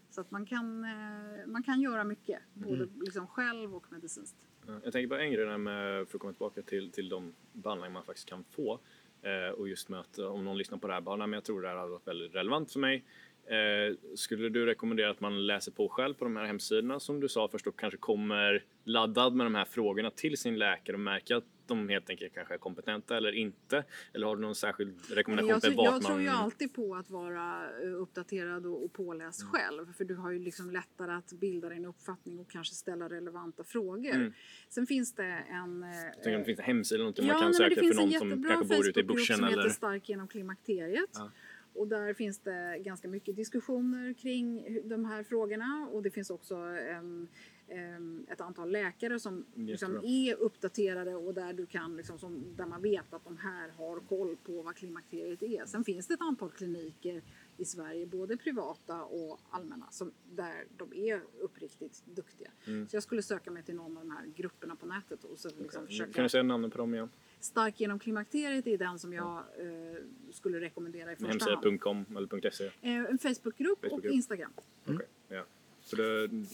Så 0.10 0.22
att 0.22 0.32
man 0.32 0.46
kan, 0.46 0.84
eh, 0.84 1.48
man 1.48 1.64
kan 1.64 1.82
göra 1.82 2.04
mycket, 2.04 2.40
både 2.54 2.88
liksom 3.02 3.28
själv 3.28 3.76
och 3.76 3.92
medicinskt. 3.92 4.48
Ja, 4.68 4.74
Jag 4.84 4.94
tänker 4.94 5.08
på 5.08 5.16
en 5.16 5.32
grej 5.32 5.46
där 5.46 5.58
med, 5.58 6.08
för 6.08 6.18
att 6.18 6.22
komma 6.22 6.34
tillbaka 6.34 6.62
till, 6.62 6.92
till 6.92 7.10
de 7.10 7.34
behandlingar 7.54 7.94
man 7.94 8.04
faktiskt 8.04 8.30
kan 8.30 8.44
få. 8.44 8.80
Eh, 9.22 9.50
och 9.54 9.70
just 9.70 9.90
med 9.90 10.00
att 10.00 10.20
om 10.20 10.46
någon 10.46 10.58
lyssnar 10.58 10.78
på 10.78 10.88
det 10.88 10.94
här 10.94 11.02
bara, 11.02 11.16
"Nej, 11.16 11.28
men 11.28 11.38
jag 11.38 11.44
tror 11.44 11.62
det 11.62 11.68
här 11.68 11.76
hade 11.76 11.90
varit 11.92 12.08
väldigt 12.08 12.36
relevant 12.36 12.72
för 12.72 12.80
mig. 12.80 13.04
Eh, 13.46 13.96
skulle 14.16 14.50
du 14.50 14.66
rekommendera 14.66 15.10
att 15.10 15.20
man 15.20 15.46
läser 15.48 15.72
på 15.72 15.90
själv 15.90 16.14
på 16.14 16.26
de 16.26 16.36
här 16.36 16.46
hemsidorna 16.46 17.00
som 17.00 17.20
du 17.20 17.28
sa 17.30 17.48
först 17.48 17.68
och 17.68 17.80
kanske 17.80 17.98
kommer 17.98 18.64
laddad 18.84 19.34
med 19.36 19.46
de 19.46 19.56
här 19.56 19.66
frågorna 19.66 20.12
till 20.12 20.38
sin 20.38 20.58
läkare 20.58 20.94
och 20.96 21.00
märker 21.00 21.36
att 21.36 21.46
de 21.68 21.90
helt 21.90 22.10
enkelt 22.10 22.34
kanske 22.34 22.54
är 22.54 22.58
kompetenta 22.58 23.18
eller 23.18 23.32
inte? 23.32 23.84
Eller 24.14 24.28
har 24.28 24.36
du 24.36 24.42
någon 24.42 24.56
särskild 24.56 25.12
rekommendation 25.12 25.62
Jag, 25.64 25.86
jag 25.86 25.92
man... 25.94 26.02
tror 26.02 26.22
ju 26.22 26.28
alltid 26.28 26.74
på 26.74 26.96
att 26.96 27.10
vara 27.10 27.70
eh, 27.84 27.94
uppdaterad 28.02 28.66
och, 28.66 28.84
och 28.86 28.94
påläst 28.94 29.42
Mm. 29.42 29.52
själv. 29.54 29.94
För 29.94 30.06
du 30.06 30.16
har 30.16 30.32
ju 30.32 30.40
liksom 30.40 30.72
lättare 30.72 31.12
att 31.12 31.34
bilda 31.34 31.70
dig 31.70 31.78
en 31.78 31.86
uppfattning 31.86 32.40
och 32.40 32.50
kanske 32.52 32.76
ställa 32.76 33.10
relevanta 33.10 33.64
frågor. 33.64 34.16
Mm. 34.16 34.34
Sen 34.70 34.88
finns 34.88 35.14
det 35.14 35.44
en... 35.50 35.84
eh, 35.84 35.90
Jag 35.90 36.14
tänker 36.14 36.34
om 36.36 36.40
det 36.40 36.46
finns 36.46 36.60
en 36.60 36.66
hemsida 36.66 36.96
eller 36.96 37.04
någonting 37.04 37.26
Ja, 37.28 37.34
man 37.34 37.42
kan 37.42 37.52
nej, 37.52 37.70
söka 37.76 37.76
för 37.76 37.94
någon 38.02 38.12
som 38.12 38.44
kanske 38.44 38.76
bor 38.78 38.90
ute 38.90 39.00
i 39.00 39.04
bushen 39.04 39.36
som 39.38 39.46
eller... 39.46 39.58
heter 39.58 39.70
Stark 39.70 40.10
genom 40.10 40.28
klimakteriet. 40.28 41.10
Ja. 41.14 41.32
Och 41.74 41.88
där 41.88 42.14
finns 42.14 42.40
det 42.40 42.78
ganska 42.82 43.08
mycket 43.08 43.36
diskussioner 43.36 44.14
kring 44.14 44.64
de 44.90 45.06
här 45.06 45.24
frågorna 45.24 45.88
och 45.92 46.04
det 46.04 46.12
finns 46.12 46.30
också 46.30 46.56
en, 46.56 47.28
ett 48.28 48.42
antal 48.42 48.72
läkare 48.72 49.20
som 49.20 49.46
liksom 49.56 50.02
är 50.04 50.36
uppdaterade 50.36 51.16
och 51.16 51.34
där, 51.34 51.54
du 51.54 51.66
kan, 51.66 51.98
liksom, 51.98 52.20
som, 52.20 52.56
där 52.56 52.66
man 52.66 52.82
vet 52.82 53.14
att 53.14 53.24
de 53.24 53.38
här 53.38 53.70
har 53.70 54.00
koll 54.00 54.38
på 54.44 54.62
vad 54.62 54.76
klimakteriet 54.76 55.44
är. 55.44 55.66
Sen 55.66 55.84
finns 55.84 56.08
det 56.08 56.14
ett 56.14 56.22
antal 56.22 56.52
kliniker 56.52 57.22
i 57.58 57.66
Sverige, 57.66 58.06
både 58.06 58.38
privata 58.38 59.04
och 59.04 59.40
allmänna, 59.50 59.92
som, 59.92 60.12
där 60.32 60.66
de 60.78 60.94
är 60.94 61.22
uppriktigt 61.40 62.04
duktiga. 62.06 62.52
Mm. 62.68 62.90
Så 62.90 62.96
jag 62.96 63.04
skulle 63.04 63.22
söka 63.22 63.52
mig 63.52 63.64
till 63.64 63.76
någon 63.76 63.98
av 63.98 64.04
de 64.04 64.12
här 64.12 64.26
grupperna 64.36 64.76
på 64.76 64.86
nätet 64.86 65.24
och 65.24 65.40
så 65.40 65.50
liksom 65.60 65.88
försöka 65.88 66.14
Kan 66.14 66.24
du 66.24 66.30
säga 66.30 66.44
namnen 66.44 66.72
på 66.72 66.78
dem 66.78 66.94
igen? 66.94 67.10
Stark 67.40 67.80
genom 67.80 68.00
klimakteriet 68.00 68.68
är 68.68 68.78
den 68.78 69.00
som 69.00 69.14
jag 69.14 69.38
eh, 69.38 69.98
skulle 70.32 70.60
rekommendera 70.60 71.12
i 71.12 71.16
första 71.16 71.28
hand. 71.28 71.66
Hemsida.com 71.66 72.06
eller 72.18 72.50
.se? 72.50 72.66
Eh, 72.66 72.72
en 72.82 73.18
Facebookgrupp 73.18 73.78
och 73.78 73.90
Facebookgrupp. 73.90 74.14
Instagram. 74.14 74.52
Okej, 74.56 74.98
ja. 75.00 75.17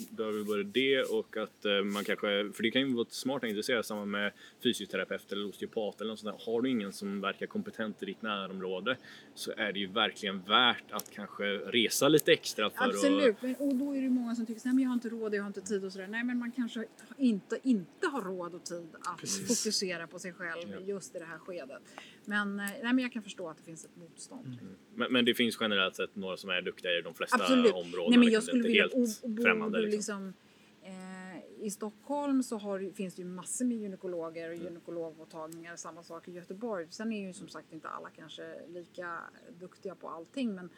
Då 0.09 0.23
har 0.23 0.31
vi 0.31 0.43
både 0.43 0.63
det 0.63 1.03
och 1.03 1.37
att 1.37 1.65
eh, 1.65 1.83
man 1.83 2.03
kanske, 2.03 2.27
för 2.53 2.63
det 2.63 2.71
kan 2.71 2.81
ju 2.81 2.93
vara 2.93 3.07
smart 3.09 3.43
att 3.43 3.49
intressera 3.49 3.83
samma 3.83 4.05
med 4.05 4.31
fysioterapeut 4.63 5.31
eller 5.31 5.49
osteopat 5.49 6.01
eller 6.01 6.11
något 6.11 6.19
sånt 6.19 6.37
där. 6.37 6.51
Har 6.51 6.61
du 6.61 6.69
ingen 6.69 6.93
som 6.93 7.21
verkar 7.21 7.45
kompetent 7.45 8.03
i 8.03 8.05
ditt 8.05 8.21
närområde 8.21 8.97
så 9.35 9.51
är 9.57 9.71
det 9.73 9.79
ju 9.79 9.87
verkligen 9.87 10.41
värt 10.43 10.91
att 10.91 11.11
kanske 11.11 11.43
resa 11.57 12.07
lite 12.07 12.31
extra 12.33 12.69
för 12.69 12.85
Absolut, 12.85 13.41
men, 13.41 13.55
och 13.55 13.75
då 13.75 13.95
är 13.95 14.01
det 14.01 14.09
många 14.09 14.35
som 14.35 14.45
tycker 14.45 14.69
att 14.69 14.81
jag 14.81 14.89
har 14.89 14.93
inte 14.93 15.09
råd, 15.09 15.33
jag 15.33 15.41
har 15.43 15.47
inte 15.47 15.61
tid 15.61 15.85
och 15.85 15.91
sådär. 15.91 16.07
Nej, 16.07 16.23
men 16.23 16.39
man 16.39 16.51
kanske 16.51 16.85
inte, 17.17 17.59
inte 17.63 18.07
har 18.07 18.21
råd 18.21 18.53
och 18.53 18.63
tid 18.63 18.87
att 19.01 19.19
Precis. 19.19 19.63
fokusera 19.63 20.07
på 20.07 20.19
sig 20.19 20.33
själv 20.33 20.69
Ja. 20.71 20.79
just 20.79 21.15
i 21.15 21.19
det 21.19 21.25
här 21.25 21.37
skedet. 21.37 21.81
Men, 22.27 22.59
eh, 22.59 22.65
nej, 22.65 22.93
men 22.93 22.99
jag 22.99 23.11
kan 23.11 23.23
förstå 23.23 23.49
att 23.49 23.57
det 23.57 23.63
finns 23.63 23.85
ett 23.85 23.95
motstånd. 23.95 24.57
att... 24.61 24.97
Men, 24.97 25.13
men 25.13 25.25
det 25.25 25.33
finns 25.33 25.57
generellt 25.59 25.95
sett 25.95 26.15
några 26.15 26.37
som 26.37 26.49
är 26.49 26.61
duktiga 26.61 26.91
i 26.91 27.01
de 27.01 27.13
flesta 27.13 27.35
Absolut. 27.35 27.73
områden. 27.73 28.09
Nej, 28.09 28.19
men 28.19 28.19
liksom. 28.19 28.33
jag 28.33 28.43
skulle 28.43 28.63
vilja, 28.63 28.85
och, 28.85 28.91
helt 28.91 29.23
och 29.23 29.29
bor 29.29 29.43
främmande. 29.43 29.79
Liksom. 29.79 29.97
liksom, 29.97 30.33
eh, 30.81 31.65
I 31.65 31.69
Stockholm 31.69 32.43
så 32.43 32.57
har, 32.57 32.93
finns 32.93 33.15
det 33.15 33.21
ju 33.21 33.27
massor 33.27 33.65
med 33.65 33.77
gynekologer 33.77 34.49
och 34.49 34.55
gynekologmottagningar. 34.55 35.75
Samma 35.75 36.03
sak 36.03 36.27
i 36.27 36.31
Göteborg. 36.31 36.87
Sen 36.89 37.11
är 37.11 37.27
ju 37.27 37.33
som 37.33 37.47
sagt 37.47 37.73
inte 37.73 37.87
alla 37.87 38.09
kanske 38.09 38.55
lika 38.67 39.19
duktiga 39.59 39.95
på 39.95 40.09
allting. 40.09 40.55
Men 40.55 40.69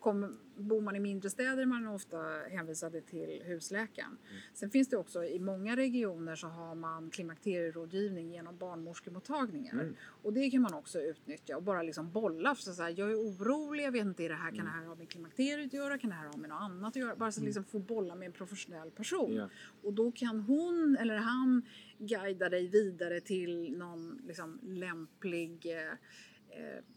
kommer, 0.00 0.30
bor 0.56 0.80
man 0.80 0.96
i 0.96 1.00
mindre 1.00 1.30
städer 1.30 1.62
är 1.62 1.66
man 1.66 1.86
ofta 1.86 2.16
hänvisade 2.50 3.00
till 3.00 3.42
husläkaren. 3.44 4.18
Sen 4.54 4.70
finns 4.70 4.88
det 4.88 4.96
också 4.96 5.24
i 5.24 5.38
många 5.38 5.76
regioner 5.76 6.36
så 6.36 6.46
har 6.46 6.74
man 6.74 7.10
klimakterierådgivning 7.10 8.32
genom 8.32 8.56
barnmorskemottagningar. 8.56 9.92
Och 10.22 10.32
det 10.32 10.50
kan 10.50 10.62
man 10.62 10.74
också 10.74 11.00
utnyttja 11.00 11.56
och 11.56 11.62
bara 11.62 11.82
liksom 11.82 12.12
bolla. 12.12 12.54
För 12.54 12.62
så 12.62 12.82
här, 12.82 12.94
jag 12.96 13.10
är 13.10 13.16
orolig, 13.16 13.84
jag 13.84 13.92
vet 13.92 14.04
inte, 14.04 14.24
är 14.24 14.28
det 14.28 14.34
här, 14.34 14.50
kan 14.50 14.64
det 14.64 14.70
här 14.70 14.84
ha 14.84 14.94
med 14.94 15.08
klimakteriet 15.08 15.66
att 15.66 15.72
göra? 15.72 15.98
Kan 15.98 16.10
det 16.10 16.16
här 16.16 16.26
ha 16.26 16.36
med 16.36 16.50
något 16.50 16.60
annat 16.60 16.88
att 16.88 16.96
göra? 16.96 17.16
Bara 17.16 17.32
så 17.32 17.40
liksom 17.40 17.64
få 17.64 17.78
bolla 17.78 18.14
med 18.14 18.26
en 18.26 18.32
professionell 18.32 18.90
person. 18.90 19.34
Ja. 19.34 19.48
Och 19.82 19.92
då 19.92 20.12
kan 20.12 20.40
hon 20.40 20.96
eller 21.00 21.16
han 21.16 21.62
guida 21.98 22.48
dig 22.48 22.68
vidare 22.68 23.20
till 23.20 23.78
någon 23.78 24.22
liksom 24.26 24.58
lämplig 24.62 25.66
eh, 25.66 25.92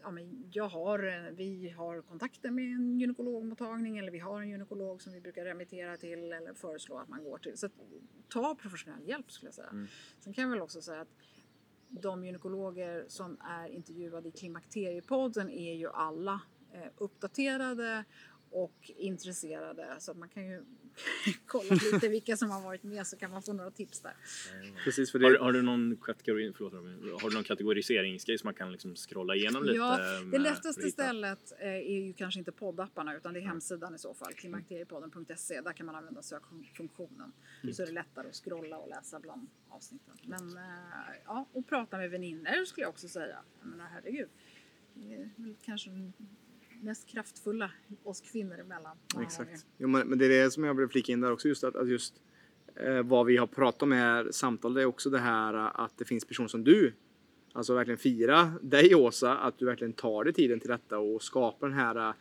ja, 0.02 0.10
men 0.10 0.50
jag 0.52 0.68
har, 0.68 1.06
eh, 1.06 1.32
vi 1.32 1.68
har 1.70 2.02
kontakter 2.02 2.50
med 2.50 2.64
en 2.64 2.98
gynekologmottagning 2.98 3.98
eller 3.98 4.12
vi 4.12 4.18
har 4.18 4.40
en 4.40 4.48
gynekolog 4.48 5.02
som 5.02 5.12
vi 5.12 5.20
brukar 5.20 5.44
remittera 5.44 5.96
till 5.96 6.32
eller 6.32 6.54
föreslå 6.54 6.98
att 6.98 7.08
man 7.08 7.24
går 7.24 7.38
till. 7.38 7.58
Så 7.58 7.66
att, 7.66 7.72
ta 8.28 8.54
professionell 8.54 9.08
hjälp 9.08 9.32
skulle 9.32 9.46
jag 9.46 9.54
säga. 9.54 9.68
Mm. 9.68 9.86
Sen 10.20 10.32
kan 10.32 10.42
jag 10.42 10.50
väl 10.50 10.60
också 10.60 10.82
säga 10.82 11.00
att 11.00 11.16
de 11.88 12.24
gynekologer 12.24 13.04
som 13.08 13.40
är 13.40 13.68
intervjuade 13.68 14.28
i 14.28 14.32
Klimakteriepodden 14.32 15.50
är 15.50 15.74
ju 15.74 15.88
alla 15.88 16.40
eh, 16.72 16.90
uppdaterade 16.96 18.04
och 18.52 18.90
intresserade. 18.96 19.86
Så 19.98 20.10
att 20.10 20.16
man 20.16 20.28
kan 20.28 20.46
ju 20.46 20.64
kolla 21.46 21.74
lite 21.92 22.08
vilka 22.08 22.36
som 22.36 22.50
har 22.50 22.60
varit 22.62 22.82
med 22.82 23.06
så 23.06 23.16
kan 23.16 23.30
man 23.30 23.42
få 23.42 23.52
några 23.52 23.70
tips 23.70 24.00
där. 24.00 24.14
Precis, 24.84 25.12
för 25.12 25.20
Har, 25.20 25.30
det, 25.30 25.38
har 25.38 25.52
du 25.52 25.62
någon 25.62 25.96
kategori, 25.96 26.52
förlåt, 26.56 26.72
har 27.22 27.30
du 27.30 27.34
någon 27.34 27.44
kategoriseringsgrej 27.44 28.38
som 28.38 28.46
man 28.46 28.54
kan 28.54 28.72
liksom 28.72 28.96
scrolla 28.96 29.34
igenom 29.34 29.64
lite? 29.64 29.78
Ja, 29.78 29.98
Det 30.32 30.38
lättaste 30.38 30.90
stället 30.90 31.52
eh, 31.60 31.68
är 31.68 32.00
ju 32.00 32.12
kanske 32.12 32.38
inte 32.38 32.52
poddapparna 32.52 33.16
utan 33.16 33.34
det 33.34 33.40
är 33.40 33.44
hemsidan 33.44 33.94
i 33.94 33.98
så 33.98 34.14
fall. 34.14 34.32
Klimakteriepodden.se. 34.32 35.60
Där 35.60 35.72
kan 35.72 35.86
man 35.86 35.94
använda 35.94 36.22
sökfunktionen. 36.22 37.32
Så 37.72 37.82
är 37.82 37.86
det 37.86 37.92
lättare 37.92 38.28
att 38.28 38.34
scrolla 38.34 38.78
och 38.78 38.88
läsa 38.88 39.20
bland 39.20 39.48
avsnitten. 39.68 40.14
Men 40.24 40.56
eh, 40.56 40.62
ja, 41.24 41.46
och 41.52 41.66
prata 41.66 41.98
med 41.98 42.10
vänner 42.10 42.64
skulle 42.64 42.84
jag 42.84 42.90
också 42.90 43.08
säga. 43.08 43.36
Jag 43.60 43.68
menar 43.68 43.84
herregud. 43.84 44.28
Det 44.94 45.14
är 45.14 45.30
väl 45.36 45.54
kanske 45.62 45.90
mest 46.82 47.06
kraftfulla 47.06 47.70
oss 48.02 48.20
kvinnor 48.20 48.60
emellan. 48.60 48.96
Exakt. 49.22 49.66
Jo, 49.78 49.88
men 49.88 50.18
det 50.18 50.24
är 50.24 50.28
det 50.28 50.50
som 50.50 50.64
jag 50.64 50.74
vill 50.74 50.88
flika 50.88 51.12
in 51.12 51.20
där 51.20 51.32
också. 51.32 51.48
Just 51.48 51.64
att, 51.64 51.76
att 51.76 51.88
just 51.88 52.14
eh, 52.76 53.02
vad 53.02 53.26
vi 53.26 53.36
har 53.36 53.46
pratat 53.46 53.82
om 53.82 53.92
här 53.92 54.28
samtalet 54.30 54.80
är 54.80 54.86
också 54.86 55.10
det 55.10 55.18
här 55.18 55.54
eh, 55.54 55.80
att 55.80 55.98
det 55.98 56.04
finns 56.04 56.24
personer 56.24 56.48
som 56.48 56.64
du. 56.64 56.92
Alltså 57.52 57.74
verkligen 57.74 57.98
fira 57.98 58.52
dig 58.62 58.94
Åsa, 58.94 59.38
att 59.38 59.58
du 59.58 59.64
verkligen 59.64 59.92
tar 59.92 60.24
dig 60.24 60.32
tiden 60.32 60.60
till 60.60 60.70
detta 60.70 60.98
och 60.98 61.22
skapar 61.22 61.68
den 61.68 61.78
här 61.78 62.08
eh, 62.08 62.14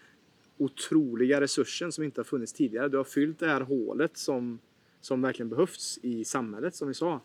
otroliga 0.58 1.42
resursen 1.42 1.92
som 1.92 2.04
inte 2.04 2.20
har 2.20 2.26
funnits 2.26 2.54
tidigare. 2.54 2.90
Du 2.90 2.98
har 2.98 3.04
fyllt 3.04 3.40
det 3.40 3.48
här 3.48 3.62
hålet 3.62 4.18
som, 4.18 4.60
som 5.02 5.22
verkligen 5.22 5.50
behövs 5.50 6.00
i 6.02 6.26
samhället 6.26 6.76
som 6.76 6.88
vi 6.88 6.94
sa. 6.94 7.22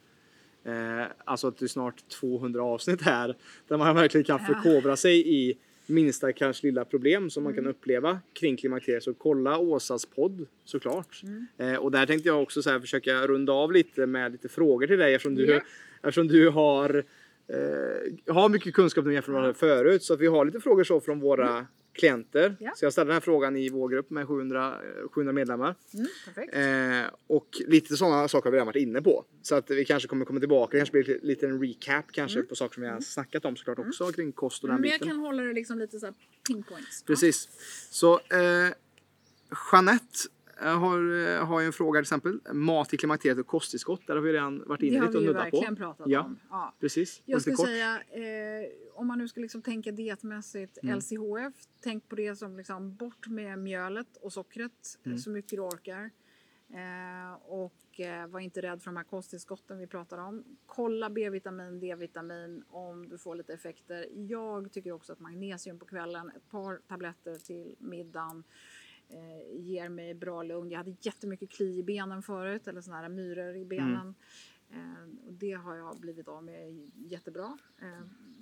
Eh, 0.64 1.06
alltså 1.24 1.48
att 1.48 1.58
det 1.58 1.66
är 1.66 1.68
snart 1.68 2.08
200 2.08 2.62
avsnitt 2.62 3.02
här 3.02 3.36
där 3.68 3.76
man 3.76 3.94
verkligen 3.94 4.24
kan 4.24 4.38
förkovra 4.38 4.96
sig 4.96 5.34
i 5.34 5.58
minsta 5.86 6.32
kanske 6.32 6.66
lilla 6.66 6.84
problem 6.84 7.30
som 7.30 7.42
man 7.44 7.52
Mm. 7.52 7.64
kan 7.64 7.70
uppleva 7.70 8.20
kring 8.32 8.56
klimakteriet. 8.56 9.02
Så 9.02 9.14
kolla 9.14 9.58
Åsas 9.58 10.06
podd 10.06 10.46
såklart. 10.64 11.20
Mm. 11.22 11.46
Eh, 11.58 11.78
och 11.80 11.90
där 11.90 12.06
tänkte 12.06 12.28
jag 12.28 12.42
också 12.42 12.62
så 12.62 12.70
här 12.70 12.80
försöka 12.80 13.26
runda 13.26 13.52
av 13.52 13.72
lite 13.72 14.06
med 14.06 14.32
lite 14.32 14.48
frågor 14.48 14.86
till 14.86 14.98
dig 14.98 15.14
eftersom 15.14 15.34
du, 15.34 15.46
Ja. 15.46 15.60
eftersom 16.02 16.28
du 16.28 16.48
har, 16.48 17.04
eh, 17.48 18.34
har 18.34 18.48
mycket 18.48 18.74
kunskap 18.74 19.04
nu 19.04 19.12
jämfört 19.12 19.34
med 19.34 19.56
förut. 19.56 20.02
Så 20.02 20.14
att 20.14 20.20
vi 20.20 20.26
har 20.26 20.44
lite 20.44 20.60
frågor 20.60 20.84
så 20.84 21.00
från 21.00 21.20
våra 21.20 21.66
klienter. 21.96 22.44
Mm. 22.46 22.56
Ja. 22.60 22.72
Så 22.76 22.84
jag 22.84 22.92
ställde 22.92 23.10
den 23.10 23.14
här 23.14 23.20
frågan 23.20 23.56
i 23.56 23.68
vår 23.68 23.88
grupp 23.88 24.10
med 24.10 24.26
700, 24.28 24.80
eh, 25.02 25.08
700 25.08 25.32
medlemmar. 25.32 25.74
Mm. 25.94 27.02
Eh, 27.02 27.10
och 27.26 27.48
lite 27.66 27.96
sådana 27.96 28.28
saker 28.28 28.44
har 28.44 28.50
vi 28.52 28.56
redan 28.56 28.66
varit 28.66 28.82
inne 28.82 29.02
på. 29.02 29.24
Så 29.42 29.54
att 29.54 29.70
vi 29.70 29.84
kanske 29.84 30.08
kommer 30.08 30.24
komma 30.24 30.40
tillbaka. 30.40 30.70
Det 30.72 30.78
kanske 30.78 30.92
blir 31.02 31.18
lite, 31.22 31.46
en 31.46 31.62
recap 31.62 32.12
kanske 32.12 32.42
på 32.42 32.54
saker 32.54 32.74
som 32.74 32.82
vi 32.82 32.88
har 32.88 33.00
snackat 33.00 33.44
om 33.44 33.56
såklart 33.56 33.78
också 33.78 34.12
kring 34.12 34.32
kost 34.32 34.62
och 34.62 34.68
den 34.68 34.74
Mm. 34.76 34.80
Men 34.80 34.90
jag 34.90 35.00
biten. 35.00 35.08
kan 35.16 35.18
hålla 35.20 35.42
det 35.42 35.52
liksom 35.52 35.78
lite 35.78 35.98
så 35.98 36.12
pinpoints. 36.48 37.02
Precis. 37.02 37.48
Så 37.90 38.14
eh, 38.14 38.72
Jeanette 39.72 40.04
eh, 40.04 40.35
har, 40.56 41.26
eh, 41.38 41.46
har 41.46 41.60
ju 41.60 41.66
en 41.66 41.72
fråga 41.72 41.98
till 41.98 42.02
exempel. 42.04 42.40
Mat 42.52 42.94
i 42.94 42.96
klimakteriet 42.96 43.38
och 43.38 43.46
kosttillskott. 43.46 44.06
Där 44.06 44.14
har 44.14 44.22
vi 44.22 44.32
redan 44.32 44.62
varit 44.66 44.80
Det 44.80 44.86
inne 44.86 44.98
har 44.98 45.06
lite 45.06 45.18
vi 45.18 45.24
och 45.24 45.28
nuddat 45.28 45.50
på. 45.50 45.56
verkligen 45.56 45.76
pratat 45.76 46.06
Ja. 46.08 46.20
om. 46.24 46.38
Ja. 46.50 46.74
Precis. 46.80 47.22
Jag 47.24 47.40
skulle 47.40 47.56
kort. 47.56 47.66
säga, 47.66 48.00
eh, 48.10 48.68
om 48.94 49.06
man 49.06 49.18
nu 49.18 49.28
ska 49.28 49.40
liksom 49.40 49.62
tänka 49.62 49.92
dietmässigt, 49.92 50.78
Mm. 50.82 50.98
LCHF, 50.98 51.54
tänk 51.80 52.08
på 52.08 52.16
det 52.16 52.36
som 52.36 52.56
liksom 52.56 52.94
bort 52.96 53.26
med 53.26 53.58
mjölet 53.58 54.16
och 54.16 54.32
sockret 54.32 54.72
eh, 55.02 55.06
Mm. 55.06 55.18
så 55.18 55.30
mycket 55.30 55.50
du 55.50 55.60
orkar. 55.60 56.10
Eh, 56.70 57.34
och 57.44 58.00
eh, 58.00 58.26
var 58.26 58.40
inte 58.40 58.62
rädd 58.62 58.82
för 58.82 58.90
de 58.90 58.96
här 58.96 59.04
kosttillskotten 59.04 59.78
vi 59.78 59.86
pratar 59.86 60.18
om. 60.18 60.44
Kolla 60.66 61.10
B-vitamin, 61.10 61.80
D-vitamin 61.80 62.64
om 62.68 63.08
du 63.08 63.18
får 63.18 63.34
lite 63.34 63.52
effekter. 63.54 64.06
Jag 64.14 64.72
tycker 64.72 64.92
också 64.92 65.12
att 65.12 65.20
magnesium 65.20 65.78
på 65.78 65.84
kvällen, 65.84 66.30
ett 66.36 66.50
par 66.50 66.80
tabletter 66.88 67.34
till 67.34 67.74
middagen 67.78 68.44
eh, 69.08 69.60
ger 69.60 69.88
mig 69.88 70.14
bra 70.14 70.42
lugn. 70.42 70.70
Jag 70.70 70.78
hade 70.78 70.96
jättemycket 71.00 71.50
kli 71.50 71.78
i 71.78 71.82
benen 71.82 72.22
förut, 72.22 72.68
eller 72.68 72.80
såna 72.80 72.96
här 72.96 73.08
myror 73.08 73.56
i 73.56 73.64
benen. 73.64 74.00
Mm. 74.00 74.14
Eh, 74.70 75.26
och 75.26 75.32
det 75.32 75.52
har 75.52 75.76
jag 75.76 76.00
blivit 76.00 76.28
av 76.28 76.44
med 76.44 76.90
jättebra 76.96 77.58
eh, 77.82 77.86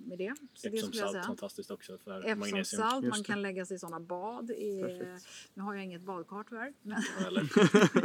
med 0.06 0.18
det. 0.18 0.34
Så 0.54 0.68
det 0.68 0.76
skulle 0.78 0.78
jag 0.78 0.78
Epsomsalt, 0.84 1.12
säga. 1.12 1.22
fantastiskt 1.22 1.70
också 1.70 1.98
för 1.98 2.12
magnesium. 2.20 2.58
Epsomsalt, 2.60 3.04
Just 3.04 3.10
man 3.16 3.22
det. 3.22 3.26
kan 3.26 3.42
lägga 3.42 3.66
sig 3.66 3.74
i 3.74 3.78
sådana 3.78 4.00
bad. 4.00 4.50
I, 4.50 4.82
Perfekt. 4.82 5.26
nu 5.54 5.62
har 5.62 5.74
jag 5.74 5.84
inget 5.84 6.02
badkar 6.02 6.44
tyvärr. 6.48 6.72
Men, 6.82 6.96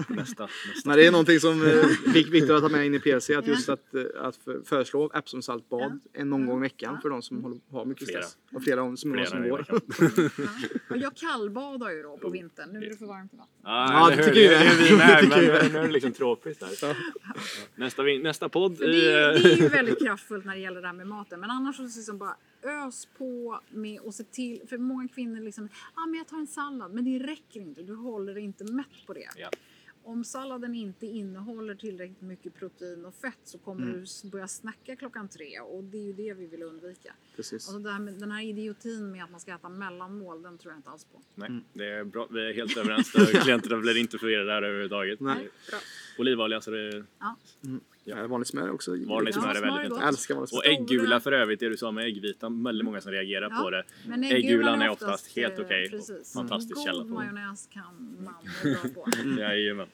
nästa, 0.18 0.44
nästa. 0.48 0.50
Men 0.90 0.98
det 0.98 1.08
är 1.08 1.12
någonting 1.12 1.40
som 1.40 1.62
eh, 1.68 1.84
fick 2.14 2.34
Viktor 2.34 2.56
att 2.56 2.62
ta 2.62 2.70
med 2.70 2.86
in 2.86 2.94
i 2.94 3.00
PLC. 3.00 3.30
Att 3.30 3.30
Ja. 3.30 3.42
just 3.54 3.70
att, 3.70 3.94
eh, 3.96 4.04
att 4.22 4.36
för- 4.36 4.62
föreslå 4.66 5.12
Epsomsaltbad 5.14 6.00
en 6.14 6.30
någon 6.30 6.42
Ja. 6.42 6.48
gång 6.48 6.58
i 6.58 6.62
veckan 6.62 6.94
Ja. 6.96 7.02
för 7.02 7.10
de 7.10 7.22
som 7.22 7.44
håller, 7.44 7.60
har 7.72 7.86
mycket 7.86 8.08
Flera. 8.08 8.22
stress. 8.24 8.38
Och 8.54 8.64
flera 8.64 8.82
om 8.84 8.98
som, 8.98 9.12
Flera 9.14 9.26
som 9.26 9.50
går. 9.50 9.66
ja. 10.90 10.96
Jag 10.96 11.16
kallbadar 11.16 11.90
ju 11.90 12.02
då 12.04 12.18
på 12.18 12.30
vintern. 12.30 12.70
Nu 12.74 12.86
är 12.86 12.90
det 12.90 12.96
för 12.96 13.06
varmt 13.06 13.34
i 13.34 13.38
vattnet. 13.38 13.56
Ja, 13.64 14.12
eller 14.12 14.18
det 14.18 14.24
tycker 14.24 14.40
vi 14.40 14.48
det. 14.90 14.98
med. 14.98 15.24
Det 15.30 15.60
Men 15.64 15.72
nu 15.72 15.78
är 15.80 15.84
det 15.84 15.92
liksom 15.94 16.12
tropiskt 16.12 16.64
här. 16.64 16.72
Ja. 16.82 16.96
Nästa, 17.76 18.04
vin- 18.10 18.22
nästa 18.24 18.50
podd 18.50 18.78
För 18.78 18.88
det, 18.88 19.24
eh, 19.24 19.42
det 19.44 19.54
är 19.54 19.58
ju 19.58 19.68
väldigt 19.70 20.00
kraftfullt 20.00 20.46
när 20.46 20.56
det 20.56 20.62
gäller 20.62 20.82
det 20.82 20.88
här 20.88 20.94
med 20.94 21.08
maten. 21.08 21.40
Men 21.40 21.50
annars 21.50 21.76
så 21.76 21.84
liksom 21.84 22.18
bara 22.18 22.36
ös 22.64 23.08
på 23.18 23.60
med 23.70 24.00
och 24.00 24.14
se 24.14 24.24
till. 24.24 24.62
För 24.70 24.78
många 24.78 25.08
kvinnor 25.08 25.42
liksom, 25.42 25.70
ah, 25.94 26.06
men 26.06 26.18
jag 26.18 26.28
tar 26.28 26.38
en 26.38 26.48
sallad. 26.48 26.94
Men 26.94 27.06
det 27.06 27.20
räcker 27.28 27.60
inte. 27.60 27.82
Du 27.84 27.96
håller 27.96 28.34
dig 28.34 28.44
inte 28.44 28.64
mätt 28.64 29.06
på 29.08 29.14
det. 29.14 29.30
Ja. 29.38 29.50
Om 30.04 30.24
salladen 30.24 30.76
inte 30.76 31.06
innehåller 31.06 31.76
tillräckligt 31.76 32.22
mycket 32.22 32.56
protein 32.60 33.06
och 33.06 33.16
fett 33.16 33.40
så 33.44 33.58
kommer 33.58 33.82
Mm. 33.84 34.06
du 34.24 34.30
börja 34.30 34.48
snacka 34.48 34.96
klockan 34.96 35.28
tre 35.30 35.60
och 35.60 35.84
det 35.84 35.98
är 35.98 36.02
ju 36.06 36.14
det 36.14 36.34
vi 36.34 36.48
vill 36.48 36.64
undvika. 36.64 37.14
Precis. 37.36 37.54
Alltså 37.68 37.80
det 37.80 37.92
här 37.92 38.00
med, 38.00 38.14
den 38.14 38.32
här 38.32 38.44
idiotin 38.44 39.12
med 39.12 39.24
att 39.24 39.32
man 39.32 39.40
ska 39.40 39.56
äta 39.56 39.70
mellanmål, 39.70 40.42
den 40.42 40.58
tror 40.58 40.74
jag 40.74 40.80
inte 40.80 40.90
alls 40.90 41.06
på. 41.06 41.22
Nej, 41.36 41.48
Mm. 41.50 41.64
det 41.74 41.86
är 41.86 42.04
bra. 42.04 42.28
Vi 42.32 42.50
är 42.50 42.54
helt 42.54 42.78
överens. 42.78 43.12
där. 43.12 43.26
Klienterna 43.42 43.78
blir 43.78 43.98
inte 43.98 44.18
förvirrade 44.18 44.52
här 44.52 44.62
överhuvudtaget. 44.62 45.20
Nej. 45.20 45.50
Bra. 45.70 45.80
Olivolja 46.18 46.62
så 46.62 46.72
det 46.72 46.88
är... 46.88 47.06
Ja. 48.10 48.28
Vanligt 48.28 48.48
smör 48.48 48.62
är 48.68 48.72
också 48.72 48.92
Vanligt 48.92 49.34
smör 49.36 49.50
är 49.50 49.54
smör 49.54 49.68
är 49.68 49.72
väldigt 49.74 49.90
gott. 49.90 50.00
Jag 50.00 50.08
älskar 50.08 50.36
vanligt 50.36 50.50
smör. 50.50 50.60
Och 50.60 50.66
äggula 50.66 51.20
för 51.20 51.32
övrigt, 51.32 51.60
det 51.60 51.70
du 51.70 51.78
sa 51.78 51.92
med 51.92 52.06
äggvitan. 52.06 52.64
Väldigt 52.64 52.86
många 52.86 53.02
som 53.02 53.12
reagerar 53.12 53.48
Ja, 53.52 53.62
på 53.64 53.70
det. 53.70 53.84
Men 54.08 54.24
Äggulan 54.24 54.82
är 54.82 54.90
oftast 54.90 55.36
helt 55.36 55.60
eh, 55.60 55.66
okej 55.66 55.90
precis. 55.90 56.34
fantastisk 56.34 56.76
God 56.76 56.84
källa 56.86 57.02
på- 57.04 57.10
majonnäs 57.10 57.68
kan 57.72 57.84
man 57.84 58.18
bra 58.94 59.04
på. 59.36 59.40
Jajamän. 59.42 59.88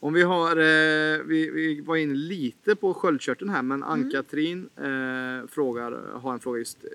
Om 0.00 0.12
vi 0.14 0.22
har, 0.22 0.50
eh, 0.56 1.18
vi, 1.24 1.50
vi 1.50 1.80
var 1.80 1.96
inne 1.96 2.14
lite 2.14 2.76
på 2.76 2.94
sköldkörteln 2.94 3.50
här 3.50 3.62
men 3.62 3.82
Ann-Katrin 3.82 4.68
eh, 4.76 5.48
frågar, 5.48 6.18
har 6.18 6.32
en 6.32 6.40
fråga 6.40 6.58
just 6.58 6.84
eh, 6.84 6.90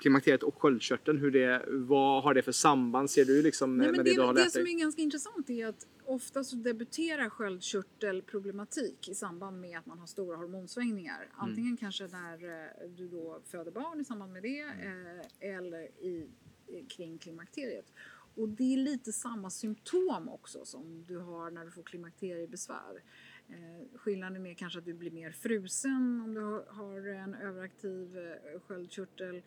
klimakteriet 0.00 0.42
och 0.42 0.62
sköldkörteln. 0.62 1.18
Hur 1.18 1.30
det, 1.30 1.64
vad 1.68 2.22
har 2.22 2.34
det 2.34 2.42
för 2.42 2.52
samband 2.52 3.10
ser 3.10 3.24
du 3.24 3.42
liksom 3.42 3.76
med, 3.76 3.86
Nej, 3.86 3.96
med 3.96 4.04
det, 4.04 4.10
det, 4.10 4.16
du 4.16 4.22
har 4.22 4.34
det 4.34 4.40
lärt 4.40 4.52
som 4.52 4.64
dig? 4.64 4.74
är 4.74 4.78
ganska 4.78 5.02
intressant 5.02 5.50
är 5.50 5.66
att 5.66 5.86
ofta 6.04 6.44
så 6.44 6.56
debuterar 6.56 7.28
sköldkörtelproblematik 7.28 9.08
i 9.08 9.14
samband 9.14 9.60
med 9.60 9.78
att 9.78 9.86
man 9.86 9.98
har 9.98 10.06
stora 10.06 10.36
hormonsvängningar. 10.36 11.16
Mm. 11.16 11.30
Antingen 11.36 11.76
kanske 11.76 12.06
när 12.06 12.44
eh, 12.44 12.88
du 12.96 13.08
då 13.08 13.40
föder 13.46 13.70
barn 13.70 14.00
i 14.00 14.04
samband 14.04 14.32
med 14.32 14.42
det 14.42 14.60
eh, 14.60 15.54
eller 15.56 15.82
i, 15.82 16.28
i, 16.66 16.82
kring 16.88 17.18
klimakteriet. 17.18 17.92
Och 18.34 18.48
det 18.48 18.72
är 18.72 18.76
lite 18.76 19.12
samma 19.12 19.50
symptom 19.50 20.28
också 20.28 20.64
som 20.64 21.04
du 21.08 21.18
har 21.18 21.50
när 21.50 21.64
du 21.64 21.70
får 21.70 21.82
klimakteriebesvär. 21.82 23.02
Eh, 23.48 23.98
skillnaden 23.98 24.46
är 24.46 24.54
kanske 24.54 24.78
att 24.78 24.84
du 24.84 24.94
blir 24.94 25.10
mer 25.10 25.30
frusen 25.30 26.20
om 26.24 26.34
du 26.34 26.40
har, 26.40 26.64
har 26.68 27.08
en 27.08 27.34
överaktiv 27.34 28.18
eh, 28.18 28.60
sköldkörtel. 28.60 29.42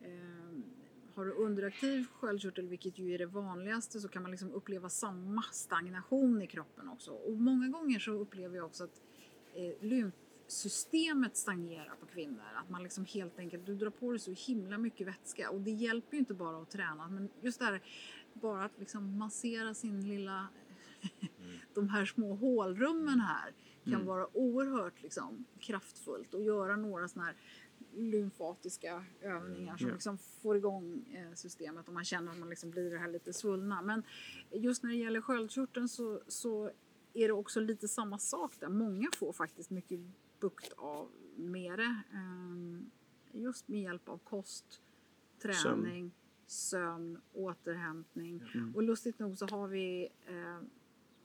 Eh, 0.00 0.58
har 1.14 1.24
du 1.24 1.32
underaktiv 1.32 2.06
sköldkörtel, 2.12 2.68
vilket 2.68 2.98
ju 2.98 3.14
är 3.14 3.18
det 3.18 3.26
vanligaste, 3.26 4.00
så 4.00 4.08
kan 4.08 4.22
man 4.22 4.30
liksom 4.30 4.52
uppleva 4.52 4.88
samma 4.88 5.42
stagnation 5.42 6.42
i 6.42 6.46
kroppen 6.46 6.88
också. 6.88 7.10
Och 7.10 7.32
många 7.32 7.68
gånger 7.68 7.98
så 7.98 8.10
upplever 8.12 8.56
jag 8.56 8.66
också 8.66 8.84
att 8.84 9.02
eh, 9.54 9.86
lymfsystemet 9.86 11.36
stagnerar 11.36 11.94
på 12.00 12.06
kvinnor. 12.06 12.44
Att 12.54 12.70
man 12.70 12.82
liksom 12.82 13.04
helt 13.04 13.38
enkelt, 13.38 13.66
du 13.66 13.74
drar 13.74 13.90
på 13.90 14.10
dig 14.10 14.18
så 14.18 14.30
himla 14.32 14.78
mycket 14.78 15.06
vätska. 15.06 15.50
Och 15.50 15.60
det 15.60 15.70
hjälper 15.70 16.12
ju 16.12 16.18
inte 16.18 16.34
bara 16.34 16.62
att 16.62 16.70
träna, 16.70 17.08
men 17.08 17.28
just 17.40 17.58
det 17.58 17.64
här, 17.64 17.82
bara 18.32 18.64
att 18.64 18.78
liksom 18.78 19.18
massera 19.18 19.74
sin 19.74 20.08
lilla, 20.08 20.48
de 21.74 21.88
här 21.88 22.04
små 22.04 22.34
hålrummen 22.34 23.20
här 23.20 23.54
kan 23.84 23.94
Mm. 23.94 24.06
vara 24.06 24.36
oerhört 24.36 25.02
liksom, 25.02 25.44
kraftfullt 25.58 26.34
och 26.34 26.42
göra 26.42 26.76
några 26.76 27.08
sådana 27.08 27.26
här 27.26 27.36
lymfatiska 27.94 29.04
övningar 29.20 29.76
som 29.76 29.90
liksom 29.90 30.18
får 30.18 30.56
igång 30.56 31.04
eh, 31.14 31.34
systemet 31.34 31.88
och 31.88 31.94
man 31.94 32.04
känner 32.04 32.32
att 32.32 32.38
man 32.38 32.48
liksom 32.48 32.70
blir 32.70 32.90
det 32.90 32.98
här 32.98 33.08
lite 33.08 33.32
svullna. 33.32 33.82
Men 33.82 34.02
just 34.52 34.82
när 34.82 34.90
det 34.90 34.96
gäller 34.96 35.20
sköldkörteln 35.20 35.88
så, 35.88 36.20
så 36.28 36.70
är 37.14 37.28
det 37.28 37.32
också 37.34 37.60
lite 37.60 37.88
samma 37.88 38.18
sak 38.18 38.52
där. 38.60 38.68
Många 38.68 39.08
får 39.16 39.32
faktiskt 39.32 39.70
mycket 39.70 40.00
bukt 40.40 40.72
av 40.76 41.08
med 41.36 41.78
det. 41.78 42.02
ehm, 42.12 42.90
Just 43.32 43.68
med 43.68 43.80
hjälp 43.82 44.08
av 44.08 44.18
kost, 44.18 44.82
träning, 45.42 46.12
sömn, 46.46 47.20
återhämtning. 47.32 48.42
Mm. 48.54 48.74
Och 48.74 48.82
lustigt 48.82 49.18
nog 49.18 49.38
så 49.38 49.46
har 49.46 49.68
vi, 49.68 50.08
eh, 50.26 50.58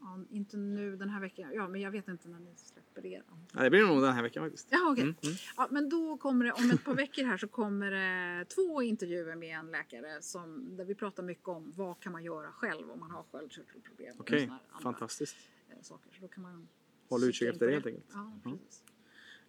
ja, 0.03 0.19
inte 0.29 0.57
nu 0.57 0.95
den 0.95 1.09
här 1.09 1.21
veckan, 1.21 1.51
ja 1.53 1.67
men 1.67 1.81
jag 1.81 1.91
vet 1.91 2.07
inte 2.07 2.29
när 2.29 2.39
ni 2.39 2.53
släpper 2.55 3.01
det. 3.01 3.21
Ja, 3.53 3.63
det 3.63 3.69
blir 3.69 3.87
nog 3.87 4.01
den 4.01 4.13
här 4.13 4.23
veckan 4.23 4.43
faktiskt. 4.43 4.67
Ja, 4.71 4.89
okej. 4.91 5.03
Mm, 5.03 5.15
mm. 5.23 5.35
Ja, 5.57 5.67
men 5.71 5.89
då 5.89 6.17
kommer 6.17 6.45
det, 6.45 6.51
om 6.51 6.71
ett 6.71 6.83
par 6.83 6.93
veckor 6.93 7.23
här 7.23 7.37
så 7.37 7.47
kommer 7.47 7.91
det 7.91 8.45
två 8.45 8.81
intervjuer 8.81 9.35
med 9.35 9.59
en 9.59 9.71
läkare 9.71 10.21
som, 10.21 10.77
där 10.77 10.85
vi 10.85 10.95
pratar 10.95 11.23
mycket 11.23 11.47
om 11.47 11.73
vad 11.75 11.99
kan 11.99 12.11
man 12.11 12.23
göra 12.23 12.51
själv 12.51 12.91
om 12.91 12.99
man 12.99 13.11
har 13.11 13.23
sköldkörtelproblem. 13.31 14.15
Okej, 14.19 14.43
andra, 14.43 14.59
fantastiskt. 14.81 15.35
eh, 15.69 15.75
Saker. 15.81 16.11
Så 16.15 16.21
då 16.21 16.27
kan 16.27 16.43
man 16.43 16.67
Håll 17.09 17.23
utkik 17.23 17.49
efter 17.49 17.67
det 17.67 17.73
helt 17.73 17.85
enkelt. 17.85 18.05
Ja, 18.13 18.39
precis. 18.43 18.83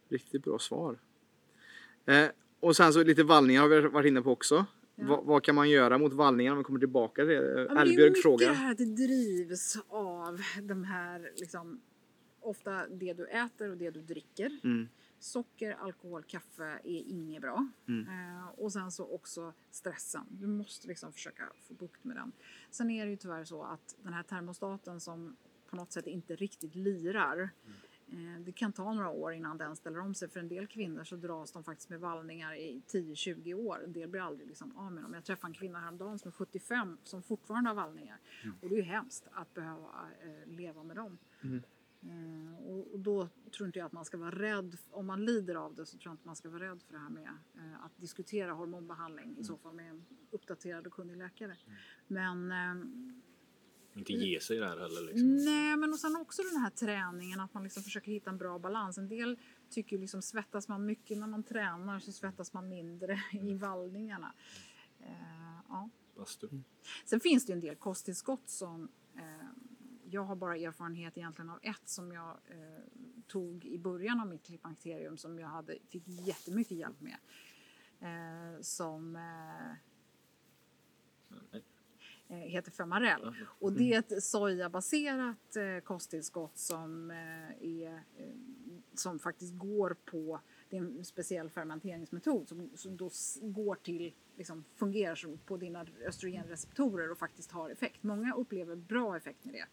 Riktigt 0.08 0.44
bra 0.44 0.58
svar. 0.58 0.98
Eh, 2.06 2.26
och 2.60 2.76
sen 2.76 2.92
så 2.92 3.04
lite 3.04 3.22
vallningar 3.22 3.60
har 3.62 3.68
vi 3.68 3.80
varit 3.80 4.08
inne 4.08 4.22
på 4.22 4.32
också. 4.32 4.66
Ja. 4.96 5.06
Va, 5.06 5.20
vad 5.24 5.42
kan 5.42 5.54
man 5.54 5.70
göra 5.70 5.98
mot 5.98 6.12
vallningar 6.12 6.52
om 6.52 6.58
vi 6.58 6.64
kommer 6.64 6.78
tillbaka 6.78 7.22
till 7.22 7.28
det? 7.28 7.66
Ja, 7.68 7.74
men 7.74 7.96
det 7.96 8.06
är 8.06 8.32
mycket 8.32 8.56
här 8.56 8.74
det 8.74 8.84
drivs 8.84 9.76
av 9.88 10.40
de 10.62 10.84
här, 10.84 11.32
liksom, 11.36 11.80
ofta 12.40 12.86
det 12.88 13.12
du 13.12 13.26
äter 13.26 13.70
och 13.70 13.76
det 13.76 13.90
du 13.90 14.02
dricker. 14.02 14.58
Mm. 14.64 14.88
Socker, 15.18 15.72
alkohol, 15.72 16.22
kaffe 16.22 16.64
är 16.84 17.02
inget 17.08 17.42
bra. 17.42 17.68
Mm. 17.88 18.08
Eh, 18.08 18.48
och 18.48 18.72
sen 18.72 18.90
så 18.90 19.14
också 19.14 19.52
stressen. 19.70 20.26
Du 20.30 20.46
måste 20.46 20.88
liksom 20.88 21.12
försöka 21.12 21.42
få 21.68 21.74
bukt 21.74 22.04
med 22.04 22.16
den. 22.16 22.32
Sen 22.70 22.90
är 22.90 23.04
det 23.04 23.10
ju 23.10 23.16
tyvärr 23.16 23.44
så 23.44 23.62
att 23.62 23.96
den 24.02 24.12
här 24.12 24.22
termostaten 24.22 25.00
som 25.00 25.36
på 25.70 25.76
något 25.76 25.92
sätt 25.92 26.06
inte 26.06 26.36
riktigt 26.36 26.74
lirar. 26.74 27.42
Eh, 27.42 27.48
det 28.44 28.52
kan 28.52 28.72
ta 28.72 28.92
några 28.92 29.08
år 29.08 29.32
innan 29.32 29.58
den 29.58 29.76
ställer 29.76 30.00
om 30.00 30.14
sig. 30.14 30.28
För 30.28 30.40
en 30.40 30.48
del 30.48 30.66
kvinnor 30.66 31.04
så 31.04 31.16
dras 31.16 31.52
de 31.52 31.64
faktiskt 31.64 31.90
med 31.90 32.00
vallningar 32.00 32.54
i 32.54 32.82
10-20 32.88 33.54
år. 33.54 33.84
En 33.84 33.92
del 33.92 34.08
blir 34.08 34.20
aldrig 34.20 34.48
liksom 34.48 34.76
av 34.76 34.92
med 34.92 35.02
dem. 35.02 35.14
Jag 35.14 35.24
träffade 35.24 35.50
en 35.50 35.54
kvinna 35.54 35.80
häromdagen 35.80 36.18
som 36.18 36.28
är 36.28 36.32
75 36.32 36.98
som 37.04 37.22
fortfarande 37.22 37.70
har 37.70 37.74
vallningar. 37.74 38.18
Och 38.62 38.68
det 38.68 38.74
är 38.74 38.76
ju 38.76 38.82
hemskt 38.82 39.28
att 39.32 39.54
behöva 39.54 39.88
eh, 40.22 40.52
leva 40.52 40.82
med 40.82 40.96
dem. 40.96 41.18
Mm. 41.42 41.62
Eh, 42.06 42.66
och 42.92 42.98
då 42.98 43.28
tror 43.56 43.66
inte 43.66 43.78
jag 43.78 43.86
att 43.86 43.92
man 43.92 44.04
ska 44.04 44.16
vara 44.16 44.30
rädd, 44.30 44.76
om 44.90 45.06
man 45.06 45.24
lider 45.24 45.54
av 45.54 45.74
det 45.74 45.86
så 45.86 45.98
tror 45.98 46.10
jag 46.10 46.14
inte 46.14 46.26
man 46.26 46.36
ska 46.36 46.48
vara 46.48 46.70
rädd 46.70 46.82
för 46.82 46.92
det 46.92 46.98
här 46.98 47.10
med 47.10 47.28
eh, 47.54 47.84
att 47.84 47.92
diskutera 47.96 48.52
hormonbehandling 48.52 49.36
i 49.38 49.44
så 49.44 49.56
fall 49.56 49.74
med 49.74 49.90
en 49.90 50.04
uppdaterad 50.30 50.86
och 50.86 50.92
kunnig 50.92 51.16
läkare. 51.16 51.56
Men 52.06 52.52
ehm, 52.52 53.22
Inte 53.94 54.12
ge 54.12 54.40
sig 54.40 54.58
där 54.58 54.80
heller. 54.80 55.06
Liksom. 55.06 55.44
Nej, 55.44 55.76
men 55.76 55.92
och 55.92 55.98
sen 55.98 56.16
också 56.16 56.42
den 56.42 56.60
här 56.60 56.70
träningen, 56.70 57.40
att 57.40 57.54
man 57.54 57.62
liksom 57.62 57.82
försöker 57.82 58.12
hitta 58.12 58.30
en 58.30 58.38
bra 58.38 58.58
balans. 58.58 58.98
En 58.98 59.08
del 59.08 59.38
tycker 59.70 59.98
liksom 59.98 60.22
svettas 60.22 60.68
man 60.68 60.86
mycket 60.86 61.18
när 61.18 61.26
man 61.26 61.42
tränar 61.42 61.98
så 61.98 62.12
svettas 62.12 62.52
man 62.52 62.68
mindre 62.68 63.20
i 63.32 63.54
vallningarna. 63.54 64.34
Eh, 65.00 65.60
ja. 65.68 65.90
Bastu. 66.16 66.48
Sen 67.04 67.20
finns 67.20 67.46
det 67.46 67.52
en 67.52 67.60
del 67.60 67.76
kosttillskott 67.76 68.48
som 68.48 68.88
eh, 69.14 69.46
jag 70.10 70.24
har 70.24 70.36
bara 70.36 70.56
erfarenhet 70.56 71.18
egentligen 71.18 71.50
av 71.50 71.58
ett 71.62 71.88
som 71.88 72.12
jag 72.12 72.30
eh, 72.30 72.84
tog 73.26 73.64
i 73.64 73.78
början 73.78 74.20
av 74.20 74.26
mitt 74.26 74.42
klimakterium 74.42 75.16
som 75.16 75.38
jag 75.38 75.48
hade, 75.48 75.78
fick 75.88 76.08
jättemycket 76.08 76.78
hjälp 76.78 77.00
med. 77.00 77.16
Eh, 78.00 78.60
som 78.60 79.16
eh, 79.16 79.72
heter 82.28 82.70
Femarel. 82.70 83.34
Och 83.46 83.72
det 83.72 83.92
är 83.92 83.98
ett 83.98 84.22
sojabaserat 84.22 85.56
eh, 85.56 85.84
kosttillskott 85.84 86.58
som, 86.58 87.10
eh, 87.10 87.68
är, 87.68 87.94
eh, 87.94 88.26
som 88.94 89.18
faktiskt 89.18 89.58
går 89.58 89.96
på 90.04 90.40
det 90.74 90.78
är 90.78 90.80
en 90.80 91.04
speciell 91.04 91.50
fermenteringsmetod 91.50 92.48
som, 92.48 92.70
som 92.74 92.96
då 92.96 93.10
går 93.42 93.74
till, 93.74 94.14
liksom 94.36 94.64
fungerar 94.74 95.36
på 95.46 95.56
dina 95.56 95.86
östrogenreceptorer 96.06 97.10
och 97.10 97.18
faktiskt 97.18 97.52
har 97.52 97.70
effekt. 97.70 98.02
Många 98.02 98.34
upplever 98.34 98.76
bra 98.76 99.16
effekt 99.16 99.44
med 99.44 99.54
det. 99.54 99.66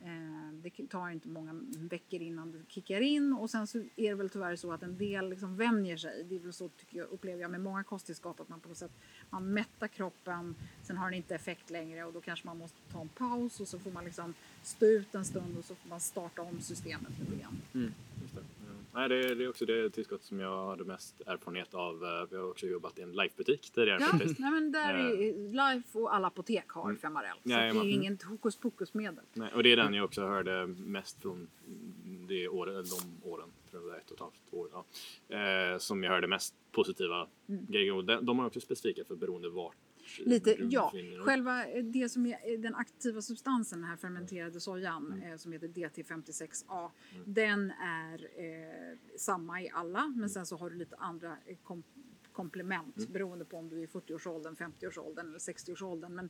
Eh, 0.00 0.52
det 0.52 0.88
tar 0.88 1.10
inte 1.10 1.28
många 1.28 1.60
veckor 1.90 2.20
innan 2.20 2.52
det 2.52 2.58
kickar 2.68 3.00
in 3.00 3.32
och 3.32 3.50
sen 3.50 3.66
så 3.66 3.78
är 3.78 4.10
det 4.10 4.14
väl 4.14 4.30
tyvärr 4.30 4.56
så 4.56 4.72
att 4.72 4.82
en 4.82 4.98
del 4.98 5.30
liksom 5.30 5.56
vänjer 5.56 5.96
sig. 5.96 6.24
Det 6.24 6.34
är 6.34 6.38
väl 6.38 6.52
så 6.52 6.68
tycker 6.68 6.98
jag, 6.98 7.08
upplever 7.08 7.42
jag 7.42 7.50
med 7.50 7.60
många 7.60 7.84
kosttillskott 7.84 8.40
att 8.40 8.48
man 8.48 8.60
på 8.60 8.68
något 8.68 8.78
sätt 8.78 8.92
man 9.30 9.52
mättar 9.52 9.88
kroppen, 9.88 10.54
sen 10.82 10.96
har 10.96 11.10
den 11.10 11.14
inte 11.14 11.34
effekt 11.34 11.70
längre 11.70 12.04
och 12.04 12.12
då 12.12 12.20
kanske 12.20 12.46
man 12.46 12.58
måste 12.58 12.78
ta 12.92 13.00
en 13.00 13.08
paus 13.08 13.60
och 13.60 13.68
så 13.68 13.78
får 13.78 13.90
man 13.90 14.04
liksom 14.04 14.34
stå 14.62 14.86
ut 14.86 15.14
en 15.14 15.24
stund 15.24 15.58
och 15.58 15.64
så 15.64 15.74
får 15.74 15.88
man 15.88 16.00
starta 16.00 16.42
om 16.42 16.60
systemet 16.60 17.18
lite 17.18 17.36
grann. 17.42 17.60
Ja. 17.72 17.88
Nej, 18.94 19.08
det, 19.08 19.14
är- 19.30 19.34
det 19.34 19.44
är 19.44 19.48
också 19.48 19.66
det 19.66 19.90
tillskott 19.90 20.22
som 20.22 20.40
jag 20.40 20.66
hade 20.66 20.84
mest 20.84 21.20
erfarenhet 21.26 21.74
av. 21.74 22.04
Eh, 22.04 22.26
Vi 22.30 22.36
har 22.36 22.50
också 22.50 22.66
jobbat 22.66 22.98
i 22.98 23.02
en 23.02 23.12
livebutik 23.12 23.70
tidigare 23.70 23.98
Ja, 24.00 24.06
faktiskt. 24.06 24.38
nej 24.38 24.50
men 24.50 24.72
där 24.72 24.94
är 24.94 25.32
Life 25.74 25.98
och 25.98 26.14
alla 26.14 26.26
apotek 26.26 26.68
har 26.68 26.94
Femarel. 26.94 27.36
Så 27.42 27.48
det 27.48 27.54
är 27.54 27.58
Jajamän. 27.60 27.84
ju 27.86 27.90
ingen 27.92 28.18
hokus 28.28 28.56
pokus 28.56 28.94
medel. 28.94 29.24
Nej, 29.32 29.52
och 29.54 29.62
det 29.62 29.72
är 29.72 29.76
den 29.76 29.94
jag 29.94 30.04
också 30.04 30.26
hörde 30.26 30.66
mest 30.66 31.22
från 31.22 31.48
det 32.28 32.44
eller 32.44 32.72
de 33.00 33.28
åren, 33.30 33.48
tror 33.70 33.88
jag 33.88 33.96
ett 33.98 34.10
och 34.10 34.16
ett 34.16 34.20
halvt 34.20 34.40
år, 34.50 34.68
ja. 35.28 35.36
eh, 35.72 35.78
som 35.78 36.02
jag 36.02 36.10
hörde 36.10 36.26
mest 36.26 36.54
positiva 36.72 37.26
grejer. 37.46 37.92
Och 37.94 38.04
de, 38.04 38.26
de 38.26 38.38
har 38.38 38.46
också 38.46 38.60
specifika 38.60 39.04
för 39.04 39.14
beroende 39.16 39.48
vart 39.48 39.76
Lite, 40.18 40.56
ja. 40.70 40.92
Själva 41.24 41.66
eh, 41.66 41.84
det 41.84 42.08
som 42.08 42.26
är 42.26 42.58
den 42.58 42.74
aktiva 42.74 43.22
substansen, 43.22 43.80
den 43.80 43.88
här 43.88 43.96
fermenterade 43.96 44.60
sojan 44.60 45.22
eh, 45.22 45.36
som 45.36 45.52
heter 45.52 45.68
DT56A, 45.68 46.90
den 47.24 47.70
är 47.70 48.28
eh, 48.36 48.98
samma 49.18 49.62
i 49.62 49.70
alla 49.70 50.08
men 50.08 50.30
sen 50.30 50.46
så 50.46 50.56
har 50.56 50.70
du 50.70 50.76
lite 50.76 50.96
andra 50.96 51.36
eh, 51.46 51.56
kom, 51.62 51.82
komplement 52.32 53.08
beroende 53.08 53.44
på 53.44 53.56
om 53.56 53.68
du 53.68 53.78
är 53.78 53.84
i 53.84 53.86
40-årsåldern, 53.86 54.56
50-årsåldern 54.56 55.28
eller 55.28 55.38
60-årsåldern. 55.38 56.14
Men 56.14 56.28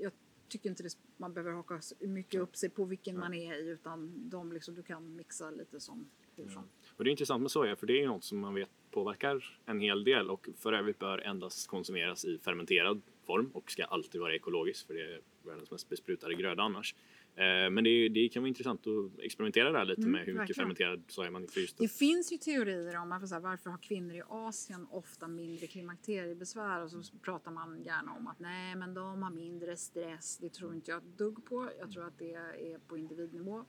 jag 0.00 0.12
tycker 0.48 0.70
inte 0.70 0.82
det, 0.82 0.96
man 1.16 1.34
behöver 1.34 1.52
haka 1.52 1.80
mycket 2.00 2.40
upp 2.40 2.56
sig 2.56 2.70
på 2.70 2.84
vilken 2.84 3.18
man 3.18 3.34
är 3.34 3.54
i 3.54 3.68
utan 3.70 4.28
de 4.30 4.52
liksom, 4.52 4.74
du 4.74 4.82
kan 4.82 5.16
mixa 5.16 5.50
lite 5.50 5.80
som 5.80 6.10
hur 6.36 6.48
som. 6.48 6.68
Och 6.96 7.04
det 7.04 7.08
är 7.08 7.12
intressant 7.12 7.42
med 7.42 7.50
soja 7.50 7.76
för 7.76 7.86
det 7.86 8.02
är 8.02 8.06
något 8.06 8.24
som 8.24 8.38
man 8.38 8.54
vet 8.54 8.70
påverkar 8.94 9.44
en 9.66 9.80
hel 9.80 10.04
del 10.04 10.30
och 10.30 10.48
för 10.58 10.72
övrigt 10.72 10.98
bör 10.98 11.18
endast 11.18 11.66
konsumeras 11.68 12.24
i 12.24 12.38
fermenterad 12.38 13.02
form 13.26 13.50
och 13.54 13.70
ska 13.70 13.84
alltid 13.84 14.20
vara 14.20 14.34
ekologiskt 14.34 14.86
för 14.86 14.94
det 14.94 15.00
är 15.02 15.20
världens 15.42 15.70
mest 15.70 15.88
besprutade 15.88 16.34
gröda 16.34 16.62
annars. 16.62 16.94
Eh, 17.36 17.70
Men 17.70 17.84
det, 17.84 18.08
det 18.08 18.28
kan 18.28 18.42
vara 18.42 18.48
intressant 18.48 18.86
att 18.86 19.18
experimentera 19.20 19.72
där 19.72 19.84
lite 19.84 20.00
Mm, 20.00 20.12
med 20.12 20.20
hur 20.20 20.26
mycket 20.26 20.40
verkligen. 20.40 20.56
fermenterad 20.64 21.02
soja 21.08 21.30
man 21.30 21.46
just 21.56 21.78
Det 21.78 21.88
finns 21.88 22.32
ju 22.32 22.36
teorier 22.36 22.96
om 22.96 23.08
varför, 23.08 23.26
så 23.26 23.34
här, 23.34 23.42
varför 23.42 23.70
har 23.70 23.78
kvinnor 23.78 24.14
i 24.16 24.22
Asien 24.28 24.86
ofta 24.90 25.28
mindre 25.28 25.66
klimakteriebesvär 25.66 26.82
och 26.82 26.90
så 26.90 27.02
pratar 27.22 27.50
man 27.50 27.82
gärna 27.82 28.12
om 28.12 28.26
att 28.26 28.38
nej 28.40 28.76
men 28.76 28.94
de 28.94 29.22
har 29.22 29.30
mindre 29.30 29.76
stress. 29.76 30.38
Det 30.38 30.48
tror 30.48 30.74
inte 30.74 30.90
jag 30.90 30.98
ett 30.98 31.18
dugg 31.18 31.44
på. 31.44 31.70
Jag 31.80 31.92
tror 31.92 32.06
att 32.06 32.18
det 32.18 32.32
är 32.34 32.78
på 32.88 32.98
individnivå. 32.98 33.64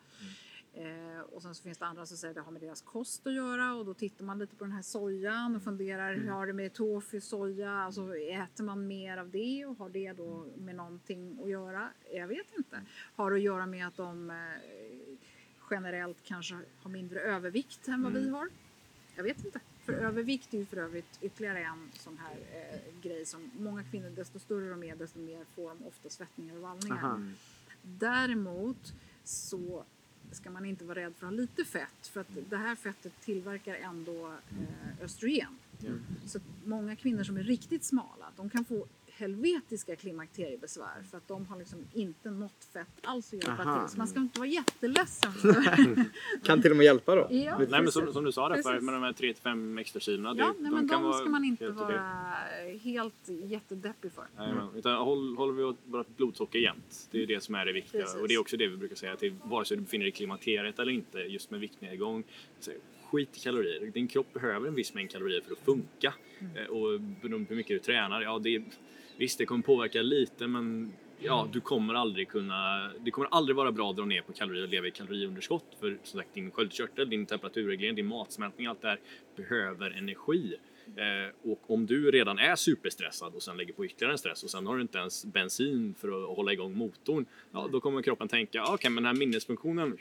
Eh, 0.75 1.19
och 1.19 1.41
sen 1.41 1.55
så 1.55 1.63
finns 1.63 1.77
det 1.77 1.85
andra 1.85 2.05
som 2.05 2.17
säger 2.17 2.31
att 2.31 2.35
det 2.35 2.41
har 2.41 2.51
med 2.51 2.61
deras 2.61 2.81
kost 2.81 3.27
att 3.27 3.33
göra 3.33 3.73
och 3.73 3.85
då 3.85 3.93
tittar 3.93 4.25
man 4.25 4.39
lite 4.39 4.55
på 4.55 4.63
den 4.63 4.73
här 4.73 4.81
sojan 4.81 5.55
och 5.55 5.63
funderar 5.63 6.15
hur 6.15 6.29
har 6.29 6.47
det 6.47 6.53
med 6.53 6.73
tofu, 6.73 7.21
soja, 7.21 7.71
alltså 7.71 8.17
äter 8.17 8.63
man 8.63 8.87
mer 8.87 9.17
av 9.17 9.29
det 9.29 9.65
och 9.65 9.77
har 9.77 9.89
det 9.89 10.13
då 10.13 10.45
med 10.57 10.75
någonting 10.75 11.39
att 11.43 11.49
göra? 11.49 11.89
Jag 12.13 12.27
vet 12.27 12.57
inte. 12.57 12.81
Har 13.15 13.31
det 13.31 13.35
att 13.37 13.43
göra 13.43 13.65
med 13.65 13.87
att 13.87 13.97
de 13.97 14.29
eh, 14.29 14.35
generellt 15.69 16.17
kanske 16.23 16.59
har 16.81 16.91
mindre 16.91 17.19
övervikt 17.19 17.87
än 17.87 18.03
vad 18.03 18.13
vi 18.13 18.29
har? 18.29 18.49
Jag 19.15 19.23
vet 19.23 19.45
inte. 19.45 19.59
För 19.85 19.93
övervikt 19.93 20.53
är 20.53 20.57
ju 20.57 20.65
för 20.65 20.77
övrigt 20.77 21.19
ytterligare 21.21 21.59
en 21.63 21.89
sån 21.93 22.17
här 22.17 22.37
eh, 22.53 23.01
grej 23.01 23.25
som 23.25 23.51
många 23.59 23.83
kvinnor, 23.83 24.09
desto 24.09 24.39
större 24.39 24.69
de 24.69 24.83
är, 24.83 24.95
desto 24.95 25.19
mer 25.19 25.45
får 25.55 25.69
de 25.69 25.85
ofta 25.85 26.09
svettningar 26.09 26.55
och 26.55 26.61
vallningar. 26.61 27.03
Aha. 27.03 27.19
Däremot 27.81 28.93
så 29.23 29.85
ska 30.31 30.49
man 30.49 30.65
inte 30.65 30.85
vara 30.85 30.99
rädd 30.99 31.13
för 31.15 31.27
att 31.27 31.33
ha 31.33 31.37
lite 31.37 31.65
fett 31.65 32.07
för 32.07 32.21
att 32.21 32.27
det 32.49 32.57
här 32.57 32.75
fettet 32.75 33.13
tillverkar 33.21 33.75
ändå 33.75 34.27
eh, 34.27 35.03
östrogen. 35.03 35.57
Så 36.25 36.37
att 36.37 36.43
många 36.65 36.95
kvinnor 36.95 37.23
som 37.23 37.37
är 37.37 37.43
riktigt 37.43 37.83
smala, 37.83 38.25
de 38.35 38.49
kan 38.49 38.65
få 38.65 38.85
helvetiska 39.17 39.95
klimakteriebesvär 39.95 41.03
för 41.11 41.17
att 41.17 41.27
de 41.27 41.45
har 41.45 41.57
liksom 41.59 41.79
inte 41.93 42.29
nått 42.31 42.67
fett 42.73 42.87
alls 43.03 43.33
att 43.33 43.43
hjälpa 43.43 43.63
Aha. 43.63 43.79
till. 43.81 43.91
Så 43.91 43.97
man 43.97 44.07
ska 44.07 44.19
inte 44.19 44.39
vara 44.39 44.49
jätteledsen. 44.49 45.31
Kan 46.43 46.61
till 46.61 46.71
och 46.71 46.77
med 46.77 46.83
hjälpa 46.83 47.15
då? 47.15 47.27
ja, 47.31 47.57
Nej, 47.57 47.81
men 47.81 47.91
som, 47.91 48.13
som 48.13 48.23
du 48.23 48.31
sa 48.31 48.49
där 48.49 48.61
förut 48.61 48.83
med 48.83 48.93
de 48.93 49.03
här 49.03 49.11
3-5 49.13 49.79
extra 49.79 49.99
kilona. 49.99 50.35
Ja, 50.37 50.53
nej, 50.59 50.71
men 50.71 50.89
kan 50.89 51.03
de 51.03 51.13
ska 51.13 51.29
man 51.29 51.43
inte 51.45 51.63
helt 51.65 51.77
vara 51.77 52.33
helt 52.83 53.29
jättedeppig 53.43 54.11
för. 54.11 54.25
Jajamän, 54.37 54.67
utan 54.75 54.95
håll, 54.95 55.37
håller 55.37 55.53
vi 55.53 55.75
vårt 55.85 56.17
blodsocker 56.17 56.59
jämnt. 56.59 57.07
Det 57.11 57.23
är 57.23 57.27
det 57.27 57.43
som 57.43 57.55
är 57.55 57.65
det 57.65 57.73
viktiga. 57.73 58.01
Precis. 58.01 58.21
Och 58.21 58.27
det 58.27 58.33
är 58.33 58.39
också 58.39 58.57
det 58.57 58.67
vi 58.67 58.77
brukar 58.77 58.95
säga 58.95 59.15
till 59.15 59.35
vare 59.43 59.65
sig 59.65 59.77
du 59.77 59.83
befinner 59.83 60.03
dig 60.03 60.09
i 60.09 60.11
klimakteriet 60.11 60.79
eller 60.79 60.91
inte, 60.91 61.17
just 61.19 61.51
med 61.51 61.59
viktnedgång. 61.59 62.23
Så, 62.59 62.71
skit 63.11 63.37
i 63.37 63.39
kalorier. 63.39 63.91
Din 63.91 64.07
kropp 64.07 64.33
behöver 64.33 64.67
en 64.67 64.75
viss 64.75 64.93
mängd 64.93 65.09
kalorier 65.11 65.41
för 65.41 65.51
att 65.51 65.59
funka. 65.59 66.13
Mm. 66.39 66.57
Eh, 66.57 66.65
Och 66.65 66.99
beroende 67.01 67.45
på 67.45 67.49
hur 67.49 67.55
mycket 67.55 67.75
du 67.75 67.79
tränar, 67.79 68.21
ja 68.21 68.39
det 68.39 68.55
är, 68.55 68.63
visst 69.17 69.37
det 69.37 69.45
kommer 69.45 69.63
påverka 69.63 70.01
lite 70.01 70.47
men 70.47 70.93
ja, 71.19 71.47
du 71.53 71.61
kommer 71.61 71.93
aldrig 71.93 72.27
kunna, 72.27 72.91
det 72.99 73.11
kommer 73.11 73.29
aldrig 73.31 73.55
vara 73.55 73.71
bra 73.71 73.89
att 73.89 73.95
dra 73.95 74.05
ner 74.05 74.21
på 74.21 74.33
kalorier 74.33 74.63
och 74.63 74.69
leva 74.69 74.87
i 74.87 74.91
kaloriunderskott. 74.91 75.77
För 75.79 75.97
som 76.03 76.19
sagt, 76.19 76.33
din 76.33 76.51
sköldkörtel, 76.51 77.09
din 77.09 77.25
temperaturreglering, 77.25 77.95
din 77.95 78.05
matsmältning, 78.05 78.67
allt 78.67 78.81
det 78.81 78.87
här 78.87 78.99
behöver 79.35 79.91
energi. 79.91 80.55
Eh, 80.95 81.51
och 81.51 81.71
om 81.71 81.85
du 81.85 82.11
redan 82.11 82.39
är 82.39 82.55
superstressad 82.55 83.35
och 83.35 83.43
sen 83.43 83.57
lägger 83.57 83.73
på 83.73 83.85
ytterligare 83.85 84.13
en 84.13 84.17
stress 84.17 84.43
och 84.43 84.49
sen 84.49 84.67
har 84.67 84.75
du 84.75 84.81
inte 84.81 84.97
ens 84.97 85.25
bensin 85.25 85.95
för 85.99 86.07
att 86.07 86.35
hålla 86.37 86.53
igång 86.53 86.77
motorn. 86.77 87.25
Ja, 87.51 87.69
då 87.71 87.79
kommer 87.79 88.01
kroppen 88.01 88.27
tänka, 88.27 88.61
ah, 88.61 88.63
okej, 88.63 88.73
okay, 88.73 88.89
men 88.89 89.03
den 89.03 89.05
här 89.05 89.19
minnesfunktionen, 89.19 89.97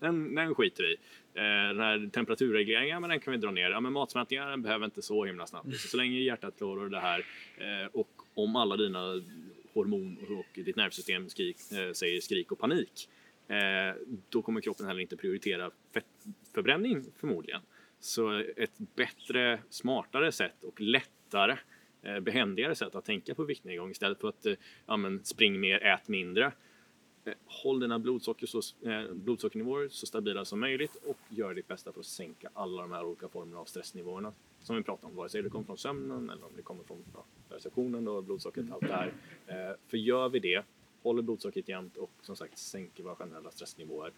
den, 0.00 0.34
den 0.34 0.54
skiter 0.54 0.82
vi 0.82 0.92
i. 0.92 0.96
Eh, 1.34 1.68
den 1.68 1.80
här 1.80 2.10
temperaturregleringen, 2.10 3.00
men 3.00 3.10
den 3.10 3.20
kan 3.20 3.32
vi 3.32 3.38
dra 3.38 3.50
ner. 3.50 3.70
Ja, 3.70 3.80
men 3.80 3.92
matsmältningen 3.92 4.48
den 4.48 4.62
behöver 4.62 4.84
inte 4.84 5.02
så 5.02 5.24
himla 5.24 5.46
snabbt. 5.46 5.72
Så, 5.72 5.88
så 5.88 5.96
länge 5.96 6.18
hjärtat 6.18 6.56
klarar 6.58 6.88
det 6.88 7.00
här 7.00 7.26
eh, 7.58 7.88
och 7.92 8.23
om 8.34 8.56
alla 8.56 8.76
dina 8.76 9.22
hormon 9.74 10.18
och 10.38 10.64
ditt 10.64 10.76
nervsystem 10.76 11.28
skrik, 11.28 11.56
eh, 11.72 11.92
säger 11.92 12.20
skrik 12.20 12.52
och 12.52 12.58
panik, 12.58 13.08
eh, 13.48 14.02
då 14.28 14.42
kommer 14.42 14.60
kroppen 14.60 14.86
heller 14.86 15.00
inte 15.00 15.16
prioritera 15.16 15.70
fettförbränning 15.92 17.04
förmodligen. 17.16 17.60
Så 18.00 18.42
ett 18.56 18.78
bättre, 18.94 19.60
smartare 19.68 20.32
sätt 20.32 20.64
och 20.64 20.80
lättare, 20.80 21.58
eh, 22.02 22.20
behändigare 22.20 22.74
sätt 22.74 22.94
att 22.94 23.04
tänka 23.04 23.34
på 23.34 23.44
viktnedgång 23.44 23.90
istället 23.90 24.20
för 24.20 24.28
att 24.28 24.46
eh, 24.46 24.54
ja, 24.86 24.96
men 24.96 25.24
spring 25.24 25.60
mer, 25.60 25.82
ät 25.82 26.08
mindre. 26.08 26.52
Eh, 27.24 27.34
Håll 27.44 27.80
dina 27.80 27.98
blodsocker 27.98 28.46
så, 28.46 28.88
eh, 28.88 29.12
blodsockernivåer 29.12 29.88
så 29.88 30.06
stabila 30.06 30.44
som 30.44 30.60
möjligt 30.60 30.96
och 30.96 31.18
gör 31.28 31.54
ditt 31.54 31.68
bästa 31.68 31.92
för 31.92 32.00
att 32.00 32.06
sänka 32.06 32.50
alla 32.54 32.82
de 32.82 32.92
här 32.92 33.04
olika 33.04 33.28
formerna 33.28 33.60
av 33.60 33.64
stressnivåerna 33.64 34.32
som 34.64 34.76
vi 34.76 34.82
pratar 34.82 35.08
om, 35.08 35.16
vare 35.16 35.28
sig 35.28 35.42
det 35.42 35.50
kommer 35.50 35.64
från 35.64 35.78
sömnen 35.78 36.30
eller 36.30 36.44
om 36.44 36.52
det 36.56 36.62
kommer 36.62 36.84
från 36.84 37.04
ja, 37.14 37.24
receptionen 37.48 38.08
och 38.08 38.24
blodsockret, 38.24 38.70
allt 38.70 38.86
det 38.86 38.92
här. 38.92 39.14
Eh, 39.46 39.76
för 39.86 39.96
gör 39.96 40.28
vi 40.28 40.38
det, 40.38 40.64
håller 41.02 41.22
blodsockret 41.22 41.68
jämnt 41.68 41.96
och 41.96 42.10
som 42.22 42.36
sagt 42.36 42.58
sänker 42.58 43.02
våra 43.02 43.16
generella 43.16 43.50
stressnivåer 43.50 44.12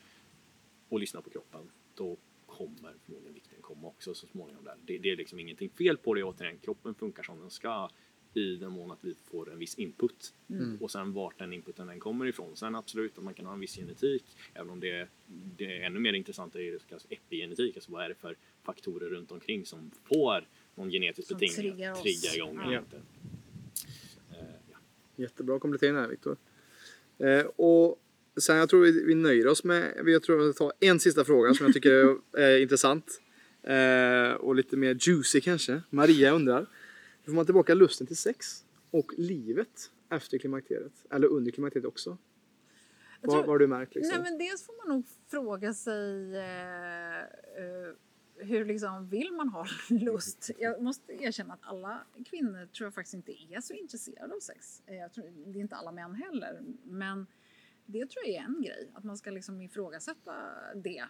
och 0.89 1.01
lyssnar 1.01 1.21
på 1.21 1.31
kroppen, 1.31 1.71
då 1.95 2.17
kommer 2.47 2.95
förmodligen 3.05 3.35
vikten 3.35 3.59
komma 3.61 3.87
också 3.89 4.15
så 4.15 4.27
småningom. 4.27 4.65
Där. 4.65 4.75
Det, 4.85 4.99
det 4.99 5.11
är 5.11 5.17
liksom 5.17 5.39
ingenting 5.39 5.71
fel 5.71 5.97
på 5.97 6.15
det 6.15 6.25
återigen, 6.25 6.59
kroppen 6.59 6.95
funkar 6.95 7.23
som 7.23 7.41
den 7.41 7.51
ska. 7.51 7.89
i 8.35 8.57
den 8.57 8.73
mån 8.73 8.91
att 8.91 9.05
vi 9.05 9.15
får 9.15 9.53
en 9.53 9.59
viss 9.59 9.75
input. 9.75 10.35
Mm. 10.49 10.79
Och 10.81 10.91
sen 10.91 11.13
vart 11.13 11.39
den 11.39 11.53
inputen 11.53 11.89
än 11.89 12.01
kommer 12.01 12.27
ifrån. 12.27 12.57
Sen 12.57 12.75
absolut 12.75 13.19
att 13.19 13.25
man 13.25 13.35
kan 13.35 13.47
ha 13.47 13.53
en 13.53 13.61
viss 13.61 13.77
genetik, 13.77 14.25
även 14.55 14.71
om 14.71 14.81
det, 14.81 15.09
det 15.57 15.77
är 15.77 15.87
ännu 15.87 16.01
mer 16.01 16.13
intressant 16.13 16.55
är 16.55 16.73
det 16.73 16.79
som 16.79 16.89
kallas 16.89 17.07
epigenetik, 17.11 17.77
alltså 17.77 17.93
vad 17.93 18.05
är 18.05 18.09
det 18.09 18.15
för 18.15 18.37
faktorer 18.67 19.09
runt 19.09 19.33
omkring 19.33 19.67
som 19.67 19.91
får 20.09 20.49
någon 20.75 20.91
genetisk 20.91 21.29
Som 21.29 21.39
betingning 21.39 21.73
triggar 21.73 21.93
att 21.93 21.97
oss. 21.99 22.03
trigga 22.03 22.35
igång 22.35 22.57
Ja. 22.57 22.67
eller 22.69 22.79
inte. 22.79 22.97
Eh, 24.31 24.37
ja. 24.71 24.77
Jättebra 25.17 25.59
komplettering 25.59 25.95
här 25.97 26.09
Viktor. 26.09 26.37
Eh, 27.19 27.47
och 27.47 28.01
sen 28.41 28.57
jag 28.57 28.69
tror 28.69 28.81
vi, 28.83 29.05
vi 29.05 29.15
nöjer 29.15 29.47
oss 29.47 29.65
med, 29.65 30.01
vi- 30.05 30.13
jag 30.13 30.23
tror 30.23 30.47
vi 30.47 30.53
tar 30.55 30.73
en 30.81 31.01
sista 31.01 31.25
fråga 31.25 31.55
som 31.55 31.67
jag 31.67 31.75
tycker 31.75 31.91
är, 31.93 32.17
är 32.41 32.59
intressant. 32.61 33.21
Eh, 33.63 34.33
och 34.33 34.55
lite 34.55 34.77
mer 34.77 34.97
juicy 35.01 35.41
kanske. 35.41 35.83
Maria 35.91 36.33
undrar. 36.33 36.67
Hur 37.23 37.33
får 37.33 37.37
man 37.37 37.45
tillbaka 37.47 37.75
lusten 37.75 38.07
till 38.07 38.17
sex 38.17 38.65
och 38.91 39.13
livet 39.17 39.91
efter 40.11 40.39
klimakteriet? 40.39 40.93
Eller 41.11 41.29
under 41.29 41.51
klimakteriet 41.51 41.87
också? 41.87 42.19
Vad 43.21 43.47
har 43.47 43.59
du 43.59 43.67
märkt 43.67 43.95
liksom? 43.95 44.23
Nej, 44.23 44.31
men 44.31 44.39
dels 44.39 44.67
får 44.67 44.87
man 44.87 44.97
nog 44.97 45.07
fråga 45.31 45.75
sig 45.75 46.37
eh, 46.37 47.21
eh, 47.21 47.25
hur 48.39 48.65
liksom 48.65 49.09
vill 49.09 49.33
man 49.33 49.49
ha 49.49 49.67
lust? 49.91 50.51
Jag 50.59 50.83
måste 50.83 51.13
erkänna 51.13 51.55
att 51.55 51.63
alla 51.63 52.01
kvinnor 52.25 52.67
tror 52.67 52.87
jag 52.87 52.95
faktiskt 52.95 53.15
inte 53.15 53.33
är 53.33 53.61
så 53.61 53.75
intresserade 53.75 54.35
av 54.35 54.41
sex. 54.41 54.83
Jag 54.87 55.13
tror, 55.13 55.25
det 55.53 55.59
är 55.59 55.61
inte 55.61 55.77
alla 55.77 55.93
män 55.93 56.15
heller. 56.15 56.63
Men 56.85 57.27
det 57.87 58.11
tror 58.11 58.27
jag 58.27 58.35
är 58.35 58.45
en 58.45 58.63
grej, 58.63 58.91
att 58.95 59.05
man 59.05 59.17
ska 59.17 59.31
liksom 59.31 59.63
ifrågasätta 59.63 60.35
det. 60.75 61.05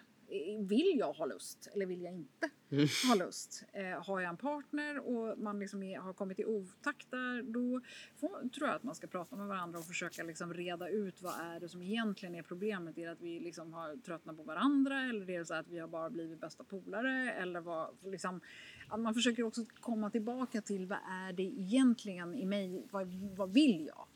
Vill 0.59 0.99
jag 0.99 1.13
ha 1.13 1.27
lust 1.27 1.69
eller 1.75 1.87
vill 1.87 2.03
jag 2.03 2.15
inte 2.15 2.51
Mm. 2.71 2.87
ha 3.09 3.15
lust? 3.15 3.65
Eh, 3.73 4.05
har 4.05 4.21
jag 4.21 4.31
en 4.31 4.37
partner 4.37 4.99
och 4.99 5.39
man 5.39 5.59
liksom 5.59 5.83
är, 5.83 5.99
har 5.99 6.13
kommit 6.13 6.41
i 6.41 6.45
otakt 6.45 7.11
där, 7.11 7.43
då 7.43 7.81
får, 8.17 8.49
tror 8.49 8.69
jag 8.69 8.77
att 8.77 8.83
man 8.83 8.95
ska 8.95 9.07
prata 9.07 9.37
med 9.37 9.47
varandra 9.47 9.79
och 9.79 9.85
försöka 9.85 10.23
liksom 10.23 10.55
reda 10.55 10.89
ut 10.89 11.23
vad 11.23 11.35
är 11.41 11.61
det 11.61 11.69
som 11.69 11.83
egentligen 11.83 12.35
är 12.35 12.43
problemet. 12.43 12.99
Är 12.99 13.07
det 13.07 13.13
att 13.13 13.21
vi 13.21 13.41
liksom 13.41 13.73
har 13.73 13.97
tröttnat 13.97 14.37
på 14.37 14.43
varandra 14.43 15.03
eller 15.03 15.31
är 15.31 15.39
det 15.39 15.45
så 15.45 15.55
att 15.55 15.69
vi 15.69 15.79
har 15.79 15.89
bara 15.89 16.11
blivit 16.11 16.41
bästa 16.41 16.65
polare? 16.65 17.33
Eller 17.33 17.61
vad, 17.61 17.97
liksom, 18.05 18.41
att 18.89 19.01
man 19.01 19.15
försöker 19.15 19.43
också 19.43 19.65
komma 19.81 20.11
tillbaka 20.11 20.61
till 20.61 20.87
vad 20.87 20.99
är 21.11 21.33
det 21.33 21.43
egentligen 21.43 22.35
i 22.35 22.47
mig, 22.47 22.87
vad, 22.91 23.15
vad 23.37 23.53
vill 23.53 23.87
jag? 23.87 24.07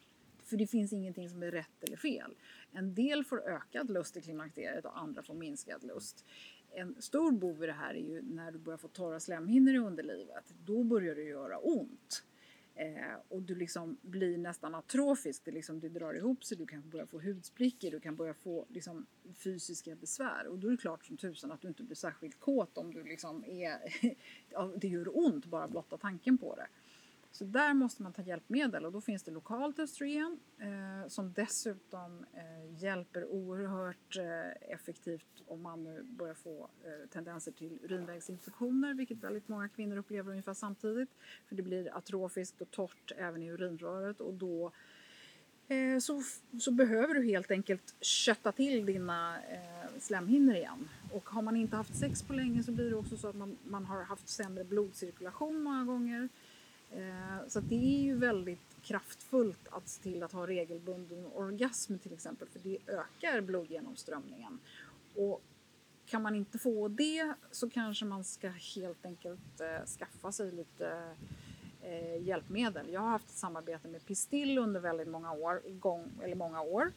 För 0.51 0.57
det 0.57 0.67
finns 0.67 0.93
ingenting 0.93 1.31
som 1.31 1.43
är 1.43 1.51
rätt 1.51 1.85
eller 1.85 1.97
fel. 1.97 2.35
En 2.73 2.95
del 2.95 3.25
får 3.25 3.49
ökad 3.49 3.91
lust 3.91 4.17
i 4.17 4.21
klimakteriet 4.21 4.85
och 4.85 4.99
andra 4.99 5.23
får 5.23 5.35
minskad 5.35 5.85
lust. 5.85 6.25
En 6.71 7.03
stor 7.03 7.33
bov 7.33 7.65
i 7.65 7.67
det 7.67 7.73
här 7.73 7.95
är 7.95 8.09
ju 8.09 8.23
när 8.23 8.53
du 8.53 8.59
börjar 8.59 8.79
få 8.79 8.89
torra 8.89 9.21
slemhinnor 9.21 9.75
i 9.75 9.79
underlivet. 9.79 10.55
Då 10.65 10.85
börjar 10.85 11.15
det 11.15 11.23
göra 11.23 11.59
ont. 11.59 12.25
Eh, 12.75 13.17
och 13.29 13.43
du 13.43 13.55
liksom 13.55 13.97
blir 14.03 14.39
nästan 14.39 14.75
atrofisk. 14.75 15.45
Det, 15.45 15.51
liksom, 15.51 15.81
det 15.81 15.89
drar 15.89 16.15
ihop 16.15 16.45
sig, 16.45 16.57
du 16.57 16.67
kan 16.67 16.91
börja 16.91 17.07
få 17.07 17.19
hudsprickor, 17.19 17.91
du 17.91 18.01
kan 18.01 18.17
börja 18.17 18.35
få 18.35 18.67
liksom, 18.69 19.07
fysiska 19.37 19.95
besvär. 19.95 20.47
Och 20.47 20.59
då 20.59 20.69
är 20.69 20.71
det 20.71 20.77
klart 20.77 21.05
som 21.05 21.17
tusan 21.17 21.53
att 21.53 21.61
du 21.61 21.69
inte 21.69 21.83
blir 21.83 21.97
särskilt 21.97 22.41
kåt 22.41 22.79
om 22.79 22.95
du 22.95 23.05
liksom 23.05 23.45
är... 23.45 23.79
det 24.81 24.89
gör 24.89 25.19
ont 25.19 25.47
bara 25.47 25.69
blotta 25.69 25.97
tanken 25.97 26.39
på 26.39 26.57
det. 26.57 26.67
Så 27.33 27.45
där 27.45 27.75
måste 27.75 28.03
man 28.03 28.13
ta 28.13 28.23
hjälpmedel 28.23 28.85
och 28.87 28.93
då 28.93 29.01
finns 29.01 29.23
det 29.23 29.31
lokalt 29.31 29.79
östrogen 29.79 30.41
eh, 30.59 31.09
som 31.09 31.33
dessutom 31.33 32.25
eh, 32.35 32.83
hjälper 32.83 33.25
oerhört 33.25 34.17
eh, 34.17 34.73
effektivt 34.73 35.43
om 35.47 35.63
man 35.63 35.85
nu 35.85 36.03
börjar 36.03 36.35
få 36.35 36.69
eh, 36.85 37.09
tendenser 37.09 37.53
till 37.53 37.79
urinvägsinfektioner, 37.83 38.95
vilket 38.95 39.19
väldigt 39.19 39.49
många 39.49 39.69
kvinnor 39.69 39.97
upplever 39.97 40.31
ungefär 40.31 40.55
samtidigt. 40.55 41.09
För 41.49 41.57
det 41.57 41.63
blir 41.63 41.97
atrofiskt 41.97 42.61
och 42.61 42.71
torrt 42.71 43.13
även 43.17 43.43
i 43.43 43.51
urinröret 43.51 44.21
och 44.21 44.35
då 44.35 44.73
eh, 45.69 45.99
så, 45.99 46.23
så 46.61 46.71
behöver 46.71 47.15
du 47.15 47.25
helt 47.25 47.51
enkelt 47.51 47.95
kötta 48.01 48.53
till 48.53 48.87
dina 48.87 49.37
eh, 49.51 49.99
slemhinnor 49.99 50.55
igen. 50.55 50.89
Och 51.13 51.29
har 51.29 51.43
man 51.43 51.57
inte 51.57 51.77
haft 51.77 51.97
sex 51.97 52.23
på 52.23 52.33
länge 52.33 52.63
så 52.63 52.73
blir 52.73 52.91
det 52.91 52.97
också 52.97 53.17
så 53.17 53.29
att 53.29 53.37
man, 53.37 53.57
man 53.65 53.85
har 53.85 54.03
haft 54.03 54.29
sämre 54.29 54.65
blodcirkulation 54.65 55.63
många 55.63 55.85
gånger. 55.85 56.29
Eh, 56.91 57.49
så 57.49 57.59
att 57.59 57.69
det 57.69 57.75
är 57.75 58.03
ju 58.03 58.17
väldigt 58.17 58.77
kraftfullt 58.83 59.69
att 59.71 59.89
se 59.89 60.03
till 60.03 60.23
att 60.23 60.33
ha 60.33 60.47
regelbunden 60.47 61.27
orgasm 61.35 61.99
till 61.99 62.13
exempel 62.13 62.49
för 62.49 62.59
det 62.59 62.79
ökar 62.87 63.41
blodgenomströmningen. 63.41 64.59
Och 65.15 65.43
kan 66.07 66.23
man 66.23 66.35
inte 66.35 66.59
få 66.59 66.89
det 66.89 67.35
så 67.51 67.71
kanske 67.71 68.05
man 68.05 68.25
ska 68.25 68.49
helt 68.49 69.07
enkelt 69.07 69.61
eh, 69.61 69.87
skaffa 69.87 70.33
sig 70.33 70.53
lite 70.53 71.15
eh, 71.83 72.23
hjälpmedel. 72.23 72.93
Jag 72.93 73.01
har 73.01 73.11
haft 73.11 73.29
ett 73.29 73.37
samarbete 73.37 73.89
med 73.89 74.07
Pistill 74.07 74.59
under 74.59 74.81
väldigt 74.81 75.09
många 75.09 75.33
år, 75.33 75.63
gång, 75.69 76.11
eller 76.23 76.37
många 76.37 76.61
år 76.61 76.93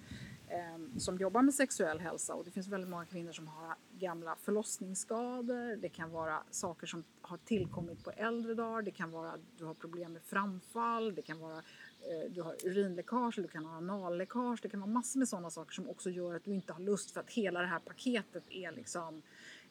eh, 0.53 0.97
som 0.97 1.17
jobbar 1.17 1.41
med 1.41 1.53
sexuell 1.53 1.99
hälsa 1.99 2.34
och 2.34 2.45
det 2.45 2.51
finns 2.51 2.67
väldigt 2.67 2.89
många 2.89 3.05
kvinnor 3.05 3.31
som 3.31 3.47
har 3.47 3.75
gamla 3.99 4.35
förlossningsskador. 4.35 5.75
Det 5.75 5.89
kan 5.89 6.11
vara 6.11 6.43
saker 6.51 6.88
som 6.88 7.03
har 7.21 7.38
tillkommit 7.38 8.03
på 8.03 8.11
äldre 8.11 8.53
dagar. 8.53 8.81
Det 8.81 8.91
kan 8.91 9.11
vara 9.11 9.31
att 9.31 9.41
du 9.57 9.65
har 9.65 9.73
problem 9.73 10.13
med 10.13 10.21
framfall. 10.23 11.15
Det 11.15 11.21
kan 11.21 11.39
vara 11.39 11.57
eh, 11.57 12.31
du 12.31 12.41
har 12.41 12.55
urinläckage, 12.65 13.35
du 13.35 13.47
kan 13.47 13.65
ha 13.65 13.77
analläckage. 13.77 14.59
Det 14.61 14.69
kan 14.69 14.80
vara 14.80 14.91
massor 14.91 15.19
med 15.19 15.30
sådana 15.30 15.49
saker 15.49 15.73
som 15.73 15.89
också 15.89 16.09
gör 16.09 16.35
att 16.35 16.45
du 16.45 16.53
inte 16.53 16.73
har 16.73 16.81
lust 16.81 17.11
för 17.11 17.19
att 17.19 17.30
hela 17.30 17.61
det 17.61 17.67
här 17.67 17.80
paketet 17.80 18.43
är 18.49 18.71
liksom 18.71 19.21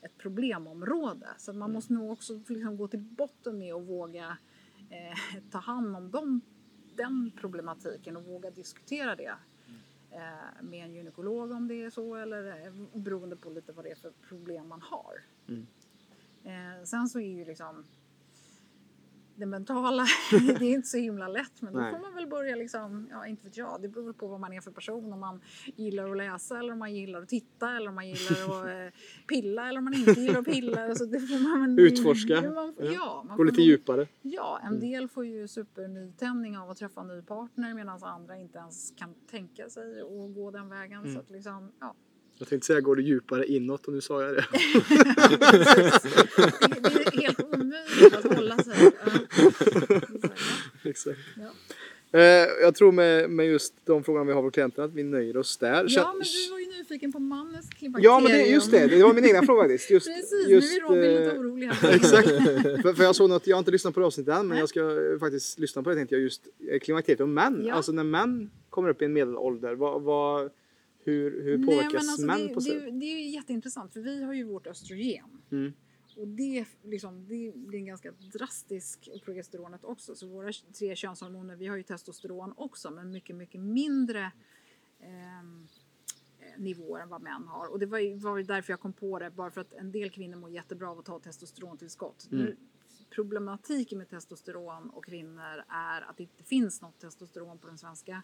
ett 0.00 0.18
problemområde. 0.18 1.28
Så 1.38 1.52
man 1.52 1.72
måste 1.72 1.92
nog 1.92 2.10
också 2.10 2.40
liksom 2.48 2.76
gå 2.76 2.88
till 2.88 3.00
botten 3.00 3.58
med 3.58 3.74
och 3.74 3.86
våga 3.86 4.38
eh, 4.90 5.40
ta 5.50 5.58
hand 5.58 5.96
om 5.96 6.10
dem, 6.10 6.40
den 6.96 7.32
problematiken 7.36 8.16
och 8.16 8.24
våga 8.24 8.50
diskutera 8.50 9.16
det 9.16 9.34
med 10.60 10.84
en 10.84 10.94
gynekolog 10.94 11.50
om 11.52 11.68
det 11.68 11.82
är 11.82 11.90
så 11.90 12.14
eller 12.14 12.66
eh, 12.66 12.72
beroende 12.94 13.36
på 13.36 13.50
lite 13.50 13.72
vad 13.72 13.84
det 13.84 13.90
är 13.90 13.94
för 13.94 14.12
problem 14.28 14.68
man 14.68 14.82
har. 14.82 15.20
Mm. 15.48 15.66
Eh, 16.44 16.84
sen 16.84 17.08
så 17.08 17.20
är 17.20 17.38
ju 17.38 17.44
liksom 17.44 17.84
det 19.36 19.46
mentala, 19.46 20.06
det 20.30 20.64
är 20.64 20.74
inte 20.74 20.88
så 20.88 20.96
himla 20.96 21.28
lätt 21.28 21.62
men 21.62 21.72
då 21.72 21.80
Nej. 21.80 21.92
får 21.92 22.00
man 22.00 22.14
väl 22.14 22.26
börja 22.26 22.56
liksom, 22.56 23.08
ja 23.10 23.26
inte 23.26 23.44
vet 23.44 23.56
jag, 23.56 23.78
det 23.82 23.88
beror 23.88 24.12
på 24.12 24.26
vad 24.28 24.40
man 24.40 24.52
är 24.52 24.60
för 24.60 24.70
person. 24.70 25.12
Om 25.12 25.20
man 25.20 25.40
gillar 25.76 26.10
att 26.10 26.16
läsa 26.16 26.58
eller 26.58 26.72
om 26.72 26.78
man 26.78 26.94
gillar 26.94 27.22
att 27.22 27.28
titta 27.28 27.76
eller 27.76 27.88
om 27.88 27.94
man 27.94 28.08
gillar 28.08 28.32
att 28.32 28.66
eh, 28.94 28.98
pilla 29.28 29.68
eller 29.68 29.78
om 29.78 29.84
man 29.84 29.94
inte 29.94 30.20
gillar 30.20 30.38
att 30.40 30.44
pilla. 30.44 30.84
Alltså 30.84 31.06
det 31.06 31.20
får 31.20 31.58
man, 31.58 31.78
Utforska. 31.78 32.50
Man, 32.50 32.74
ja, 32.78 33.24
man 33.28 33.36
Gå 33.36 33.44
lite 33.44 33.56
nog- 33.56 33.66
djupare. 33.66 34.06
Ja, 34.22 34.60
en 34.66 34.80
del 34.80 35.08
får 35.08 35.26
ju 35.26 35.48
supernytändning 35.48 36.58
av 36.58 36.70
att 36.70 36.76
träffa 36.76 37.00
en 37.00 37.08
ny 37.08 37.22
partner 37.22 37.74
medan 37.74 38.02
andra 38.02 38.36
inte 38.36 38.58
ens 38.58 38.92
kan 38.96 39.14
tänka 39.30 39.68
sig 39.68 40.00
att 40.00 40.34
gå 40.34 40.50
den 40.50 40.68
vägen. 40.68 41.14
Så 41.14 41.20
att 41.20 41.30
liksom, 41.30 41.72
ja. 41.80 41.94
Jag 42.38 42.48
tänkte 42.48 42.66
säga 42.66 42.80
går 42.80 42.96
det 42.96 43.02
djupare 43.02 43.46
inåt 43.46 43.86
och 43.86 43.92
nu 43.92 44.00
sa 44.00 44.22
jag 44.22 44.34
det. 44.34 44.44
det, 47.12 47.56
det 47.56 47.61
hålla 48.36 48.58
sig. 48.58 48.74
Ja. 50.82 50.90
Exakt. 50.90 51.18
ja. 51.36 51.50
Eh, 52.14 52.48
jag 52.62 52.74
tror 52.74 52.92
med, 52.92 53.30
med 53.30 53.46
just 53.46 53.74
de 53.86 54.04
frågorna 54.04 54.24
vi 54.24 54.32
har 54.32 54.42
på 54.42 54.50
klienterna 54.50 54.84
att 54.84 54.94
vi 54.94 55.02
nöjer 55.02 55.36
oss 55.36 55.56
där. 55.56 55.86
ja, 55.88 56.12
men 56.12 56.22
du 56.22 56.50
var 56.50 56.58
ju 56.58 56.78
nyfiken 56.78 57.12
på 57.12 57.18
mannens 57.18 57.70
klimakterium. 57.70 58.12
Ja, 58.12 58.20
men 58.20 58.32
det, 58.32 58.46
just 58.46 58.70
det. 58.70 58.86
Det 58.86 59.02
var 59.02 59.14
min 59.14 59.24
egna 59.24 59.42
fråga 59.42 59.62
faktiskt. 59.62 59.90
Just, 59.90 60.06
Precis, 60.06 60.48
just, 60.48 60.72
nu 60.72 60.76
är 60.76 60.88
Robin 60.88 61.20
lite 61.20 61.32
eh, 61.32 61.40
orolig 61.40 61.66
här. 61.66 61.90
Exakt. 61.94 62.28
för, 62.82 62.92
för 62.92 63.04
jag 63.04 63.16
såg 63.16 63.30
något, 63.30 63.46
jag 63.46 63.56
har 63.56 63.58
inte 63.58 63.70
lyssnat 63.70 63.94
på 63.94 64.00
det 64.00 64.06
avsnittet 64.06 64.34
än, 64.34 64.38
men 64.38 64.48
Nej. 64.48 64.58
jag 64.58 64.68
ska 64.68 64.80
eh, 64.80 65.18
faktiskt 65.18 65.58
lyssna 65.58 65.82
på 65.82 65.90
det 65.90 65.96
tänkte 65.96 66.14
jag 66.14 66.22
just 66.22 66.42
eh, 66.72 66.78
klimakteriet 66.78 67.20
och 67.20 67.28
män. 67.28 67.64
Ja. 67.66 67.74
Alltså 67.74 67.92
när 67.92 68.04
män 68.04 68.50
kommer 68.70 68.88
upp 68.88 69.02
i 69.02 69.04
en 69.04 69.12
medelålder, 69.12 69.74
vad, 69.74 70.02
vad, 70.02 70.50
hur, 71.04 71.42
hur 71.44 71.58
Nej, 71.58 71.66
påverkas 71.66 71.92
men 71.92 72.10
alltså, 72.10 72.26
män 72.26 72.48
det, 72.48 72.54
på 72.54 72.60
det, 72.60 72.66
sig? 72.66 72.90
det 72.92 73.06
är 73.06 73.18
ju 73.18 73.28
jätteintressant 73.30 73.92
för 73.92 74.00
vi 74.00 74.24
har 74.24 74.32
ju 74.32 74.44
vårt 74.44 74.66
östrogen. 74.66 75.24
Mm. 75.52 75.72
Och 76.16 76.28
det, 76.28 76.64
liksom, 76.82 77.26
det 77.28 77.52
blir 77.54 77.78
en 77.78 77.86
ganska 77.86 78.12
drastisk 78.32 79.08
progesteronet 79.24 79.84
också. 79.84 80.14
Så 80.14 80.26
våra 80.26 80.52
tre 80.78 80.96
könshormoner, 80.96 81.56
vi 81.56 81.66
har 81.66 81.76
ju 81.76 81.82
testosteron 81.82 82.54
också 82.56 82.90
men 82.90 83.10
mycket, 83.10 83.36
mycket 83.36 83.60
mindre 83.60 84.32
ehm, 85.00 85.68
eh, 86.38 86.60
nivåer 86.60 87.00
än 87.00 87.08
vad 87.08 87.22
män 87.22 87.46
har. 87.46 87.66
Och 87.66 87.78
det 87.78 87.86
var 87.86 87.98
ju 87.98 88.16
var 88.16 88.36
ju 88.36 88.42
därför 88.42 88.72
jag 88.72 88.80
kom 88.80 88.92
på 88.92 89.18
det, 89.18 89.30
bara 89.30 89.50
för 89.50 89.60
att 89.60 89.72
en 89.72 89.92
del 89.92 90.10
kvinnor 90.10 90.36
mår 90.36 90.50
jättebra 90.50 90.90
av 90.90 90.98
att 90.98 91.04
ta 91.04 91.18
testosterontillskott. 91.18 92.28
Mm. 92.32 92.56
Problematiken 93.10 93.98
med 93.98 94.08
testosteron 94.08 94.90
och 94.90 95.04
kvinnor 95.04 95.64
är 95.68 96.00
att 96.00 96.16
det 96.16 96.22
inte 96.22 96.44
finns 96.44 96.82
något 96.82 96.98
testosteron 96.98 97.58
på 97.58 97.66
den 97.66 97.78
svenska 97.78 98.22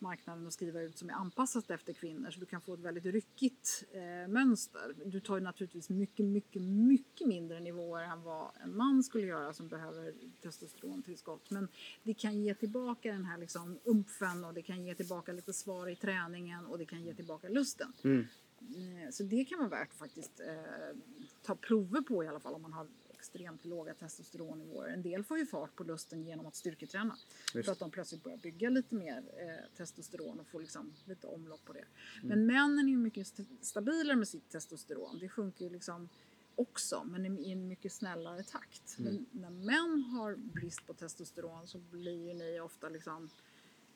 marknaden 0.00 0.46
att 0.46 0.52
skriva 0.52 0.80
ut 0.80 0.98
som 0.98 1.10
är 1.10 1.14
anpassat 1.14 1.70
efter 1.70 1.92
kvinnor 1.92 2.30
så 2.30 2.40
du 2.40 2.46
kan 2.46 2.60
få 2.60 2.74
ett 2.74 2.80
väldigt 2.80 3.04
ryckigt 3.04 3.84
eh, 3.92 4.28
mönster. 4.28 4.94
Du 5.04 5.20
tar 5.20 5.36
ju 5.36 5.42
naturligtvis 5.42 5.90
mycket, 5.90 6.26
mycket, 6.26 6.62
mycket 6.62 7.26
mindre 7.26 7.60
nivåer 7.60 8.02
än 8.04 8.22
vad 8.22 8.50
en 8.64 8.76
man 8.76 9.02
skulle 9.02 9.26
göra 9.26 9.52
som 9.52 9.68
behöver 9.68 10.14
testosterontillskott. 10.42 11.50
Men 11.50 11.68
det 12.02 12.14
kan 12.14 12.42
ge 12.42 12.54
tillbaka 12.54 13.12
den 13.12 13.24
här 13.24 13.38
liksom 13.38 13.78
umfen 13.84 14.44
och 14.44 14.54
det 14.54 14.62
kan 14.62 14.84
ge 14.84 14.94
tillbaka 14.94 15.32
lite 15.32 15.52
svar 15.52 15.88
i 15.88 15.96
träningen 15.96 16.66
och 16.66 16.78
det 16.78 16.86
kan 16.86 17.02
ge 17.02 17.14
tillbaka 17.14 17.48
lusten. 17.48 17.92
Mm. 18.04 18.26
Eh, 18.60 19.10
Så 19.10 19.22
det 19.22 19.44
kan 19.44 19.58
vara 19.58 19.68
värt 19.68 19.94
faktiskt 19.94 20.40
eh, 20.40 20.96
ta 21.42 21.54
prover 21.54 22.00
på 22.00 22.24
i 22.24 22.28
alla 22.28 22.40
fall 22.40 22.54
om 22.54 22.62
man 22.62 22.72
har 22.72 22.86
extremt 23.20 23.64
låga 23.64 23.94
testosteronnivåer. 23.94 24.88
En 24.88 25.02
del 25.02 25.24
får 25.24 25.38
ju 25.38 25.46
fart 25.46 25.76
på 25.76 25.84
lusten 25.84 26.24
genom 26.26 26.46
att 26.46 26.56
styrketräna. 26.56 27.16
Just. 27.54 27.64
För 27.66 27.72
att 27.72 27.78
de 27.78 27.90
plötsligt 27.90 28.22
börjar 28.24 28.38
bygga 28.38 28.70
lite 28.70 28.94
mer 28.94 29.18
eh, 29.38 29.76
testosteron 29.76 30.40
och 30.40 30.46
får 30.46 30.60
liksom 30.60 30.92
lite 31.04 31.26
omlopp 31.26 31.64
på 31.64 31.72
det. 31.72 31.84
Men 32.22 32.46
männen 32.46 32.86
är 32.86 32.90
ju 32.90 32.96
mycket 32.96 33.26
st- 33.26 33.44
stabilare 33.60 34.16
med 34.16 34.28
sitt 34.28 34.48
testosteron. 34.50 35.18
Det 35.18 35.28
sjunker 35.28 35.64
ju 35.64 35.70
liksom 35.70 36.08
också, 36.54 37.04
men 37.04 37.38
i 37.38 37.50
en 37.52 37.68
mycket 37.68 37.92
snällare 37.92 38.42
takt. 38.42 38.96
Men 38.98 39.26
när 39.32 39.50
män 39.50 40.02
har 40.04 40.36
brist 40.36 40.86
på 40.86 40.94
testosteron 40.94 41.66
så 41.68 41.78
blir 41.78 42.28
ju 42.28 42.34
ni 42.34 42.60
ofta 42.60 42.88
liksom 42.88 43.30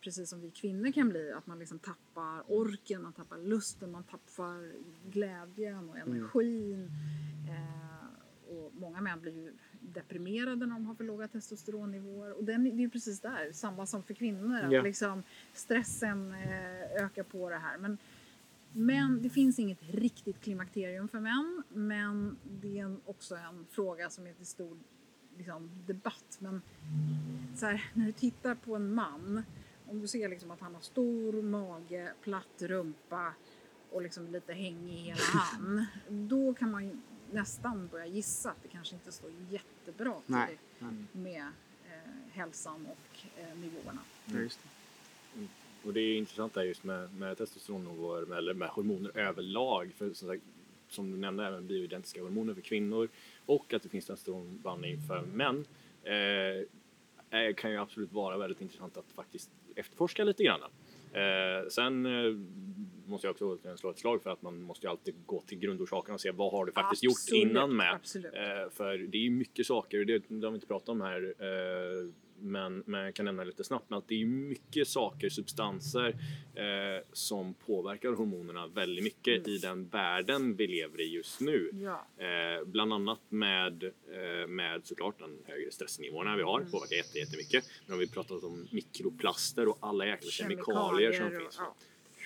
precis 0.01 0.31
som 0.31 0.41
vi 0.41 0.51
kvinnor 0.51 0.93
kan 0.93 1.09
bli, 1.09 1.33
att 1.33 1.47
man 1.47 1.59
liksom 1.59 1.79
tappar 1.79 2.43
orken, 2.53 3.03
man 3.03 3.13
tappar 3.13 3.39
lusten, 3.39 3.91
man 3.91 4.05
tappar 4.05 4.73
glädjen 5.11 5.89
och 5.91 5.99
energin. 5.99 6.91
Eh, 7.49 7.94
och 8.49 8.73
många 8.75 9.01
män 9.01 9.21
blir 9.21 9.33
ju 9.33 9.53
deprimerade 9.81 10.67
när 10.67 10.75
de 10.75 10.87
har 10.87 10.95
för 10.95 11.05
låga 11.05 11.29
testosteronnivåer. 11.29 12.33
Och 12.33 12.45
den, 12.45 12.65
det 12.65 12.71
är 12.71 12.77
ju 12.77 12.91
precis 12.91 13.21
där, 13.21 13.53
samma 13.53 13.87
som 13.87 14.03
för 14.03 14.15
kvinnor, 14.15 14.61
att 14.61 14.73
Ja. 14.73 14.83
liksom 14.83 15.23
stressen 15.53 16.33
eh, 16.35 17.05
ökar 17.05 17.23
på 17.23 17.51
det 17.51 17.57
här. 17.59 17.79
Men, 17.79 17.99
men 18.73 19.23
det 19.23 19.31
finns 19.31 19.59
inget 19.59 19.83
riktigt 19.83 20.41
klimakterium 20.41 21.09
för 21.09 21.21
män, 21.21 21.63
men 21.69 22.37
det 22.61 22.79
är 22.79 22.85
en, 22.85 23.01
också 23.05 23.35
en 23.35 23.67
fråga 23.71 24.11
som 24.11 24.27
är 24.27 24.33
till 24.33 24.47
stor 24.47 24.79
liksom, 25.37 25.71
debatt. 25.87 26.37
Men 26.39 26.63
så 27.57 27.67
här, 27.67 27.91
när 27.95 28.07
du 28.07 28.13
tittar 28.13 28.55
på 28.55 28.77
en 28.77 28.95
man, 28.95 29.43
om 29.87 30.01
du 30.01 30.09
ser 30.09 30.29
liksom 30.29 30.51
att 30.51 30.61
han 30.61 30.75
har 30.75 30.81
stor 30.81 31.43
mage, 31.43 32.13
platt 32.23 32.63
rumpa 32.63 33.35
och 33.91 34.03
liksom 34.03 34.27
lite 34.29 34.53
hängig 34.53 34.95
i 34.95 35.03
hela 35.03 35.19
han, 35.33 35.87
då 36.09 36.55
kan 36.55 36.71
man 36.71 36.85
ju 36.85 36.97
nästan 37.33 37.89
börja 37.89 38.07
gissa 38.07 38.51
att 38.51 38.63
det 38.63 38.69
kanske 38.69 38.95
inte 38.95 39.13
står 39.13 39.31
jättebra 39.51 40.13
till 40.13 40.35
Nej, 40.35 40.59
nej. 40.79 40.93
med 41.13 41.47
eh, 41.85 42.33
hälsan 42.33 42.87
och 42.87 43.41
eh, 43.41 43.59
nivåerna. 43.59 44.01
Just 44.27 44.61
det. 44.63 44.69
Och 45.85 45.93
det 45.93 46.01
är 46.01 46.19
intressant 46.19 46.55
där 46.55 46.63
just 46.63 46.85
med, 46.85 47.15
med 47.15 47.39
testosteronnivåer 47.39 48.37
eller 48.37 48.55
med 48.55 48.69
hormoner 48.69 49.19
överlag. 49.19 49.93
För 49.97 50.13
som, 50.13 50.29
sagt, 50.29 50.43
som 50.89 51.11
du 51.11 51.17
nämnde, 51.17 51.47
även 51.47 51.67
bioidentiska 51.67 52.23
hormoner 52.23 52.55
för 52.55 52.61
kvinnor 52.61 53.09
och 53.47 53.75
att 53.75 53.83
det 53.83 53.89
finns 53.89 54.07
testosteronblandning 54.07 55.01
för 55.09 55.23
män. 55.23 55.67
Eh, 56.03 57.41
eh, 57.41 57.55
kan 57.55 57.71
ju 57.71 57.77
absolut 57.77 58.13
vara 58.13 58.39
väldigt 58.39 58.61
intressant 58.61 58.97
att 58.97 59.13
faktiskt 59.15 59.51
efterforska 59.77 60.25
lite 60.25 60.45
grann. 60.45 60.61
Eh, 61.13 61.69
sen 61.69 62.07
eh, 62.07 62.33
måste 63.07 63.27
jag 63.27 63.33
också 63.33 63.77
slå 63.77 63.91
ett 63.91 63.99
slag 63.99 64.23
för 64.23 64.31
att 64.31 64.43
man 64.43 64.63
måste 64.63 64.87
ju 64.87 64.91
alltid 64.91 65.15
gå 65.27 65.41
till 65.41 65.59
grundorsaken 65.59 66.15
och 66.15 66.21
se 66.21 66.31
vad 66.31 66.53
har 66.53 66.65
du 66.65 66.73
faktiskt 66.73 67.03
gjort 67.05 67.13
Absolut, 67.13 67.43
innan 67.51 67.77
med. 67.77 67.93
Eh, 67.95 68.71
för 68.71 68.99
det 68.99 69.19
är 69.19 69.23
ju 69.23 69.31
mycket 69.31 69.67
saker, 69.67 70.05
det, 70.05 70.23
det 70.29 70.47
har 70.47 70.51
vi 70.51 70.55
inte 70.55 70.67
pratat 70.67 70.89
om 70.89 71.01
här, 71.01 71.35
eh, 71.39 72.11
men, 72.39 72.83
men 72.87 73.01
jag 73.05 73.15
kan 73.15 73.25
nämna 73.25 73.45
lite 73.45 73.65
snabbt, 73.65 73.91
men 73.91 73.99
att 73.99 74.09
det 74.09 74.23
är 74.23 74.27
mycket 74.27 74.89
saker, 74.89 75.29
substanser 75.29 76.09
eh, 76.55 77.05
som 77.13 77.55
påverkar 77.55 78.13
hormonerna 78.13 78.67
väldigt 78.67 79.05
mycket 79.05 79.49
i 79.49 79.59
den 79.59 79.89
världen 79.89 80.57
vi 80.57 80.67
lever 80.67 81.01
i 81.01 81.15
just 81.15 81.41
nu. 81.41 81.71
Ja. 81.75 82.07
Eh, 82.25 82.65
bland 82.65 82.93
annat 82.93 83.21
med, 83.29 83.83
eh, 83.85 84.47
med 84.49 84.87
såklart 84.87 85.19
den 85.19 85.39
högre 85.47 85.71
stressnivåerna 85.71 86.37
vi 86.37 86.43
har, 86.43 86.59
Mm. 86.61 86.71
påverkar 86.73 86.97
jätte, 86.97 87.19
jättemycket. 87.19 87.65
Men 87.87 87.95
om 87.95 87.99
vi 88.01 88.09
pratat 88.09 88.45
om 88.45 88.67
mikroplaster 88.73 89.69
och 89.69 89.79
alla 89.81 90.07
jäkla 90.07 90.31
kemikalier, 90.31 91.13
Kemikalier 91.13 91.13
som 91.13 91.27
och- 91.27 91.43
finns. 91.43 91.57
ja. 91.59 91.75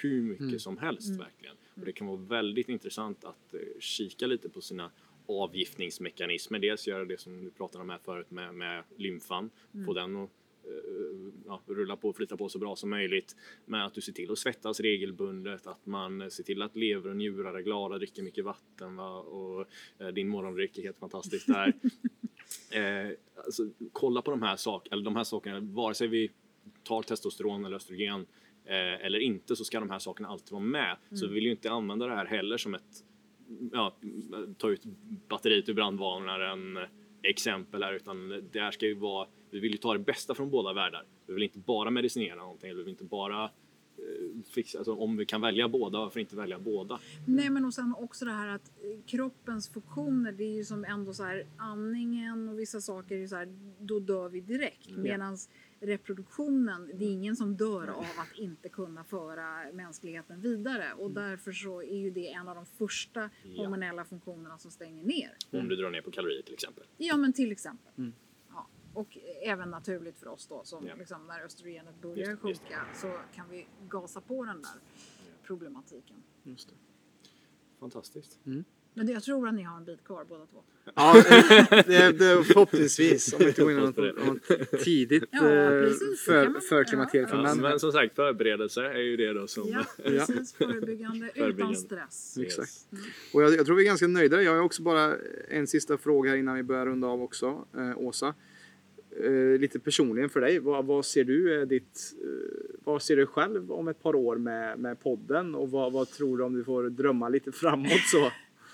Hur 0.03 0.23
mycket 0.23 0.41
Mm. 0.47 0.59
som 0.59 0.79
helst 0.79 1.09
Mm. 1.09 1.19
verkligen. 1.19 1.57
Och 1.75 1.85
det 1.85 1.93
kan 1.93 2.07
vara 2.07 2.17
väldigt 2.17 2.69
intressant 2.69 3.25
att 3.25 3.55
eh, 3.55 3.61
kika 3.81 4.27
lite 4.27 4.49
på 4.49 4.61
sina 4.61 4.91
avgiftningsmekanismer. 5.27 6.59
Dels 6.59 6.87
göra 6.89 7.05
det 7.05 7.21
som 7.21 7.45
du 7.45 7.51
pratade 7.51 7.83
om 7.83 7.91
här 7.91 7.99
förut 7.99 8.31
med, 8.31 8.55
med 8.55 8.83
lymfan, 8.97 9.51
Mm. 9.75 9.87
få 9.87 9.93
den 9.93 10.17
att 10.17 10.31
eh, 10.65 11.33
ja, 11.47 11.63
rulla 11.67 11.97
på 11.97 12.09
och 12.09 12.17
flyta 12.17 12.37
på 12.37 12.49
så 12.49 12.59
bra 12.59 12.77
som 12.77 12.91
möjligt. 12.91 13.37
Men 13.65 13.81
att 13.81 13.95
du 13.95 14.01
ser 14.01 14.13
till 14.13 14.31
att 14.33 14.39
svettas 14.39 14.81
regelbundet, 14.81 15.67
att 15.67 15.87
man 15.87 16.31
ser 16.31 16.43
till 16.45 16.63
att 16.63 16.77
lever 16.77 17.11
och 17.11 17.17
njurar 17.17 17.55
är 17.55 17.61
glada, 17.61 17.99
dricker 17.99 18.23
mycket 18.23 18.45
vatten 18.45 18.97
va? 18.97 19.19
och 19.19 19.67
eh, 19.99 20.09
din 20.09 20.29
morgondryck 20.29 20.79
är 20.79 20.83
helt 20.83 20.99
fantastisk 20.99 21.47
där. 21.47 21.73
eh, 22.71 23.11
alltså, 23.45 23.69
kolla 23.93 24.23
på 24.23 24.31
de 24.31 24.43
här, 24.43 24.57
sak, 24.57 24.89
eller 24.91 25.03
de 25.03 25.17
här 25.17 25.25
sakerna, 25.25 25.61
vare 25.61 25.95
sig 25.95 26.09
vi 26.09 26.31
tar 26.83 27.03
testosteron 27.03 27.65
eller 27.65 27.77
östrogen 27.77 28.27
eh, 28.69 29.07
eller 29.07 29.19
inte 29.19 29.57
så 29.57 29.65
ska 29.65 29.81
de 29.81 29.91
här 29.91 29.99
sakerna 29.99 30.29
alltid 30.29 30.53
vara 30.53 30.63
med. 30.63 30.97
Så 31.13 31.27
vi 31.27 31.35
vill 31.35 31.45
ju 31.45 31.51
inte 31.51 31.71
använda 31.71 32.07
det 32.07 32.15
här 32.15 32.27
heller 32.27 32.57
som 32.57 32.75
ett 32.75 33.05
ja, 33.73 33.97
ta 34.59 34.71
ut 34.71 34.83
batteriet 35.29 35.69
ur 35.69 35.75
brandvarnaren 35.75 36.77
eh, 36.77 36.83
exempel 37.23 37.83
här 37.83 37.93
utan 37.93 38.49
det 38.53 38.61
här 38.61 38.71
ska 38.71 38.87
ju 38.87 38.95
vara, 38.95 39.29
vi 39.51 39.61
vill 39.61 39.73
ju 39.73 39.79
ta 39.79 39.93
det 39.93 39.99
bästa 39.99 40.35
från 40.35 40.51
båda 40.51 40.73
världar. 40.73 41.05
Vi 41.27 41.35
vill 41.35 41.43
inte 41.43 41.59
bara 41.59 41.91
medicinera 41.91 42.37
någonting, 42.37 42.77
vi 42.77 42.83
vill 42.83 42.89
inte 42.89 43.05
bara 43.05 43.51
fixa, 44.51 44.79
alltså 44.79 44.95
om 44.95 45.17
vi 45.17 45.27
kan 45.27 45.41
välja 45.41 45.69
båda, 45.69 45.99
varför 45.99 46.21
inte 46.21 46.37
välja 46.37 46.59
båda? 46.59 47.01
Nej 47.27 47.51
men 47.51 47.65
och 47.65 47.75
sen 47.75 47.95
också 47.99 48.25
det 48.25 48.31
här 48.33 48.49
att 48.49 48.69
eh, 48.83 49.01
kroppens 49.07 49.69
funktioner 49.69 50.33
det 50.33 50.45
är 50.45 50.55
ju 50.57 50.65
som 50.65 50.85
ändå 50.85 51.13
så 51.15 51.25
här 51.25 51.47
andningen 51.57 52.49
och 52.49 52.59
vissa 52.59 52.81
saker 52.81 53.15
är 53.15 53.19
ju 53.19 53.29
så 53.29 53.37
här 53.37 53.49
då 53.79 53.99
dör 54.01 54.29
vi 54.29 54.41
direkt 54.41 54.89
Mm. 54.91 55.03
medans 55.03 55.51
reproduktionen 55.81 56.91
det 56.95 57.05
är 57.05 57.09
ingen 57.11 57.37
som 57.37 57.57
dör 57.57 57.89
av 57.89 58.05
att 58.19 58.39
inte 58.39 58.69
kunna 58.69 59.05
föra 59.05 59.73
mänskligheten 59.73 60.41
vidare 60.41 60.93
och 60.99 61.11
därför 61.11 61.53
så 61.53 61.83
är 61.83 61.97
ju 61.97 62.11
det 62.11 62.33
en 62.33 62.49
av 62.49 62.55
de 62.55 62.67
första 62.67 63.31
Mm. 63.45 63.57
Hormonella 63.57 64.05
funktionerna 64.05 64.59
som 64.59 64.71
stänger 64.71 65.05
ner. 65.05 65.37
Om 65.51 65.69
du 65.69 65.77
drar 65.77 65.91
ner 65.91 66.03
på 66.03 66.11
kalorier 66.11 66.43
till 66.43 66.55
exempel. 66.55 66.85
Ja 66.97 67.17
men 67.17 67.33
till 67.33 67.53
exempel. 67.53 67.93
Mm. 67.99 68.13
Ja. 68.95 69.01
Och 69.01 69.19
även 69.43 69.71
naturligt 69.71 70.19
för 70.19 70.29
oss 70.29 70.47
då 70.47 70.61
som 70.65 70.87
Ja. 70.87 70.95
liksom, 70.99 71.27
när 71.27 71.45
östrogenet 71.45 71.95
börjar 72.03 72.17
Just 72.17 72.43
det, 72.43 72.49
just 72.49 72.61
sjunka 72.63 72.85
så 72.95 73.13
kan 73.35 73.45
vi 73.51 73.67
gasa 73.89 74.21
på 74.21 74.45
den 74.45 74.63
där 74.63 74.81
problematiken. 75.47 76.17
Just 76.43 76.69
det. 76.69 76.75
Fantastiskt. 77.81 78.39
Men 78.95 79.07
det, 79.07 79.13
jag 79.13 79.23
tror 79.23 79.49
att 79.49 79.55
ni 79.55 79.63
har 79.63 79.77
en 79.77 79.85
bit 79.85 80.05
kvar 80.05 80.25
båda 80.29 80.47
två. 80.47 80.63
Ja, 80.95 81.13
det, 81.71 82.13
det, 82.13 82.45
förhoppningsvis. 82.45 83.33
Om 83.33 83.39
vi 83.39 83.49
inte 83.49 83.63
går 83.63 83.71
in 83.71 83.77
något, 83.79 84.43
tidigt 84.85 85.25
Ja, 85.31 85.49
eh, 85.49 85.83
precis, 85.83 86.25
det 86.27 86.33
för, 86.33 86.49
man- 86.49 86.61
för 86.61 86.85
klimakteriet 86.85 87.31
för 87.31 87.37
ja, 87.37 87.49
Ja, 87.49 87.55
men 87.55 87.81
som 87.81 87.93
sagt, 87.93 88.15
förberedelse 88.17 88.85
är 88.85 88.99
ju 88.99 89.17
det 89.17 89.33
då 89.33 89.47
som... 89.47 89.69
Ja, 89.69 89.85
precis. 90.03 90.53
Förebyggande, 90.53 91.31
utan 91.35 91.77
stress. 91.77 92.39
Exakt. 92.39 92.87
Mm. 92.93 93.05
Och 93.35 93.43
jag, 93.43 93.55
jag 93.55 93.67
tror 93.67 93.77
vi 93.77 93.83
är 93.83 93.87
ganska 93.87 94.07
nöjda. 94.07 94.43
Jag 94.43 94.53
har 94.53 94.61
också 94.61 94.83
bara 94.83 95.17
en 95.49 95.67
sista 95.67 95.99
fråga 95.99 96.31
här 96.31 96.37
innan 96.37 96.55
vi 96.57 96.63
börjar 96.63 96.87
runda 96.87 97.07
av 97.09 97.23
också. 97.23 97.67
Eh, 97.77 97.99
Åsa. 97.99 98.35
Eh, 99.25 99.59
lite 99.59 99.79
personligen 99.79 100.31
för 100.31 100.41
dig. 100.41 100.59
Vad, 100.59 100.85
vad 100.85 101.05
ser 101.05 101.25
du 101.25 101.61
eh, 101.61 101.67
ditt... 101.67 102.15
Eh, 102.23 102.79
vad 102.85 103.03
ser 103.03 103.17
du 103.17 103.27
själv 103.27 103.73
om 103.73 103.89
ett 103.89 104.03
par 104.03 104.15
år 104.15 104.37
med, 104.37 104.79
med 104.79 105.01
podden? 105.01 105.55
Och 105.55 105.71
vad, 105.71 105.93
vad 105.93 106.11
tror 106.11 106.39
du 106.39 106.45
om 106.45 106.55
du 106.55 106.65
får 106.65 106.91
drömma 106.91 107.29
lite 107.29 107.53
framåt 107.53 108.07
så? 108.07 108.31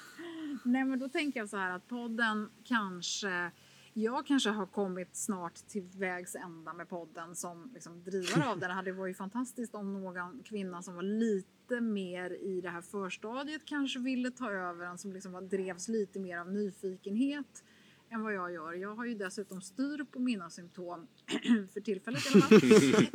Nej, 0.65 0.85
men 0.85 0.99
då 0.99 1.09
tänker 1.09 1.41
jag 1.41 1.49
så 1.49 1.57
här 1.57 1.71
att 1.71 1.89
podden 1.89 2.49
kanske 2.65 3.51
jag 3.97 4.27
kanske 4.27 4.51
har 4.51 4.67
kommit 4.67 5.17
snart 5.17 5.55
till 5.55 5.83
vägs 5.83 6.35
ända 6.35 6.73
med 6.73 6.89
podden 6.89 7.35
som 7.35 7.71
liksom 7.75 8.03
drivare 8.05 8.51
av 8.51 8.59
den. 8.59 8.69
Det 8.69 8.75
hade 8.75 8.93
varit 8.93 9.17
fantastiskt 9.17 9.75
om 9.75 9.93
någon 9.93 10.43
kvinna 10.45 10.83
som 10.83 10.95
var 10.95 11.03
lite 11.03 11.81
mer 11.81 12.31
i 12.31 12.61
det 12.61 12.69
här 12.69 12.81
förstadiet 12.81 13.65
kanske 13.65 13.99
ville 13.99 14.31
ta 14.31 14.51
över 14.51 14.87
den, 14.87 14.99
som 14.99 15.13
liksom 15.13 15.33
var, 15.33 15.43
drevs 15.43 15.89
lite 15.89 16.21
mer 16.21 16.39
av 16.39 16.53
nyfikenhet 16.53 17.65
än 18.15 18.23
vad 18.23 18.35
jag 18.35 18.53
gör. 18.53 18.73
Jag 18.73 18.95
har 18.95 19.05
ju 19.05 19.15
dessutom 19.15 19.61
styr 19.61 20.05
på 20.05 20.19
mina 20.19 20.51
symptom 20.51 21.07
för 21.73 21.81
tillfället 21.81 22.27
i 22.27 22.29
alla 22.35 22.43
fall. 22.43 22.61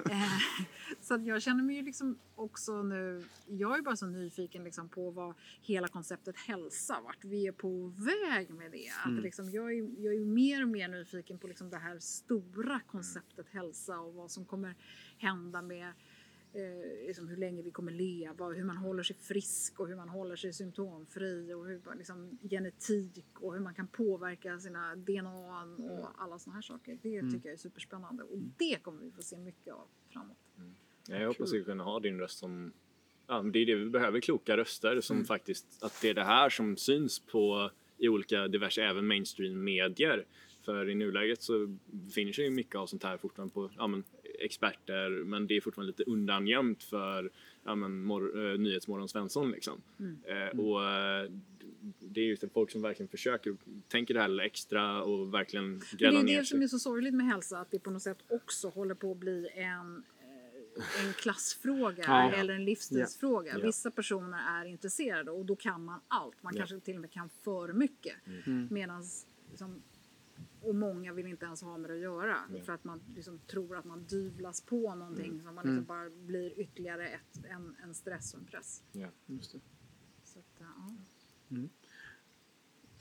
Eh, 0.11 0.39
Så 1.01 1.13
att 1.13 1.25
jag 1.25 1.41
känner 1.41 1.63
mig 1.63 1.75
ju 1.75 1.81
liksom 1.81 2.17
också 2.35 2.83
nu, 2.83 3.23
jag 3.47 3.77
är 3.77 3.81
bara 3.81 3.95
så 3.95 4.05
nyfiken 4.05 4.63
liksom 4.63 4.89
på 4.89 5.11
vad 5.11 5.33
hela 5.61 5.87
konceptet 5.87 6.35
hälsa, 6.37 6.99
vart 7.03 7.23
vi 7.25 7.47
är 7.47 7.51
på 7.51 7.93
väg 7.97 8.49
med 8.49 8.71
det. 8.71 8.89
Att 8.99 9.05
Mm. 9.09 9.23
liksom, 9.23 9.49
jag, 9.49 9.71
är, 9.73 10.01
jag 10.03 10.13
är 10.15 10.25
mer 10.25 10.61
och 10.63 10.69
mer 10.69 10.87
nyfiken 10.87 11.37
på 11.39 11.47
liksom 11.47 11.69
det 11.69 11.77
här 11.77 11.99
stora 11.99 12.79
konceptet 12.79 13.47
hälsa 13.49 13.99
och 13.99 14.13
vad 14.13 14.31
som 14.31 14.45
kommer 14.45 14.75
hända 15.17 15.61
med 15.61 15.93
eh, 16.53 17.07
liksom 17.07 17.27
hur 17.27 17.37
länge 17.37 17.61
vi 17.61 17.71
kommer 17.71 17.91
leva 17.91 18.45
och 18.45 18.53
hur 18.53 18.63
man 18.63 18.77
håller 18.77 19.03
sig 19.03 19.15
frisk 19.15 19.79
och 19.79 19.87
hur 19.87 19.95
man 19.95 20.09
håller 20.09 20.35
sig 20.35 20.53
symptomfri 20.53 21.53
och 21.53 21.67
hur 21.67 21.81
liksom, 21.97 22.37
genetik 22.49 23.25
och 23.39 23.53
hur 23.53 23.59
man 23.59 23.73
kan 23.73 23.87
påverka 23.87 24.59
sina 24.59 24.95
DNA 24.95 25.63
och 25.63 26.21
alla 26.23 26.39
sådana 26.39 26.55
här 26.55 26.61
saker. 26.61 26.97
Det 27.01 27.17
Mm. 27.17 27.31
tycker 27.31 27.49
jag 27.49 27.53
är 27.53 27.57
superspännande 27.57 28.23
och 28.23 28.37
det 28.57 28.83
kommer 28.83 29.01
vi 29.03 29.11
få 29.11 29.21
se 29.21 29.37
mycket 29.37 29.73
av 29.73 29.87
framåt. 30.09 30.37
Ja, 31.07 31.15
jag 31.15 31.27
hoppas 31.27 31.53
vi 31.53 31.63
kunna 31.63 31.83
ha 31.83 31.99
din 31.99 32.19
röst 32.19 32.37
som... 32.39 32.71
Ja, 33.27 33.41
det 33.41 33.59
är 33.59 33.65
det 33.65 33.75
vi 33.75 33.89
behöver, 33.89 34.19
kloka 34.19 34.57
röster 34.57 35.01
som 35.01 35.25
faktiskt... 35.25 35.83
Att 35.83 36.01
det 36.01 36.09
är 36.09 36.13
det 36.13 36.23
här 36.23 36.49
som 36.49 36.77
syns 36.77 37.19
på 37.19 37.71
i 37.97 38.09
olika 38.09 38.47
diverse, 38.47 38.83
även 38.83 39.07
mainstream-medier. 39.07 40.25
För 40.61 40.89
i 40.89 40.95
nuläget 40.95 41.41
så 41.41 41.77
befinner 41.85 42.31
sig 42.33 42.43
ju 42.45 42.51
mycket 42.51 42.75
av 42.75 42.87
sånt 42.87 43.03
här 43.03 43.17
fortfarande 43.17 43.53
på 43.53 43.69
ja, 43.77 43.87
men, 43.87 44.03
experter, 44.41 45.09
men 45.23 45.47
det 45.47 45.57
är 45.57 45.61
fortfarande 45.61 45.91
lite 45.97 46.03
undangömt 46.11 46.83
för 46.83 47.31
ja, 47.63 47.75
men, 47.75 48.03
mor- 48.03 48.51
eh, 48.53 48.57
Nyhetsmorgon 48.59 49.09
Svensson 49.09 49.51
liksom. 49.51 49.81
Mm. 49.99 50.17
Eh, 50.25 50.59
och 50.59 50.83
eh, 50.85 51.31
det 51.99 52.21
är 52.21 52.25
just 52.25 52.41
det 52.41 52.49
folk 52.49 52.71
som 52.71 52.81
verkligen 52.81 53.07
försöker, 53.09 53.55
tänker 53.87 54.13
det 54.13 54.19
här 54.21 54.39
extra 54.39 55.03
och 55.03 55.33
verkligen 55.33 55.69
Men 55.69 55.79
det 55.91 55.97
gräva 55.97 56.19
är 56.19 56.23
ner 56.23 56.39
det 56.39 56.45
som 56.45 56.61
är 56.61 56.67
så 56.67 56.79
sorgligt 56.79 57.13
med 57.13 57.25
hälsa, 57.25 57.59
att 57.59 57.71
det 57.71 57.79
på 57.79 57.91
något 57.91 58.01
sätt 58.01 58.17
också 58.27 58.69
håller 58.69 58.95
på 58.95 59.11
att 59.11 59.17
bli 59.17 59.47
en, 59.53 60.03
eh, 60.19 61.05
en 61.07 61.13
klassfråga 61.13 62.03
Ja. 62.07 62.31
eller 62.31 62.53
en 62.53 62.65
livsstilsfråga. 62.65 63.51
Ja. 63.57 63.65
Vissa 63.65 63.91
personer 63.91 64.37
är 64.61 64.65
intresserade 64.65 65.31
och 65.31 65.45
då 65.45 65.55
kan 65.55 65.85
man 65.85 65.99
allt. 66.07 66.43
Man 66.43 66.53
Ja. 66.55 66.59
kanske 66.59 66.79
till 66.79 66.95
och 66.95 67.01
med 67.01 67.11
kan 67.11 67.29
för 67.29 67.73
mycket. 67.73 68.15
Mm. 68.47 68.67
Medans, 68.71 69.25
liksom, 69.49 69.81
och 70.61 70.75
många 70.75 71.13
vill 71.13 71.27
inte 71.27 71.45
ens 71.45 71.61
ha 71.61 71.77
med 71.77 71.89
det 71.89 71.93
att 71.95 72.01
göra 72.01 72.37
Nej. 72.49 72.61
för 72.61 72.73
att 72.73 72.83
man 72.83 73.01
liksom 73.15 73.39
tror 73.39 73.77
att 73.77 73.85
man 73.85 74.03
dyvlas 74.03 74.61
på 74.61 74.95
någonting 74.95 75.31
Mm. 75.31 75.45
som 75.45 75.55
man 75.55 75.65
liksom 75.65 75.85
bara 75.85 76.09
blir 76.09 76.59
ytterligare 76.59 77.07
ett, 77.09 77.45
en, 77.49 77.75
en 77.83 77.93
stress 77.93 78.33
och 78.33 78.39
en 78.39 78.45
press. 78.45 78.83
Ja. 78.91 79.07
Just 79.25 79.51
det. 79.51 79.59
Så 80.23 80.39
att, 80.39 80.45
ja. 80.59 81.55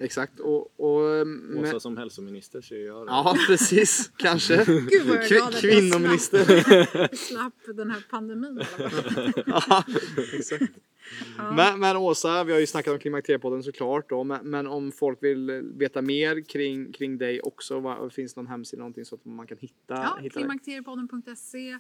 Exakt. 0.00 0.40
Och, 0.40 0.80
och, 0.80 1.26
med, 1.26 1.64
Åsa 1.64 1.80
som 1.80 1.96
hälsominister 1.96 2.60
ser 2.60 2.86
jag 2.86 3.06
det. 3.06 3.10
ja, 3.10 3.36
precis. 3.46 4.10
Kanske. 4.16 4.64
Gud 4.90 5.06
vad 5.06 5.16
jag 5.16 5.24
är 5.24 5.28
glad 5.28 5.48
att 5.48 5.62
jag 5.62 5.72
Kvinnominister. 5.72 6.44
slapp, 6.62 7.16
slapp 7.16 7.76
den 7.76 7.90
här 7.90 8.06
pandemin. 8.10 8.60
ja, 9.46 9.84
exakt. 10.32 10.72
Ja. 11.38 11.52
Men, 11.52 11.80
men 11.80 11.96
Åsa, 11.96 12.44
vi 12.44 12.52
har 12.52 12.60
ju 12.60 12.66
snackat 12.66 12.92
om 12.92 12.98
Klimakteriepodden 12.98 13.62
såklart 13.62 14.08
då, 14.08 14.24
men, 14.24 14.50
men 14.50 14.66
om 14.66 14.92
folk 14.92 15.22
vill 15.22 15.50
veta 15.74 16.02
mer 16.02 16.48
kring, 16.48 16.92
kring 16.92 17.18
dig 17.18 17.40
också, 17.40 17.80
vad, 17.80 18.12
finns 18.12 18.34
det 18.34 18.40
någon 18.40 18.50
hemsida 18.50 18.78
någonting 18.78 19.04
så 19.04 19.14
att 19.14 19.24
man 19.24 19.46
kan 19.46 19.58
hitta, 19.58 19.94
Ja, 19.94 20.18
hitta 20.20 20.38
klimakteriepodden.se 20.38 21.78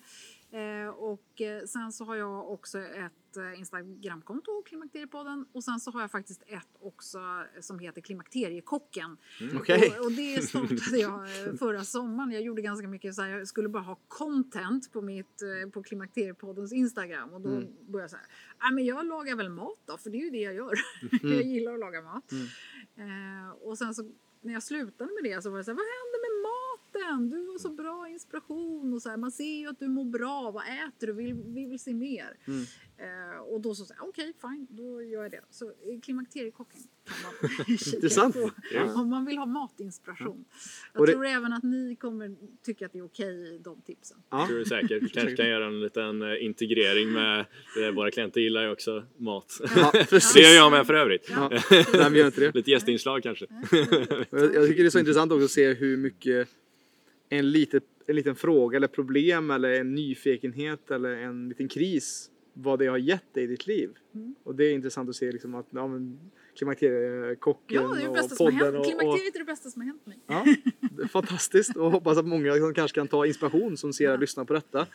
och 0.96 1.40
eh, 1.40 1.64
sen 1.64 1.92
så 1.92 2.04
har 2.04 2.16
jag 2.16 2.50
också 2.50 2.78
ett 2.78 3.36
eh, 3.36 3.58
Instagramkonto, 3.58 4.62
Klimakteriepodden 4.62 5.46
och 5.52 5.64
sen 5.64 5.80
så 5.80 5.90
har 5.90 6.00
jag 6.00 6.10
faktiskt 6.10 6.42
ett 6.46 6.68
också 6.80 7.18
eh, 7.18 7.60
som 7.60 7.78
heter 7.78 8.00
Klimakteriekocken. 8.00 9.16
Okej. 9.56 9.94
Och, 9.98 10.04
och 10.04 10.12
det 10.12 10.42
startade 10.48 10.98
jag 10.98 11.46
eh, 11.48 11.54
förra 11.54 11.84
sommaren. 11.84 12.30
Jag 12.32 12.42
gjorde 12.42 12.62
ganska 12.62 12.88
mycket 12.88 13.14
så 13.14 13.22
här, 13.22 13.28
jag 13.28 13.48
skulle 13.48 13.68
bara 13.68 13.82
ha 13.82 13.98
content 14.08 14.92
på 14.92 15.00
mitt 15.02 15.42
eh, 15.42 15.70
på 15.70 15.82
Klimakteriepoddens 15.82 16.72
Instagram 16.72 17.32
och 17.32 17.40
då 17.40 17.48
Mm. 17.48 17.66
började 17.80 18.02
jag 18.02 18.10
så 18.10 18.16
här, 18.16 18.26
"Ah, 18.58 18.70
men 18.70 18.84
jag 18.84 19.06
lagar 19.06 19.36
väl 19.36 19.48
mat 19.50 19.78
då, 19.84 19.96
för 19.98 20.10
det 20.10 20.18
är 20.18 20.24
ju 20.24 20.30
det 20.30 20.38
jag 20.42 20.54
gör. 20.54 20.74
Mm. 21.02 21.10
jag 21.36 21.42
gillar 21.42 21.72
att 21.74 21.80
laga 21.80 22.02
mat. 22.02 22.32
Eh, 22.96 23.50
och 23.62 23.78
sen 23.78 23.94
så 23.94 24.10
när 24.40 24.52
jag 24.52 24.62
slutade 24.62 25.10
med 25.22 25.24
det 25.32 25.42
så 25.42 25.50
var 25.50 25.58
det 25.58 25.64
så 25.64 25.70
här, 25.70 25.76
vad 25.76 25.86
hände 25.86 26.18
med 26.26 26.42
maten? 27.04 27.30
Du 27.30 27.46
var 27.46 27.58
så 27.58 27.68
bra 27.68 28.08
inspiration 28.08 28.92
och 28.94 29.02
så 29.02 29.08
här, 29.08 29.16
man 29.16 29.32
ser 29.32 29.58
ju 29.60 29.66
att 29.66 29.78
du 29.78 29.88
mår 29.88 30.04
bra. 30.04 30.50
Vad 30.50 30.62
äter 30.64 31.06
du? 31.06 31.12
Vi, 31.12 31.32
vi 31.46 31.66
vill 31.66 31.78
se 31.80 31.94
mer. 31.94 32.36
Mm. 32.46 32.62
Eh, 33.00 33.38
och 33.40 33.60
då 33.60 33.74
så 33.74 33.94
jag, 33.98 34.08
okej 34.08 34.32
fine, 34.40 34.66
då 34.70 35.02
gör 35.02 35.22
jag 35.22 35.30
det. 35.30 35.40
Så 35.50 35.64
eh, 35.68 36.00
klimakteriekocken 36.02 36.80
kan 37.04 37.16
man 37.68 37.78
kika 37.78 38.30
på 38.30 38.50
Ja. 38.74 38.94
om 39.00 39.10
man 39.10 39.24
vill 39.24 39.38
ha 39.38 39.46
matinspiration. 39.46 40.44
Jag 40.92 41.00
Och 41.00 41.06
det- 41.06 41.12
tror 41.12 41.26
även 41.26 41.52
att 41.52 41.62
ni 41.62 41.96
kommer 41.96 42.36
tycka 42.62 42.86
att 42.86 42.92
det 42.92 42.98
är 42.98 43.04
okej 43.04 43.58
de 43.64 43.80
tipsen. 43.80 44.18
Ja. 44.30 44.46
tror 44.46 44.58
du 44.58 44.64
säkert. 44.64 45.02
Vi 45.02 45.08
kanske 45.08 45.36
kan 45.36 45.48
göra 45.48 45.66
en 45.66 45.80
liten 45.80 46.22
eh, 46.22 46.44
integrering 46.44 47.12
med 47.12 47.44
det. 47.76 47.90
Våra 47.90 48.10
klienter 48.10 48.40
gillar 48.40 48.62
ju 48.62 48.70
också 48.70 49.04
mat. 49.16 49.60
Ja. 49.76 49.92
Det 50.34 50.40
gör 50.40 50.54
jag 50.54 50.70
med 50.72 50.86
för 50.86 50.94
övrigt. 50.94 51.26
Ja. 51.30 51.48
Nej, 51.92 52.10
vi 52.10 52.18
gör 52.18 52.26
inte 52.26 52.40
det. 52.40 52.54
Lite 52.54 52.70
gästinslag 52.70 53.22
kanske. 53.22 53.46
Jag, 54.30 54.54
jag 54.54 54.66
tycker 54.68 54.82
det 54.82 54.88
är 54.88 54.90
så 54.90 54.98
intressant 54.98 55.32
också 55.32 55.44
att 55.44 55.50
se 55.50 55.74
hur 55.74 55.96
mycket 55.96 56.48
en, 57.28 57.50
litet, 57.50 57.84
en 58.06 58.16
liten 58.16 58.36
fråga 58.36 58.76
eller 58.76 58.88
problem 58.88 59.50
eller 59.50 59.80
en 59.80 59.94
nyfikenhet 59.94 60.90
eller 60.90 61.16
en 61.16 61.48
liten 61.48 61.68
kris 61.68 62.30
vad 62.62 62.78
det 62.78 62.86
har 62.86 62.98
gett 62.98 63.34
dig 63.34 63.44
i 63.44 63.46
ditt 63.46 63.66
liv. 63.66 63.90
Mm. 64.14 64.34
Och 64.44 64.54
det 64.54 64.64
är 64.64 64.72
intressant 64.72 65.08
att 65.08 65.16
se 65.16 65.32
liksom 65.32 65.54
att 65.54 65.66
ja, 65.70 65.86
men, 65.86 66.18
Klimakteriekocken 66.56 67.82
Ja, 67.82 67.94
det 67.94 68.00
är 68.00 68.02
det 68.02 68.08
och 68.08 68.14
bästa 68.14 68.44
podden 68.44 68.74
och, 68.74 68.80
och, 68.80 68.86
Klimakteriet 68.86 69.34
är 69.34 69.38
det 69.38 69.44
bästa 69.44 69.70
som 69.70 69.82
har 69.82 69.86
hänt 69.86 70.06
mig. 70.06 70.18
Ja, 70.26 70.44
det 70.80 71.02
är 71.02 71.06
fantastiskt 71.06 71.76
och 71.76 71.90
hoppas 71.90 72.18
att 72.18 72.26
många 72.26 72.52
liksom 72.52 72.74
kanske 72.74 72.94
kan 72.94 73.08
ta 73.08 73.26
inspiration 73.26 73.76
som 73.76 73.92
ser 73.92 74.12
och 74.12 74.18
lyssnar 74.18 74.44
på 74.44 74.54
detta. 74.54 74.86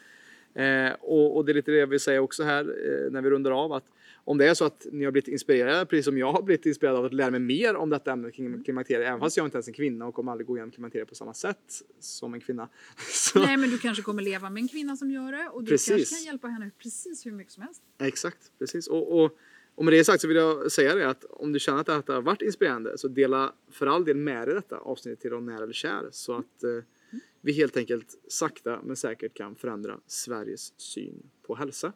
Eh, 0.53 0.93
och, 0.99 1.37
och 1.37 1.45
det 1.45 1.51
är 1.51 1.53
lite 1.53 1.71
det 1.71 1.77
jag 1.77 1.87
vill 1.87 1.99
säga 1.99 2.21
också 2.21 2.43
här 2.43 2.61
eh, 2.61 3.11
när 3.11 3.21
vi 3.21 3.29
rundar 3.29 3.51
av 3.51 3.73
att 3.73 3.85
om 4.25 4.37
det 4.37 4.47
är 4.47 4.53
så 4.53 4.65
att 4.65 4.87
ni 4.91 5.05
har 5.05 5.11
blivit 5.11 5.27
inspirerade, 5.27 5.85
precis 5.85 6.05
som 6.05 6.17
jag 6.17 6.31
har 6.31 6.41
blivit 6.41 6.65
inspirerad 6.65 6.97
av 6.97 7.05
att 7.05 7.13
lära 7.13 7.31
mig 7.31 7.39
mer 7.39 7.75
om 7.75 7.89
detta 7.89 8.11
ämne 8.11 8.31
kring 8.31 8.63
klimakteriet, 8.63 9.07
även 9.07 9.19
fast 9.19 9.37
jag 9.37 9.47
inte 9.47 9.55
ens 9.57 9.67
är 9.67 9.71
en 9.71 9.75
kvinna 9.75 10.05
och 10.05 10.15
kommer 10.15 10.31
aldrig 10.31 10.47
gå 10.47 10.57
igenom 10.57 10.71
klimakteriet 10.71 11.09
på 11.09 11.15
samma 11.15 11.33
sätt 11.33 11.81
som 11.99 12.33
en 12.33 12.39
kvinna. 12.39 12.69
Så, 12.97 13.39
Nej, 13.39 13.57
men 13.57 13.69
du 13.69 13.77
kanske 13.77 14.03
kommer 14.03 14.21
leva 14.21 14.49
med 14.49 14.61
en 14.61 14.67
kvinna 14.67 14.97
som 14.97 15.11
gör 15.11 15.31
det 15.31 15.49
och 15.49 15.63
du 15.63 15.71
Precis. 15.71 15.89
kanske 15.89 16.15
kan 16.15 16.23
hjälpa 16.23 16.47
henne 16.47 16.71
precis 16.77 17.25
hur 17.25 17.31
mycket 17.31 17.53
som 17.53 17.63
helst. 17.63 17.81
Exakt, 17.99 18.51
precis. 18.59 18.87
Och, 18.87 19.23
och, 19.23 19.37
och 19.75 19.85
med 19.85 19.93
det 19.93 20.03
sagt 20.03 20.21
så 20.21 20.27
vill 20.27 20.37
jag 20.37 20.71
säga 20.71 20.95
det 20.95 21.09
att 21.09 21.23
om 21.23 21.53
du 21.53 21.59
känner 21.59 21.79
att 21.79 21.85
detta 21.85 22.13
har 22.13 22.21
varit 22.21 22.41
inspirerande 22.41 22.97
så 22.97 23.07
dela 23.07 23.53
för 23.71 23.87
all 23.87 24.05
del 24.05 24.17
med 24.17 24.47
dig 24.47 24.55
detta 24.55 24.77
avsnitt 24.77 25.19
till 25.19 25.31
någon 25.31 25.45
nära 25.45 25.63
eller 25.63 25.73
kär 25.73 26.09
så 26.11 26.37
att 26.37 26.63
eh, 26.63 26.69
vi 27.45 27.51
helt 27.53 27.77
enkelt 27.77 28.17
sakta 28.27 28.81
men 28.83 28.95
säkert 28.95 29.33
kan 29.33 29.55
förändra 29.55 29.99
Sveriges 30.07 30.73
syn 30.79 31.29
på 31.41 31.55
hälsa. 31.55 31.93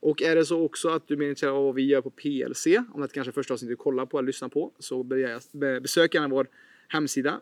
Och 0.00 0.22
är 0.22 0.36
det 0.36 0.44
så 0.44 0.60
också 0.62 0.88
att 0.88 1.08
du 1.08 1.14
är 1.14 1.22
intresserad 1.22 1.54
av 1.54 1.64
vad 1.64 1.74
vi 1.74 1.82
gör 1.86 2.00
på 2.00 2.10
PLC, 2.10 2.66
om 2.92 3.00
det 3.00 3.08
kanske 3.08 3.30
är 3.30 3.32
första 3.32 3.54
avsnittet 3.54 3.72
du 3.72 3.76
kollar 3.76 4.06
på 4.06 4.18
eller 4.18 4.26
lyssnar 4.26 4.48
på, 4.48 4.72
så 4.78 5.02
be- 5.02 5.40
be- 5.52 5.80
besök 5.80 6.14
gärna 6.14 6.28
vår 6.28 6.48
hemsida 6.88 7.40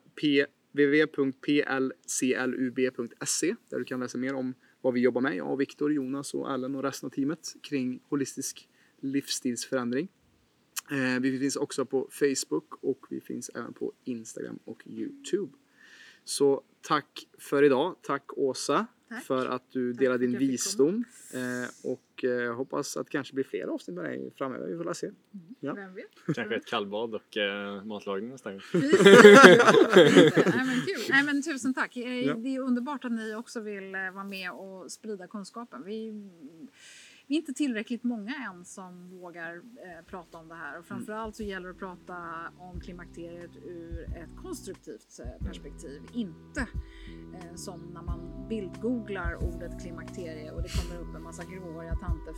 www.plclub.se 2.19 3.55
där 3.69 3.79
du 3.79 3.85
kan 3.85 4.01
läsa 4.01 4.19
mer 4.19 4.35
om 4.35 4.55
vad 4.81 4.95
vi 4.95 5.01
jobbar 5.01 5.21
med, 5.21 5.37
jag 5.37 5.53
och 5.53 5.61
Viktor, 5.61 5.93
Jonas 5.93 6.35
och 6.35 6.53
Ellen 6.53 6.75
och 6.75 6.83
resten 6.83 7.07
av 7.07 7.11
teamet 7.11 7.55
kring 7.63 8.01
holistisk 8.09 8.69
livsstilsförändring. 9.01 10.09
Eh, 10.91 11.21
vi 11.21 11.39
finns 11.39 11.57
också 11.57 11.85
på 11.87 12.09
Facebook 12.11 12.75
och 12.85 13.07
vi 13.11 13.21
finns 13.21 13.49
även 13.55 13.73
på 13.73 13.93
Instagram 14.05 14.59
och 14.65 14.83
Youtube. 14.87 15.53
Så 16.29 16.63
tack 16.81 17.27
för 17.39 17.63
idag. 17.63 17.97
Tack 18.03 18.23
Åsa 18.39 18.87
Tack. 19.09 19.25
för 19.25 19.47
att 19.47 19.71
du 19.71 19.93
Tack 19.93 20.01
delade 20.01 20.27
din 20.27 20.39
visdom. 20.39 21.05
Eh, 21.35 21.91
och 21.91 22.25
eh, 22.25 22.31
jag 22.31 22.55
hoppas 22.55 22.97
att 22.97 23.07
det 23.07 23.11
kanske 23.13 23.35
blir 23.35 23.45
fler 23.45 23.67
avsnitt 23.67 23.97
med 23.97 24.05
dig 24.05 24.33
framöver. 24.37 24.67
Vi 24.67 24.77
får 24.77 24.85
la 24.85 24.95
se. 24.95 25.11
Ja. 25.61 25.75
Vem 25.75 25.95
vet? 25.95 26.07
Kanske 26.35 26.57
ett 26.57 26.67
kallbad 26.67 27.15
och 27.15 27.37
eh, 27.37 27.85
matlagning 27.85 28.31
nästa 28.31 28.51
gång. 28.53 28.61
Nej, 28.73 28.85
men 30.67 30.81
kul. 30.87 31.05
Nej, 31.11 31.25
men 31.25 31.43
tusen 31.43 31.75
tack. 31.75 31.97
Eh, 31.97 32.19
Ja. 32.27 32.35
Det 32.35 32.55
är 32.57 32.61
underbart 32.61 33.05
att 33.05 33.13
ni 33.13 33.35
också 33.35 33.61
vill 33.61 33.95
eh, 33.95 34.11
vara 34.11 34.25
med 34.25 34.51
och 34.53 34.93
sprida 34.93 35.27
kunskapen. 35.27 35.83
Vi, 35.87 36.13
vi 37.29 37.35
är 37.35 37.41
inte 37.41 37.53
tillräckligt 37.53 38.05
många 38.05 38.35
än 38.35 38.65
som 38.65 39.11
vågar 39.11 39.57
eh, 39.57 40.05
prata 40.07 40.39
om 40.39 40.49
det 40.49 40.55
här 40.55 40.79
och 40.79 40.85
framförallt 40.85 41.37
så 41.37 41.43
gäller 41.43 41.69
det 41.69 41.73
att 41.73 41.79
prata 41.79 42.17
om 42.59 42.81
klimakteriet 42.81 43.57
ur 43.57 44.03
ett 44.03 44.37
konstruktivt 44.43 45.21
eh, 45.25 45.47
perspektiv. 45.47 46.03
Inte 46.13 46.61
eh, 47.35 47.55
som 47.55 47.81
när 47.81 48.03
man 48.03 48.49
bildgooglar 48.49 49.35
ordet 49.35 49.83
klimakterie 49.83 50.51
och 50.53 50.63
det 50.63 50.69
kommer 50.69 51.01
upp 51.01 51.17
en 51.17 51.23
massa 51.23 51.45
gråhåriga 51.45 51.97
tanter 51.97 52.35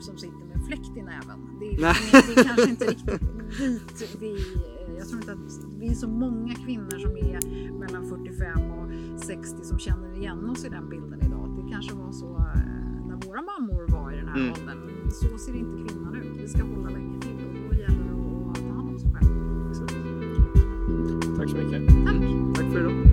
som 0.00 0.18
sitter 0.18 0.44
med 0.44 0.66
fläkt 0.66 0.96
i 0.96 1.02
näven. 1.02 1.58
Det 1.60 1.66
är, 1.66 1.78
det 2.34 2.40
är 2.40 2.44
kanske 2.44 2.70
inte 2.70 2.84
riktigt 2.90 3.20
dit 3.98 4.16
vi... 4.20 4.36
Jag 4.98 5.08
tror 5.08 5.20
inte 5.20 5.32
att 5.32 5.64
vi 5.78 5.88
är 5.88 5.94
så 5.94 6.08
många 6.08 6.54
kvinnor 6.54 6.98
som 6.98 7.16
är 7.16 7.70
mellan 7.72 8.08
45 8.08 8.70
och 8.70 9.20
60 9.20 9.64
som 9.64 9.78
känner 9.78 10.18
igen 10.18 10.50
oss 10.50 10.64
i 10.64 10.68
den 10.68 10.88
bilden 10.88 11.22
idag. 11.22 11.64
Det 11.64 11.72
kanske 11.72 11.94
var 11.94 12.12
så 12.12 12.36
eh, 12.36 12.82
när 13.08 13.26
våra 13.26 13.42
mammor 13.42 13.86
var 13.92 14.01
här 14.32 14.40
mm. 14.40 14.52
åldern. 14.52 15.10
Så 15.10 15.38
ser 15.38 15.54
inte 15.54 15.92
kvinnan 15.92 16.16
ut. 16.16 16.42
Vi 16.42 16.48
ska 16.48 16.62
hålla 16.62 16.90
länge 16.90 17.20
till 17.20 17.30
och 17.30 17.68
då 17.68 17.74
gäller 17.74 18.04
det 18.04 18.50
att 18.50 18.56
ta 18.56 18.74
hand 18.74 18.88
om 18.88 18.98
sig 18.98 19.10
själv. 19.12 19.28
Tack 21.36 21.50
så 21.50 21.56
mycket. 21.56 21.88
Tack. 22.06 22.16
Tack 22.54 22.72
för 22.72 22.80
idag. 22.80 23.11